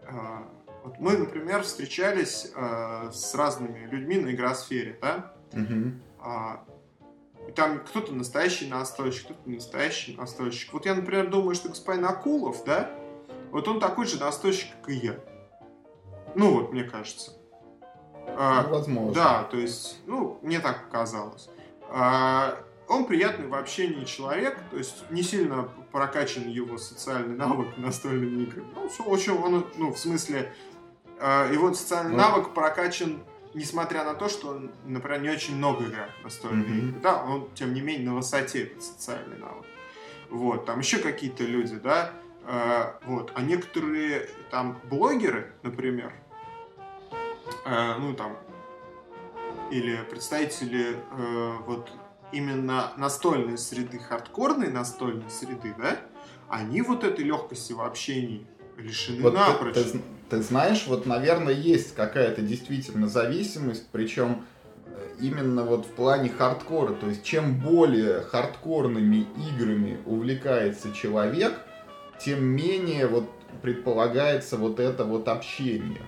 А, 0.07 0.49
вот 0.85 0.99
мы, 0.99 1.17
например, 1.17 1.63
встречались 1.63 2.51
э, 2.55 3.11
с 3.13 3.35
разными 3.35 3.87
людьми 3.87 4.19
на 4.19 4.31
игросфере, 4.31 4.99
да? 5.01 5.35
Угу. 5.53 5.93
А, 6.21 6.65
и 7.49 7.53
там 7.53 7.81
кто-то 7.81 8.13
настоящий 8.13 8.69
настольщик, 8.69 9.25
кто-то 9.27 9.51
настоящий 9.51 10.17
настольщик. 10.17 10.73
Вот 10.73 10.87
я, 10.87 10.95
например, 10.95 11.29
думаю, 11.29 11.55
что 11.55 11.69
господин 11.69 12.07
Акулов, 12.07 12.65
да, 12.65 12.91
вот 13.51 13.69
он 13.69 13.81
такой 13.81 14.07
же 14.07 14.19
настольщик, 14.19 14.69
как 14.81 14.91
и 14.91 14.95
я. 14.95 15.17
Ну 16.35 16.55
вот, 16.55 16.73
мне 16.73 16.85
кажется. 16.85 17.33
А, 18.27 18.63
ну, 18.63 18.71
возможно. 18.71 19.13
Да, 19.13 19.45
то 19.45 19.57
есть, 19.57 19.99
ну, 20.07 20.39
мне 20.43 20.61
так 20.61 20.85
показалось. 20.85 21.51
А, 21.91 22.57
он 22.91 23.07
приятный 23.07 23.47
в 23.47 23.55
общении 23.55 24.05
человек, 24.05 24.59
то 24.71 24.77
есть 24.77 25.05
не 25.11 25.23
сильно 25.23 25.69
прокачан 25.93 26.49
его 26.49 26.77
социальный 26.77 27.37
навык 27.37 27.69
настольными 27.77 28.43
играми. 28.43 28.67
Ну, 28.75 28.89
все, 28.89 29.05
очень 29.05 29.33
он, 29.33 29.65
ну, 29.77 29.93
в 29.93 29.99
смысле, 29.99 30.53
а, 31.21 31.51
его 31.51 31.73
социальный 31.73 32.13
ну, 32.13 32.19
навык 32.19 32.53
прокачан 32.53 33.23
несмотря 33.55 34.05
на 34.05 34.15
то, 34.15 34.29
что 34.29 34.49
он, 34.51 34.71
например, 34.85 35.23
не 35.23 35.31
очень 35.31 35.57
много 35.57 35.85
играет 35.85 36.13
в 36.21 36.25
настольные 36.25 36.69
mm-hmm. 36.69 36.89
игры, 36.89 37.01
да, 37.01 37.25
он, 37.25 37.51
тем 37.55 37.75
не 37.75 37.81
менее, 37.81 38.11
на 38.11 38.15
высоте 38.15 38.73
социальный 38.81 39.39
навык. 39.39 39.67
Вот, 40.29 40.67
там 40.67 40.79
еще 40.79 40.99
какие-то 40.99 41.43
люди, 41.43 41.75
да, 41.75 42.13
э, 42.47 42.93
вот, 43.07 43.33
а 43.35 43.43
некоторые 43.43 44.29
там 44.53 44.79
блогеры, 44.85 45.53
например, 45.65 46.13
э, 47.65 47.97
ну 47.99 48.15
там, 48.15 48.37
или 49.73 49.97
представители 50.09 50.97
э, 51.11 51.57
вот 51.67 51.91
именно 52.33 52.93
настольной 52.97 53.59
среды, 53.59 53.99
хардкорной 53.99 54.71
настольной 54.71 55.31
среды, 55.31 55.75
да, 55.79 55.99
они 56.49 56.83
вот 56.83 57.05
этой 57.05 57.25
легкости 57.25 57.73
в 57.73 57.81
общении 57.81 58.47
лишены 58.77 59.23
вот 59.23 59.35
напрочь. 59.35 59.75
Ты, 59.75 59.85
ты, 59.85 60.01
ты 60.29 60.43
знаешь, 60.43 60.87
вот, 60.87 61.07
наверное, 61.07 61.55
есть 61.55 61.95
какая-то 61.95 62.43
действительно 62.43 63.09
зависимость, 63.09 63.89
причем 63.93 64.45
э, 64.87 65.09
именно 65.21 65.65
вот 65.65 65.87
в 65.87 65.91
плане 65.91 66.31
хардкора. 66.31 66.95
То 66.95 67.09
есть, 67.09 67.23
чем 67.23 67.59
более 67.59 68.23
хардкорными 68.23 69.27
играми 69.51 69.99
увлекается 70.07 70.93
человек, 70.93 71.59
тем 72.19 72.45
менее 72.45 73.07
вот 73.07 73.31
предполагается 73.63 74.57
вот 74.57 74.81
это 74.81 75.05
вот 75.05 75.29
общение. 75.29 76.03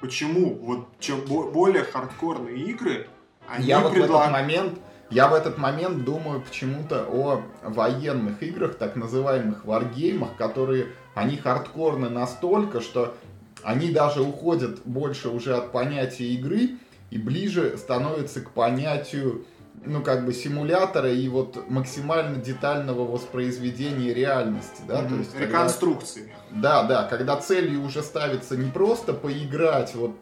Почему? 0.00 0.54
Вот 0.54 0.88
чем 0.98 1.20
более 1.20 1.84
хардкорные 1.84 2.56
игры, 2.56 3.08
они 3.46 3.66
Я 3.66 3.80
вот 3.80 3.92
в 3.92 3.96
этот 3.96 4.30
момент 4.30 4.78
я 5.12 5.28
в 5.28 5.34
этот 5.34 5.58
момент 5.58 6.04
думаю 6.04 6.40
почему-то 6.40 7.04
о 7.10 7.42
военных 7.62 8.42
играх, 8.42 8.76
так 8.76 8.96
называемых 8.96 9.64
варгеймах, 9.64 10.36
которые, 10.36 10.86
они 11.14 11.36
хардкорны 11.36 12.08
настолько, 12.08 12.80
что 12.80 13.14
они 13.62 13.90
даже 13.90 14.22
уходят 14.22 14.80
больше 14.84 15.28
уже 15.28 15.54
от 15.54 15.70
понятия 15.70 16.24
игры 16.24 16.70
и 17.10 17.18
ближе 17.18 17.76
становятся 17.76 18.40
к 18.40 18.50
понятию 18.50 19.44
ну, 19.84 20.00
как 20.02 20.24
бы 20.24 20.32
симулятора 20.32 21.10
и 21.12 21.28
вот 21.28 21.68
максимально 21.68 22.36
детального 22.36 23.04
воспроизведения 23.10 24.12
реальности, 24.14 24.82
да, 24.86 25.00
Мгм. 25.02 25.08
то 25.08 25.14
есть... 25.16 25.32
когда- 25.32 25.46
Реконструкции. 25.46 26.32
Да, 26.50 26.84
да, 26.84 27.04
когда 27.04 27.36
целью 27.36 27.82
уже 27.84 28.02
ставится 28.02 28.56
не 28.56 28.70
просто 28.70 29.12
поиграть, 29.12 29.94
вот 29.94 30.12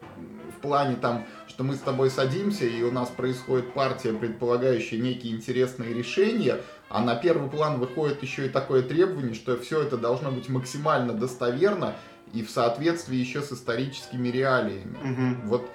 плане 0.61 0.97
там, 0.97 1.27
что 1.49 1.65
мы 1.65 1.75
с 1.75 1.81
тобой 1.81 2.11
садимся, 2.11 2.65
и 2.65 2.83
у 2.83 2.93
нас 2.93 3.09
происходит 3.09 3.73
партия, 3.73 4.13
предполагающая 4.13 4.99
некие 4.99 5.35
интересные 5.35 5.93
решения, 5.93 6.61
а 6.89 7.03
на 7.03 7.15
первый 7.15 7.49
план 7.49 7.79
выходит 7.79 8.23
еще 8.23 8.47
и 8.47 8.49
такое 8.49 8.83
требование, 8.83 9.35
что 9.35 9.57
все 9.57 9.83
это 9.83 9.97
должно 9.97 10.31
быть 10.31 10.49
максимально 10.49 11.13
достоверно 11.13 11.95
и 12.33 12.43
в 12.43 12.51
соответствии 12.51 13.17
еще 13.17 13.43
с 13.43 13.53
историческими 13.53 14.29
реалиями. 14.29 14.97
Мгм. 15.03 15.49
Вот, 15.49 15.71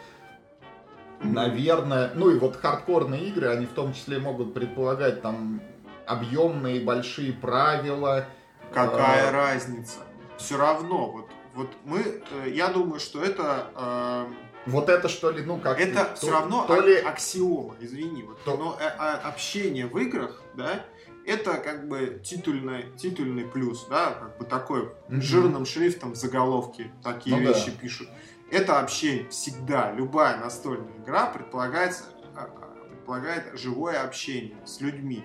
наверное, 1.21 2.11
ну 2.15 2.29
и 2.29 2.39
вот 2.39 2.55
хардкорные 2.55 3.25
игры, 3.29 3.47
они 3.47 3.65
в 3.65 3.73
том 3.73 3.93
числе 3.93 4.19
могут 4.19 4.53
предполагать 4.53 5.21
там 5.21 5.61
объемные 6.05 6.81
большие 6.81 7.33
правила. 7.33 8.25
Какая 8.73 9.27
э, 9.27 9.31
разница? 9.31 9.99
Все 10.37 10.57
равно, 10.57 11.11
вот, 11.11 11.29
вот 11.53 11.69
мы, 11.85 11.99
э, 11.99 12.49
я 12.51 12.67
думаю, 12.69 12.99
что 12.99 13.23
это, 13.23 13.67
э, 13.75 14.25
Вот 14.65 14.89
это 14.89 15.07
что 15.09 15.29
ли, 15.31 15.43
ну 15.43 15.59
как 15.59 15.79
это 15.79 16.05
то- 16.05 16.15
все 16.15 16.31
равно 16.31 16.65
то 16.65 16.73
а- 16.73 16.79
ли 16.81 16.95
аксиома, 16.95 17.75
извини, 17.79 18.23
вот, 18.23 18.43
То- 18.43 18.57
но 18.57 18.77
э, 18.79 18.87
а, 18.97 19.15
общение 19.27 19.85
в 19.87 19.97
играх, 19.97 20.41
да, 20.55 20.85
это 21.25 21.55
как 21.57 21.87
бы 21.87 22.19
титульный, 22.23 22.91
титульный 22.97 23.45
плюс, 23.45 23.85
да, 23.89 24.11
как 24.13 24.37
бы 24.39 24.45
такой 24.45 24.91
Мгм. 25.07 25.21
жирным 25.21 25.65
шрифтом 25.65 26.13
в 26.13 26.15
заголовке 26.15 26.91
такие 27.03 27.35
Ну 27.35 27.43
да. 27.43 27.49
вещи 27.51 27.71
пишут. 27.71 28.09
Это 28.51 28.79
общение 28.79 29.29
всегда, 29.29 29.91
любая 29.91 30.37
настольная 30.37 30.97
игра 30.97 31.27
предполагается, 31.27 32.03
а, 32.35 32.49
а, 32.55 32.87
предполагает 32.89 33.57
живое 33.59 34.01
общение 34.03 34.57
с 34.65 34.81
людьми. 34.81 35.23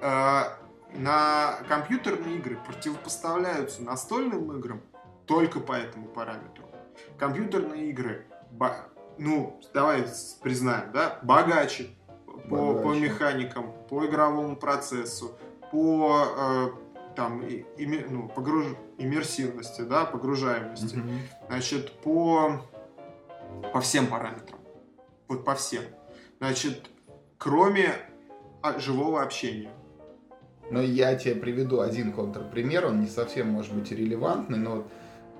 Э, 0.00 0.42
На 0.96 1.58
компьютерные 1.68 2.36
игры 2.36 2.56
противопоставляются 2.64 3.82
настольным 3.82 4.56
играм 4.56 4.80
только 5.26 5.58
по 5.58 5.72
этому 5.72 6.06
параметру. 6.06 6.64
Компьютерные 7.18 7.90
игры, 7.90 8.24
ну, 9.18 9.60
давай 9.72 10.04
признаем, 10.42 10.92
да, 10.92 11.18
богаче 11.22 11.88
по, 12.26 12.74
по 12.74 12.74
Богаче. 12.74 13.00
механикам, 13.00 13.72
по 13.88 14.04
игровому 14.06 14.56
процессу, 14.56 15.38
по 15.70 16.24
э, 16.36 16.68
там, 17.16 17.42
и- 17.42 17.64
име- 17.78 18.06
ну, 18.08 18.28
погруж- 18.34 18.76
иммерсивности, 18.98 19.82
да, 19.82 20.04
погружаемости. 20.04 20.96
Мгм. 20.96 21.18
Значит, 21.48 21.92
по, 22.00 22.60
по 23.72 23.80
всем 23.80 24.06
параметрам. 24.08 24.58
Вот 25.28 25.44
по 25.44 25.54
всем. 25.54 25.84
Значит, 26.38 26.90
кроме 27.38 27.94
а, 28.62 28.78
живого 28.78 29.22
общения. 29.22 29.70
Но 30.70 30.80
я 30.80 31.14
тебе 31.14 31.34
приведу 31.34 31.80
один 31.80 32.12
контрпример, 32.12 32.86
он 32.86 33.00
не 33.00 33.06
совсем 33.06 33.48
может 33.48 33.74
быть 33.74 33.90
релевантный, 33.90 34.58
но 34.58 34.86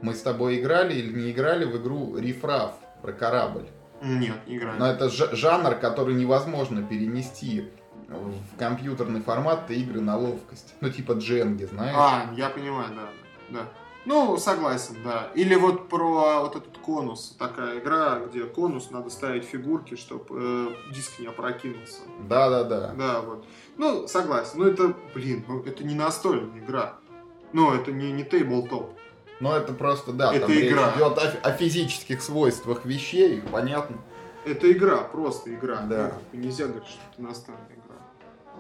мы 0.03 0.15
с 0.15 0.21
тобой 0.23 0.61
играли 0.61 0.95
или 0.95 1.19
не 1.19 1.31
играли 1.33 1.65
в 1.65 1.77
игру 1.81 2.17
Рифраф 2.17 2.73
про 3.05 3.13
корабль. 3.13 3.67
Нет, 4.03 4.47
не 4.47 4.57
играю. 4.57 4.79
Но 4.79 4.87
это 4.87 5.09
жанр, 5.09 5.75
который 5.77 6.15
невозможно 6.15 6.83
перенести 6.83 7.71
в 8.09 8.59
компьютерный 8.59 9.21
формат 9.21 9.71
и 9.71 9.75
игры 9.75 10.01
на 10.01 10.17
ловкость. 10.17 10.75
Ну, 10.81 10.89
типа 10.89 11.13
Дженги, 11.13 11.65
знаешь? 11.65 11.95
А, 11.97 12.31
я 12.35 12.49
понимаю, 12.49 12.89
да, 12.95 13.09
да. 13.51 13.69
Ну, 14.07 14.37
согласен, 14.37 14.97
да. 15.05 15.31
Или 15.35 15.55
вот 15.55 15.89
про 15.89 16.41
вот 16.41 16.57
этот 16.57 16.77
конус, 16.79 17.37
такая 17.39 17.79
игра, 17.79 18.21
где 18.27 18.45
конус 18.45 18.91
надо 18.91 19.11
ставить 19.11 19.45
фигурки, 19.45 19.97
чтобы 19.97 20.77
диск 20.93 21.19
не 21.19 21.27
опрокинулся. 21.27 22.01
Да-да-да. 22.29 22.95
Да, 22.99 23.21
вот. 23.21 23.47
Ну, 23.77 24.07
согласен. 24.09 24.59
Ну, 24.59 24.67
это, 24.67 24.95
блин, 25.15 25.45
ну, 25.49 25.63
это 25.63 25.85
не 25.85 25.95
настольная 25.95 26.59
игра. 26.59 26.97
Ну, 27.53 27.73
это 27.73 27.93
не, 27.93 28.13
не 28.13 28.25
тейблтоп. 28.25 28.94
Но 29.41 29.57
это 29.57 29.73
просто, 29.73 30.13
да, 30.13 30.33
Это 30.33 30.47
там 30.47 30.57
речь 30.57 30.71
игра. 30.71 30.93
идет 30.95 31.19
о, 31.19 31.49
о 31.49 31.53
физических 31.53 32.23
свойствах 32.23 32.85
вещей, 32.85 33.43
понятно. 33.51 33.99
Это 34.45 34.71
игра, 34.71 34.99
просто 34.99 35.53
игра. 35.55 35.81
Да. 35.83 36.13
Ну, 36.33 36.39
бы 36.39 36.45
нельзя 36.47 36.67
говорить, 36.67 36.87
что 36.89 37.01
это 37.13 37.23
настольная 37.23 37.63
игра. 37.71 37.97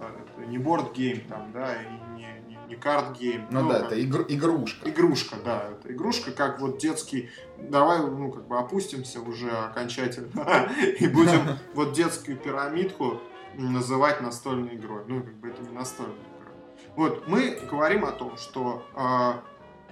А, 0.00 0.10
Это 0.38 0.46
не 0.48 0.58
бордгейм 0.58 1.20
там, 1.28 1.52
да, 1.52 1.74
и 1.74 1.86
не, 2.16 2.26
не, 2.48 2.58
не 2.68 2.74
картгейм. 2.76 3.46
Ну, 3.50 3.68
да, 3.68 3.80
как- 3.80 3.86
это 3.92 3.94
игр- 3.96 4.26
игрушка. 4.28 4.88
Игрушка, 4.90 5.36
да, 5.44 5.64
это 5.70 5.92
игрушка, 5.92 6.32
как 6.32 6.60
вот 6.60 6.78
детский. 6.78 7.30
Давай, 7.58 7.98
ну, 8.00 8.32
как 8.32 8.46
бы 8.48 8.58
опустимся 8.58 9.20
уже 9.20 9.50
окончательно 9.50 10.68
и 10.98 11.06
будем 11.06 11.58
вот 11.74 11.92
детскую 11.92 12.36
пирамидку 12.36 13.20
называть 13.56 14.20
настольной 14.20 14.74
игрой. 14.74 15.04
Ну, 15.06 15.22
как 15.22 15.34
бы 15.34 15.48
это 15.48 15.62
не 15.62 15.68
настольная 15.68 16.14
игра. 16.14 16.52
Вот, 16.96 17.28
мы 17.28 17.58
говорим 17.70 18.04
о 18.04 18.10
том, 18.10 18.36
что 18.36 18.84
а, 18.94 19.42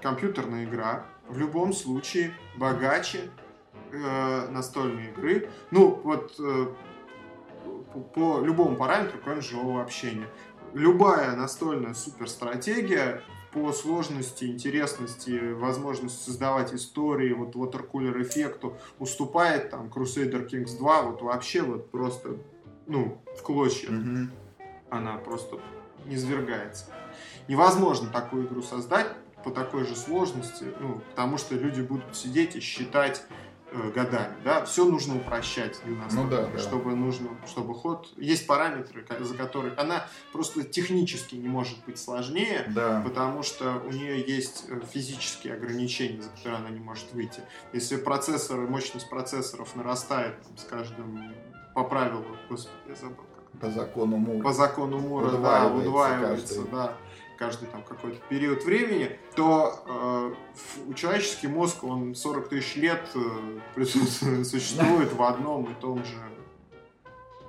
компьютерная 0.03 0.65
игра 0.65 1.07
в 1.29 1.39
любом 1.39 1.73
случае 1.73 2.33
богаче 2.57 3.31
э, 3.93 4.49
настольной 4.51 5.11
игры. 5.11 5.49
Ну, 5.71 6.01
вот 6.05 6.35
э, 6.39 6.67
по, 7.93 8.01
по 8.01 8.41
любому 8.41 8.77
параметру, 8.77 9.19
кроме 9.23 9.41
живого 9.41 9.81
общения. 9.81 10.27
Любая 10.75 11.37
настольная 11.37 11.95
суперстратегия 11.95 13.23
по 13.53 13.71
сложности, 13.73 14.47
интересности, 14.47 15.53
возможности 15.53 16.25
создавать 16.25 16.73
истории, 16.73 17.33
вот 17.33 17.55
watercooler 17.55 18.23
эффекту 18.23 18.79
уступает 18.99 19.71
там 19.71 19.89
Crusader 19.89 20.49
Kings 20.49 20.79
2, 20.79 21.03
вот 21.03 21.23
вообще 21.23 21.61
вот 21.61 21.91
просто, 21.91 22.39
ну, 22.87 23.21
в 23.39 23.43
клочья 23.43 23.91
Мгм. 23.91 24.33
она 24.89 25.19
просто 25.19 25.61
не 26.07 26.17
свергается. 26.17 26.87
Невозможно 27.47 28.09
такую 28.09 28.47
игру 28.47 28.63
создать 28.63 29.09
по 29.43 29.51
такой 29.51 29.85
же 29.87 29.97
сложности, 29.97 30.65
ну, 30.81 31.01
потому 31.11 31.39
что 31.39 31.55
люди 31.55 31.81
будут 31.81 32.15
сидеть 32.17 32.57
и 32.57 32.61
считать 32.61 33.23
э, 33.73 33.91
годами, 33.91 34.35
да, 34.45 34.65
все 34.65 34.85
нужно 34.85 35.17
упрощать 35.17 35.81
для 35.85 35.97
нас, 35.97 36.13
Ну 36.13 36.29
да, 36.29 36.47
да. 36.47 36.59
чтобы 36.59 36.95
нужно, 36.95 37.31
чтобы 37.47 37.75
ход, 37.75 38.09
есть 38.17 38.47
параметры, 38.47 39.05
за 39.21 39.35
которые 39.35 39.75
она 39.75 40.07
просто 40.33 40.63
технически 40.63 41.35
не 41.37 41.49
может 41.49 41.79
быть 41.87 41.99
сложнее, 41.99 42.65
Да. 42.75 43.01
потому 43.05 43.43
что 43.43 43.83
у 43.87 43.91
нее 43.91 44.21
есть 44.21 44.67
э, 44.69 44.81
физические 44.93 45.55
ограничения, 45.55 46.21
за 46.23 46.29
которые 46.31 46.57
она 46.59 46.71
не 46.71 46.81
может 46.81 47.13
выйти. 47.13 47.41
Если 47.73 47.97
процессор, 47.97 48.59
мощность 48.61 49.09
процессоров 49.09 49.75
нарастает 49.75 50.41
там, 50.43 50.57
с 50.59 50.65
каждым 50.65 51.33
по 51.75 51.85
правилу, 51.85 52.25
господи, 52.51 52.75
я 52.89 52.95
забыл, 52.95 53.25
По 53.59 53.71
закону 53.71 54.19
Мура. 54.19 54.43
по 54.45 54.53
закону 54.53 54.99
Мура, 54.99 55.31
да, 55.31 55.37
Удваивается 55.39 55.89
удваивается, 55.89 56.55
каждый. 56.57 56.71
да, 56.73 56.97
каждый 57.43 57.67
там 57.67 57.83
какой-то 57.83 58.19
период 58.29 58.65
времени, 58.65 59.19
то 59.35 59.83
э, 59.85 60.95
человеческий 60.95 61.49
мозг, 61.49 61.83
он 61.83 62.15
40 62.15 62.49
тысяч 62.49 62.77
лет 62.77 63.03
э, 63.17 63.85
существует 64.45 65.13
в 65.13 65.21
одном 65.25 65.65
и 65.65 65.75
том 65.81 66.05
же 66.05 66.15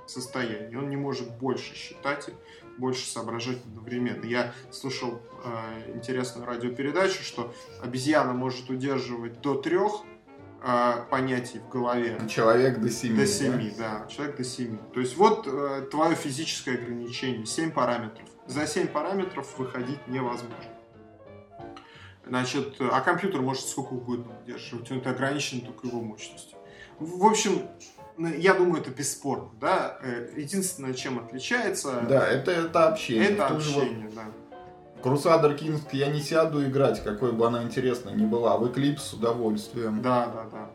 состоянии. 0.08 0.74
Он 0.74 0.88
не 0.88 0.96
может 0.96 1.30
больше 1.38 1.76
считать 1.76 2.28
и 2.28 2.32
больше 2.76 3.06
соображать 3.06 3.58
одновременно. 3.58 4.24
Я 4.24 4.52
слушал 4.72 5.20
э, 5.44 5.92
интересную 5.94 6.44
радиопередачу, 6.44 7.22
что 7.22 7.54
обезьяна 7.80 8.32
может 8.32 8.70
удерживать 8.70 9.40
до 9.42 9.54
трех 9.54 9.92
э, 10.60 11.04
понятий 11.08 11.60
в 11.60 11.68
голове. 11.68 12.20
Человек 12.28 12.80
до 12.80 12.90
семи. 12.90 13.14
До 13.14 13.20
да? 13.20 13.26
7, 13.26 13.74
да? 13.78 14.06
человек 14.08 14.36
до 14.38 14.44
7. 14.44 14.78
То 14.92 14.98
есть 14.98 15.16
вот 15.16 15.46
э, 15.46 15.86
твое 15.88 16.16
физическое 16.16 16.74
ограничение, 16.74 17.46
7 17.46 17.70
параметров. 17.70 18.28
За 18.46 18.66
7 18.66 18.88
параметров 18.88 19.58
выходить 19.58 20.06
невозможно. 20.06 20.56
Значит, 22.26 22.76
а 22.80 23.00
компьютер 23.00 23.40
может 23.42 23.66
сколько 23.66 23.92
угодно 23.94 24.32
удерживать, 24.42 24.90
он 24.90 24.98
это 24.98 25.10
ограничен 25.10 25.60
только 25.60 25.86
его 25.86 26.00
мощностью. 26.00 26.56
В 26.98 27.24
общем, 27.26 27.68
я 28.18 28.54
думаю, 28.54 28.80
это 28.80 28.90
бесспорно, 28.90 29.50
да. 29.60 29.98
Э, 30.02 30.30
Единственное, 30.36 30.94
чем 30.94 31.18
отличается, 31.18 32.00
Да, 32.08 32.26
это, 32.26 32.50
это 32.52 32.88
общение. 32.88 33.30
это 33.30 33.60
же 33.60 33.72
вот 33.74 33.82
общение, 33.82 34.10
да. 34.14 34.24
Crusader 35.02 35.58
Kings 35.58 35.82
я 35.92 36.06
не 36.08 36.20
сяду 36.22 36.64
играть, 36.64 37.02
какой 37.04 37.32
бы 37.32 37.46
она 37.46 37.62
интересной 37.62 38.14
ни 38.14 38.24
была. 38.24 38.56
В 38.56 38.64
Eclipse 38.64 39.00
с 39.00 39.12
удовольствием. 39.12 40.00
Да, 40.00 40.26
да, 40.26 40.44
да. 40.50 40.70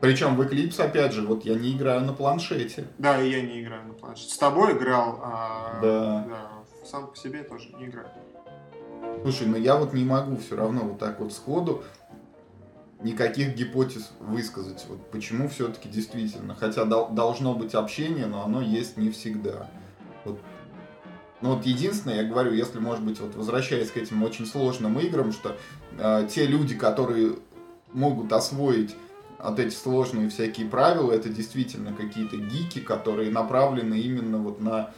Причем 0.00 0.36
в 0.36 0.42
Eclipse, 0.42 0.82
опять 0.84 1.12
же, 1.12 1.22
вот 1.26 1.46
я 1.46 1.54
не 1.54 1.74
играю 1.74 2.02
на 2.02 2.12
планшете. 2.12 2.86
Да, 2.98 3.18
и 3.22 3.30
я 3.30 3.40
не 3.40 3.62
играю 3.62 3.86
на 3.86 3.94
планшете. 3.94 4.34
С 4.34 4.36
тобой 4.36 4.72
играл, 4.76 5.20
а 5.22 5.78
Да. 5.80 6.24
да, 6.28 6.48
сам 6.86 7.08
по 7.08 7.16
себе 7.16 7.42
тоже 7.42 7.68
не 7.78 7.86
играю. 7.86 8.08
Слушай, 9.22 9.46
ну 9.48 9.56
я 9.56 9.76
вот 9.76 9.92
не 9.92 10.04
могу 10.04 10.36
все 10.36 10.56
равно 10.56 10.82
вот 10.82 10.98
так 10.98 11.20
вот 11.20 11.32
сходу 11.32 11.82
никаких 13.00 13.54
гипотез 13.54 14.12
высказать. 14.20 14.84
Вот 14.88 15.10
почему 15.10 15.48
все-таки 15.48 15.88
действительно. 15.88 16.54
Хотя 16.54 16.84
дол- 16.84 17.08
должно 17.10 17.54
быть 17.54 17.74
общение, 17.74 18.26
но 18.26 18.44
оно 18.44 18.60
есть 18.62 18.96
не 18.96 19.10
всегда. 19.10 19.68
Вот. 20.24 20.38
Ну 21.42 21.54
вот 21.54 21.66
единственное, 21.66 22.22
я 22.22 22.24
говорю, 22.24 22.52
если, 22.52 22.78
может 22.78 23.04
быть, 23.04 23.20
вот 23.20 23.34
возвращаясь 23.34 23.90
к 23.90 23.96
этим 23.96 24.22
очень 24.22 24.46
сложным 24.46 24.98
играм, 24.98 25.32
что 25.32 25.56
э, 25.98 26.26
те 26.30 26.46
люди, 26.46 26.74
которые 26.74 27.36
могут 27.92 28.32
освоить 28.32 28.94
от 29.38 29.58
эти 29.58 29.74
сложные 29.74 30.30
всякие 30.30 30.66
правила, 30.66 31.12
это 31.12 31.28
действительно 31.28 31.92
какие-то 31.92 32.36
гики, 32.38 32.80
которые 32.80 33.30
направлены 33.30 33.94
именно 33.94 34.38
вот 34.38 34.60
на 34.60 34.94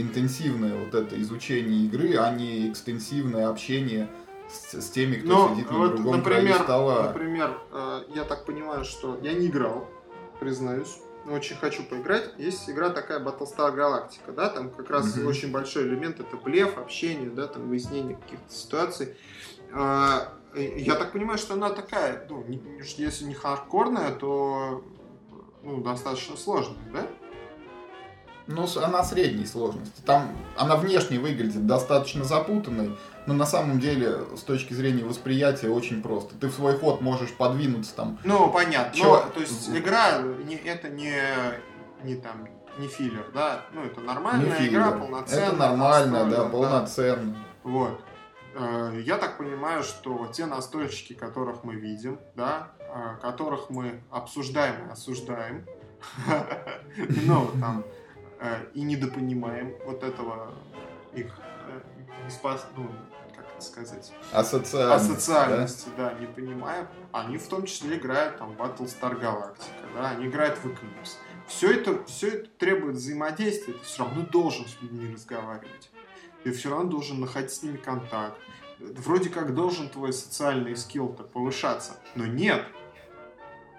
интенсивное 0.00 0.76
вот 0.84 0.94
это 0.94 1.20
изучение 1.20 1.86
игры, 1.86 2.16
а 2.16 2.30
не 2.34 2.70
экстенсивное 2.70 3.48
общение 3.48 4.08
с, 4.48 4.80
с 4.80 4.90
теми, 4.90 5.16
кто 5.16 5.28
Но 5.28 5.54
сидит 5.54 5.70
на 5.70 5.78
вот, 5.78 5.94
другом 5.96 6.16
например, 6.18 6.42
краю 6.54 6.64
стола. 6.64 7.02
Например, 7.08 7.58
э, 7.72 8.02
я 8.14 8.24
так 8.24 8.44
понимаю, 8.44 8.84
что 8.84 9.18
я 9.22 9.32
не 9.32 9.46
играл, 9.48 9.88
признаюсь. 10.40 10.98
но 11.24 11.32
Очень 11.34 11.56
хочу 11.56 11.82
поиграть. 11.82 12.30
Есть 12.38 12.70
игра 12.70 12.90
такая 12.90 13.18
Battlestar 13.18 13.74
Galactica, 13.74 14.32
да, 14.32 14.48
там 14.48 14.70
как 14.70 14.88
раз 14.90 15.16
Мгм. 15.16 15.26
очень 15.26 15.50
большой 15.50 15.82
элемент 15.84 16.20
это 16.20 16.36
блеф, 16.36 16.78
общение, 16.78 17.30
да, 17.30 17.48
там 17.48 17.68
выяснение 17.68 18.14
каких-то 18.16 18.52
ситуаций. 18.52 19.16
А, 19.72 20.32
э, 20.54 20.78
Я 20.78 20.94
так 20.94 21.10
понимаю, 21.12 21.38
что 21.38 21.54
она 21.54 21.70
такая, 21.70 22.26
ну, 22.30 22.44
не- 22.44 22.62
если 22.98 23.24
не 23.24 23.34
хардкорная, 23.34 24.12
то 24.12 24.84
ну, 25.64 25.80
достаточно 25.82 26.36
сложная, 26.36 26.76
да? 26.92 27.06
Ну, 28.46 28.66
она 28.82 29.02
средней 29.02 29.46
сложности. 29.46 30.00
Там 30.02 30.28
она 30.56 30.76
внешне 30.76 31.18
выглядит 31.18 31.66
достаточно 31.66 32.24
запутанной, 32.24 32.96
но 33.26 33.34
на 33.34 33.46
самом 33.46 33.80
деле, 33.80 34.18
с 34.36 34.42
точки 34.42 34.72
зрения 34.72 35.04
восприятия, 35.04 35.68
очень 35.68 36.00
просто. 36.00 36.36
Ты 36.36 36.46
в 36.48 36.54
свой 36.54 36.78
ход 36.78 37.00
можешь 37.00 37.32
подвинуться 37.32 37.94
там. 37.96 38.18
Ну, 38.22 38.48
понятно. 38.50 38.96
Чё? 38.96 39.24
Но, 39.24 39.30
то 39.30 39.40
есть 39.40 39.68
игра 39.70 40.20
не, 40.20 40.54
это 40.54 40.88
не, 40.88 41.12
не 42.04 42.14
там 42.14 42.46
не 42.78 42.88
филлер, 42.88 43.26
да? 43.34 43.62
Ну, 43.72 43.82
это 43.82 44.00
нормальная 44.00 44.60
не 44.60 44.68
игра, 44.68 44.92
полноценная. 44.92 45.48
Это 45.48 45.56
нормально, 45.56 46.12
да, 46.12 46.24
настольная, 46.24 46.50
полноценно. 46.50 47.36
Вот. 47.64 48.00
Э, 48.54 49.00
Я 49.04 49.18
так 49.18 49.38
понимаю, 49.38 49.82
что 49.82 50.26
те 50.32 50.46
настольщики, 50.46 51.14
которых 51.14 51.64
мы 51.64 51.74
видим, 51.74 52.18
да, 52.34 52.72
э, 52.78 53.16
которых 53.20 53.70
мы 53.70 54.02
обсуждаем 54.10 54.88
и 54.88 54.92
осуждаем, 54.92 55.66
ну, 57.24 57.50
там, 57.60 57.84
э, 58.40 58.66
и 58.74 58.82
недопонимаем 58.82 59.74
вот 59.84 60.02
этого 60.02 60.54
их 61.14 61.32
э, 61.68 61.80
неспас- 62.28 62.64
ну, 62.76 62.88
как 63.34 63.46
это 63.54 63.64
сказать, 63.64 64.12
Асоциальность. 64.32 65.10
асоциальности, 65.10 65.88
да, 65.96 66.12
не 66.14 66.26
понимаем. 66.26 66.86
Они 67.12 67.38
в 67.38 67.48
том 67.48 67.64
числе 67.66 67.96
играют 67.96 68.38
там 68.38 68.52
Battlestar 68.52 69.20
Galactica, 69.20 69.86
да, 69.94 70.10
они 70.10 70.26
играют 70.26 70.58
в 70.58 70.66
Eclipse. 70.66 71.16
Все 71.46 71.72
это, 71.78 72.02
все 72.04 72.28
это 72.28 72.48
требует 72.58 72.96
взаимодействия, 72.96 73.74
ты 73.74 73.84
все 73.84 74.02
равно 74.04 74.22
должен 74.26 74.66
с 74.66 74.80
людьми 74.82 75.12
разговаривать. 75.12 75.90
Ты 76.42 76.52
все 76.52 76.70
равно 76.70 76.90
должен 76.90 77.20
находить 77.20 77.52
с 77.52 77.62
ними 77.62 77.76
контакт. 77.76 78.38
Вроде 78.78 79.30
как 79.30 79.54
должен 79.54 79.88
твой 79.88 80.12
социальный 80.12 80.76
скилл-то 80.76 81.22
повышаться, 81.22 81.94
но 82.14 82.26
нет. 82.26 82.64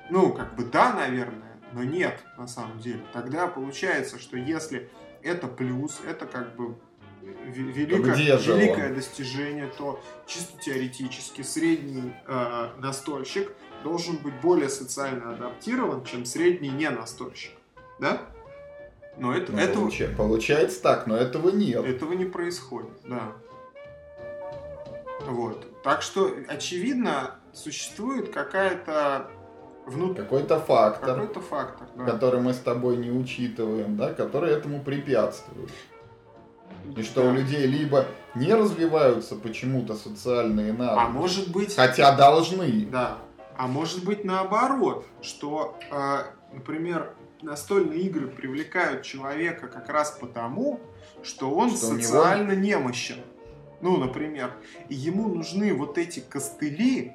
Ну, 0.10 0.34
как 0.34 0.56
бы 0.56 0.64
да, 0.64 0.94
наверное, 0.94 1.47
но 1.74 1.84
нет, 1.84 2.20
на 2.38 2.48
самом 2.48 2.80
деле. 2.80 3.02
Тогда 3.14 3.48
получается, 3.48 4.20
что 4.20 4.38
если 4.38 4.90
это 5.24 5.48
плюс, 5.48 6.00
это 6.08 6.26
как 6.26 6.56
бы 6.56 6.76
ве- 7.22 7.72
великое, 7.72 8.16
великое 8.16 8.94
достижение, 8.94 9.68
то 9.78 10.02
чисто 10.26 10.58
теоретически 10.62 11.42
средний 11.42 12.14
э, 12.28 12.70
настольщик 12.80 13.52
должен 13.84 14.18
быть 14.18 14.34
более 14.42 14.70
социально 14.70 15.34
адаптирован, 15.34 16.04
чем 16.06 16.26
средний 16.26 16.70
не 16.70 16.90
настольщик. 16.90 17.52
Да? 18.00 18.22
Но 19.18 19.36
это, 19.36 19.52
Ну, 19.52 19.58
этого, 19.58 19.86
получа- 19.90 20.16
Получается 20.16 20.82
так, 20.82 21.08
но 21.08 21.18
этого 21.18 21.50
нет. 21.50 21.84
этого 21.86 22.14
не 22.14 22.26
происходит, 22.26 22.92
да. 23.04 23.34
Вот. 25.26 25.66
Так 25.84 26.02
что, 26.02 26.32
очевидно, 26.48 27.36
существует 27.54 28.32
какая-то 28.32 29.30
внутренняя 29.88 30.24
Какой-то 30.24 30.60
фактор, 30.60 31.16
какой-то 31.16 31.40
фактор. 31.42 31.88
да. 31.96 32.06
который 32.06 32.42
мы 32.42 32.54
с 32.54 32.60
тобой 32.60 32.98
не 32.98 33.10
учитываем, 33.10 33.96
да, 33.98 34.14
который 34.14 34.52
этому 34.52 34.82
препятствует. 34.82 35.70
И 36.96 37.02
что 37.04 37.24
Да. 37.24 37.30
у 37.30 37.34
людей 37.34 37.66
либо 37.66 38.06
не 38.36 38.54
развиваются 38.54 39.36
почему-то 39.36 39.96
социальные 39.96 40.74
навыки, 40.74 41.04
А 41.06 41.10
может 41.10 41.52
быть, 41.52 41.76
хотя 41.76 42.16
должны. 42.16 42.86
да. 42.92 43.18
А 43.58 43.68
может 43.68 44.06
быть 44.06 44.24
наоборот, 44.24 45.06
что, 45.22 45.78
э, 45.92 46.18
например, 46.54 47.14
настольные 47.42 48.00
игры 48.02 48.28
привлекают 48.28 49.02
человека 49.04 49.68
как 49.68 49.90
раз 49.90 50.12
потому, 50.12 50.80
что 51.24 51.50
он 51.52 51.72
Что 51.76 51.88
у 51.88 51.92
него- 51.94 52.02
социально 52.04 52.52
немощен. 52.54 53.18
Ну, 53.82 53.98
например, 53.98 54.52
и 54.90 54.96
ему 54.96 55.28
нужны 55.34 55.74
вот 55.74 55.98
эти 55.98 56.20
костыли, 56.20 57.14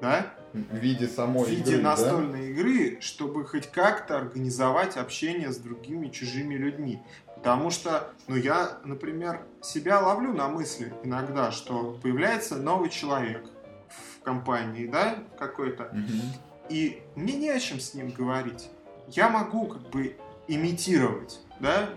да, 0.00 0.26
В 0.52 0.76
виде 0.76 1.06
самой 1.08 1.44
в 1.44 1.48
виде 1.50 1.72
игры, 1.72 1.82
да? 1.82 1.90
настольной 1.90 2.50
игры, 2.50 2.98
чтобы 3.00 3.44
хоть 3.44 3.70
как-то 3.70 4.16
организовать 4.16 4.96
общение 4.96 5.52
с 5.52 5.58
другими 5.58 6.08
чужими 6.08 6.54
людьми. 6.54 7.02
Потому 7.36 7.70
что, 7.70 8.10
ну, 8.26 8.34
я, 8.36 8.78
например, 8.84 9.42
себя 9.62 10.00
ловлю 10.00 10.32
на 10.32 10.48
мысли 10.48 10.92
иногда, 11.04 11.52
что 11.52 11.98
появляется 12.02 12.56
новый 12.56 12.88
человек 12.90 13.44
в 13.88 14.24
компании, 14.24 14.86
да, 14.86 15.18
какой-то, 15.38 15.90
Мгм. 15.92 16.20
и 16.68 17.00
мне 17.14 17.34
не 17.34 17.50
о 17.50 17.60
чем 17.60 17.78
с 17.78 17.94
ним 17.94 18.10
говорить. 18.10 18.68
Я 19.08 19.28
могу 19.28 19.66
как 19.66 19.88
бы 19.90 20.16
имитировать, 20.48 21.40
да, 21.60 21.90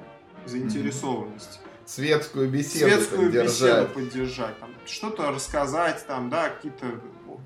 заинтересованность 0.45 1.59
Светскую 1.85 2.49
беседу 2.49 2.91
светскую 2.91 3.25
поддержать. 3.27 3.49
беседу 3.49 3.93
поддержать, 3.93 4.59
там, 4.59 4.69
что-то 4.85 5.31
рассказать, 5.31 6.05
там, 6.07 6.29
да, 6.29 6.49
какие-то... 6.49 7.01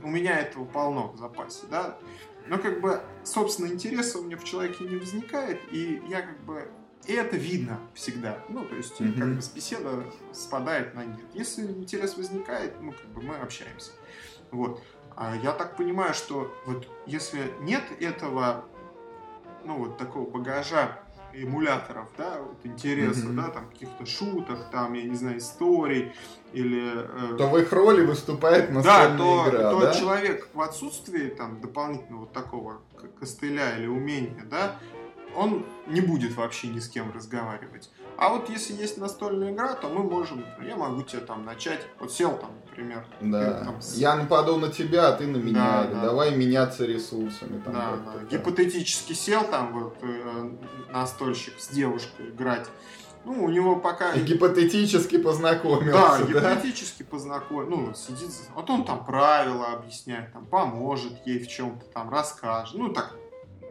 У 0.06 0.08
меня 0.08 0.40
этого 0.40 0.66
полно 0.66 1.08
в 1.14 1.18
запасе, 1.18 1.66
да. 1.72 1.98
Но 2.46 2.60
как 2.60 2.80
бы, 2.80 3.02
собственно, 3.24 3.66
интереса 3.66 4.20
у 4.20 4.24
меня 4.24 4.38
в 4.38 4.44
человеке 4.44 4.84
не 4.84 4.98
возникает, 4.98 5.60
и 5.72 6.00
я 6.08 6.22
как 6.22 6.40
бы... 6.42 6.70
И 7.08 7.14
это 7.14 7.38
видно 7.38 7.80
всегда. 7.96 8.38
Ну, 8.50 8.64
то 8.66 8.76
есть, 8.76 9.00
Мгм. 9.00 9.14
как 9.20 9.30
бы 9.36 9.42
беседа 9.56 10.04
спадает 10.32 10.94
на 10.94 11.06
нет. 11.06 11.26
Если 11.34 11.64
интерес 11.66 12.18
возникает, 12.18 12.80
ну, 12.82 12.92
как 12.92 13.08
бы 13.08 13.24
мы 13.24 13.36
общаемся. 13.38 13.94
Вот. 14.52 14.84
А 15.16 15.36
я 15.36 15.54
так 15.54 15.76
понимаю, 15.76 16.14
что 16.14 16.56
вот 16.68 16.88
если 17.08 17.52
нет 17.62 17.84
этого, 18.00 18.66
ну, 19.64 19.80
вот 19.80 19.98
такого 19.98 20.30
багажа 20.30 21.00
эмуляторов, 21.44 22.08
да, 22.18 22.40
вот 22.42 22.58
интереса, 22.64 23.26
Мгм. 23.28 23.36
да, 23.36 23.50
там 23.50 23.70
каких-то 23.70 24.06
шуток, 24.06 24.70
там, 24.72 24.94
я 24.94 25.04
не 25.04 25.16
знаю, 25.16 25.38
историй 25.38 26.12
или... 26.54 26.92
э, 27.34 27.38
То 27.38 27.50
в 27.50 27.58
их 27.58 27.72
роли 27.74 28.06
выступает 28.06 28.68
да, 28.68 28.74
настольная 28.74 29.18
то, 29.18 29.50
игра, 29.50 29.72
то 29.72 29.80
да? 29.82 29.94
человек 29.94 30.50
в 30.54 30.62
отсутствии 30.62 31.28
там 31.30 31.60
дополнительного 31.62 32.22
вот 32.22 32.34
такого 32.34 32.82
костыля 33.20 33.78
или 33.78 33.88
умения, 33.88 34.46
да, 34.50 34.78
он 35.36 35.66
не 35.88 36.02
будет 36.02 36.36
вообще 36.38 36.68
ни 36.68 36.80
с 36.80 36.88
кем 36.88 37.12
разговаривать. 37.12 37.90
А 38.18 38.30
вот 38.30 38.50
если 38.50 38.74
есть 38.74 38.98
настольная 38.98 39.52
игра, 39.52 39.74
то 39.74 39.90
мы 39.90 40.04
можем, 40.04 40.46
я 40.66 40.76
могу 40.76 41.02
тебе 41.04 41.22
там 41.22 41.44
начать, 41.46 41.82
вот 42.00 42.12
сел 42.12 42.38
там, 42.38 42.52
например, 42.66 43.06
Да. 43.22 43.64
там 43.66 43.82
с- 43.82 43.96
Я 43.98 44.16
нападу 44.16 44.58
на 44.58 44.70
тебя, 44.72 45.10
а 45.10 45.12
ты 45.14 45.28
на 45.28 45.38
меня. 45.38 45.84
Да, 45.84 45.88
да. 45.94 46.02
давай 46.02 46.36
меняться 46.36 46.86
ресурсами. 46.86 47.60
Там, 47.62 47.74
Да, 47.74 47.82
как-то 47.92 48.06
да. 48.12 48.20
так. 48.20 48.28
Гипотетически 48.30 49.14
сел 49.14 49.44
там 49.46 49.74
вот 49.74 49.98
э, 50.02 50.50
настольщик 50.92 51.60
с 51.60 51.68
девушкой 51.70 52.30
играть. 52.30 52.68
Ну, 53.26 53.44
у 53.44 53.50
него 53.50 53.76
пока... 53.78 54.12
И 54.14 54.20
гипотетически 54.24 55.18
Да, 55.18 55.24
познакомился, 55.30 56.20
да? 56.20 56.24
гипотетически 56.26 57.04
познакомил. 57.04 57.70
Ну, 57.88 57.94
сидит, 57.96 58.30
вот 58.54 58.70
он 58.70 58.86
там 58.86 59.04
правила 59.04 59.74
объясняет, 59.74 60.32
там, 60.32 60.46
поможет 60.46 61.14
ей 61.26 61.40
в 61.40 61.48
чем-то, 61.48 61.86
там, 61.88 62.10
расскажет. 62.12 62.76
Ну, 62.78 62.90
так, 62.94 63.16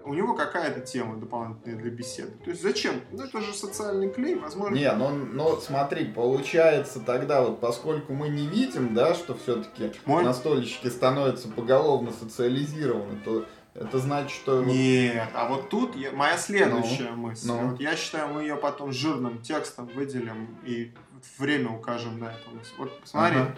у 0.05 0.15
него 0.15 0.35
какая-то 0.35 0.81
тема 0.81 1.17
дополнительная 1.17 1.79
для 1.79 1.91
беседы. 1.91 2.33
То 2.45 2.51
есть 2.51 2.63
зачем? 2.63 3.01
Ну, 3.11 3.23
это 3.25 3.41
же 3.41 3.53
социальный 3.55 4.11
клей, 4.11 4.35
возможно. 4.37 4.75
Не, 4.75 4.93
ну, 4.93 5.11
ну 5.11 5.57
смотри, 5.61 6.05
получается 6.07 7.01
тогда 7.01 7.43
вот, 7.43 7.61
поскольку 7.61 8.13
мы 8.13 8.29
не 8.29 8.47
видим, 8.47 8.95
да, 8.95 9.15
что 9.15 9.35
все-таки 9.35 9.93
Мой- 10.05 10.25
настольщики 10.25 10.89
становятся 10.89 11.49
поголовно 11.49 12.13
социализированы, 12.13 13.19
то 13.25 13.47
это 13.75 13.99
значит, 13.99 14.31
что... 14.31 14.63
Нет, 14.63 15.29
а 15.35 15.49
вот 15.49 15.69
тут 15.71 15.97
я- 15.97 16.13
моя 16.13 16.37
следующая 16.39 17.11
мысль. 17.11 17.49
ну. 17.49 17.71
Вот 17.71 17.81
я 17.81 17.97
считаю, 17.97 18.29
мы 18.33 18.43
ее 18.43 18.57
потом 18.57 18.93
жирным 18.93 19.43
текстом 19.43 19.87
выделим 19.87 20.57
и 20.65 20.93
время 21.39 21.71
укажем 21.71 22.19
на 22.21 22.27
эту 22.27 22.51
мысль. 22.51 22.73
Вот 22.79 23.01
посмотри, 23.01 23.39
Ага. 23.39 23.57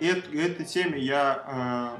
И 0.00 0.06
эт- 0.08 0.34
этой 0.36 0.64
теме 0.64 0.98
я... 0.98 1.92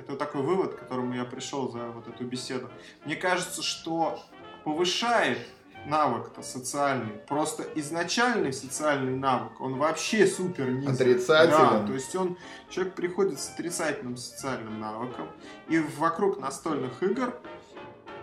э, 0.00 0.02
это 0.02 0.16
такой 0.16 0.42
вывод, 0.42 0.74
к 0.74 0.78
которому 0.80 1.14
я 1.14 1.24
пришел 1.24 1.70
за 1.70 1.90
вот 1.90 2.08
эту 2.08 2.24
беседу. 2.24 2.68
Мне 3.04 3.16
кажется, 3.16 3.62
что 3.62 4.18
повышает 4.64 5.38
навык-то 5.86 6.42
социальный. 6.42 7.12
Просто 7.26 7.64
изначальный 7.74 8.52
социальный 8.52 9.16
навык, 9.16 9.60
он 9.60 9.78
вообще 9.78 10.26
супер 10.26 10.70
низкий. 10.70 10.92
Отрицателен. 10.92 11.58
Да, 11.58 11.86
то 11.86 11.92
есть 11.94 12.14
он, 12.14 12.36
человек 12.68 12.94
приходит 12.94 13.40
с 13.40 13.50
отрицательным 13.50 14.16
социальным 14.16 14.78
навыком, 14.78 15.28
и 15.68 15.78
вокруг 15.78 16.38
настольных 16.38 17.02
игр 17.02 17.34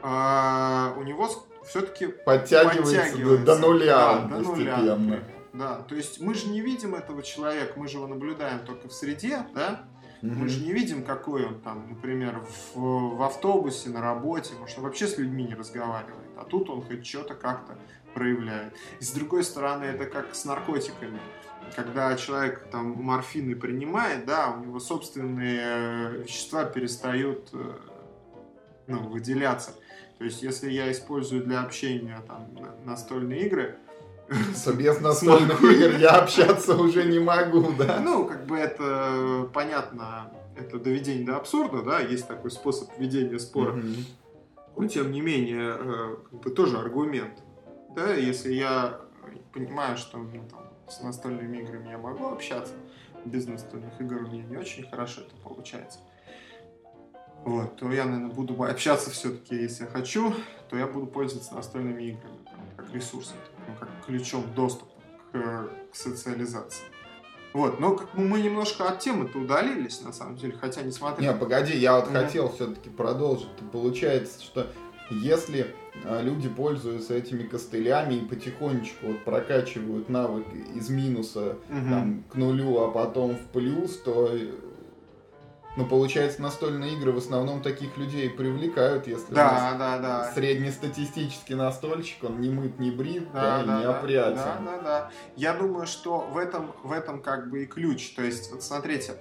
а, 0.03 0.93
у 0.97 1.03
него 1.03 1.29
все-таки 1.65 2.07
Подтягивается, 2.07 3.17
до- 3.17 3.37
до 3.37 3.57
нуля 3.57 3.97
да, 3.97 4.19
до 4.19 4.39
нуля, 4.39 4.75
постепенно. 4.75 4.95
например. 4.95 5.23
Да, 5.53 5.75
то 5.81 5.95
есть 5.95 6.21
мы 6.21 6.35
же 6.35 6.49
не 6.49 6.61
видим 6.61 6.93
этого 6.93 7.23
человека, 7.23 7.73
мы 7.77 7.87
же 7.87 7.97
его 7.97 8.05
наблюдаем 8.05 8.59
только 8.65 8.87
в 8.87 8.93
среде, 8.93 9.47
да? 9.55 9.87
Mm-hmm. 10.21 10.33
Мы 10.33 10.47
же 10.47 10.63
не 10.63 10.71
видим, 10.71 11.03
какой 11.03 11.45
он 11.45 11.61
там, 11.61 11.89
например, 11.89 12.43
в, 12.73 13.15
в 13.17 13.21
автобусе, 13.21 13.89
на 13.89 14.01
работе, 14.01 14.53
может, 14.59 14.77
он 14.77 14.85
вообще 14.85 15.07
с 15.07 15.17
людьми 15.17 15.43
не 15.43 15.53
разговаривает. 15.53 16.27
А 16.37 16.43
тут 16.43 16.69
он 16.69 16.81
хоть 16.81 17.05
что-то 17.05 17.35
как-то 17.35 17.77
проявляет. 18.13 18.73
И 18.99 19.03
с 19.03 19.11
другой 19.11 19.43
стороны, 19.43 19.85
это 19.85 20.05
как 20.05 20.33
с 20.33 20.45
наркотиками. 20.45 21.19
Когда 21.75 22.15
человек 22.15 22.67
там 22.71 22.93
морфины 23.03 23.55
принимает, 23.55 24.25
да, 24.25 24.51
у 24.51 24.63
него 24.63 24.79
собственные 24.79 25.59
э, 25.61 26.23
вещества 26.23 26.63
перестают 26.63 27.49
э, 27.53 27.73
ну, 28.87 29.09
выделяться. 29.09 29.71
То 30.17 30.23
есть, 30.23 30.41
если 30.41 30.71
я 30.71 30.91
использую 30.91 31.43
для 31.43 31.61
общения 31.61 32.19
там 32.27 32.47
настольные 32.85 33.45
игры, 33.45 33.77
то 34.65 34.73
без 34.73 34.99
настольных 34.99 35.61
игр 35.63 35.97
я 35.97 36.17
общаться 36.21 36.75
уже 36.75 37.05
не 37.05 37.19
могу, 37.19 37.71
да? 37.77 37.99
Ну, 37.99 38.25
как 38.25 38.45
бы 38.45 38.57
это 38.57 39.49
понятно, 39.53 40.31
это 40.55 40.79
доведение 40.79 41.25
до 41.25 41.37
абсурда, 41.37 41.81
да, 41.81 41.99
есть 41.99 42.27
такой 42.27 42.51
способ 42.51 42.89
ведения 42.97 43.39
спора. 43.39 43.81
Но, 44.75 44.87
тем 44.87 45.11
не 45.11 45.21
менее, 45.21 45.75
э, 45.75 46.15
как 46.29 46.41
бы 46.41 46.49
тоже 46.51 46.77
аргумент. 46.77 47.33
Да, 47.95 48.13
если 48.13 48.53
я 48.53 49.01
понимаю, 49.51 49.97
что 49.97 50.19
ну, 50.19 50.47
там, 50.51 50.69
с 50.87 51.01
настольными 51.01 51.57
играми 51.57 51.89
я 51.89 51.97
могу 51.97 52.27
общаться, 52.27 52.73
без 53.25 53.47
настольных 53.47 53.99
игр 53.99 54.17
у 54.17 54.27
меня 54.27 54.43
не 54.43 54.57
очень 54.57 54.87
хорошо 54.87 55.21
это 55.21 55.35
получается. 55.37 55.99
Вот, 57.43 57.77
то 57.77 57.91
я, 57.91 58.05
наверное, 58.05 58.33
буду 58.33 58.61
общаться 58.63 59.09
все-таки, 59.09 59.55
если 59.55 59.85
я 59.85 59.89
хочу, 59.89 60.33
то 60.69 60.77
я 60.77 60.85
буду 60.85 61.07
пользоваться 61.07 61.55
настольными 61.55 62.03
играми 62.03 62.37
как 62.75 62.93
ресурсом, 62.93 63.37
ну, 63.67 63.73
как 63.79 63.89
ключом 64.05 64.43
доступа 64.55 64.91
к, 65.31 65.69
к 65.91 65.95
социализации. 65.95 66.85
Вот, 67.53 67.79
но 67.79 67.95
как 67.95 68.13
мы 68.13 68.41
немножко 68.41 68.87
от 68.87 68.99
темы-то 68.99 69.39
удалились, 69.39 70.01
на 70.01 70.13
самом 70.13 70.35
деле, 70.35 70.53
хотя 70.59 70.83
несмотря... 70.83 71.23
Не, 71.25 71.33
погоди, 71.33 71.75
я 71.75 71.95
вот 71.95 72.09
mm-hmm. 72.09 72.25
хотел 72.25 72.51
все-таки 72.51 72.89
продолжить. 72.89 73.49
Получается, 73.71 74.43
что 74.43 74.67
если 75.09 75.73
а, 76.03 76.21
люди 76.21 76.49
пользуются 76.49 77.15
этими 77.15 77.43
костылями 77.43 78.15
и 78.15 78.25
потихонечку 78.25 79.07
вот 79.07 79.23
прокачивают 79.23 80.09
навык 80.09 80.45
из 80.75 80.89
минуса 80.89 81.57
mm-hmm. 81.69 81.89
там, 81.89 82.23
к 82.29 82.35
нулю, 82.35 82.79
а 82.79 82.91
потом 82.91 83.35
в 83.35 83.45
плюс, 83.53 83.97
то 83.97 84.31
ну, 85.77 85.85
получается, 85.85 86.41
настольные 86.41 86.93
игры 86.93 87.11
в 87.11 87.17
основном 87.17 87.61
таких 87.61 87.97
людей 87.97 88.31
привлекают, 88.31 89.05
если 89.05 89.31
да, 89.31 89.75
да, 89.77 89.99
да. 89.99 90.31
среднестатистический 90.33 91.53
настольщик, 91.53 92.23
он 92.23 92.41
не 92.41 92.49
мыт, 92.49 92.79
не 92.79 92.89
брит, 92.89 93.31
да, 93.31 93.59
да, 93.59 93.63
да, 93.63 93.79
не 93.79 93.85
опрятен. 93.85 94.35
Да, 94.35 94.59
да, 94.65 94.81
да. 94.81 95.11
Я 95.35 95.53
думаю, 95.53 95.85
что 95.85 96.19
в 96.19 96.37
этом, 96.37 96.73
в 96.81 96.91
этом 96.91 97.21
как 97.21 97.51
бы 97.51 97.63
и 97.63 97.65
ключ. 97.67 98.15
То 98.15 98.23
есть, 98.23 98.51
вот 98.51 98.63
смотрите, 98.63 99.17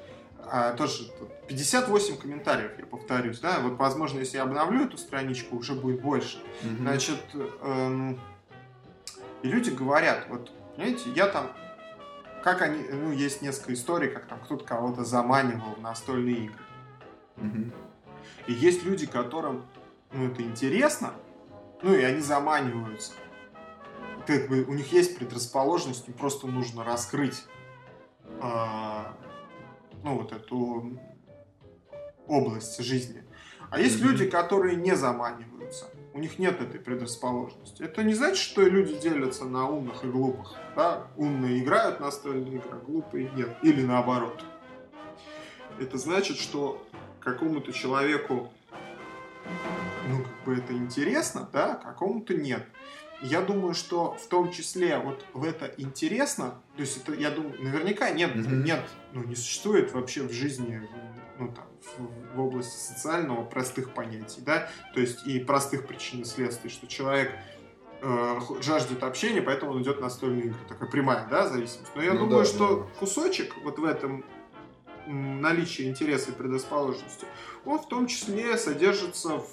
а, 0.50 0.72
тоже 0.72 1.10
58 1.46 2.16
комментариев, 2.16 2.70
я 2.78 2.86
повторюсь, 2.86 3.38
да, 3.40 3.58
вот, 3.60 3.76
возможно, 3.76 4.20
если 4.20 4.38
я 4.38 4.44
обновлю 4.44 4.86
эту 4.86 4.96
страничку, 4.96 5.56
уже 5.56 5.74
будет 5.74 6.00
больше. 6.00 6.38
Угу. 6.62 6.76
Значит, 6.80 7.20
эм, 7.60 8.18
и 9.42 9.48
люди 9.48 9.68
говорят, 9.68 10.24
вот, 10.30 10.50
понимаете, 10.74 11.10
я 11.14 11.26
там 11.26 11.50
как 12.46 12.62
они, 12.62 12.84
ну, 12.92 13.10
есть 13.10 13.42
несколько 13.42 13.74
историй, 13.74 14.08
как 14.08 14.26
там 14.26 14.38
кто-то 14.38 14.64
кого-то 14.64 15.02
заманивал 15.02 15.74
в 15.74 15.80
настольные 15.80 16.44
игры. 16.44 16.64
Угу. 17.38 17.72
И 18.46 18.52
есть 18.52 18.84
люди, 18.84 19.04
которым, 19.04 19.66
ну, 20.12 20.28
это 20.28 20.42
интересно, 20.42 21.12
ну, 21.82 21.92
и 21.92 22.04
они 22.04 22.20
заманиваются. 22.20 23.14
Как 24.28 24.46
бы 24.48 24.62
у 24.62 24.74
них 24.74 24.92
есть 24.92 25.18
предрасположенность, 25.18 26.06
им 26.06 26.14
просто 26.14 26.46
нужно 26.46 26.84
раскрыть, 26.84 27.42
э, 28.22 29.04
ну, 30.04 30.14
вот 30.16 30.30
эту 30.30 31.00
область 32.28 32.80
жизни. 32.80 33.24
А 33.70 33.80
есть 33.80 33.98
mm-hmm. 33.98 34.06
люди, 34.06 34.30
которые 34.30 34.76
не 34.76 34.94
заманиваются. 34.94 35.55
У 36.16 36.18
них 36.18 36.38
нет 36.38 36.62
этой 36.62 36.80
предрасположенности. 36.80 37.82
Это 37.82 38.02
не 38.02 38.14
значит, 38.14 38.38
что 38.38 38.62
люди 38.62 38.98
делятся 38.98 39.44
на 39.44 39.68
умных 39.68 40.02
и 40.02 40.06
глупых. 40.06 40.54
Да? 40.74 41.08
Умные 41.14 41.62
играют 41.62 42.00
настольные 42.00 42.54
игры, 42.54 42.70
а 42.72 42.76
глупые 42.76 43.30
нет. 43.36 43.54
Или 43.62 43.82
наоборот. 43.82 44.42
Это 45.78 45.98
значит, 45.98 46.38
что 46.38 46.82
какому-то 47.20 47.70
человеку 47.74 48.50
ну, 50.08 50.22
как 50.22 50.44
бы 50.46 50.54
это 50.54 50.72
интересно, 50.72 51.50
да, 51.52 51.74
какому-то 51.74 52.32
нет. 52.32 52.66
Я 53.20 53.42
думаю, 53.42 53.74
что 53.74 54.14
в 54.14 54.26
том 54.26 54.50
числе 54.50 54.98
вот 54.98 55.22
в 55.34 55.44
это 55.44 55.74
интересно, 55.76 56.54
то 56.76 56.80
есть 56.80 56.96
это, 56.96 57.12
я 57.12 57.30
думаю, 57.30 57.62
наверняка 57.62 58.10
нет, 58.10 58.34
mm-hmm. 58.34 58.62
нет, 58.62 58.80
ну, 59.12 59.22
не 59.22 59.34
существует 59.34 59.92
вообще 59.92 60.22
в 60.22 60.32
жизни, 60.32 60.88
ну, 61.38 61.52
там, 61.52 61.66
в, 61.96 62.36
в 62.36 62.40
области 62.40 62.76
социального 62.76 63.44
простых 63.44 63.92
понятий, 63.92 64.40
да, 64.40 64.68
то 64.94 65.00
есть 65.00 65.26
и 65.26 65.38
простых 65.38 65.86
причин 65.86 66.22
и 66.22 66.24
следствий, 66.24 66.70
что 66.70 66.86
человек 66.86 67.32
э, 68.02 68.40
жаждет 68.60 69.02
общения, 69.02 69.42
поэтому 69.42 69.72
он 69.72 69.82
идет 69.82 69.96
на 69.96 70.04
настольные 70.04 70.46
игры. 70.46 70.58
Такая 70.68 70.88
прямая, 70.88 71.26
да, 71.28 71.48
зависимость. 71.48 71.92
Но 71.94 72.02
я 72.02 72.14
ну, 72.14 72.20
думаю, 72.20 72.44
да, 72.44 72.44
что 72.44 72.76
да. 72.76 72.98
кусочек 72.98 73.54
вот 73.62 73.78
в 73.78 73.84
этом 73.84 74.24
наличии 75.06 75.88
интереса 75.88 76.30
и 76.30 76.34
предрасположенности, 76.34 77.26
он 77.64 77.78
в 77.78 77.88
том 77.88 78.06
числе 78.06 78.56
содержится 78.56 79.38
в, 79.38 79.48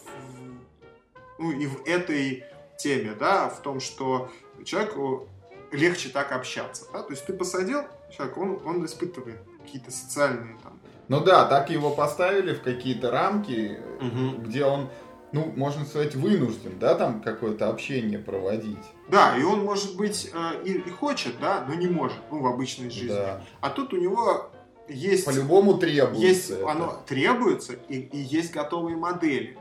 ну, 1.38 1.52
и 1.52 1.68
в 1.68 1.86
этой 1.86 2.44
теме, 2.78 3.14
да, 3.14 3.50
в 3.50 3.62
том, 3.62 3.80
что 3.80 4.32
человеку 4.66 5.30
легче 5.72 6.10
так 6.10 6.32
общаться, 6.32 6.86
да, 6.92 7.04
то 7.04 7.12
есть 7.12 7.26
ты 7.26 7.34
посадил 7.34 7.84
человека, 8.16 8.40
он, 8.40 8.62
он 8.66 8.86
испытывает 8.86 9.40
какие-то 9.62 9.92
социальные 9.92 10.58
там 10.62 10.80
ну 11.08 11.20
да, 11.22 11.46
так 11.46 11.70
его 11.70 11.92
поставили 11.92 12.54
в 12.54 12.62
какие-то 12.62 13.12
рамки, 13.12 13.80
угу. 14.00 14.42
где 14.42 14.66
он, 14.66 14.90
ну, 15.32 15.52
можно 15.56 15.86
сказать, 15.86 16.16
вынужден, 16.16 16.80
да, 16.80 16.96
там 16.96 17.22
какое-то 17.22 17.70
общение 17.70 18.20
проводить. 18.20 18.78
Да, 19.10 19.38
и 19.38 19.44
он, 19.44 19.64
может 19.64 19.96
быть, 19.98 20.32
э, 20.34 20.64
и, 20.66 20.74
и 20.74 20.90
хочет, 20.90 21.40
да, 21.42 21.66
но 21.68 21.74
не 21.74 21.88
может, 21.88 22.18
ну, 22.32 22.42
в 22.42 22.48
обычной 22.48 22.90
жизни. 22.90 23.10
Да. 23.10 23.42
А 23.62 23.70
тут 23.70 23.94
у 23.94 23.98
него 23.98 24.50
есть... 24.88 25.26
По-любому 25.26 25.76
требуется. 25.76 26.26
Есть, 26.26 26.50
это. 26.52 26.70
оно 26.70 27.04
требуется, 27.06 27.74
и, 27.90 28.00
и 28.00 28.18
есть 28.18 28.54
готовые 28.54 28.98
модели. 28.98 29.58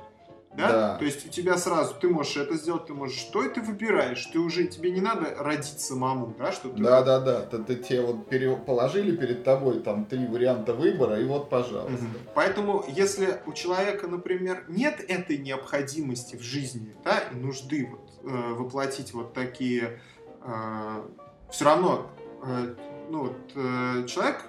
Да? 0.55 0.69
да? 0.69 0.99
То 0.99 1.05
есть 1.05 1.27
у 1.27 1.29
тебя 1.31 1.57
сразу, 1.57 1.95
ты 1.95 2.09
можешь 2.09 2.37
это 2.37 2.55
сделать, 2.55 2.87
ты 2.87 2.95
можешь 2.95 3.17
что, 3.17 3.43
и 3.43 3.49
ты 3.49 3.63
выбираешь. 3.63 4.25
Ты 4.27 4.39
уже, 4.39 4.67
тебе 4.67 4.91
не 4.91 5.01
надо 5.01 5.35
родить 5.39 5.81
самому, 5.81 6.35
да? 6.39 6.53
Что 6.53 6.69
ты... 6.69 6.83
Да, 6.83 7.03
да, 7.03 7.21
да. 7.21 7.41
Ты, 7.43 7.59
ты 7.65 7.77
тебе 7.77 8.03
вот 8.03 8.29
пере... 8.29 8.55
положили 8.57 9.17
перед 9.17 9.45
тобой 9.45 9.81
там 9.81 10.05
три 10.05 10.27
варианта 10.27 10.75
выбора, 10.75 11.19
и 11.21 11.25
вот, 11.25 11.49
пожалуйста. 11.49 11.95
Угу. 11.95 12.07
Поэтому, 12.35 12.85
если 12.89 13.41
у 13.47 13.53
человека, 13.53 14.09
например, 14.09 14.65
нет 14.69 15.03
этой 15.09 15.39
необходимости 15.39 16.37
в 16.37 16.43
жизни, 16.43 16.95
да, 17.05 17.19
и 17.33 17.35
нужды 17.35 17.89
вот, 17.91 18.31
э, 18.31 18.53
воплотить 18.55 19.15
вот 19.15 19.33
такие... 19.33 20.01
Э, 20.45 21.03
все 21.51 21.65
равно, 21.67 22.11
э, 22.45 22.75
ну 23.11 23.25
вот, 23.25 23.53
э, 23.55 24.07
человек 24.07 24.43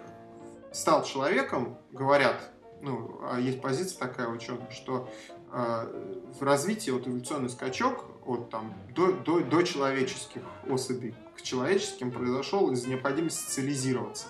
стал 0.71 1.03
человеком, 1.03 1.77
говорят, 1.91 2.49
ну, 2.81 3.19
а 3.23 3.39
есть 3.39 3.61
позиция 3.61 3.99
такая 3.99 4.27
ученая, 4.27 4.69
что 4.71 5.09
в 5.53 6.41
развитии 6.41 6.89
вот 6.89 7.07
эволюционный 7.07 7.49
скачок 7.49 8.05
от 8.25 8.49
там 8.49 8.73
до, 8.95 9.11
до, 9.11 9.41
до 9.41 9.61
человеческих 9.61 10.41
особей 10.67 11.13
к 11.37 11.41
человеческим 11.41 12.11
произошел 12.11 12.71
из 12.71 12.85
необходимости 12.87 13.43
социализироваться. 13.43 14.27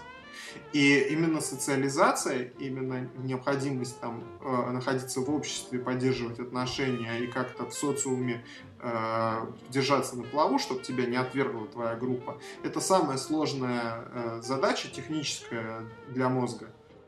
И 0.71 1.07
именно 1.09 1.41
социализация, 1.41 2.51
именно 2.59 3.09
необходимость 3.17 3.99
там 3.99 4.23
э, 4.41 4.71
находиться 4.71 5.21
в 5.21 5.29
обществе, 5.29 5.79
поддерживать 5.79 6.39
отношения 6.39 7.19
и 7.19 7.27
как-то 7.27 7.65
в 7.65 7.73
социуме 7.73 8.45
э, 8.79 9.45
держаться 9.69 10.15
на 10.15 10.23
плаву, 10.23 10.59
чтобы 10.59 10.81
тебя 10.81 11.05
не 11.05 11.15
отвергла 11.15 11.67
твоя 11.67 11.95
группа, 11.95 12.39
это 12.63 12.81
самая 12.81 13.17
сложная 13.17 14.05
э, 14.13 14.41
задача 14.43 14.89
техническая 14.89 15.85
для 16.09 16.29
мозга. 16.29 16.67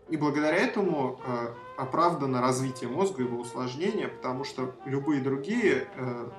И 0.09 0.17
благодаря 0.17 0.57
этому 0.57 1.19
э, 1.25 1.53
оправдано 1.77 2.41
развитие 2.41 2.89
мозга, 2.89 3.23
его 3.23 3.39
усложнение, 3.39 4.07
потому 4.07 4.43
что 4.43 4.75
любые 4.85 5.21
другие, 5.21 5.87
э, 5.95 6.29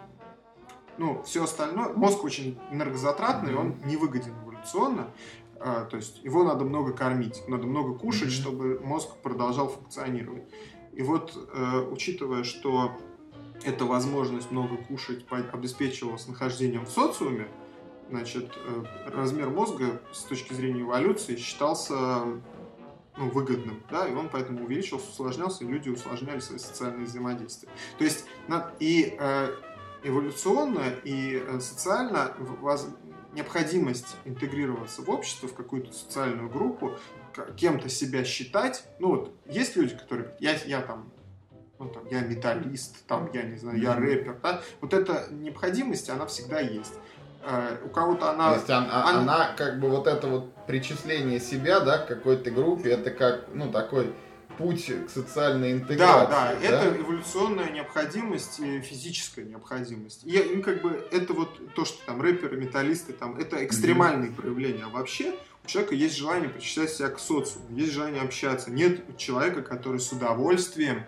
ну, 0.99 1.23
все 1.25 1.45
остальное, 1.45 1.93
мозг 1.93 2.23
очень 2.23 2.59
энергозатратный, 2.71 3.53
mm-hmm. 3.53 3.61
он 3.61 3.75
невыгоден 3.85 4.33
эволюционно, 4.45 5.09
э, 5.57 5.87
то 5.91 5.97
есть 5.97 6.23
его 6.23 6.45
надо 6.45 6.65
много 6.65 6.93
кормить, 6.93 7.43
надо 7.49 7.67
много 7.67 7.95
кушать, 7.99 8.29
mm-hmm. 8.29 8.41
чтобы 8.41 8.81
мозг 8.85 9.17
продолжал 9.23 9.69
функционировать. 9.69 10.45
И 10.93 11.03
вот, 11.03 11.37
э, 11.53 11.89
учитывая, 11.91 12.45
что 12.45 12.93
эта 13.65 13.85
возможность 13.85 14.51
много 14.51 14.77
кушать 14.77 15.25
обеспечивалась 15.53 16.29
нахождением 16.29 16.87
в 16.87 16.91
социуме, 16.91 17.49
значит, 18.09 18.51
э, 18.57 18.85
размер 19.07 19.51
мозга 19.51 20.01
с 20.13 20.23
точки 20.23 20.53
зрения 20.55 20.83
эволюции 20.83 21.37
считался 21.37 22.23
ну, 23.17 23.31
выгодным, 23.31 23.83
да, 23.91 24.07
и 24.07 24.15
он 24.15 24.29
поэтому 24.29 24.65
увеличился, 24.65 25.09
усложнялся, 25.09 25.65
и 25.65 25.67
люди 25.67 25.89
усложняли 25.89 26.41
свои 26.41 26.59
социальные 26.59 27.07
взаимодействия. 27.07 27.69
То 27.99 28.05
есть 28.05 28.27
и 28.79 29.17
э, 29.19 29.55
эволюционно, 30.03 30.85
и 31.05 31.43
э, 31.47 31.61
социально 31.61 32.35
необходимость 33.33 34.17
интегрироваться 34.25 35.03
в 35.03 35.11
общество, 35.11 35.49
в 35.49 35.55
какую-то 35.55 35.93
социальную 35.93 36.49
группу, 36.49 36.97
кем-то 37.57 37.89
себя 37.89 38.25
считать. 38.25 38.85
Ну 38.99 39.09
вот, 39.09 39.35
есть 39.47 39.77
люди, 39.77 39.95
которые, 39.95 40.35
я, 40.41 40.55
я 40.65 40.81
там, 40.81 41.13
ну 41.79 41.89
там, 41.89 42.07
я 42.11 42.21
металлист, 42.21 43.07
там, 43.07 43.31
я 43.33 43.43
не 43.43 43.57
знаю, 43.57 43.79
я 43.79 43.95
рэпер, 43.95 44.41
да? 44.43 44.63
Вот 44.81 44.95
эта 44.95 45.29
необходимость, 45.31 46.09
она 46.09 46.27
всегда 46.27 46.61
есть. 46.61 46.95
Э, 47.47 47.77
у 47.85 47.89
кого-то 47.89 48.31
она... 48.31 48.51
То 48.51 48.57
есть 48.57 48.71
она, 48.71 49.05
она... 49.05 49.21
она, 49.21 49.55
как 49.57 49.79
бы, 49.79 49.89
вот 49.89 50.07
это 50.07 50.27
вот 50.27 50.53
причисление 50.67 51.39
себя, 51.39 51.81
да, 51.81 51.99
к 51.99 52.09
какой-то 52.09 52.51
группе, 52.51 52.91
это 52.91 53.11
как, 53.11 53.47
ну, 53.55 53.71
такой 53.71 54.13
путь 54.59 54.91
к 55.07 55.11
социальной 55.11 55.73
интеграции. 55.73 56.31
Да, 56.31 56.55
да, 56.55 56.55
да? 56.61 56.67
это 56.67 57.01
эволюционная 57.01 57.71
необходимость, 57.71 58.57
физическая 58.83 59.45
необходимость. 59.45 60.25
И, 60.25 60.37
и 60.37 60.63
как 60.63 60.83
бы 60.83 61.07
это 61.13 61.35
вот 61.35 61.75
то, 61.75 61.85
что 61.85 62.05
там 62.05 62.21
рэперы, 62.21 62.57
металлисты, 62.57 63.13
там, 63.13 63.39
это 63.39 63.65
экстремальные 63.65 64.31
mm-hmm. 64.31 64.35
проявления. 64.35 64.85
А 64.85 64.89
вообще 64.89 65.35
у 65.65 65.69
человека 65.69 65.95
есть 65.95 66.17
желание 66.17 66.49
причислять 66.49 66.91
себя 66.91 67.11
к 67.11 67.19
социуму, 67.21 67.67
есть 67.71 67.93
желание 67.93 68.23
общаться. 68.23 68.71
Нет 68.71 69.17
человека, 69.19 69.63
который 69.63 70.01
с 70.01 70.11
удовольствием 70.11 71.05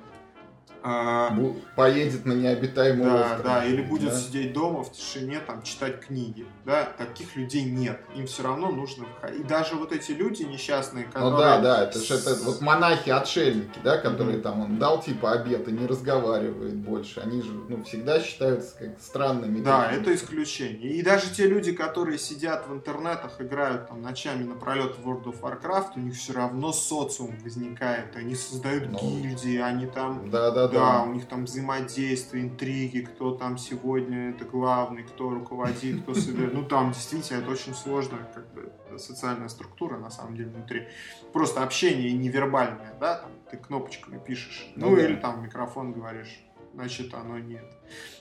а, 0.82 1.36
поедет 1.76 2.24
на 2.24 2.32
необитаемый 2.32 3.05
да, 3.05 3.20
остров. 3.20 3.42
Да, 3.42 3.64
или 3.64 3.82
будет 3.82 4.10
да? 4.10 4.16
сидеть 4.18 4.52
дома 4.52 4.84
в 4.84 4.92
тишине, 4.92 5.40
там, 5.40 5.62
читать 5.62 6.00
книги. 6.00 6.46
Да, 6.64 6.84
таких 6.96 7.36
людей 7.36 7.64
нет. 7.64 8.00
Им 8.14 8.26
все 8.26 8.42
равно 8.42 8.70
нужно 8.70 9.06
выходить. 9.06 9.40
И 9.40 9.44
даже 9.44 9.74
вот 9.74 9.92
эти 9.92 10.12
люди 10.12 10.42
несчастные, 10.42 11.05
которые... 11.05 11.30
Ну 11.30 11.38
да, 11.38 11.59
да, 11.59 11.84
это 11.84 11.98
же 11.98 12.14
это 12.14 12.34
вот 12.44 12.60
монахи-отшельники, 12.60 13.78
да, 13.82 13.98
которые 13.98 14.38
mm-hmm. 14.38 14.42
там 14.42 14.60
он 14.60 14.78
дал 14.78 15.02
типа 15.02 15.32
обед 15.32 15.66
и 15.68 15.72
не 15.72 15.86
разговаривает 15.86 16.74
больше. 16.74 17.20
Они 17.20 17.42
же, 17.42 17.52
ну, 17.68 17.82
всегда 17.84 18.20
считаются 18.20 18.76
как 18.78 19.00
странными. 19.00 19.62
Да, 19.62 19.90
это 19.90 20.14
исключение. 20.14 20.92
И 20.92 21.02
даже 21.02 21.30
те 21.30 21.46
люди, 21.46 21.72
которые 21.72 22.18
сидят 22.18 22.68
в 22.68 22.72
интернетах, 22.72 23.40
играют 23.40 23.88
там 23.88 24.02
ночами 24.02 24.44
напролет 24.44 24.96
в 24.98 25.09
World 25.09 25.24
of 25.24 25.40
Warcraft, 25.40 25.92
у 25.96 26.00
них 26.00 26.14
все 26.14 26.32
равно 26.34 26.72
социум 26.72 27.36
возникает. 27.42 28.16
Они 28.16 28.34
создают 28.34 28.90
ну, 28.90 28.98
гильдии, 28.98 29.59
они 29.59 29.86
там... 29.86 30.30
Да, 30.30 30.50
да, 30.50 30.67
да, 30.72 31.02
у 31.02 31.12
них 31.12 31.26
там 31.26 31.44
взаимодействие, 31.44 32.44
интриги, 32.44 33.00
кто 33.00 33.34
там 33.34 33.58
сегодня 33.58 34.30
это 34.30 34.44
главный, 34.44 35.02
кто 35.02 35.30
руководит, 35.30 36.02
кто 36.02 36.14
собирает. 36.14 36.54
Ну, 36.54 36.64
там 36.64 36.92
действительно 36.92 37.40
это 37.40 37.50
очень 37.50 37.74
сложная 37.74 38.24
как 38.34 38.52
бы, 38.52 38.72
социальная 38.98 39.48
структура, 39.48 39.98
на 39.98 40.10
самом 40.10 40.36
деле, 40.36 40.50
внутри. 40.50 40.88
Просто 41.32 41.62
общение 41.62 42.12
невербальное, 42.12 42.94
да, 43.00 43.16
там, 43.16 43.30
ты 43.50 43.56
кнопочками 43.56 44.18
пишешь, 44.18 44.70
ну, 44.76 44.90
ну 44.90 44.96
да. 44.96 45.06
или 45.06 45.16
там 45.16 45.42
микрофон 45.42 45.92
говоришь, 45.92 46.44
значит, 46.74 47.14
оно 47.14 47.38
нет. 47.38 47.64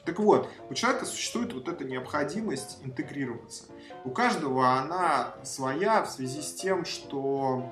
Так 0.06 0.20
вот, 0.20 0.50
у 0.70 0.74
человека 0.74 1.06
существует 1.06 1.54
вот 1.54 1.68
эта 1.68 1.84
необходимость 1.84 2.80
интегрироваться. 2.84 3.66
У 4.04 4.10
каждого 4.10 4.80
она 4.80 5.36
своя 5.44 6.04
в 6.04 6.10
связи 6.10 6.42
с 6.42 6.54
тем, 6.54 6.86
что 6.86 7.72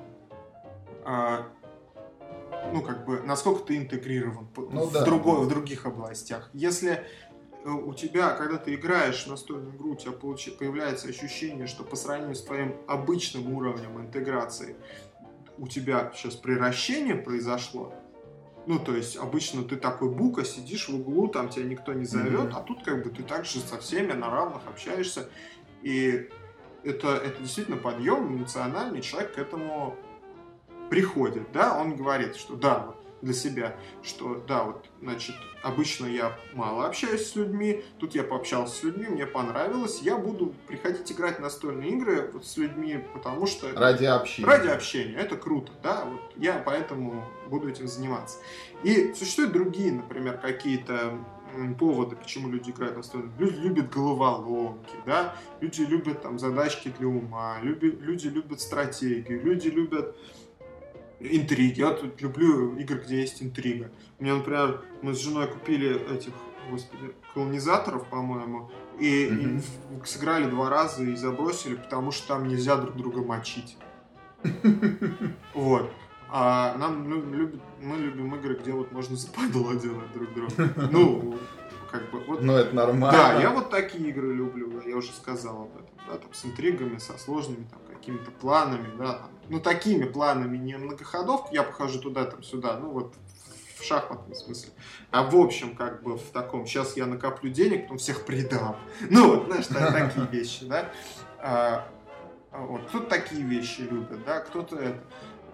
а, 1.04 1.48
ну, 2.74 2.82
как 2.82 3.06
бы, 3.06 3.22
насколько 3.22 3.64
ты 3.64 3.78
интегрирован 3.78 4.48
ну, 4.56 4.86
в, 4.86 4.92
да. 4.92 5.06
другой, 5.06 5.46
в 5.46 5.48
других 5.48 5.86
областях. 5.86 6.50
Если 6.54 7.06
э, 7.64 7.70
у 7.70 7.94
тебя, 7.94 8.32
когда 8.32 8.58
ты 8.58 8.76
играешь 8.76 9.26
настольную 9.28 9.76
игру, 9.76 9.92
у 9.92 9.96
тебя 9.96 10.12
получи, 10.12 10.52
появляется 10.52 11.08
ощущение, 11.08 11.68
что 11.68 11.84
по 11.84 11.96
сравнению 11.96 12.36
с 12.36 12.44
твоим 12.44 12.76
обычным 12.88 13.54
уровнем 13.54 14.00
интеграции 14.00 14.76
у 15.58 15.68
тебя 15.68 16.12
сейчас 16.16 16.36
превращение 16.36 17.16
произошло, 17.16 17.94
ну, 18.68 18.80
то 18.80 18.96
есть, 18.96 19.16
обычно 19.16 19.64
ты 19.64 19.76
такой 19.76 20.10
бука, 20.10 20.44
сидишь 20.44 20.90
в 20.90 20.96
углу, 20.96 21.28
там 21.28 21.50
тебя 21.50 21.66
никто 21.66 21.94
не 21.94 22.06
зовет, 22.06 22.50
mm-hmm. 22.50 22.58
а 22.58 22.62
тут 22.62 22.84
как 22.84 23.04
бы 23.04 23.12
ты 23.12 23.22
также 23.22 23.60
со 23.60 23.78
всеми 23.78 24.14
на 24.14 24.30
равных 24.30 24.62
общаешься. 24.68 25.30
И 25.84 26.30
это, 26.84 27.16
это 27.16 27.42
действительно 27.42 27.78
подъем 27.78 28.36
эмоциональный, 28.36 29.02
человек 29.02 29.36
к 29.36 29.38
этому 29.38 29.96
приходит, 30.90 31.52
да, 31.52 31.78
он 31.80 31.96
говорит, 31.96 32.36
что 32.36 32.56
да, 32.56 32.86
вот 32.88 33.06
для 33.22 33.34
себя, 33.34 33.76
что 34.04 34.44
да, 34.48 34.64
вот, 34.64 34.86
значит, 35.02 35.36
обычно 35.64 36.06
я 36.06 36.38
мало 36.54 36.86
общаюсь 36.86 37.28
с 37.28 37.36
людьми, 37.36 37.84
тут 38.00 38.14
я 38.14 38.24
пообщался 38.24 38.76
с 38.76 38.84
людьми, 38.84 39.08
мне 39.08 39.26
понравилось, 39.26 40.02
я 40.02 40.18
буду 40.18 40.54
приходить 40.68 41.12
играть 41.12 41.38
в 41.38 41.42
настольные 41.42 41.90
игры 41.92 42.30
вот 42.32 42.46
с 42.46 42.56
людьми, 42.58 43.04
потому 43.14 43.48
что... 43.48 43.72
Ради 43.74 44.06
общения. 44.06 44.48
Ради 44.48 44.68
общения, 44.68 45.16
это 45.16 45.38
круто, 45.38 45.72
да, 45.82 46.06
вот 46.06 46.22
я 46.36 46.62
поэтому 46.64 47.26
буду 47.48 47.68
этим 47.68 47.88
заниматься. 47.88 48.38
И 48.84 49.14
существуют 49.14 49.54
другие, 49.54 49.92
например, 49.92 50.38
какие-то 50.38 51.18
поводы, 51.80 52.16
почему 52.16 52.50
люди 52.50 52.70
играют 52.72 52.98
настольные 52.98 53.32
Люди 53.40 53.56
любят 53.56 53.90
головоломки, 53.90 54.96
да, 55.06 55.36
люди 55.62 55.82
любят 55.82 56.22
там 56.22 56.38
задачки 56.38 56.94
для 57.00 57.08
ума, 57.08 57.58
люди, 57.62 57.86
люди 57.86 58.28
любят 58.28 58.60
стратегию, 58.60 59.42
люди 59.44 59.70
любят 59.70 60.16
интриги. 61.20 61.80
Я 61.80 61.92
тут 61.92 62.22
люблю 62.22 62.76
игры, 62.78 63.02
где 63.06 63.22
есть 63.22 63.42
интрига. 63.42 63.92
У 64.20 64.24
меня, 64.24 64.36
например, 64.36 64.82
мы 65.02 65.14
с 65.14 65.20
женой 65.20 65.48
купили 65.48 66.14
этих, 66.14 66.34
господи, 66.70 67.14
колонизаторов, 67.34 68.08
по-моему, 68.10 68.72
и, 69.00 69.28
mm-hmm. 69.28 70.04
и 70.04 70.06
сыграли 70.06 70.50
два 70.50 70.70
раза 70.70 71.04
и 71.04 71.16
забросили, 71.16 71.76
потому 71.76 72.12
что 72.12 72.28
там 72.28 72.48
нельзя 72.48 72.78
друг 72.78 72.96
друга 72.96 73.22
мочить. 73.22 73.78
Вот. 75.54 75.90
А 76.30 76.76
нам 76.78 77.10
любят, 77.32 77.62
мы 77.82 77.98
любим 77.98 78.36
игры, 78.36 78.56
где 78.56 78.72
вот 78.72 78.92
можно 78.92 79.16
западло 79.16 79.74
делать 79.74 80.12
друг 80.14 80.34
друга. 80.34 80.74
Ну, 80.92 81.40
как 82.00 82.12
бы 82.12 82.20
вот. 82.20 82.42
Ну, 82.42 82.56
это 82.56 82.76
нормально. 82.76 83.18
Да, 83.18 83.42
я 83.42 83.50
вот 83.50 83.70
такие 83.70 84.10
игры 84.10 84.34
люблю, 84.34 84.82
я 84.82 84.96
уже 84.96 85.12
сказал 85.14 85.64
об 85.64 85.76
этом, 85.76 85.96
да, 86.08 86.18
там 86.18 86.34
с 86.34 86.46
интригами, 86.46 86.98
со 86.98 87.18
сложными 87.18 87.66
там 87.70 87.80
какими-то 87.90 88.32
планами, 88.32 88.90
да, 88.98 89.14
там, 89.14 89.30
ну, 89.50 89.60
такими 89.60 90.06
планами, 90.06 90.58
не 90.58 90.78
многоходовку, 90.78 91.54
я 91.54 91.64
похожу 91.64 92.00
туда, 92.00 92.26
там, 92.26 92.44
сюда, 92.44 92.78
ну, 92.80 92.92
вот 92.92 93.16
в 93.80 93.84
шахматном 93.84 94.36
смысле. 94.36 94.72
А 95.12 95.24
в 95.24 95.36
общем, 95.36 95.76
как 95.76 96.04
бы 96.04 96.18
в 96.18 96.32
таком, 96.32 96.66
сейчас 96.66 96.98
я 96.98 97.06
накоплю 97.06 97.50
денег, 97.50 97.84
потом 97.84 97.98
всех 97.98 98.26
предам. 98.26 98.78
Ну, 99.10 99.36
вот, 99.36 99.46
знаешь, 99.48 99.68
такие 99.68 100.28
вещи, 100.28 100.66
да. 100.66 100.92
А, 101.40 101.88
а, 102.52 102.66
вот, 102.66 102.82
кто-то 102.88 103.08
такие 103.08 103.44
вещи 103.44 103.82
любит, 103.82 104.24
да, 104.26 104.40
кто-то 104.40 104.78
это. 104.78 105.00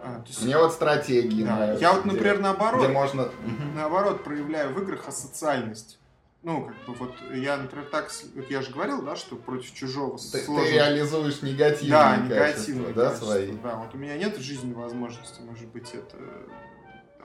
А, 0.03 0.23
есть, 0.25 0.43
Мне 0.43 0.57
вот 0.57 0.73
стратегии 0.73 1.43
да. 1.43 1.55
нравятся. 1.55 1.81
Я 1.81 1.93
вот, 1.93 2.05
например, 2.05 2.35
где, 2.35 2.43
наоборот, 2.43 2.83
где 2.83 2.91
можно... 2.91 3.29
наоборот 3.75 4.23
проявляю 4.23 4.73
в 4.73 4.81
играх 4.81 5.07
асоциальность. 5.07 5.99
Ну, 6.43 6.65
как 6.65 6.75
бы 6.87 6.93
вот 6.95 7.13
я, 7.35 7.57
например, 7.57 7.85
так, 7.91 8.11
я 8.49 8.61
же 8.63 8.71
говорил, 8.71 9.03
да, 9.03 9.15
что 9.15 9.35
против 9.35 9.73
чужого 9.73 10.17
ты, 10.17 10.39
сложно... 10.39 10.65
ты 10.65 10.73
реализуешь 10.73 11.43
негативные 11.43 11.91
да, 11.91 12.17
негативные 12.17 12.93
да, 12.93 13.09
качества, 13.09 13.25
свои. 13.27 13.51
Да, 13.51 13.75
вот 13.75 13.93
у 13.93 13.97
меня 13.97 14.17
нет 14.17 14.37
в 14.37 14.41
жизни 14.41 14.73
возможности, 14.73 15.39
может 15.41 15.67
быть, 15.67 15.93
это... 15.93 16.17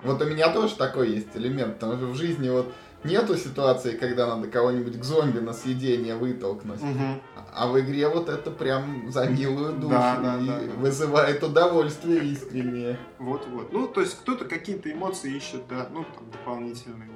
Вот 0.02 0.20
у 0.20 0.26
меня 0.26 0.52
тоже 0.52 0.76
такой 0.76 1.12
есть 1.12 1.34
элемент, 1.34 1.74
потому 1.74 1.96
что 1.96 2.06
в 2.08 2.14
жизни 2.14 2.50
вот 2.50 2.74
нету 3.04 3.36
ситуации, 3.36 3.96
когда 3.96 4.26
надо 4.26 4.48
кого-нибудь 4.48 5.00
к 5.00 5.04
зомби 5.04 5.38
на 5.38 5.54
съедение 5.54 6.16
вытолкнуть. 6.16 6.82
Угу. 6.82 7.22
А 7.54 7.66
в 7.68 7.80
игре 7.80 8.08
вот 8.08 8.28
это 8.28 8.50
прям 8.50 9.10
за 9.10 9.26
милую 9.26 9.72
душу 9.76 9.94
да, 9.94 10.18
да, 10.20 10.38
и 10.38 10.46
да, 10.46 10.74
вызывает 10.74 11.42
удовольствие 11.42 12.22
искреннее. 12.24 12.98
Вот-вот. 13.18 13.72
Ну, 13.72 13.88
то 13.88 14.02
есть 14.02 14.18
кто-то 14.18 14.44
какие-то 14.44 14.92
эмоции 14.92 15.34
ищет, 15.34 15.62
да, 15.68 15.88
ну, 15.90 16.04
там, 16.04 16.30
дополнительные. 16.30 17.08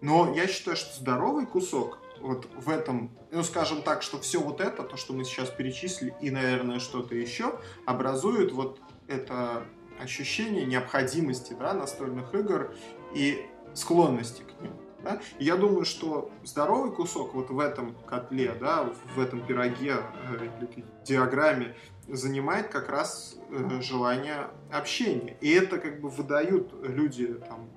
Но 0.00 0.32
я 0.34 0.46
считаю, 0.46 0.76
что 0.76 0.94
здоровый 0.98 1.46
кусок 1.46 1.98
вот 2.20 2.46
в 2.54 2.68
этом, 2.68 3.10
ну, 3.30 3.42
скажем 3.42 3.82
так, 3.82 4.02
что 4.02 4.18
все 4.20 4.40
вот 4.40 4.60
это, 4.60 4.82
то, 4.82 4.96
что 4.96 5.12
мы 5.12 5.24
сейчас 5.24 5.48
перечислили, 5.50 6.14
и, 6.20 6.30
наверное, 6.30 6.78
что-то 6.78 7.14
еще, 7.14 7.58
образует 7.86 8.52
вот 8.52 8.78
это 9.08 9.64
ощущение 9.98 10.64
необходимости, 10.64 11.54
да, 11.58 11.74
настольных 11.74 12.34
игр 12.34 12.74
и 13.14 13.46
склонности 13.74 14.42
к 14.42 14.60
ним. 14.62 14.72
Да? 15.02 15.20
И 15.38 15.44
я 15.44 15.56
думаю, 15.56 15.84
что 15.84 16.30
здоровый 16.44 16.92
кусок 16.92 17.34
вот 17.34 17.50
в 17.50 17.58
этом 17.58 17.94
котле, 18.06 18.54
да, 18.60 18.92
в 19.14 19.20
этом 19.20 19.44
пироге, 19.46 19.96
э, 20.28 20.66
диаграмме 21.04 21.74
занимает 22.06 22.68
как 22.68 22.88
раз 22.90 23.36
э, 23.50 23.80
желание 23.80 24.48
общения. 24.70 25.36
И 25.40 25.50
это 25.50 25.78
как 25.78 26.00
бы 26.00 26.10
выдают 26.10 26.74
люди 26.82 27.28
там, 27.48 27.70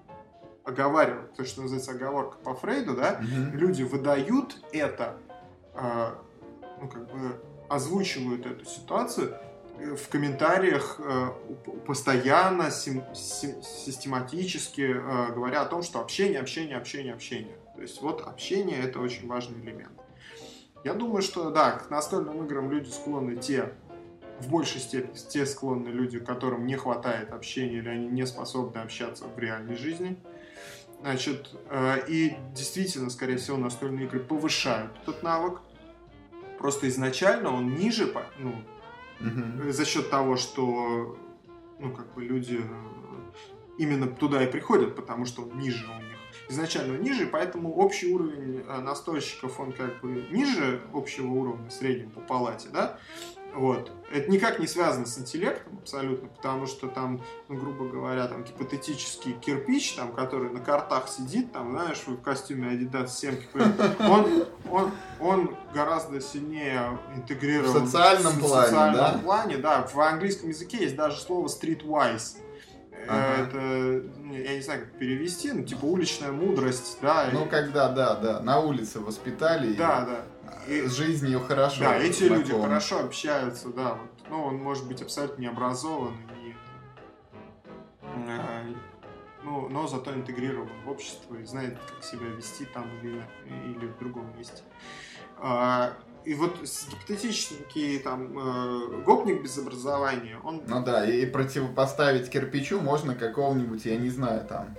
оговаривают, 0.63 1.33
то, 1.35 1.45
что 1.45 1.61
называется 1.61 1.91
оговорка 1.91 2.37
по 2.37 2.53
Фрейду, 2.55 2.95
да, 2.95 3.19
угу. 3.19 3.57
люди 3.57 3.83
выдают 3.83 4.57
это, 4.71 5.17
э, 5.75 6.11
ну, 6.81 6.87
как 6.87 7.11
бы 7.11 7.41
озвучивают 7.69 8.45
эту 8.45 8.65
ситуацию 8.65 9.35
э, 9.79 9.95
в 9.95 10.07
комментариях 10.09 10.99
э, 10.99 11.29
постоянно, 11.85 12.71
сим, 12.71 13.03
сим, 13.13 13.61
систематически 13.61 14.95
э, 14.95 15.33
говоря 15.33 15.61
о 15.61 15.65
том, 15.65 15.83
что 15.83 15.99
общение, 15.99 16.39
общение, 16.39 16.77
общение, 16.77 17.13
общение. 17.13 17.57
То 17.75 17.81
есть 17.81 18.01
вот 18.01 18.21
общение 18.21 18.79
это 18.79 18.99
очень 18.99 19.27
важный 19.27 19.59
элемент. 19.61 19.91
Я 20.83 20.93
думаю, 20.93 21.21
что 21.21 21.49
да, 21.49 21.71
к 21.71 21.89
настольным 21.89 22.45
играм 22.45 22.69
люди 22.69 22.89
склонны 22.89 23.37
те, 23.37 23.73
в 24.39 24.49
большей 24.49 24.81
степени 24.81 25.15
те 25.15 25.45
склонны 25.45 25.87
люди, 25.89 26.19
которым 26.19 26.65
не 26.65 26.75
хватает 26.75 27.31
общения 27.31 27.77
или 27.77 27.89
они 27.89 28.07
не 28.07 28.25
способны 28.25 28.79
общаться 28.79 29.25
в 29.25 29.39
реальной 29.39 29.75
жизни. 29.75 30.17
Значит, 31.03 31.49
э, 31.69 32.05
и 32.07 32.37
действительно, 32.55 33.09
скорее 33.09 33.35
всего, 33.35 33.57
настольные 33.57 34.05
игры 34.05 34.21
повышают 34.21 34.89
этот 35.03 35.21
навык. 35.21 35.59
Просто 36.57 36.87
изначально 36.87 37.53
он 37.53 37.75
ниже, 37.75 38.13
ну, 38.39 38.55
Мгм. 39.19 39.69
за 39.69 39.83
счет 39.83 40.09
того, 40.09 40.37
что, 40.37 41.17
ну, 41.79 41.91
как 41.91 42.13
бы 42.13 42.23
люди 42.23 42.61
э, 42.63 43.23
именно 43.77 44.07
туда 44.07 44.41
и 44.45 44.47
приходят, 44.49 44.95
потому 44.95 45.25
что 45.25 45.41
он 45.41 45.59
ниже 45.59 45.85
у 45.87 45.95
них. 46.01 46.17
Изначально 46.47 46.93
он 46.93 47.01
ниже, 47.01 47.27
поэтому 47.27 47.73
общий 47.75 48.07
уровень 48.13 48.63
э, 48.65 48.79
настольщиков, 48.79 49.59
он 49.59 49.73
как 49.73 49.99
бы 49.99 50.25
ниже 50.31 50.79
общего 50.93 51.27
уровня 51.27 51.67
в 51.67 51.73
среднем 51.73 52.11
по 52.11 52.21
палате, 52.21 52.69
да? 52.71 52.97
Вот. 53.55 53.91
Это 54.11 54.31
никак 54.31 54.59
не 54.59 54.67
связано 54.67 55.05
с 55.05 55.17
интеллектом 55.17 55.77
абсолютно, 55.79 56.27
потому 56.29 56.65
что 56.65 56.87
там, 56.87 57.21
ну, 57.49 57.55
грубо 57.57 57.85
говоря, 57.87 58.27
там 58.27 58.43
гипотетический 58.43 59.33
кирпич, 59.33 59.93
там, 59.93 60.11
который 60.11 60.49
на 60.49 60.59
картах 60.59 61.07
сидит, 61.07 61.51
там, 61.51 61.71
знаешь, 61.71 62.01
в 62.05 62.17
костюме 62.21 62.69
Adidas 62.73 63.09
7, 63.09 63.35
он, 63.99 64.45
он, 64.71 64.91
он 65.19 65.55
гораздо 65.73 66.19
сильнее 66.19 66.97
интегрирован 67.15 67.83
В 67.83 67.85
социальном 67.85 68.33
в 68.33 68.39
плане, 68.39 68.65
социальном 68.67 68.95
да? 69.13 69.19
плане, 69.23 69.57
да. 69.57 69.87
В 69.87 69.99
английском 69.99 70.49
языке 70.49 70.77
есть 70.77 70.95
даже 70.95 71.17
слово 71.19 71.47
streetwise. 71.47 72.37
Ага. 73.07 73.43
Это, 73.43 73.57
ну, 74.19 74.33
я 74.33 74.55
не 74.55 74.61
знаю, 74.61 74.81
как 74.85 74.93
перевести, 74.97 75.51
ну, 75.51 75.63
типа 75.63 75.83
уличная 75.85 76.31
мудрость, 76.31 76.97
да. 77.01 77.27
Ну, 77.33 77.45
и- 77.45 77.49
когда, 77.49 77.89
да, 77.89 78.15
да, 78.15 78.39
на 78.39 78.59
улице 78.61 78.99
воспитали. 78.99 79.73
и, 79.73 79.75
да, 79.75 80.23
э, 80.67 80.87
С 80.87 80.93
жизнью 80.93 81.41
хорошо. 81.41 81.81
Да, 81.81 81.97
эти 81.97 82.23
люди 82.23 82.51
хорошо 82.51 82.99
общаются, 82.99 83.69
да. 83.69 83.93
Вот. 83.93 84.29
Ну, 84.29 84.43
он 84.43 84.55
может 84.57 84.87
быть 84.87 85.01
абсолютно 85.01 85.41
не 85.41 85.47
образован, 85.47 86.15
и, 86.43 86.55
э, 88.27 88.73
ну, 89.43 89.69
но 89.69 89.87
зато 89.87 90.13
интегрирован 90.13 90.69
в 90.85 90.89
общество 90.89 91.35
и 91.35 91.45
знает, 91.45 91.77
как 91.89 92.03
себя 92.03 92.27
вести 92.27 92.65
там 92.65 92.85
или, 93.01 93.23
или 93.65 93.87
в 93.87 93.97
другом 93.99 94.25
месте. 94.37 94.63
А, 95.37 95.93
и 96.25 96.35
вот 96.35 96.57
гипотетический 96.61 97.99
там 97.99 98.37
э, 98.37 99.01
гопник 99.03 99.43
без 99.43 99.57
образования, 99.57 100.37
он 100.43 100.61
Ну 100.67 100.83
да, 100.83 101.05
и 101.05 101.25
противопоставить 101.25 102.29
кирпичу 102.29 102.79
можно 102.79 103.13
какого-нибудь, 103.13 103.85
я 103.85 103.97
не 103.97 104.09
знаю, 104.09 104.45
там, 104.47 104.73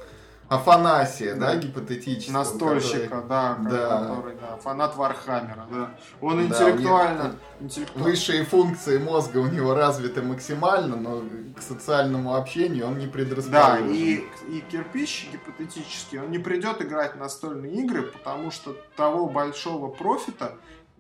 Афанасия, 0.48 1.34
да, 1.34 1.54
Да. 1.54 1.56
гипотетически. 1.56 2.30
настольщика, 2.30 3.22
да, 3.28 3.56
Да. 3.60 4.00
который, 4.00 4.34
да, 4.36 4.56
фанат 4.58 4.94
Вархаммера, 4.96 5.66
да. 5.70 5.94
Он 6.20 6.36
Да, 6.36 6.42
интеллектуально, 6.44 7.22
них 7.22 7.32
интеллектуально 7.60 8.08
Высшие 8.08 8.44
функции 8.44 8.98
мозга 8.98 9.38
у 9.38 9.46
него 9.46 9.74
развиты 9.74 10.22
максимально, 10.22 10.96
но 10.96 11.22
к 11.56 11.62
социальному 11.62 12.34
общению 12.36 12.86
он 12.88 12.98
не 12.98 13.06
Да, 13.06 13.12
предрасположен. 13.12 13.90
и, 13.90 14.24
и 14.50 14.60
кирпич 14.70 15.28
гипотетически, 15.32 16.16
он 16.16 16.30
не 16.30 16.38
придет 16.38 16.82
играть 16.82 17.14
в 17.14 17.18
настольные 17.18 17.72
игры, 17.82 18.02
потому 18.02 18.50
что 18.50 18.76
того 18.96 19.26
большого 19.26 19.88
профита, 19.90 20.56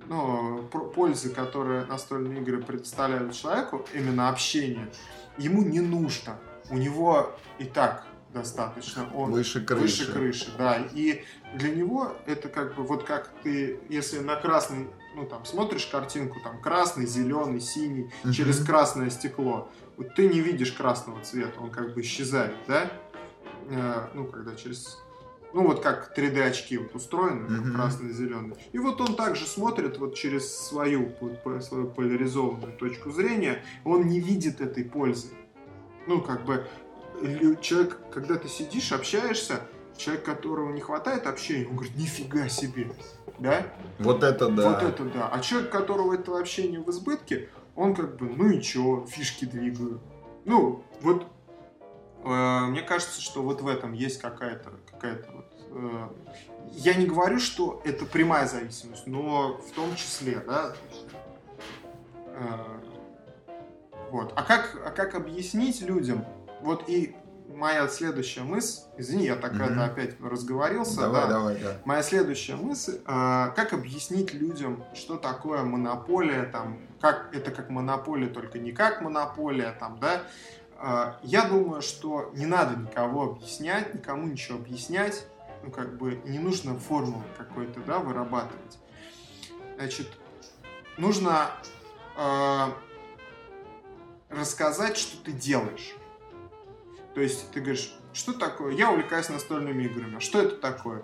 ну, 0.06 0.62
пользы, 0.94 1.30
которые 1.30 1.84
настольные 1.84 2.40
игры 2.40 2.62
предоставляют 2.62 3.34
человеку, 3.34 3.84
именно 3.92 4.28
общение, 4.30 4.88
ему 5.36 5.62
не 5.62 5.80
нужно. 5.80 6.36
У 6.70 6.76
него 6.76 7.30
и 7.58 7.64
так 7.64 8.04
достаточно. 8.34 9.08
Он 9.14 9.30
Выше 9.30 9.64
крыши. 9.64 9.82
выше 9.82 10.12
крыши, 10.12 10.50
да. 10.58 10.76
И 10.92 11.24
для 11.56 11.70
него 11.74 12.12
это 12.26 12.48
как 12.48 12.74
бы 12.74 12.82
вот 12.82 13.04
как 13.04 13.30
ты, 13.42 13.78
если 13.88 14.18
на 14.18 14.36
красный, 14.36 14.88
ну 15.14 15.24
там 15.24 15.44
смотришь 15.44 15.86
картинку, 15.86 16.40
там 16.42 16.60
красный, 16.60 17.06
зеленый, 17.06 17.60
синий, 17.60 18.10
Мгм. 18.24 18.32
через 18.32 18.62
красное 18.64 19.08
стекло, 19.10 19.70
вот 19.96 20.14
ты 20.14 20.28
не 20.28 20.40
видишь 20.40 20.72
красного 20.72 21.22
цвета, 21.22 21.60
он 21.60 21.70
как 21.70 21.94
бы 21.94 22.00
исчезает, 22.02 22.54
да? 22.66 22.90
Э, 23.70 24.08
ну, 24.12 24.26
когда 24.26 24.54
через... 24.56 24.98
Ну, 25.54 25.62
вот 25.68 25.80
как 25.80 26.12
3D 26.18 26.42
очки 26.42 26.76
вот 26.78 26.92
устроены, 26.96 27.48
Мгм. 27.48 27.74
красный, 27.76 28.12
зеленый. 28.12 28.56
И 28.72 28.78
вот 28.80 29.00
он 29.00 29.14
также 29.14 29.46
смотрит 29.46 29.98
вот 29.98 30.16
через 30.16 30.52
свою, 30.52 31.12
свою 31.60 31.86
поляризованную 31.86 32.72
точку 32.76 33.12
зрения, 33.12 33.62
он 33.84 34.08
не 34.08 34.18
видит 34.18 34.60
этой 34.60 34.84
пользы. 34.84 35.28
Ну, 36.08 36.20
как 36.20 36.44
бы, 36.44 36.66
человек, 37.60 37.98
когда 38.12 38.36
ты 38.36 38.48
сидишь, 38.48 38.92
общаешься, 38.92 39.60
человек, 39.96 40.24
которого 40.24 40.72
не 40.72 40.80
хватает 40.80 41.26
общения, 41.26 41.66
он 41.66 41.76
говорит, 41.76 41.96
нифига 41.96 42.48
себе, 42.48 42.92
да? 43.38 43.66
Вот 43.98 44.22
это 44.22 44.48
да. 44.48 44.70
Вот 44.70 44.82
это 44.82 45.04
да. 45.04 45.28
А 45.28 45.40
человек, 45.40 45.70
которого 45.70 46.14
этого 46.14 46.40
общения 46.40 46.80
в 46.80 46.90
избытке, 46.90 47.48
он 47.76 47.94
как 47.94 48.16
бы, 48.16 48.26
ну 48.26 48.50
и 48.50 48.60
чё, 48.60 49.06
фишки 49.08 49.44
двигаю. 49.44 50.00
Ну, 50.44 50.84
вот 51.00 51.26
э, 52.24 52.60
мне 52.66 52.82
кажется, 52.82 53.20
что 53.20 53.42
вот 53.42 53.60
в 53.62 53.68
этом 53.68 53.92
есть 53.92 54.20
какая-то 54.20 54.72
какая-то 54.90 55.30
вот. 55.32 55.46
э, 55.70 56.08
я 56.72 56.94
не 56.94 57.06
говорю, 57.06 57.38
что 57.38 57.80
это 57.84 58.04
прямая 58.04 58.46
зависимость, 58.46 59.06
но 59.06 59.58
в 59.58 59.70
том 59.72 59.94
числе, 59.96 60.42
да. 60.46 60.70
то 60.70 60.76
есть, 60.90 61.06
э, 62.26 62.40
вот. 64.10 64.32
А 64.36 64.42
как, 64.42 64.80
а 64.84 64.90
как 64.90 65.14
объяснить 65.14 65.80
людям? 65.80 66.24
Вот 66.64 66.88
и 66.88 67.14
моя 67.46 67.86
следующая 67.88 68.40
мысль, 68.40 68.80
извини, 68.96 69.26
я 69.26 69.36
так 69.36 69.54
это 69.60 69.84
опять 69.84 70.18
разговорился, 70.18 71.02
Давай, 71.02 71.20
да. 71.20 71.28
давай, 71.28 71.56
да. 71.60 71.76
Моя 71.84 72.02
следующая 72.02 72.56
мысль, 72.56 73.02
а, 73.04 73.50
как 73.50 73.74
объяснить 73.74 74.32
людям, 74.32 74.82
что 74.94 75.18
такое 75.18 75.62
монополия, 75.62 76.44
там, 76.44 76.80
как 77.02 77.34
это 77.34 77.50
как 77.50 77.68
монополия, 77.68 78.28
только 78.28 78.58
не 78.58 78.72
как 78.72 79.02
монополия, 79.02 79.72
там, 79.78 79.98
да. 80.00 80.22
А, 80.78 81.20
Я 81.22 81.44
думаю, 81.44 81.82
что 81.82 82.32
не 82.34 82.46
надо 82.46 82.80
никого 82.80 83.32
объяснять, 83.32 83.92
никому 83.92 84.26
ничего 84.26 84.56
объяснять, 84.56 85.26
ну, 85.62 85.70
как 85.70 85.98
бы, 85.98 86.22
не 86.24 86.38
нужно 86.38 86.78
формулы 86.78 87.24
какой-то, 87.36 87.80
да, 87.80 87.98
вырабатывать. 87.98 88.78
Значит, 89.76 90.08
нужно 90.96 91.50
а, 92.16 92.72
рассказать, 94.30 94.96
что 94.96 95.22
ты 95.22 95.32
делаешь. 95.32 95.94
То 97.14 97.20
есть 97.20 97.50
ты 97.52 97.60
говоришь, 97.60 97.94
что 98.12 98.32
такое? 98.32 98.72
Я 98.74 98.90
увлекаюсь 98.90 99.28
настольными 99.28 99.84
играми. 99.84 100.18
Что 100.18 100.40
это 100.42 100.56
такое? 100.56 101.02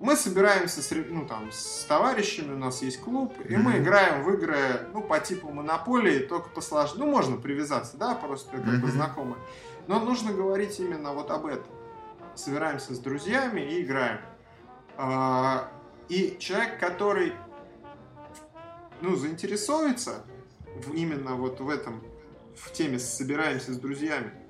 Мы 0.00 0.14
собираемся 0.14 0.80
с, 0.80 0.90
ну, 0.94 1.26
там, 1.26 1.50
с 1.50 1.84
товарищами, 1.88 2.54
у 2.54 2.56
нас 2.58 2.82
есть 2.82 3.00
клуб, 3.00 3.34
и 3.48 3.56
мы 3.56 3.78
играем 3.78 4.22
в 4.22 4.32
игры 4.32 4.56
ну, 4.94 5.02
по 5.02 5.18
типу 5.18 5.50
монополии, 5.50 6.20
только 6.20 6.48
посложнее. 6.50 7.04
Ну, 7.04 7.10
можно 7.10 7.36
привязаться, 7.36 7.96
да, 7.96 8.14
просто 8.14 8.52
как 8.52 8.64
бы 8.64 8.72
Мгм. 8.76 8.90
знакомы. 8.92 9.36
Но 9.88 9.98
нужно 9.98 10.32
говорить 10.32 10.78
именно 10.78 11.12
вот 11.12 11.32
об 11.32 11.46
этом. 11.46 11.66
Собираемся 12.36 12.94
с 12.94 13.00
друзьями 13.00 13.60
и 13.60 13.82
играем. 13.82 14.20
А, 14.96 15.68
И 16.08 16.36
человек, 16.38 16.78
который 16.80 17.32
ну, 19.00 19.16
заинтересуется 19.16 20.24
именно 20.94 21.34
вот 21.34 21.60
в 21.60 21.68
этом, 21.68 22.02
в 22.56 22.72
теме 22.72 22.98
«собираемся 22.98 23.72
с 23.72 23.78
друзьями», 23.78 24.32
а, 24.32 24.47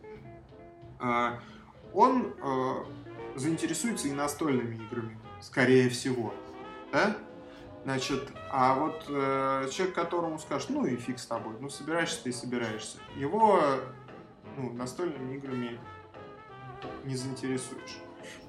он 1.01 2.35
а, 2.43 2.85
заинтересуется 3.37 4.09
и 4.09 4.13
настольными 4.13 4.77
играми, 4.77 5.19
скорее 5.41 5.89
всего. 5.89 6.35
Да? 6.93 7.17
Значит, 7.85 8.29
а 8.51 8.75
вот 8.75 9.05
э, 9.09 9.69
человек, 9.73 9.95
которому 9.95 10.39
скажешь, 10.39 10.69
ну 10.69 10.85
и 10.85 10.97
фиг 10.97 11.19
с 11.19 11.27
тобой, 11.27 11.55
ну 11.61 11.71
собираешься 11.71 12.23
ты 12.25 12.31
и 12.31 12.33
собираешься, 12.33 12.99
его 13.17 13.63
ну, 14.57 14.73
настольными 14.73 15.37
играми 15.37 15.81
не 17.05 17.17
заинтересуешь. 17.17 17.99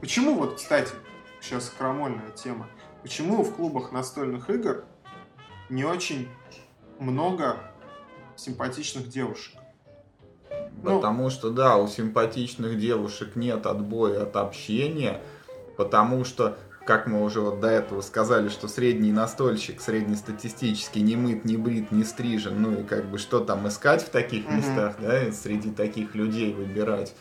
Почему 0.01 0.34
вот, 0.34 0.55
кстати, 0.55 0.93
сейчас 1.41 1.69
крамольная 1.69 2.31
тема, 2.31 2.67
почему 3.01 3.43
в 3.43 3.55
клубах 3.55 3.91
настольных 3.91 4.49
игр 4.49 4.85
не 5.69 5.85
очень 5.85 6.27
много 6.99 7.73
симпатичных 8.35 9.07
девушек? 9.07 9.59
Ну- 10.83 10.95
Потому 11.01 11.29
что, 11.29 11.49
да, 11.49 11.77
у 11.77 11.87
симпатичных 11.87 12.79
девушек 12.79 13.35
нет 13.35 13.65
отбоя 13.65 14.23
от 14.23 14.35
общения, 14.37 15.19
потому 15.77 16.23
что, 16.23 16.57
как 16.85 17.05
мы 17.05 17.23
уже 17.23 17.41
вот 17.41 17.59
до 17.59 17.67
этого 17.67 18.01
сказали, 18.01 18.47
что 18.49 18.67
средний 18.67 19.11
настольщик, 19.11 19.81
среднестатистический, 19.81 21.01
не 21.01 21.15
мыт, 21.17 21.43
не 21.45 21.57
брит, 21.57 21.91
не 21.91 22.03
стрижен, 22.03 22.61
ну 22.61 22.79
и 22.79 22.83
как 22.83 23.05
бы 23.05 23.17
что 23.17 23.39
там 23.41 23.67
искать 23.67 24.01
в 24.03 24.09
таких 24.09 24.45
Мгм. 24.47 24.57
местах, 24.57 24.95
да, 25.01 25.31
среди 25.31 25.71
таких 25.71 26.15
людей 26.15 26.53
выбирать. 26.53 27.13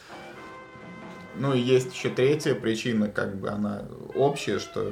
Ну 1.37 1.53
и 1.55 1.59
есть 1.61 1.93
еще 1.95 2.09
третья 2.11 2.55
причина, 2.55 3.09
как 3.09 3.37
бы 3.37 3.49
она 3.49 3.83
общая, 4.15 4.59
что 4.59 4.91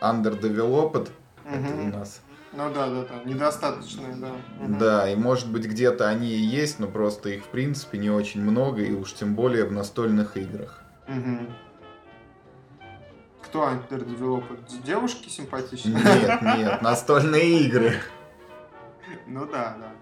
underdeveloped 0.00 1.08
это 1.50 1.74
Мгм. 1.74 1.88
у 1.92 1.96
нас 1.98 2.20
Ну 2.56 2.72
да, 2.72 2.88
да, 2.88 3.02
да, 3.02 3.24
недостаточные, 3.24 4.14
да. 4.14 4.30
Да, 4.78 5.10
и 5.10 5.16
может 5.16 5.50
быть 5.50 5.66
где-то 5.66 6.08
они 6.08 6.28
и 6.28 6.38
есть, 6.38 6.78
но 6.78 6.86
просто 6.86 7.30
их 7.30 7.44
в 7.44 7.48
принципе 7.48 7.98
не 7.98 8.10
очень 8.10 8.42
много, 8.42 8.82
и 8.82 8.92
уж 8.92 9.12
тем 9.12 9.34
более 9.34 9.64
в 9.64 9.72
настольных 9.72 10.36
играх. 10.36 10.82
Мгм. 11.08 11.52
Кто 13.42 13.68
underdeveloped? 13.68 14.82
Девушки 14.84 15.28
симпатичные? 15.28 15.96
Нет, 15.96 16.42
нет, 16.42 16.82
настольные 16.82 17.60
игры. 17.62 18.00
Ну 19.26 19.46
да, 19.46 19.76
да. 19.78 19.92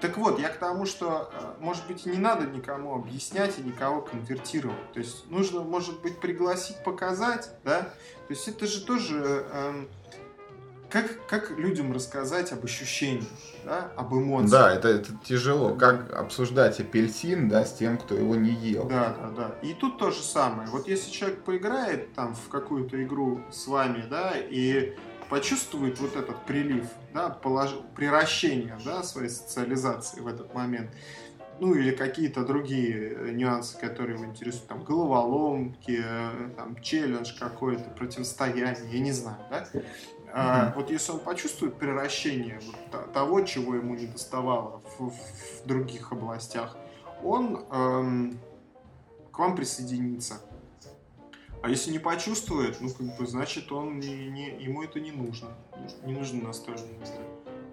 Так 0.00 0.16
вот, 0.16 0.40
я 0.40 0.48
к 0.48 0.56
тому, 0.56 0.86
что, 0.86 1.30
э, 1.32 1.62
может 1.62 1.86
быть, 1.86 2.06
не 2.06 2.18
надо 2.18 2.46
никому 2.46 2.94
объяснять 2.94 3.58
и 3.58 3.62
никого 3.62 4.00
конвертировать. 4.00 4.92
То 4.92 5.00
есть 5.00 5.30
нужно, 5.30 5.60
может 5.60 6.00
быть, 6.00 6.18
пригласить, 6.18 6.82
показать, 6.82 7.50
да? 7.64 7.82
То 7.82 8.30
есть 8.30 8.48
это 8.48 8.66
же 8.66 8.84
тоже... 8.84 9.44
эм, 9.52 9.88
как, 10.90 11.26
как 11.26 11.50
людям 11.58 11.92
рассказать 11.92 12.52
об 12.52 12.64
ощущениях, 12.64 13.28
да, 13.64 13.90
об 13.96 14.12
эмоциях? 14.12 14.50
Да, 14.50 14.74
это, 14.74 14.88
это 14.88 15.12
тяжело. 15.24 15.74
Как 15.74 16.12
обсуждать 16.12 16.80
апельсин, 16.80 17.48
да, 17.48 17.64
с 17.64 17.72
тем, 17.74 17.96
кто 17.96 18.14
его 18.14 18.34
не 18.34 18.50
ел? 18.50 18.86
Да, 18.88 19.16
да, 19.18 19.30
да. 19.30 19.54
И 19.62 19.74
тут 19.74 19.98
то 19.98 20.10
же 20.10 20.20
самое. 20.20 20.68
Вот 20.68 20.88
если 20.88 21.10
человек 21.10 21.44
поиграет 21.44 22.12
там 22.14 22.34
в 22.34 22.48
какую-то 22.48 23.02
игру 23.02 23.40
с 23.50 23.66
вами, 23.66 24.04
да, 24.10 24.32
и 24.36 24.96
почувствует 25.28 26.00
вот 26.00 26.16
этот 26.16 26.44
прилив, 26.44 26.86
да, 27.14 27.30
полож... 27.30 27.70
приращение, 27.94 28.76
да, 28.84 29.02
своей 29.02 29.30
социализации 29.30 30.20
в 30.20 30.26
этот 30.26 30.52
момент, 30.54 30.90
ну 31.60 31.74
или 31.74 31.92
какие-то 31.92 32.44
другие 32.44 33.14
э, 33.14 33.30
нюансы, 33.32 33.78
которые 33.78 34.16
его 34.16 34.26
интересуют, 34.26 34.66
там 34.66 34.82
головоломки, 34.82 36.02
э, 36.02 36.50
там 36.56 36.80
челлендж 36.80 37.38
какой-то, 37.38 37.90
противостояние, 37.90 38.76
я 38.90 38.98
не 38.98 39.12
знаю, 39.12 39.36
да, 39.50 39.66
а, 40.32 40.72
вот 40.74 40.90
если 40.90 41.12
он 41.12 41.20
почувствует 41.20 41.76
превращение 41.76 42.60
вот 42.66 43.12
того, 43.12 43.42
чего 43.42 43.74
ему 43.74 43.94
не 43.94 44.06
доставало 44.06 44.82
в, 44.98 45.10
в 45.10 45.66
других 45.66 46.12
областях, 46.12 46.76
он 47.22 47.64
эм, 47.70 48.38
к 49.30 49.38
вам 49.38 49.56
присоединится. 49.56 50.40
А 51.62 51.68
если 51.68 51.90
не 51.90 51.98
почувствует, 51.98 52.80
ну, 52.80 52.88
как 52.90 53.18
бы, 53.18 53.26
значит, 53.26 53.70
он 53.70 53.98
не, 53.98 54.28
не, 54.30 54.50
ему 54.62 54.82
это 54.82 54.98
не 54.98 55.12
нужно. 55.12 55.50
Не 56.04 56.14
нужно 56.14 56.44
настольные 56.44 56.94
игры. 56.94 57.24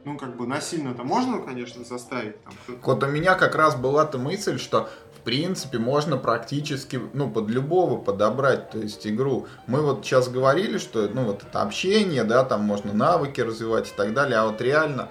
Ну, 0.07 0.17
как 0.17 0.37
бы, 0.37 0.47
насильно-то 0.47 1.03
можно, 1.03 1.39
конечно, 1.39 1.83
заставить. 1.83 2.41
Там, 2.43 2.53
вот 2.81 3.03
у 3.03 3.07
меня 3.07 3.35
как 3.35 3.55
раз 3.55 3.75
была-то 3.75 4.17
мысль, 4.17 4.57
что 4.57 4.89
принципе, 5.27 5.77
можно 5.77 6.15
практически, 6.15 7.01
ну, 7.11 7.29
под 7.29 7.49
любого 7.49 7.97
подобрать, 7.97 8.69
то 8.69 8.77
есть 8.77 9.05
игру. 9.05 9.45
Мы 9.67 9.81
вот 9.81 10.05
сейчас 10.05 10.29
говорили, 10.29 10.77
что, 10.77 11.09
ну, 11.09 11.25
вот 11.25 11.43
это 11.43 11.61
общение, 11.63 12.23
да, 12.23 12.45
там 12.45 12.61
можно 12.63 12.93
навыки 12.93 13.41
развивать 13.41 13.89
и 13.89 13.93
так 13.93 14.13
далее, 14.13 14.37
а 14.37 14.45
вот 14.45 14.61
реально 14.61 15.09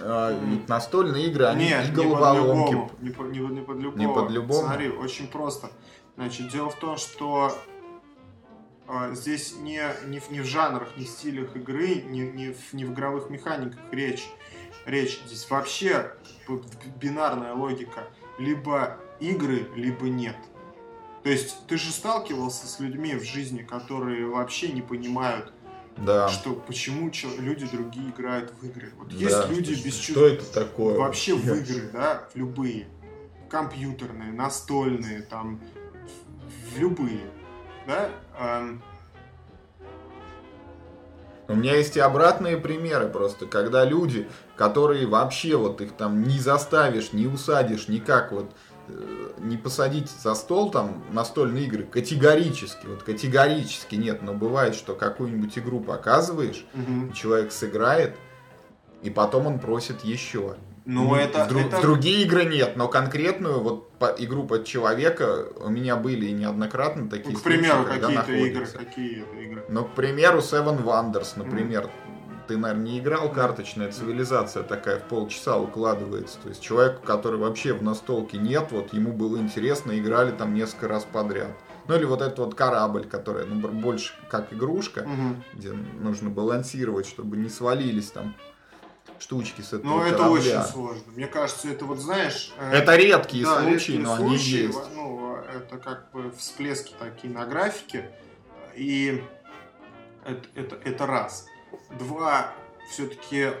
э, 0.00 0.38
ведь 0.44 0.68
настольные 0.68 1.26
игры, 1.26 1.46
они 1.46 1.64
Нет, 1.64 1.88
и 1.88 1.90
головоломки. 1.90 3.02
Не 3.02 3.10
под, 3.10 3.32
любому, 3.32 3.52
не, 3.52 3.58
не, 3.58 3.66
под 3.66 3.76
любого. 3.78 3.98
Не 3.98 4.06
под 4.06 4.30
любому. 4.30 4.60
Смотри, 4.60 4.90
очень 4.90 5.26
просто. 5.26 5.70
Значит, 6.14 6.52
дело 6.52 6.70
в 6.70 6.76
том, 6.76 6.96
что 6.96 7.52
здесь 9.12 9.56
не, 9.56 9.82
не, 10.06 10.18
в, 10.18 10.30
не 10.30 10.40
в 10.40 10.44
жанрах, 10.44 10.96
не 10.96 11.04
в 11.04 11.08
стилях 11.08 11.54
игры, 11.56 11.96
не, 11.96 12.20
не, 12.20 12.52
в, 12.52 12.72
не 12.72 12.84
в 12.84 12.92
игровых 12.92 13.30
механиках 13.30 13.80
речь. 13.90 14.26
Речь 14.86 15.20
здесь 15.26 15.48
вообще 15.50 16.12
бинарная 17.00 17.52
логика. 17.52 18.08
Либо 18.38 18.98
игры, 19.20 19.68
либо 19.74 20.08
нет. 20.08 20.36
То 21.22 21.30
есть 21.30 21.66
ты 21.66 21.76
же 21.76 21.90
сталкивался 21.90 22.66
с 22.66 22.80
людьми 22.80 23.14
в 23.14 23.24
жизни, 23.24 23.62
которые 23.62 24.26
вообще 24.26 24.72
не 24.72 24.80
понимают, 24.80 25.52
да. 25.98 26.28
что 26.28 26.54
почему 26.54 27.10
люди 27.38 27.66
другие 27.66 28.10
играют 28.10 28.52
в 28.60 28.64
игры. 28.64 28.92
Вот 28.96 29.08
да, 29.08 29.14
есть 29.16 29.48
люди 29.50 29.74
что, 29.74 29.84
без 29.84 29.94
чувств. 29.94 30.10
Что 30.12 30.26
это 30.26 30.52
такое? 30.52 30.96
Вообще 30.96 31.34
в 31.34 31.46
игры, 31.46 31.90
да, 31.92 32.28
в 32.32 32.36
любые. 32.36 32.86
Компьютерные, 33.50 34.32
настольные, 34.32 35.22
там, 35.22 35.60
в 36.72 36.78
любые. 36.78 37.20
Да? 37.88 38.08
У 41.48 41.54
меня 41.54 41.76
есть 41.76 41.96
и 41.96 42.00
обратные 42.00 42.58
примеры 42.58 43.08
просто, 43.08 43.46
когда 43.46 43.84
люди, 43.84 44.28
которые 44.54 45.06
вообще 45.06 45.56
вот 45.56 45.80
их 45.80 45.92
там 45.92 46.22
не 46.22 46.38
заставишь, 46.38 47.12
не 47.12 47.26
усадишь 47.26 47.88
никак 47.88 48.30
вот 48.30 48.52
Э, 48.88 49.30
не 49.38 49.56
посадить 49.56 50.10
за 50.10 50.34
стол 50.34 50.70
там 50.70 51.04
настольные 51.12 51.66
игры 51.66 51.84
категорически, 51.84 52.86
вот 52.86 53.02
категорически 53.02 53.96
нет, 53.96 54.22
но 54.22 54.32
бывает, 54.32 54.74
что 54.74 54.94
какую-нибудь 54.94 55.58
игру 55.58 55.80
показываешь, 55.80 56.64
угу. 56.74 57.12
человек 57.12 57.52
сыграет, 57.52 58.16
и 59.02 59.10
потом 59.10 59.46
он 59.46 59.58
просит 59.58 60.04
еще. 60.04 60.56
Ну, 60.90 61.14
это, 61.14 61.44
в, 61.44 61.54
это... 61.54 61.82
другие 61.82 62.22
игры 62.22 62.46
нет, 62.46 62.76
но 62.76 62.88
конкретную 62.88 63.60
вот 63.60 63.90
по, 63.98 64.06
игру 64.06 64.44
под 64.44 64.64
человека 64.64 65.46
у 65.60 65.68
меня 65.68 65.96
были 65.96 66.30
неоднократно 66.30 67.10
такие 67.10 67.34
ну, 67.34 67.40
к 67.40 67.42
примеру, 67.42 67.84
какие-то 67.84 68.32
игры, 68.32 68.66
какие 68.66 69.24
игры? 69.44 69.64
Ну, 69.68 69.84
к 69.84 69.90
примеру, 69.90 70.38
Seven 70.38 70.82
Wonders, 70.82 71.34
например, 71.36 71.84
mm 71.84 72.08
ты, 72.48 72.56
наверное, 72.56 72.84
не 72.84 72.98
играл, 72.98 73.30
карточная 73.30 73.92
цивилизация 73.92 74.62
такая 74.62 74.98
в 74.98 75.02
полчаса 75.02 75.58
укладывается. 75.58 76.38
То 76.42 76.48
есть 76.48 76.62
человеку, 76.62 77.02
который 77.04 77.38
вообще 77.38 77.74
в 77.74 77.82
настолке 77.82 78.38
нет, 78.38 78.68
вот 78.70 78.94
ему 78.94 79.12
было 79.12 79.36
интересно, 79.36 79.98
играли 79.98 80.30
там 80.30 80.54
несколько 80.54 80.88
раз 80.88 81.04
подряд. 81.04 81.50
Ну 81.88 81.94
или 81.94 82.06
вот 82.06 82.22
этот 82.22 82.38
вот 82.38 82.54
корабль, 82.54 83.04
который 83.04 83.44
ну, 83.44 83.68
больше 83.68 84.14
как 84.30 84.50
игрушка, 84.52 85.00
угу. 85.00 85.36
где 85.52 85.72
нужно 85.72 86.30
балансировать, 86.30 87.06
чтобы 87.06 87.36
не 87.36 87.50
свалились 87.50 88.10
там 88.10 88.34
штучки 89.18 89.60
с 89.60 89.72
этого 89.72 89.98
Ну, 89.98 90.02
это 90.02 90.18
корабля. 90.18 90.32
очень 90.32 90.62
сложно. 90.62 91.12
Мне 91.14 91.26
кажется, 91.26 91.68
это 91.68 91.84
вот, 91.84 91.98
знаешь... 91.98 92.52
Э, 92.58 92.72
это 92.72 92.96
редкие 92.96 93.44
да, 93.44 93.60
случаи, 93.60 93.72
редкие 93.72 94.00
но 94.00 94.16
случаи, 94.16 94.56
они 94.56 94.66
есть. 94.66 94.78
Ну, 94.94 95.36
это 95.36 95.78
как 95.78 96.10
бы 96.12 96.30
всплески 96.32 96.94
такие 96.98 97.32
на 97.32 97.46
графике. 97.46 98.10
И 98.74 99.22
это, 100.24 100.48
это, 100.54 100.76
это 100.84 101.06
раз. 101.06 101.46
Два, 101.98 102.52
все-таки 102.90 103.52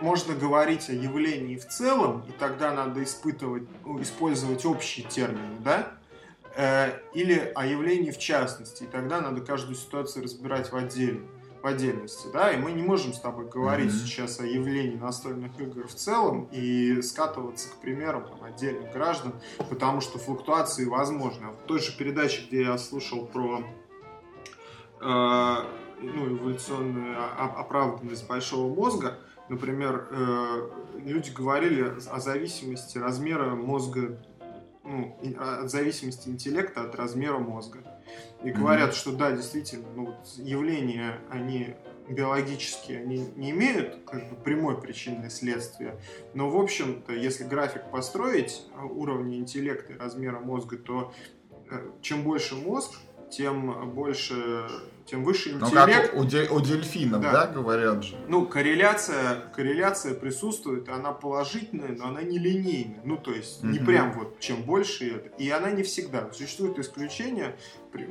можно 0.00 0.34
говорить 0.34 0.88
о 0.88 0.92
явлении 0.92 1.56
в 1.56 1.66
целом, 1.68 2.24
и 2.28 2.32
тогда 2.32 2.72
надо 2.72 3.02
испытывать, 3.02 3.64
ну, 3.84 4.00
использовать 4.00 4.64
общие 4.64 5.06
термины, 5.06 5.56
да? 5.60 5.92
Э, 6.56 6.98
или 7.14 7.52
о 7.54 7.66
явлении 7.66 8.10
в 8.10 8.18
частности, 8.18 8.84
и 8.84 8.86
тогда 8.86 9.20
надо 9.20 9.40
каждую 9.40 9.76
ситуацию 9.76 10.24
разбирать 10.24 10.72
в, 10.72 10.76
отделе, 10.76 11.22
в 11.62 11.66
отдельности, 11.66 12.28
да? 12.32 12.52
И 12.52 12.56
мы 12.56 12.72
не 12.72 12.82
можем 12.82 13.12
с 13.12 13.20
тобой 13.20 13.48
говорить 13.48 13.92
mm-hmm. 13.92 14.04
сейчас 14.04 14.40
о 14.40 14.46
явлении 14.46 14.96
настольных 14.96 15.58
игр 15.60 15.86
в 15.86 15.94
целом 15.94 16.48
и 16.52 17.02
скатываться 17.02 17.68
к 17.70 17.80
примерам 17.80 18.26
там, 18.28 18.42
отдельных 18.44 18.92
граждан, 18.92 19.34
потому 19.68 20.00
что 20.00 20.18
флуктуации 20.18 20.86
возможны. 20.86 21.46
А 21.46 21.50
в 21.50 21.66
той 21.66 21.80
же 21.80 21.96
передаче, 21.96 22.46
где 22.46 22.62
я 22.62 22.78
слушал 22.78 23.26
про 23.26 23.62
э, 25.00 25.56
ну, 26.02 26.36
эволюционную 26.36 27.16
оправданность 27.36 28.26
большого 28.26 28.74
мозга. 28.74 29.18
Например, 29.48 30.08
э, 30.10 30.70
люди 31.04 31.30
говорили 31.30 31.94
о 32.10 32.20
зависимости 32.20 32.98
размера 32.98 33.54
мозга, 33.54 34.22
ну, 34.84 35.18
от 35.38 35.70
зависимости 35.70 36.28
интеллекта 36.28 36.82
от 36.82 36.94
размера 36.94 37.38
мозга. 37.38 37.80
И 38.42 38.50
говорят, 38.50 38.90
mm-hmm. 38.90 38.96
что 38.96 39.12
да, 39.12 39.32
действительно, 39.32 39.86
ну, 39.94 40.06
вот 40.06 40.26
явления, 40.36 41.20
они 41.28 41.74
биологические, 42.08 43.00
они 43.00 43.28
не 43.36 43.50
имеют 43.50 43.98
как 44.04 44.28
бы 44.30 44.36
прямой 44.36 44.80
причины 44.80 45.30
следствия. 45.30 46.00
Но, 46.34 46.50
в 46.50 46.58
общем-то, 46.58 47.12
если 47.12 47.44
график 47.44 47.90
построить 47.90 48.66
уровня 48.76 49.36
интеллекта 49.36 49.92
и 49.92 49.96
размера 49.96 50.40
мозга, 50.40 50.76
то 50.76 51.12
э, 51.70 51.90
чем 52.00 52.24
больше 52.24 52.56
мозг, 52.56 52.98
тем 53.30 53.90
больше 53.90 54.66
тем 55.06 55.24
выше 55.24 55.50
интеллект. 55.50 56.12
Ну, 56.12 56.12
как 56.12 56.16
у, 56.16 56.24
дель, 56.24 56.48
у 56.50 56.60
дельфинов, 56.60 57.22
да. 57.22 57.32
да, 57.32 57.46
говорят 57.46 58.04
же? 58.04 58.16
Ну, 58.28 58.46
корреляция, 58.46 59.42
корреляция 59.54 60.14
присутствует, 60.14 60.88
она 60.88 61.12
положительная, 61.12 61.92
но 61.92 62.08
она 62.08 62.22
не 62.22 62.38
линейная. 62.38 63.00
Ну, 63.04 63.16
то 63.16 63.32
есть, 63.32 63.62
не 63.62 63.78
прям 63.78 64.12
вот, 64.12 64.40
чем 64.40 64.62
больше 64.62 65.10
это. 65.10 65.28
И 65.36 65.48
она 65.50 65.70
не 65.70 65.82
всегда. 65.82 66.30
Существуют 66.32 66.78
исключения, 66.78 67.56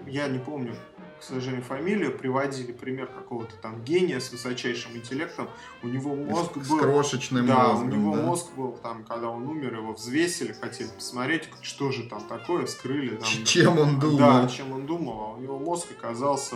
я 0.08 0.28
не 0.28 0.40
помню, 0.40 0.76
к 1.20 1.24
сожалению, 1.24 1.64
фамилию, 1.64 2.18
приводили 2.18 2.72
пример 2.72 3.08
какого-то 3.08 3.56
там 3.58 3.84
гения 3.84 4.20
с 4.20 4.32
высочайшим 4.32 4.96
интеллектом. 4.96 5.50
У 5.84 5.88
него 5.88 6.16
мозг 6.16 6.54
с, 6.56 6.70
был... 6.70 6.78
С 6.78 6.82
крошечным 6.82 7.46
да, 7.46 7.70
мозгом, 7.70 7.88
у 7.88 7.92
него 7.92 8.16
да? 8.16 8.22
мозг 8.24 8.46
был 8.56 8.72
там, 8.82 9.04
когда 9.04 9.30
он 9.30 9.46
умер, 9.48 9.76
его 9.76 9.94
взвесили, 9.94 10.54
хотели 10.54 10.88
посмотреть, 10.88 11.50
что 11.62 11.92
же 11.92 12.04
там 12.04 12.22
такое, 12.28 12.66
вскрыли. 12.66 13.18
Там, 13.18 13.46
чем 13.46 13.78
он 13.78 14.00
думал. 14.00 14.18
Да, 14.18 14.48
чем 14.48 14.72
он 14.72 14.86
думал. 14.86 15.20
А 15.20 15.34
у 15.34 15.38
него 15.42 15.60
мозг 15.60 15.88
оказался, 15.92 16.56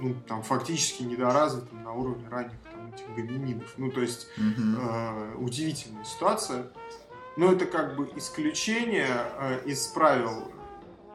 ну, 0.00 0.16
там, 0.26 0.42
фактически 0.42 1.04
недоразвитым 1.04 1.84
на 1.84 1.92
уровне 1.92 2.26
ранних 2.28 2.58
там, 2.72 2.92
этих 2.92 3.14
гоминидов. 3.14 3.72
Ну, 3.76 3.90
то 3.92 4.00
есть, 4.00 4.26
угу. 4.36 4.80
э, 4.80 5.34
удивительная 5.38 6.04
ситуация. 6.04 6.66
Но 7.36 7.52
это 7.52 7.64
как 7.64 7.96
бы 7.96 8.10
исключение 8.16 9.08
э, 9.38 9.60
из 9.66 9.86
правил, 9.86 10.50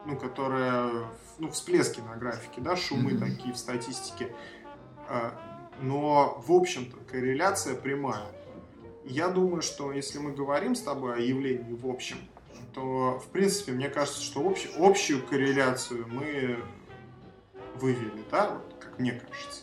ну, 0.06 0.16
которое 0.16 1.04
ну, 1.38 1.50
всплески 1.50 2.00
на 2.00 2.16
графике, 2.16 2.60
да, 2.60 2.76
шумы 2.76 3.12
mm-hmm. 3.12 3.18
такие 3.18 3.54
в 3.54 3.56
статистике. 3.56 4.34
А, 5.08 5.32
но, 5.80 6.42
в 6.46 6.52
общем-то, 6.52 6.96
корреляция 7.10 7.74
прямая. 7.74 8.26
Я 9.04 9.28
думаю, 9.28 9.62
что 9.62 9.92
если 9.92 10.18
мы 10.18 10.32
говорим 10.32 10.74
с 10.74 10.80
тобой 10.80 11.16
о 11.16 11.18
явлении 11.18 11.74
в 11.74 11.86
общем, 11.86 12.18
то, 12.74 13.20
в 13.24 13.28
принципе, 13.28 13.72
мне 13.72 13.88
кажется, 13.88 14.20
что 14.20 14.40
общ, 14.40 14.66
общую 14.78 15.22
корреляцию 15.24 16.06
мы 16.08 16.58
вывели, 17.76 18.24
да, 18.30 18.50
вот, 18.50 18.74
как 18.80 18.98
мне 18.98 19.12
кажется. 19.12 19.62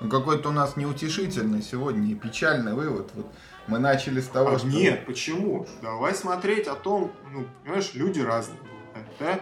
Ну, 0.00 0.08
какой-то 0.08 0.48
у 0.48 0.52
нас 0.52 0.76
неутешительный 0.76 1.62
сегодня 1.62 2.10
и 2.10 2.14
печальный 2.14 2.74
вывод. 2.74 3.10
Вот 3.14 3.26
мы 3.66 3.78
начали 3.78 4.20
с 4.20 4.26
того, 4.26 4.54
а 4.54 4.58
что... 4.58 4.66
Нет, 4.66 5.06
почему? 5.06 5.66
Давай 5.80 6.14
смотреть 6.14 6.66
о 6.66 6.74
том, 6.74 7.12
ну, 7.30 7.46
понимаешь, 7.62 7.92
люди 7.94 8.20
разные 8.20 8.58
бывают, 8.60 9.08
да? 9.18 9.40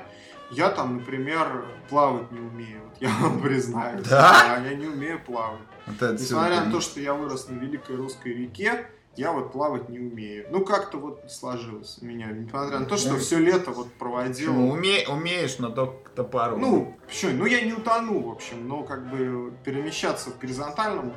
Я 0.51 0.71
там, 0.71 0.97
например, 0.99 1.65
плавать 1.89 2.31
не 2.33 2.41
умею. 2.41 2.81
Вот 2.85 2.95
я 3.01 3.11
вам 3.21 3.41
признаюсь. 3.41 4.07
Да? 4.07 4.61
Я 4.65 4.75
не 4.75 4.87
умею 4.87 5.21
плавать. 5.25 5.61
Это 5.87 6.13
Несмотря 6.13 6.65
на 6.65 6.71
то, 6.73 6.81
что 6.81 7.01
я 7.01 7.15
вырос 7.15 7.49
на 7.49 7.59
Великой 7.59 7.97
Русской 7.97 8.33
реке, 8.35 8.87
я 9.17 9.33
вот 9.33 9.53
плавать 9.53 9.89
не 9.89 9.99
умею. 9.99 10.47
Ну, 10.51 10.65
как-то 10.65 10.99
вот 10.99 11.25
сложилось 11.29 11.99
у 12.01 12.05
меня. 12.05 12.27
Несмотря 12.31 12.79
на 12.79 12.87
то, 12.87 12.97
что 12.97 13.15
Ну, 13.15 13.19
все 13.19 13.39
лето 13.39 13.71
вот 13.73 13.93
проводил. 13.95 14.53
Почему? 14.53 14.77
Уме- 14.77 15.09
умеешь, 15.09 15.59
но 15.59 15.71
только 15.71 16.11
к 16.11 16.11
топору. 16.11 16.57
Ну, 16.59 16.97
что, 17.09 17.29
ну 17.31 17.45
я 17.45 17.61
не 17.63 17.73
утону, 17.73 18.21
в 18.21 18.31
общем, 18.31 18.69
но 18.69 18.85
как 18.85 19.11
бы 19.11 19.53
перемещаться 19.65 20.31
в 20.31 20.39
горизонтальном 20.39 21.13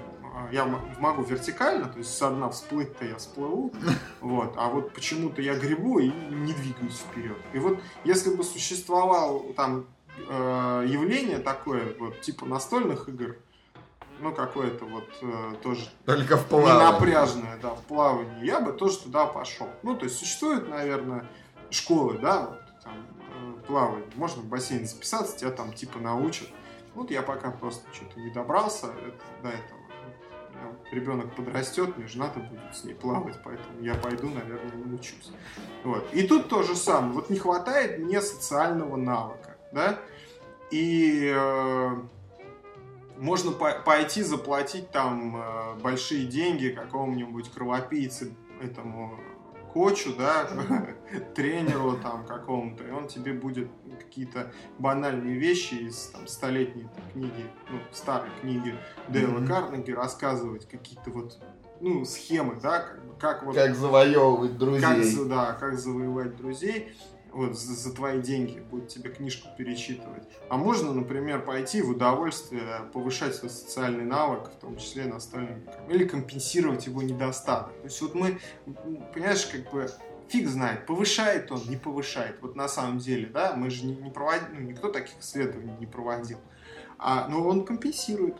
я 0.52 0.65
могу 0.99 1.24
вертикально, 1.24 1.86
то 1.86 1.98
есть 1.99 2.15
со 2.18 2.30
дна 2.30 2.49
всплыть-то 2.49 3.06
я 3.06 3.15
всплыву, 3.18 3.72
вот, 4.22 4.53
а 4.57 4.70
вот 4.70 4.94
почему-то 4.94 5.41
я 5.41 5.56
гребу 5.56 5.99
и 5.99 6.10
не 6.10 6.53
двигаюсь 6.53 6.98
вперед. 6.99 7.38
И 7.53 7.60
вот 7.60 7.80
если 8.03 8.34
бы 8.36 8.44
существовало 8.44 9.53
там 9.53 9.86
э, 10.30 10.86
явление 10.88 11.40
такое, 11.40 11.95
вот 11.99 12.22
типа 12.22 12.45
настольных 12.45 13.10
игр, 13.10 13.36
ну 14.20 14.34
какое-то 14.34 14.86
вот 14.86 15.10
э, 15.22 15.56
тоже 15.61 15.90
Только 16.06 16.38
в 16.38 16.45
плавании. 16.48 16.91
напряжное, 16.94 17.57
да, 17.61 17.72
в 17.74 17.82
плавании, 17.84 18.45
я 18.45 18.60
бы 18.60 18.72
тоже 18.74 18.99
туда 18.99 19.26
пошел. 19.26 19.68
Ну, 19.82 19.95
то 19.95 20.06
есть 20.06 20.18
существуют, 20.18 20.70
наверное, 20.70 21.28
школы, 21.72 22.18
да, 22.20 22.41
вот, 22.48 22.60
там, 22.84 22.94
э, 22.94 23.65
плавание. 23.68 24.07
Можно 24.15 24.44
в 24.44 24.45
бассейн 24.45 24.86
записаться, 24.88 25.38
тебя 25.38 25.52
там 25.52 25.74
типа 25.74 25.99
научат. 25.99 26.48
Вот 26.95 27.10
я 27.10 27.24
пока 27.24 27.49
просто 27.49 27.82
что-то 27.91 28.20
не 28.20 28.30
добрался 28.30 28.88
это- 28.88 29.41
до 29.41 29.49
этого. 29.49 29.80
Ребенок 30.91 31.35
подрастет, 31.35 31.98
мне 31.98 32.07
же 32.07 32.19
надо 32.19 32.40
будет 32.40 32.76
с 32.76 32.84
ней 32.84 32.94
плавать, 32.94 33.40
поэтому 33.44 33.81
я 33.81 33.95
пойду, 33.95 34.30
наверное, 34.30 34.85
научусь. 34.85 35.31
Вот. 35.84 36.14
И 36.14 36.27
тут 36.27 36.49
то 36.49 36.64
же 36.64 36.76
самое. 36.76 37.14
Вот 37.14 37.30
не 37.30 37.40
хватает 37.40 37.99
мне 37.99 38.22
социального 38.22 38.95
навыка, 38.95 39.57
да, 39.72 39.99
и 40.72 41.31
э, 41.35 41.90
можно 43.18 43.52
по- 43.52 43.80
пойти 43.85 44.23
заплатить 44.23 44.90
там 44.91 45.38
э, 45.38 45.76
большие 45.81 46.26
деньги 46.26 46.69
какому-нибудь 46.69 47.52
кровопийце 47.52 48.34
этому 48.61 49.19
кочу, 49.73 50.13
да, 50.17 50.47
тренеру 51.35 51.97
там 51.97 52.25
какому-то, 52.25 52.83
и 52.83 52.91
он 52.91 53.07
тебе 53.07 53.33
будет 53.33 53.69
какие-то 53.99 54.51
банальные 54.77 55.35
вещи 55.37 55.73
из 55.75 56.07
там 56.07 56.27
столетней 56.27 56.83
там, 56.83 57.03
книги, 57.11 57.45
ну, 57.69 57.79
старой 57.91 58.29
книги 58.41 58.75
Дейла 59.07 59.39
Мгм. 59.39 59.47
Карнеги 59.47 59.91
рассказывать 59.91 60.67
какие-то 60.69 61.09
вот, 61.09 61.39
ну, 61.81 62.05
схемы, 62.05 62.59
да, 62.61 62.79
как, 62.79 62.99
как 63.19 63.43
вот 63.43 63.55
Как 63.55 63.75
завоевывать 63.75 64.57
друзей. 64.57 64.81
как, 64.81 65.27
да, 65.27 65.53
как 65.53 65.79
завоевать 65.79 66.35
друзей, 66.35 66.93
вот 67.34 67.57
за, 67.57 67.73
за 67.73 67.93
твои 67.93 68.22
деньги 68.22 68.60
будет 68.60 68.89
тебе 68.89 69.10
книжку 69.10 69.49
перечитывать. 69.57 70.23
А 70.49 70.57
можно, 70.57 70.93
например, 70.93 71.43
пойти 71.43 71.81
в 71.81 71.89
удовольствие 71.89 72.64
повышать 72.93 73.35
свой 73.35 73.49
социальный 73.49 74.05
навык, 74.05 74.49
в 74.49 74.55
том 74.60 74.77
числе 74.77 75.05
настольным 75.05 75.61
играм, 75.61 75.89
или 75.89 76.05
компенсировать 76.05 76.85
его 76.85 77.01
недостаток. 77.01 77.73
То 77.77 77.85
есть 77.85 78.01
вот 78.01 78.15
мы, 78.15 78.39
понимаешь, 79.14 79.45
как 79.47 79.72
бы 79.72 79.89
фиг 80.27 80.47
знает, 80.47 80.85
повышает 80.85 81.51
он, 81.51 81.61
не 81.68 81.77
повышает. 81.77 82.38
Вот 82.41 82.55
на 82.55 82.68
самом 82.68 82.99
деле, 82.99 83.27
да, 83.27 83.55
мы 83.55 83.69
же 83.69 83.85
не, 83.85 83.95
не 83.95 84.10
проводили, 84.10 84.49
ну, 84.53 84.60
никто 84.61 84.89
таких 84.89 85.19
исследований 85.19 85.73
не 85.80 85.85
проводил. 85.85 86.38
А, 86.97 87.27
но 87.27 87.45
он 87.45 87.65
компенсирует. 87.65 88.35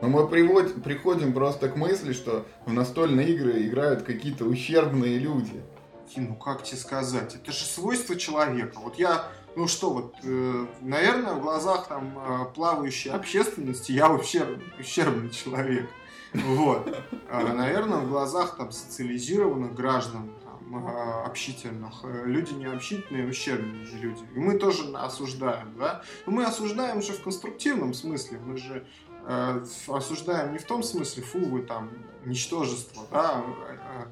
Но 0.00 0.08
мы 0.08 0.26
приводим, 0.28 0.80
приходим 0.80 1.34
просто 1.34 1.68
к 1.68 1.76
мысли, 1.76 2.12
что 2.12 2.46
в 2.64 2.72
настольные 2.72 3.28
игры 3.28 3.66
играют 3.66 4.02
какие-то 4.02 4.46
ущербные 4.46 5.18
люди. 5.18 5.62
Фи, 6.10 6.20
ну 6.20 6.34
как 6.34 6.64
тебе 6.64 6.76
сказать, 6.76 7.36
это 7.36 7.52
же 7.52 7.64
свойство 7.64 8.16
человека. 8.16 8.80
Вот 8.80 8.96
я, 8.96 9.28
ну 9.54 9.68
что, 9.68 9.90
вот, 9.90 10.14
э, 10.24 10.66
наверное, 10.80 11.34
в 11.34 11.40
глазах 11.40 11.86
там 11.86 12.18
э, 12.18 12.52
плавающей 12.52 13.12
общественности 13.12 13.92
я 13.92 14.10
ущербный, 14.10 14.64
ущербный 14.78 15.30
человек. 15.30 15.88
Вот. 16.32 16.96
А, 17.28 17.54
наверное, 17.54 17.98
в 17.98 18.08
глазах 18.08 18.56
там 18.56 18.72
социализированных 18.72 19.74
граждан, 19.74 20.32
там, 20.44 20.86
э, 20.86 21.22
общительных, 21.26 22.04
э, 22.04 22.24
люди 22.26 22.54
не 22.54 22.66
общительные, 22.66 23.28
ущербные 23.28 23.84
люди. 23.84 24.22
И 24.34 24.38
мы 24.38 24.58
тоже 24.58 24.92
осуждаем, 24.96 25.76
да? 25.78 26.02
Но 26.26 26.32
мы 26.32 26.44
осуждаем 26.44 27.02
же 27.02 27.12
в 27.12 27.22
конструктивном 27.22 27.94
смысле. 27.94 28.38
Мы 28.38 28.56
же 28.56 28.86
э, 29.26 29.64
осуждаем 29.88 30.52
не 30.52 30.58
в 30.58 30.64
том 30.64 30.82
смысле, 30.82 31.22
фу, 31.22 31.38
вы 31.38 31.62
там, 31.62 31.90
ничтожество, 32.24 33.06
да, 33.10 33.44
э, 33.68 34.04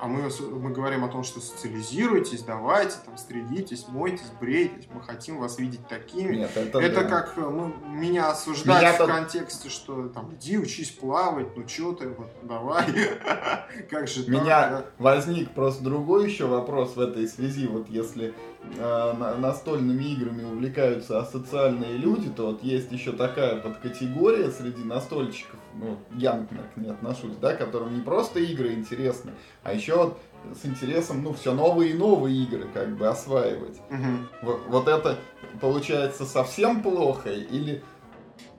а 0.00 0.06
мы, 0.06 0.30
мы 0.52 0.70
говорим 0.70 1.04
о 1.04 1.08
том, 1.08 1.24
что 1.24 1.40
социализируйтесь, 1.40 2.42
давайте, 2.42 2.94
там, 3.04 3.16
стрелитесь, 3.16 3.86
мойтесь, 3.88 4.30
брейтесь, 4.40 4.86
мы 4.92 5.00
хотим 5.02 5.38
вас 5.38 5.58
видеть 5.58 5.86
такими. 5.88 6.36
Нет, 6.36 6.56
это, 6.56 6.78
Это 6.78 7.02
да. 7.02 7.08
как 7.08 7.34
э, 7.36 7.40
мы, 7.40 7.72
меня 7.88 8.30
осуждают 8.30 8.82
Меня 8.82 8.92
в 8.92 8.98
тут- 8.98 9.08
контексте, 9.08 9.68
что 9.68 10.08
там, 10.08 10.34
иди 10.34 10.56
учись 10.58 10.90
плавать, 10.90 11.56
ну 11.56 11.64
чё 11.64 11.92
ты, 11.92 12.08
вот, 12.10 12.28
давай. 12.42 12.86
Как 13.90 14.08
же 14.08 14.24
так, 14.24 14.28
меня 14.28 14.84
возник 14.98 15.50
просто 15.50 15.82
другой 15.84 16.26
еще 16.30 16.46
вопрос 16.46 16.96
в 16.96 17.00
этой 17.00 17.26
связи. 17.28 17.66
Вот 17.66 17.88
если 17.88 18.34
настольными 18.76 20.04
играми 20.04 20.44
увлекаются 20.44 21.20
асоциальные 21.20 21.96
люди, 21.96 22.28
то 22.30 22.48
вот 22.48 22.62
есть 22.62 22.92
еще 22.92 23.12
такая 23.12 23.56
подкатегория 23.56 24.50
среди 24.50 24.84
настольщиков, 24.84 25.58
ну, 25.74 25.96
я, 26.16 26.34
например, 26.34 26.64
к 26.74 26.76
ней 26.76 26.90
отношусь, 26.90 27.36
да, 27.36 27.54
которым 27.54 27.94
не 27.94 28.00
просто 28.00 28.40
игры 28.40 28.72
интересны, 28.72 29.32
а 29.62 29.72
еще 29.72 29.96
вот 29.96 30.18
с 30.60 30.66
интересом, 30.66 31.22
ну, 31.22 31.32
все 31.32 31.52
новые 31.52 31.92
и 31.92 31.94
новые 31.94 32.36
игры 32.44 32.66
как 32.72 32.96
бы 32.96 33.08
осваивать. 33.08 33.80
Мгм. 33.90 34.28
Вот, 34.42 34.60
вот 34.68 34.88
это 34.88 35.18
получается 35.60 36.24
совсем 36.24 36.82
плохо 36.82 37.30
или 37.30 37.82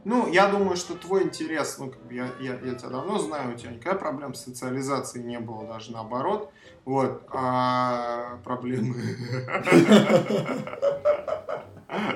Ну, 0.06 0.32
я 0.32 0.48
думаю, 0.48 0.78
что 0.78 0.96
твой 0.96 1.24
интерес, 1.24 1.78
ну, 1.78 1.92
как 1.92 2.02
бы 2.06 2.14
я, 2.14 2.30
я, 2.40 2.54
я 2.54 2.76
тебя 2.76 2.90
давно 2.90 3.20
знаю, 3.20 3.54
у 3.54 3.58
тебя 3.58 3.72
никакая 3.72 4.00
проблем 4.00 4.34
с 4.34 4.44
социализацией 4.44 5.26
не 5.26 5.40
было, 5.40 5.68
даже 5.68 5.92
наоборот. 5.92 6.52
Вот, 6.86 7.24
а 7.32 8.38
проблемы... 8.44 8.96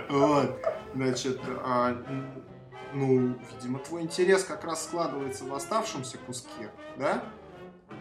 Вот, 0.09 0.63
значит, 0.93 1.39
а, 1.63 1.97
ну, 2.93 3.35
видимо, 3.55 3.79
твой 3.79 4.03
интерес 4.03 4.43
как 4.43 4.63
раз 4.63 4.83
складывается 4.83 5.45
в 5.45 5.53
оставшемся 5.53 6.19
куске, 6.19 6.69
да? 6.97 7.23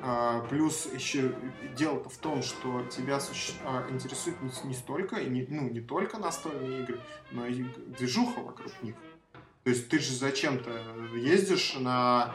А, 0.02 0.40
плюс 0.50 0.86
еще 0.92 1.34
дело-то 1.76 2.08
в 2.08 2.16
том, 2.18 2.42
что 2.42 2.82
тебя 2.84 3.18
суще- 3.20 3.54
а, 3.64 3.86
интересует 3.88 4.40
не, 4.42 4.50
не 4.68 4.74
столько, 4.74 5.22
не, 5.24 5.46
ну, 5.48 5.68
не 5.68 5.80
только 5.80 6.18
настольные 6.18 6.82
игры, 6.82 7.00
но 7.30 7.46
и 7.46 7.62
движуха 7.98 8.40
вокруг 8.40 8.72
них. 8.82 8.96
То 9.64 9.70
есть 9.70 9.88
ты 9.88 9.98
же 9.98 10.12
зачем-то 10.12 10.70
ездишь 11.14 11.76
на 11.78 12.34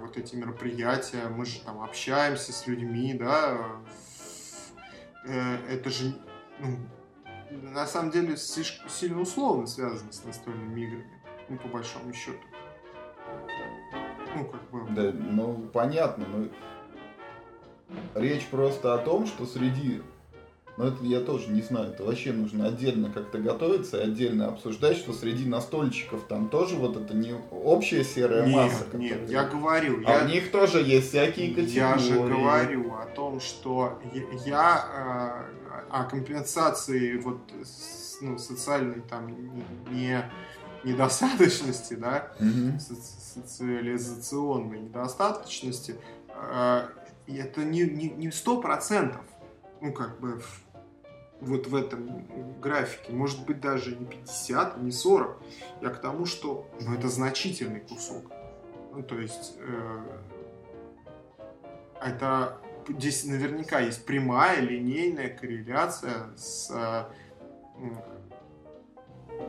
вот 0.00 0.16
эти 0.16 0.34
мероприятия, 0.36 1.28
мы 1.28 1.44
же 1.44 1.60
там 1.60 1.80
общаемся 1.82 2.52
с 2.52 2.66
людьми, 2.66 3.14
да. 3.14 3.58
Э, 5.24 5.56
Это 5.68 5.90
же, 5.90 6.14
ну, 6.58 6.78
на 7.50 7.86
самом 7.86 8.10
деле, 8.10 8.36
слишком 8.36 8.88
сильно 8.88 9.20
условно 9.20 9.66
связано 9.66 10.12
с 10.12 10.24
настольными 10.24 10.80
играми, 10.80 11.22
ну, 11.48 11.58
по 11.58 11.68
большому 11.68 12.12
счету. 12.12 12.38
Ну, 14.34 14.44
как 14.46 14.70
бы... 14.70 14.86
Да, 14.90 15.12
ну, 15.12 15.68
понятно, 15.72 16.24
но 16.26 16.48
речь 18.14 18.46
просто 18.46 18.94
о 18.94 18.98
том, 18.98 19.26
что 19.26 19.46
среди... 19.46 20.02
Ну, 20.80 20.86
это 20.86 21.04
я 21.04 21.20
тоже 21.20 21.50
не 21.50 21.60
знаю, 21.60 21.88
это 21.90 22.04
вообще 22.04 22.32
нужно 22.32 22.66
отдельно 22.68 23.10
как-то 23.12 23.36
готовиться 23.38 23.98
и 24.00 24.04
отдельно 24.04 24.48
обсуждать, 24.48 24.96
что 24.96 25.12
среди 25.12 25.46
настольщиков 25.46 26.24
там 26.26 26.48
тоже 26.48 26.76
вот 26.76 26.96
это 26.96 27.14
не 27.14 27.34
общая 27.50 28.02
серая 28.02 28.46
масса. 28.46 28.84
Нет, 28.94 28.94
нет, 28.94 29.10
которая- 29.20 29.30
я 29.30 29.44
говорю, 29.44 30.02
А 30.06 30.10
я, 30.20 30.24
у 30.24 30.28
них 30.28 30.50
тоже 30.50 30.78
есть 30.80 31.10
всякие 31.10 31.48
категории. 31.50 31.74
я 31.76 31.98
же 31.98 32.14
говорю 32.18 32.94
о 32.94 33.04
том, 33.14 33.40
что 33.40 34.00
я, 34.46 35.44
э, 35.76 35.84
о 35.90 36.04
компенсации 36.04 37.18
вот 37.18 37.40
ну, 38.22 38.38
социальной 38.38 39.02
там 39.02 39.36
не 39.90 40.24
недостаточности, 40.82 41.92
да, 41.92 42.32
соци- 42.40 43.34
социализационной 43.34 44.80
недостаточности, 44.80 45.96
э, 46.34 46.82
это 47.28 47.64
не 47.64 47.82
не 47.82 48.08
не 48.08 48.30
сто 48.30 48.62
процентов, 48.62 49.20
ну 49.82 49.92
как 49.92 50.20
бы 50.20 50.40
вот 51.40 51.66
в 51.66 51.74
этом 51.74 52.26
графике, 52.60 53.12
может 53.12 53.44
быть 53.46 53.60
даже 53.60 53.96
не 53.96 54.06
50, 54.06 54.78
не 54.82 54.90
40. 54.90 55.42
Я 55.82 55.90
к 55.90 56.00
тому, 56.00 56.26
что 56.26 56.68
ну, 56.80 56.94
это 56.94 57.08
значительный 57.08 57.80
кусок. 57.80 58.24
Ну, 58.92 59.02
то 59.02 59.18
есть 59.18 59.56
э, 59.58 60.20
это 62.02 62.58
здесь 62.88 63.24
наверняка 63.24 63.80
есть 63.80 64.04
прямая 64.04 64.60
линейная 64.60 65.28
корреляция 65.28 66.34
с 66.36 66.70
э, 66.70 67.04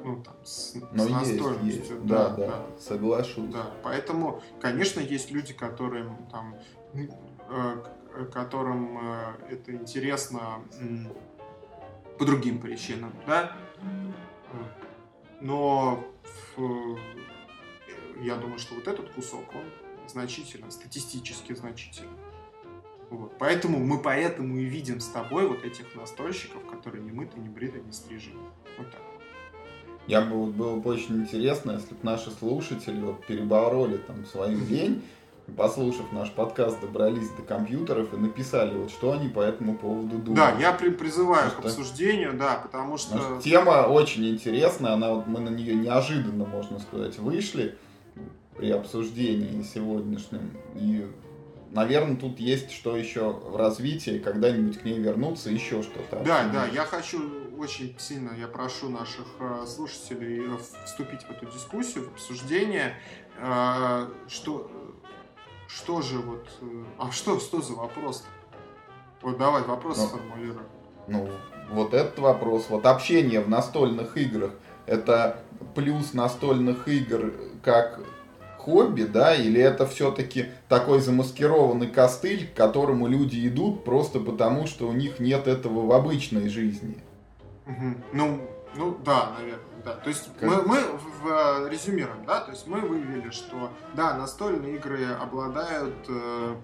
ну, 0.03 0.23
там, 0.23 0.35
с, 0.43 0.75
Но 0.93 1.03
с 1.03 1.07
есть, 1.07 1.11
настольностью. 1.11 1.95
есть. 1.95 2.05
Да, 2.05 2.29
да, 2.29 2.65
соглашусь. 2.79 3.51
Да, 3.51 3.71
поэтому, 3.83 4.41
конечно, 4.61 4.99
есть 4.99 5.31
люди, 5.31 5.53
которым 5.53 6.17
там, 6.31 6.55
э, 6.93 8.25
которым 8.33 8.97
э, 8.97 9.33
это 9.51 9.73
интересно 9.73 10.61
м, 10.79 11.07
по 12.17 12.25
другим 12.25 12.59
причинам, 12.59 13.13
да. 13.25 13.55
Но 15.39 16.03
я 18.21 18.35
думаю, 18.35 18.59
что 18.59 18.75
вот 18.75 18.87
этот 18.87 19.09
кусок, 19.11 19.45
он 19.55 19.63
значительно, 20.07 20.69
статистически 20.71 21.53
значительно. 21.53 22.11
Вот. 23.09 23.37
Поэтому 23.39 23.79
мы 23.79 24.01
поэтому 24.01 24.57
и 24.57 24.63
видим 24.63 24.99
с 25.01 25.07
тобой 25.07 25.47
вот 25.47 25.65
этих 25.65 25.95
настольщиков, 25.95 26.65
которые 26.65 27.03
не 27.03 27.11
мыты, 27.11 27.39
не 27.39 27.49
бриты, 27.49 27.81
не 27.81 27.91
стрижены. 27.91 28.39
Вот 28.77 28.89
так. 28.89 29.01
Я 30.07 30.21
бы 30.21 30.35
вот 30.35 30.53
было 30.53 30.75
бы 30.77 30.91
очень 30.91 31.21
интересно, 31.21 31.71
если 31.73 31.93
бы 31.93 31.99
наши 32.03 32.31
слушатели 32.31 32.99
вот 33.01 33.25
перебороли 33.25 33.97
там 33.97 34.25
свою 34.25 34.59
лень, 34.65 35.03
послушав 35.57 36.11
наш 36.11 36.31
подкаст, 36.31 36.79
добрались 36.81 37.29
до 37.29 37.43
компьютеров 37.43 38.13
и 38.13 38.17
написали, 38.17 38.75
вот 38.75 38.91
что 38.91 39.11
они 39.11 39.27
по 39.27 39.41
этому 39.41 39.77
поводу 39.77 40.17
думают. 40.17 40.35
Да, 40.35 40.59
я 40.59 40.73
при, 40.73 40.89
призываю 40.89 41.49
потому 41.49 41.61
к 41.61 41.65
обсуждению, 41.65 42.33
да, 42.33 42.55
потому 42.55 42.97
что... 42.97 43.15
Наша 43.15 43.41
тема 43.41 43.87
очень 43.87 44.27
интересная, 44.29 44.93
она 44.93 45.13
вот, 45.13 45.27
мы 45.27 45.39
на 45.39 45.49
нее 45.49 45.75
неожиданно, 45.75 46.45
можно 46.45 46.79
сказать, 46.79 47.17
вышли 47.19 47.77
при 48.55 48.71
обсуждении 48.71 49.63
сегодняшнем. 49.63 50.51
И, 50.75 51.07
наверное, 51.71 52.15
тут 52.15 52.39
есть 52.39 52.71
что 52.71 52.95
еще 52.95 53.31
в 53.31 53.55
развитии, 53.55 54.19
когда-нибудь 54.19 54.79
к 54.79 54.83
ней 54.83 54.99
вернуться, 54.99 55.49
еще 55.49 55.81
что-то. 55.81 56.21
Да, 56.25 56.47
да, 56.53 56.65
я 56.67 56.85
хочу 56.85 57.19
очень 57.57 57.95
сильно, 57.99 58.31
я 58.39 58.47
прошу 58.47 58.89
наших 58.89 59.27
э, 59.39 59.65
слушателей 59.67 60.43
вступить 60.83 61.21
в 61.21 61.31
эту 61.31 61.45
дискуссию, 61.45 62.05
в 62.05 62.13
обсуждение, 62.13 62.95
э, 63.37 64.07
что 64.27 64.71
что 65.73 66.01
же 66.01 66.19
вот... 66.19 66.47
Э, 66.61 66.83
а 66.97 67.11
что, 67.11 67.39
что 67.39 67.61
за 67.61 67.73
вопрос 67.73 68.23
-то? 68.23 68.41
Вот 69.21 69.37
давай 69.37 69.63
вопрос 69.63 69.97
ну, 69.97 70.07
сформулируй. 70.07 70.63
Ну, 71.07 71.29
вот 71.71 71.93
этот 71.93 72.19
вопрос. 72.19 72.65
Вот 72.69 72.85
общение 72.85 73.39
в 73.39 73.49
настольных 73.49 74.17
играх. 74.17 74.51
Это 74.87 75.39
плюс 75.75 76.13
настольных 76.13 76.87
игр 76.87 77.33
как 77.63 77.99
хобби, 78.57 79.03
да, 79.03 79.35
или 79.35 79.61
это 79.61 79.85
все-таки 79.87 80.47
такой 80.67 80.99
замаскированный 80.99 81.87
костыль, 81.87 82.47
к 82.47 82.55
которому 82.55 83.07
люди 83.07 83.47
идут 83.47 83.83
просто 83.83 84.19
потому, 84.19 84.67
что 84.67 84.87
у 84.87 84.91
них 84.91 85.19
нет 85.19 85.47
этого 85.47 85.85
в 85.85 85.91
обычной 85.91 86.49
жизни? 86.49 86.97
Угу. 87.67 87.95
Ну, 88.13 88.41
ну 88.75 88.97
да, 89.03 89.31
наверное. 89.37 89.70
Да, 89.83 89.93
то 89.93 90.09
есть 90.09 90.29
мы, 90.41 90.61
мы 90.63 90.79
в, 90.81 91.21
в, 91.23 91.67
резюмируем, 91.69 92.25
да, 92.25 92.41
то 92.41 92.51
есть 92.51 92.67
мы 92.67 92.81
выявили, 92.81 93.31
что 93.31 93.71
да, 93.93 94.15
настольные 94.15 94.75
игры 94.75 95.05
обладают 95.13 95.95
э, 96.07 96.55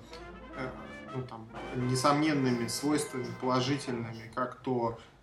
э, 0.58 0.70
ну, 1.16 1.24
там, 1.24 1.48
несомненными 1.76 2.68
свойствами 2.68 3.28
положительными, 3.42 4.32
как 4.36 4.58
то 4.58 4.98
Э, 4.98 5.17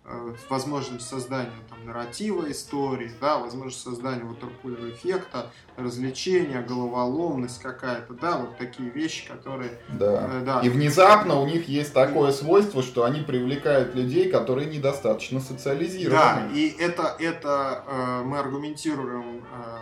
возможность 0.49 1.07
создания 1.07 1.51
там, 1.69 1.85
нарратива 1.85 2.49
истории, 2.51 3.11
да, 3.19 3.39
возможность 3.39 3.81
создания 3.81 4.23
такого 4.35 4.89
эффекта, 4.91 5.51
развлечения, 5.77 6.61
головоломность 6.61 7.61
какая-то, 7.61 8.13
да, 8.13 8.37
вот 8.37 8.57
такие 8.57 8.89
вещи, 8.89 9.27
которые... 9.27 9.79
Да. 9.89 10.29
Э, 10.31 10.43
да. 10.45 10.61
И 10.61 10.69
внезапно 10.69 11.39
у 11.39 11.47
них 11.47 11.67
есть 11.67 11.93
такое 11.93 12.31
свойство, 12.31 12.83
что 12.83 13.03
они 13.03 13.21
привлекают 13.21 13.95
людей, 13.95 14.29
которые 14.29 14.67
недостаточно 14.67 15.39
социализированы. 15.39 16.49
Да, 16.49 16.49
и 16.53 16.69
это, 16.69 17.15
это 17.19 17.83
э, 17.87 18.23
мы 18.23 18.37
аргументируем 18.37 19.39
э, 19.39 19.77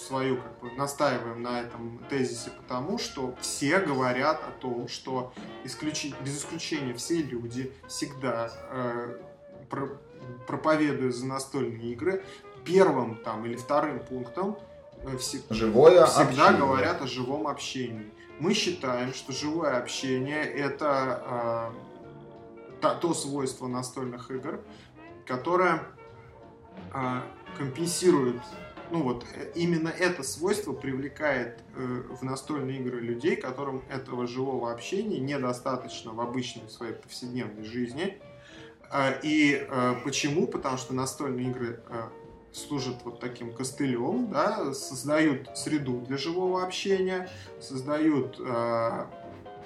свою, 0.00 0.38
как 0.38 0.58
бы, 0.60 0.70
настаиваем 0.72 1.42
на 1.42 1.60
этом 1.60 2.02
тезисе, 2.08 2.50
потому 2.50 2.98
что 2.98 3.34
все 3.40 3.78
говорят 3.80 4.40
о 4.42 4.52
том, 4.60 4.88
что 4.88 5.32
исключи, 5.64 6.14
без 6.24 6.38
исключения 6.38 6.94
все 6.94 7.22
люди 7.22 7.72
всегда 7.86 8.50
э, 8.70 9.18
проповедуя 10.46 11.10
за 11.10 11.26
настольные 11.26 11.92
игры, 11.92 12.24
первым 12.64 13.16
там 13.16 13.46
или 13.46 13.56
вторым 13.56 14.00
пунктом 14.00 14.58
э, 15.02 15.16
Живое 15.50 16.06
всегда 16.06 16.48
общение. 16.48 16.58
говорят 16.58 17.02
о 17.02 17.06
живом 17.06 17.46
общении. 17.46 18.10
Мы 18.38 18.54
считаем, 18.54 19.12
что 19.12 19.32
живое 19.32 19.76
общение 19.78 20.42
это 20.44 21.72
э, 22.82 22.90
то, 23.00 23.14
свойство 23.14 23.66
настольных 23.66 24.30
игр, 24.30 24.60
которое 25.26 25.82
э, 26.92 27.20
компенсирует 27.56 28.40
ну 28.90 29.02
вот 29.04 29.24
э, 29.34 29.52
именно 29.54 29.88
это 29.88 30.22
свойство 30.22 30.72
привлекает 30.72 31.60
э, 31.76 32.02
в 32.20 32.22
настольные 32.22 32.80
игры 32.80 33.00
людей, 33.00 33.36
которым 33.36 33.82
этого 33.88 34.26
живого 34.26 34.72
общения 34.72 35.20
недостаточно 35.20 36.12
в 36.12 36.20
обычной 36.20 36.68
своей 36.68 36.94
повседневной 36.94 37.64
жизни, 37.64 38.20
и 39.22 39.66
а, 39.68 40.00
почему? 40.02 40.46
Потому 40.46 40.76
что 40.76 40.94
настольные 40.94 41.50
игры 41.50 41.80
а, 41.88 42.10
служат 42.52 42.96
вот 43.04 43.20
таким 43.20 43.52
костылем, 43.52 44.30
да, 44.30 44.74
создают 44.74 45.56
среду 45.56 46.00
для 46.06 46.16
живого 46.16 46.64
общения, 46.64 47.28
создают 47.60 48.40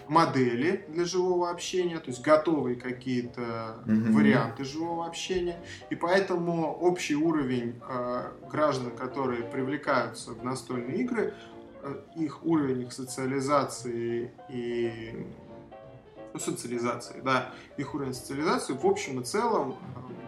модели 0.09 0.85
для 0.89 1.05
живого 1.05 1.51
общения, 1.51 1.99
то 1.99 2.11
есть 2.11 2.23
готовые 2.23 2.77
какие-то 2.77 3.83
mm-hmm. 3.87 4.13
варианты 4.13 4.65
живого 4.65 5.07
общения. 5.07 5.59
И 5.91 5.95
поэтому 5.95 6.73
общий 6.73 7.15
уровень 7.15 7.81
э, 7.89 8.31
граждан, 8.51 8.91
которые 8.91 9.43
привлекаются 9.43 10.33
в 10.33 10.45
настольные 10.45 10.99
игры, 10.99 11.35
э, 11.83 12.01
их 12.17 12.45
уровень 12.45 12.83
их 12.83 12.93
социализации 12.93 14.33
и 14.51 15.27
социализации, 16.39 17.21
да, 17.25 17.53
их 17.77 17.95
уровень 17.95 18.15
социализации 18.15 18.73
в 18.75 18.85
общем 18.85 19.21
и 19.21 19.25
целом 19.25 19.77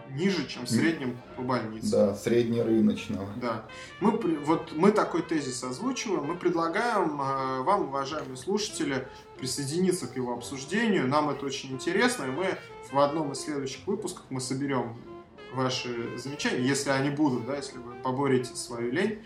э, 0.09 0.13
ниже, 0.15 0.47
чем 0.47 0.65
в 0.65 0.69
среднем 0.69 1.17
по 1.35 1.41
больнице. 1.41 1.91
Да, 1.91 2.15
среднерыночного. 2.15 3.27
Да. 3.41 3.65
Мы, 3.99 4.11
вот 4.39 4.73
мы 4.73 4.91
такой 4.91 5.21
тезис 5.21 5.63
озвучиваем, 5.63 6.25
мы 6.25 6.35
предлагаем 6.35 7.21
э, 7.21 7.61
вам, 7.61 7.89
уважаемые 7.89 8.37
слушатели, 8.37 9.07
присоединиться 9.37 10.07
к 10.07 10.15
его 10.15 10.33
обсуждению. 10.33 11.07
Нам 11.07 11.29
это 11.29 11.45
очень 11.45 11.71
интересно, 11.71 12.25
и 12.25 12.31
мы 12.31 12.57
в 12.91 12.99
одном 12.99 13.31
из 13.33 13.41
следующих 13.41 13.85
выпусков 13.85 14.25
мы 14.29 14.41
соберем 14.41 14.97
ваши 15.53 16.17
замечания, 16.17 16.65
если 16.65 16.89
они 16.89 17.09
будут, 17.09 17.45
да, 17.45 17.55
если 17.55 17.77
вы 17.77 17.95
поборете 18.03 18.55
свою 18.55 18.91
лень, 18.91 19.19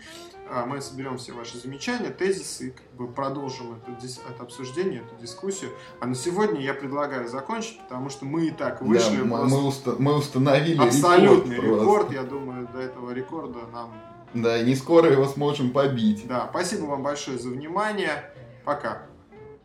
мы 0.66 0.80
соберем 0.80 1.16
все 1.16 1.32
ваши 1.32 1.58
замечания, 1.58 2.10
тезисы 2.10 2.68
и 2.68 2.70
как 2.70 2.86
бы 2.96 3.08
продолжим 3.08 3.74
это, 3.74 3.96
это 4.30 4.42
обсуждение, 4.42 5.00
эту 5.00 5.20
дискуссию. 5.20 5.70
А 6.00 6.06
на 6.06 6.14
сегодня 6.14 6.60
я 6.60 6.74
предлагаю 6.74 7.28
закончить, 7.28 7.80
потому 7.80 8.10
что 8.10 8.24
мы 8.24 8.46
и 8.46 8.50
так 8.50 8.82
вышли. 8.82 9.16
Да, 9.16 9.24
мы, 9.24 9.44
мы, 9.46 9.66
уста 9.66 9.94
мы 9.98 10.14
установили 10.14 10.78
абсолютный 10.78 11.56
рекорд, 11.56 11.80
рекорд. 11.80 12.12
Я 12.12 12.22
думаю, 12.22 12.68
до 12.72 12.80
этого 12.80 13.12
рекорда 13.12 13.60
нам... 13.72 13.92
Да, 14.34 14.58
и 14.58 14.64
не 14.64 14.74
скоро 14.74 15.10
его 15.10 15.26
сможем 15.26 15.70
побить. 15.70 16.26
Да, 16.26 16.48
спасибо 16.50 16.84
вам 16.84 17.02
большое 17.02 17.38
за 17.38 17.50
внимание. 17.50 18.30
Пока. 18.64 19.02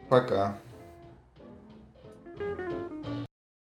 Пока. 0.09 0.57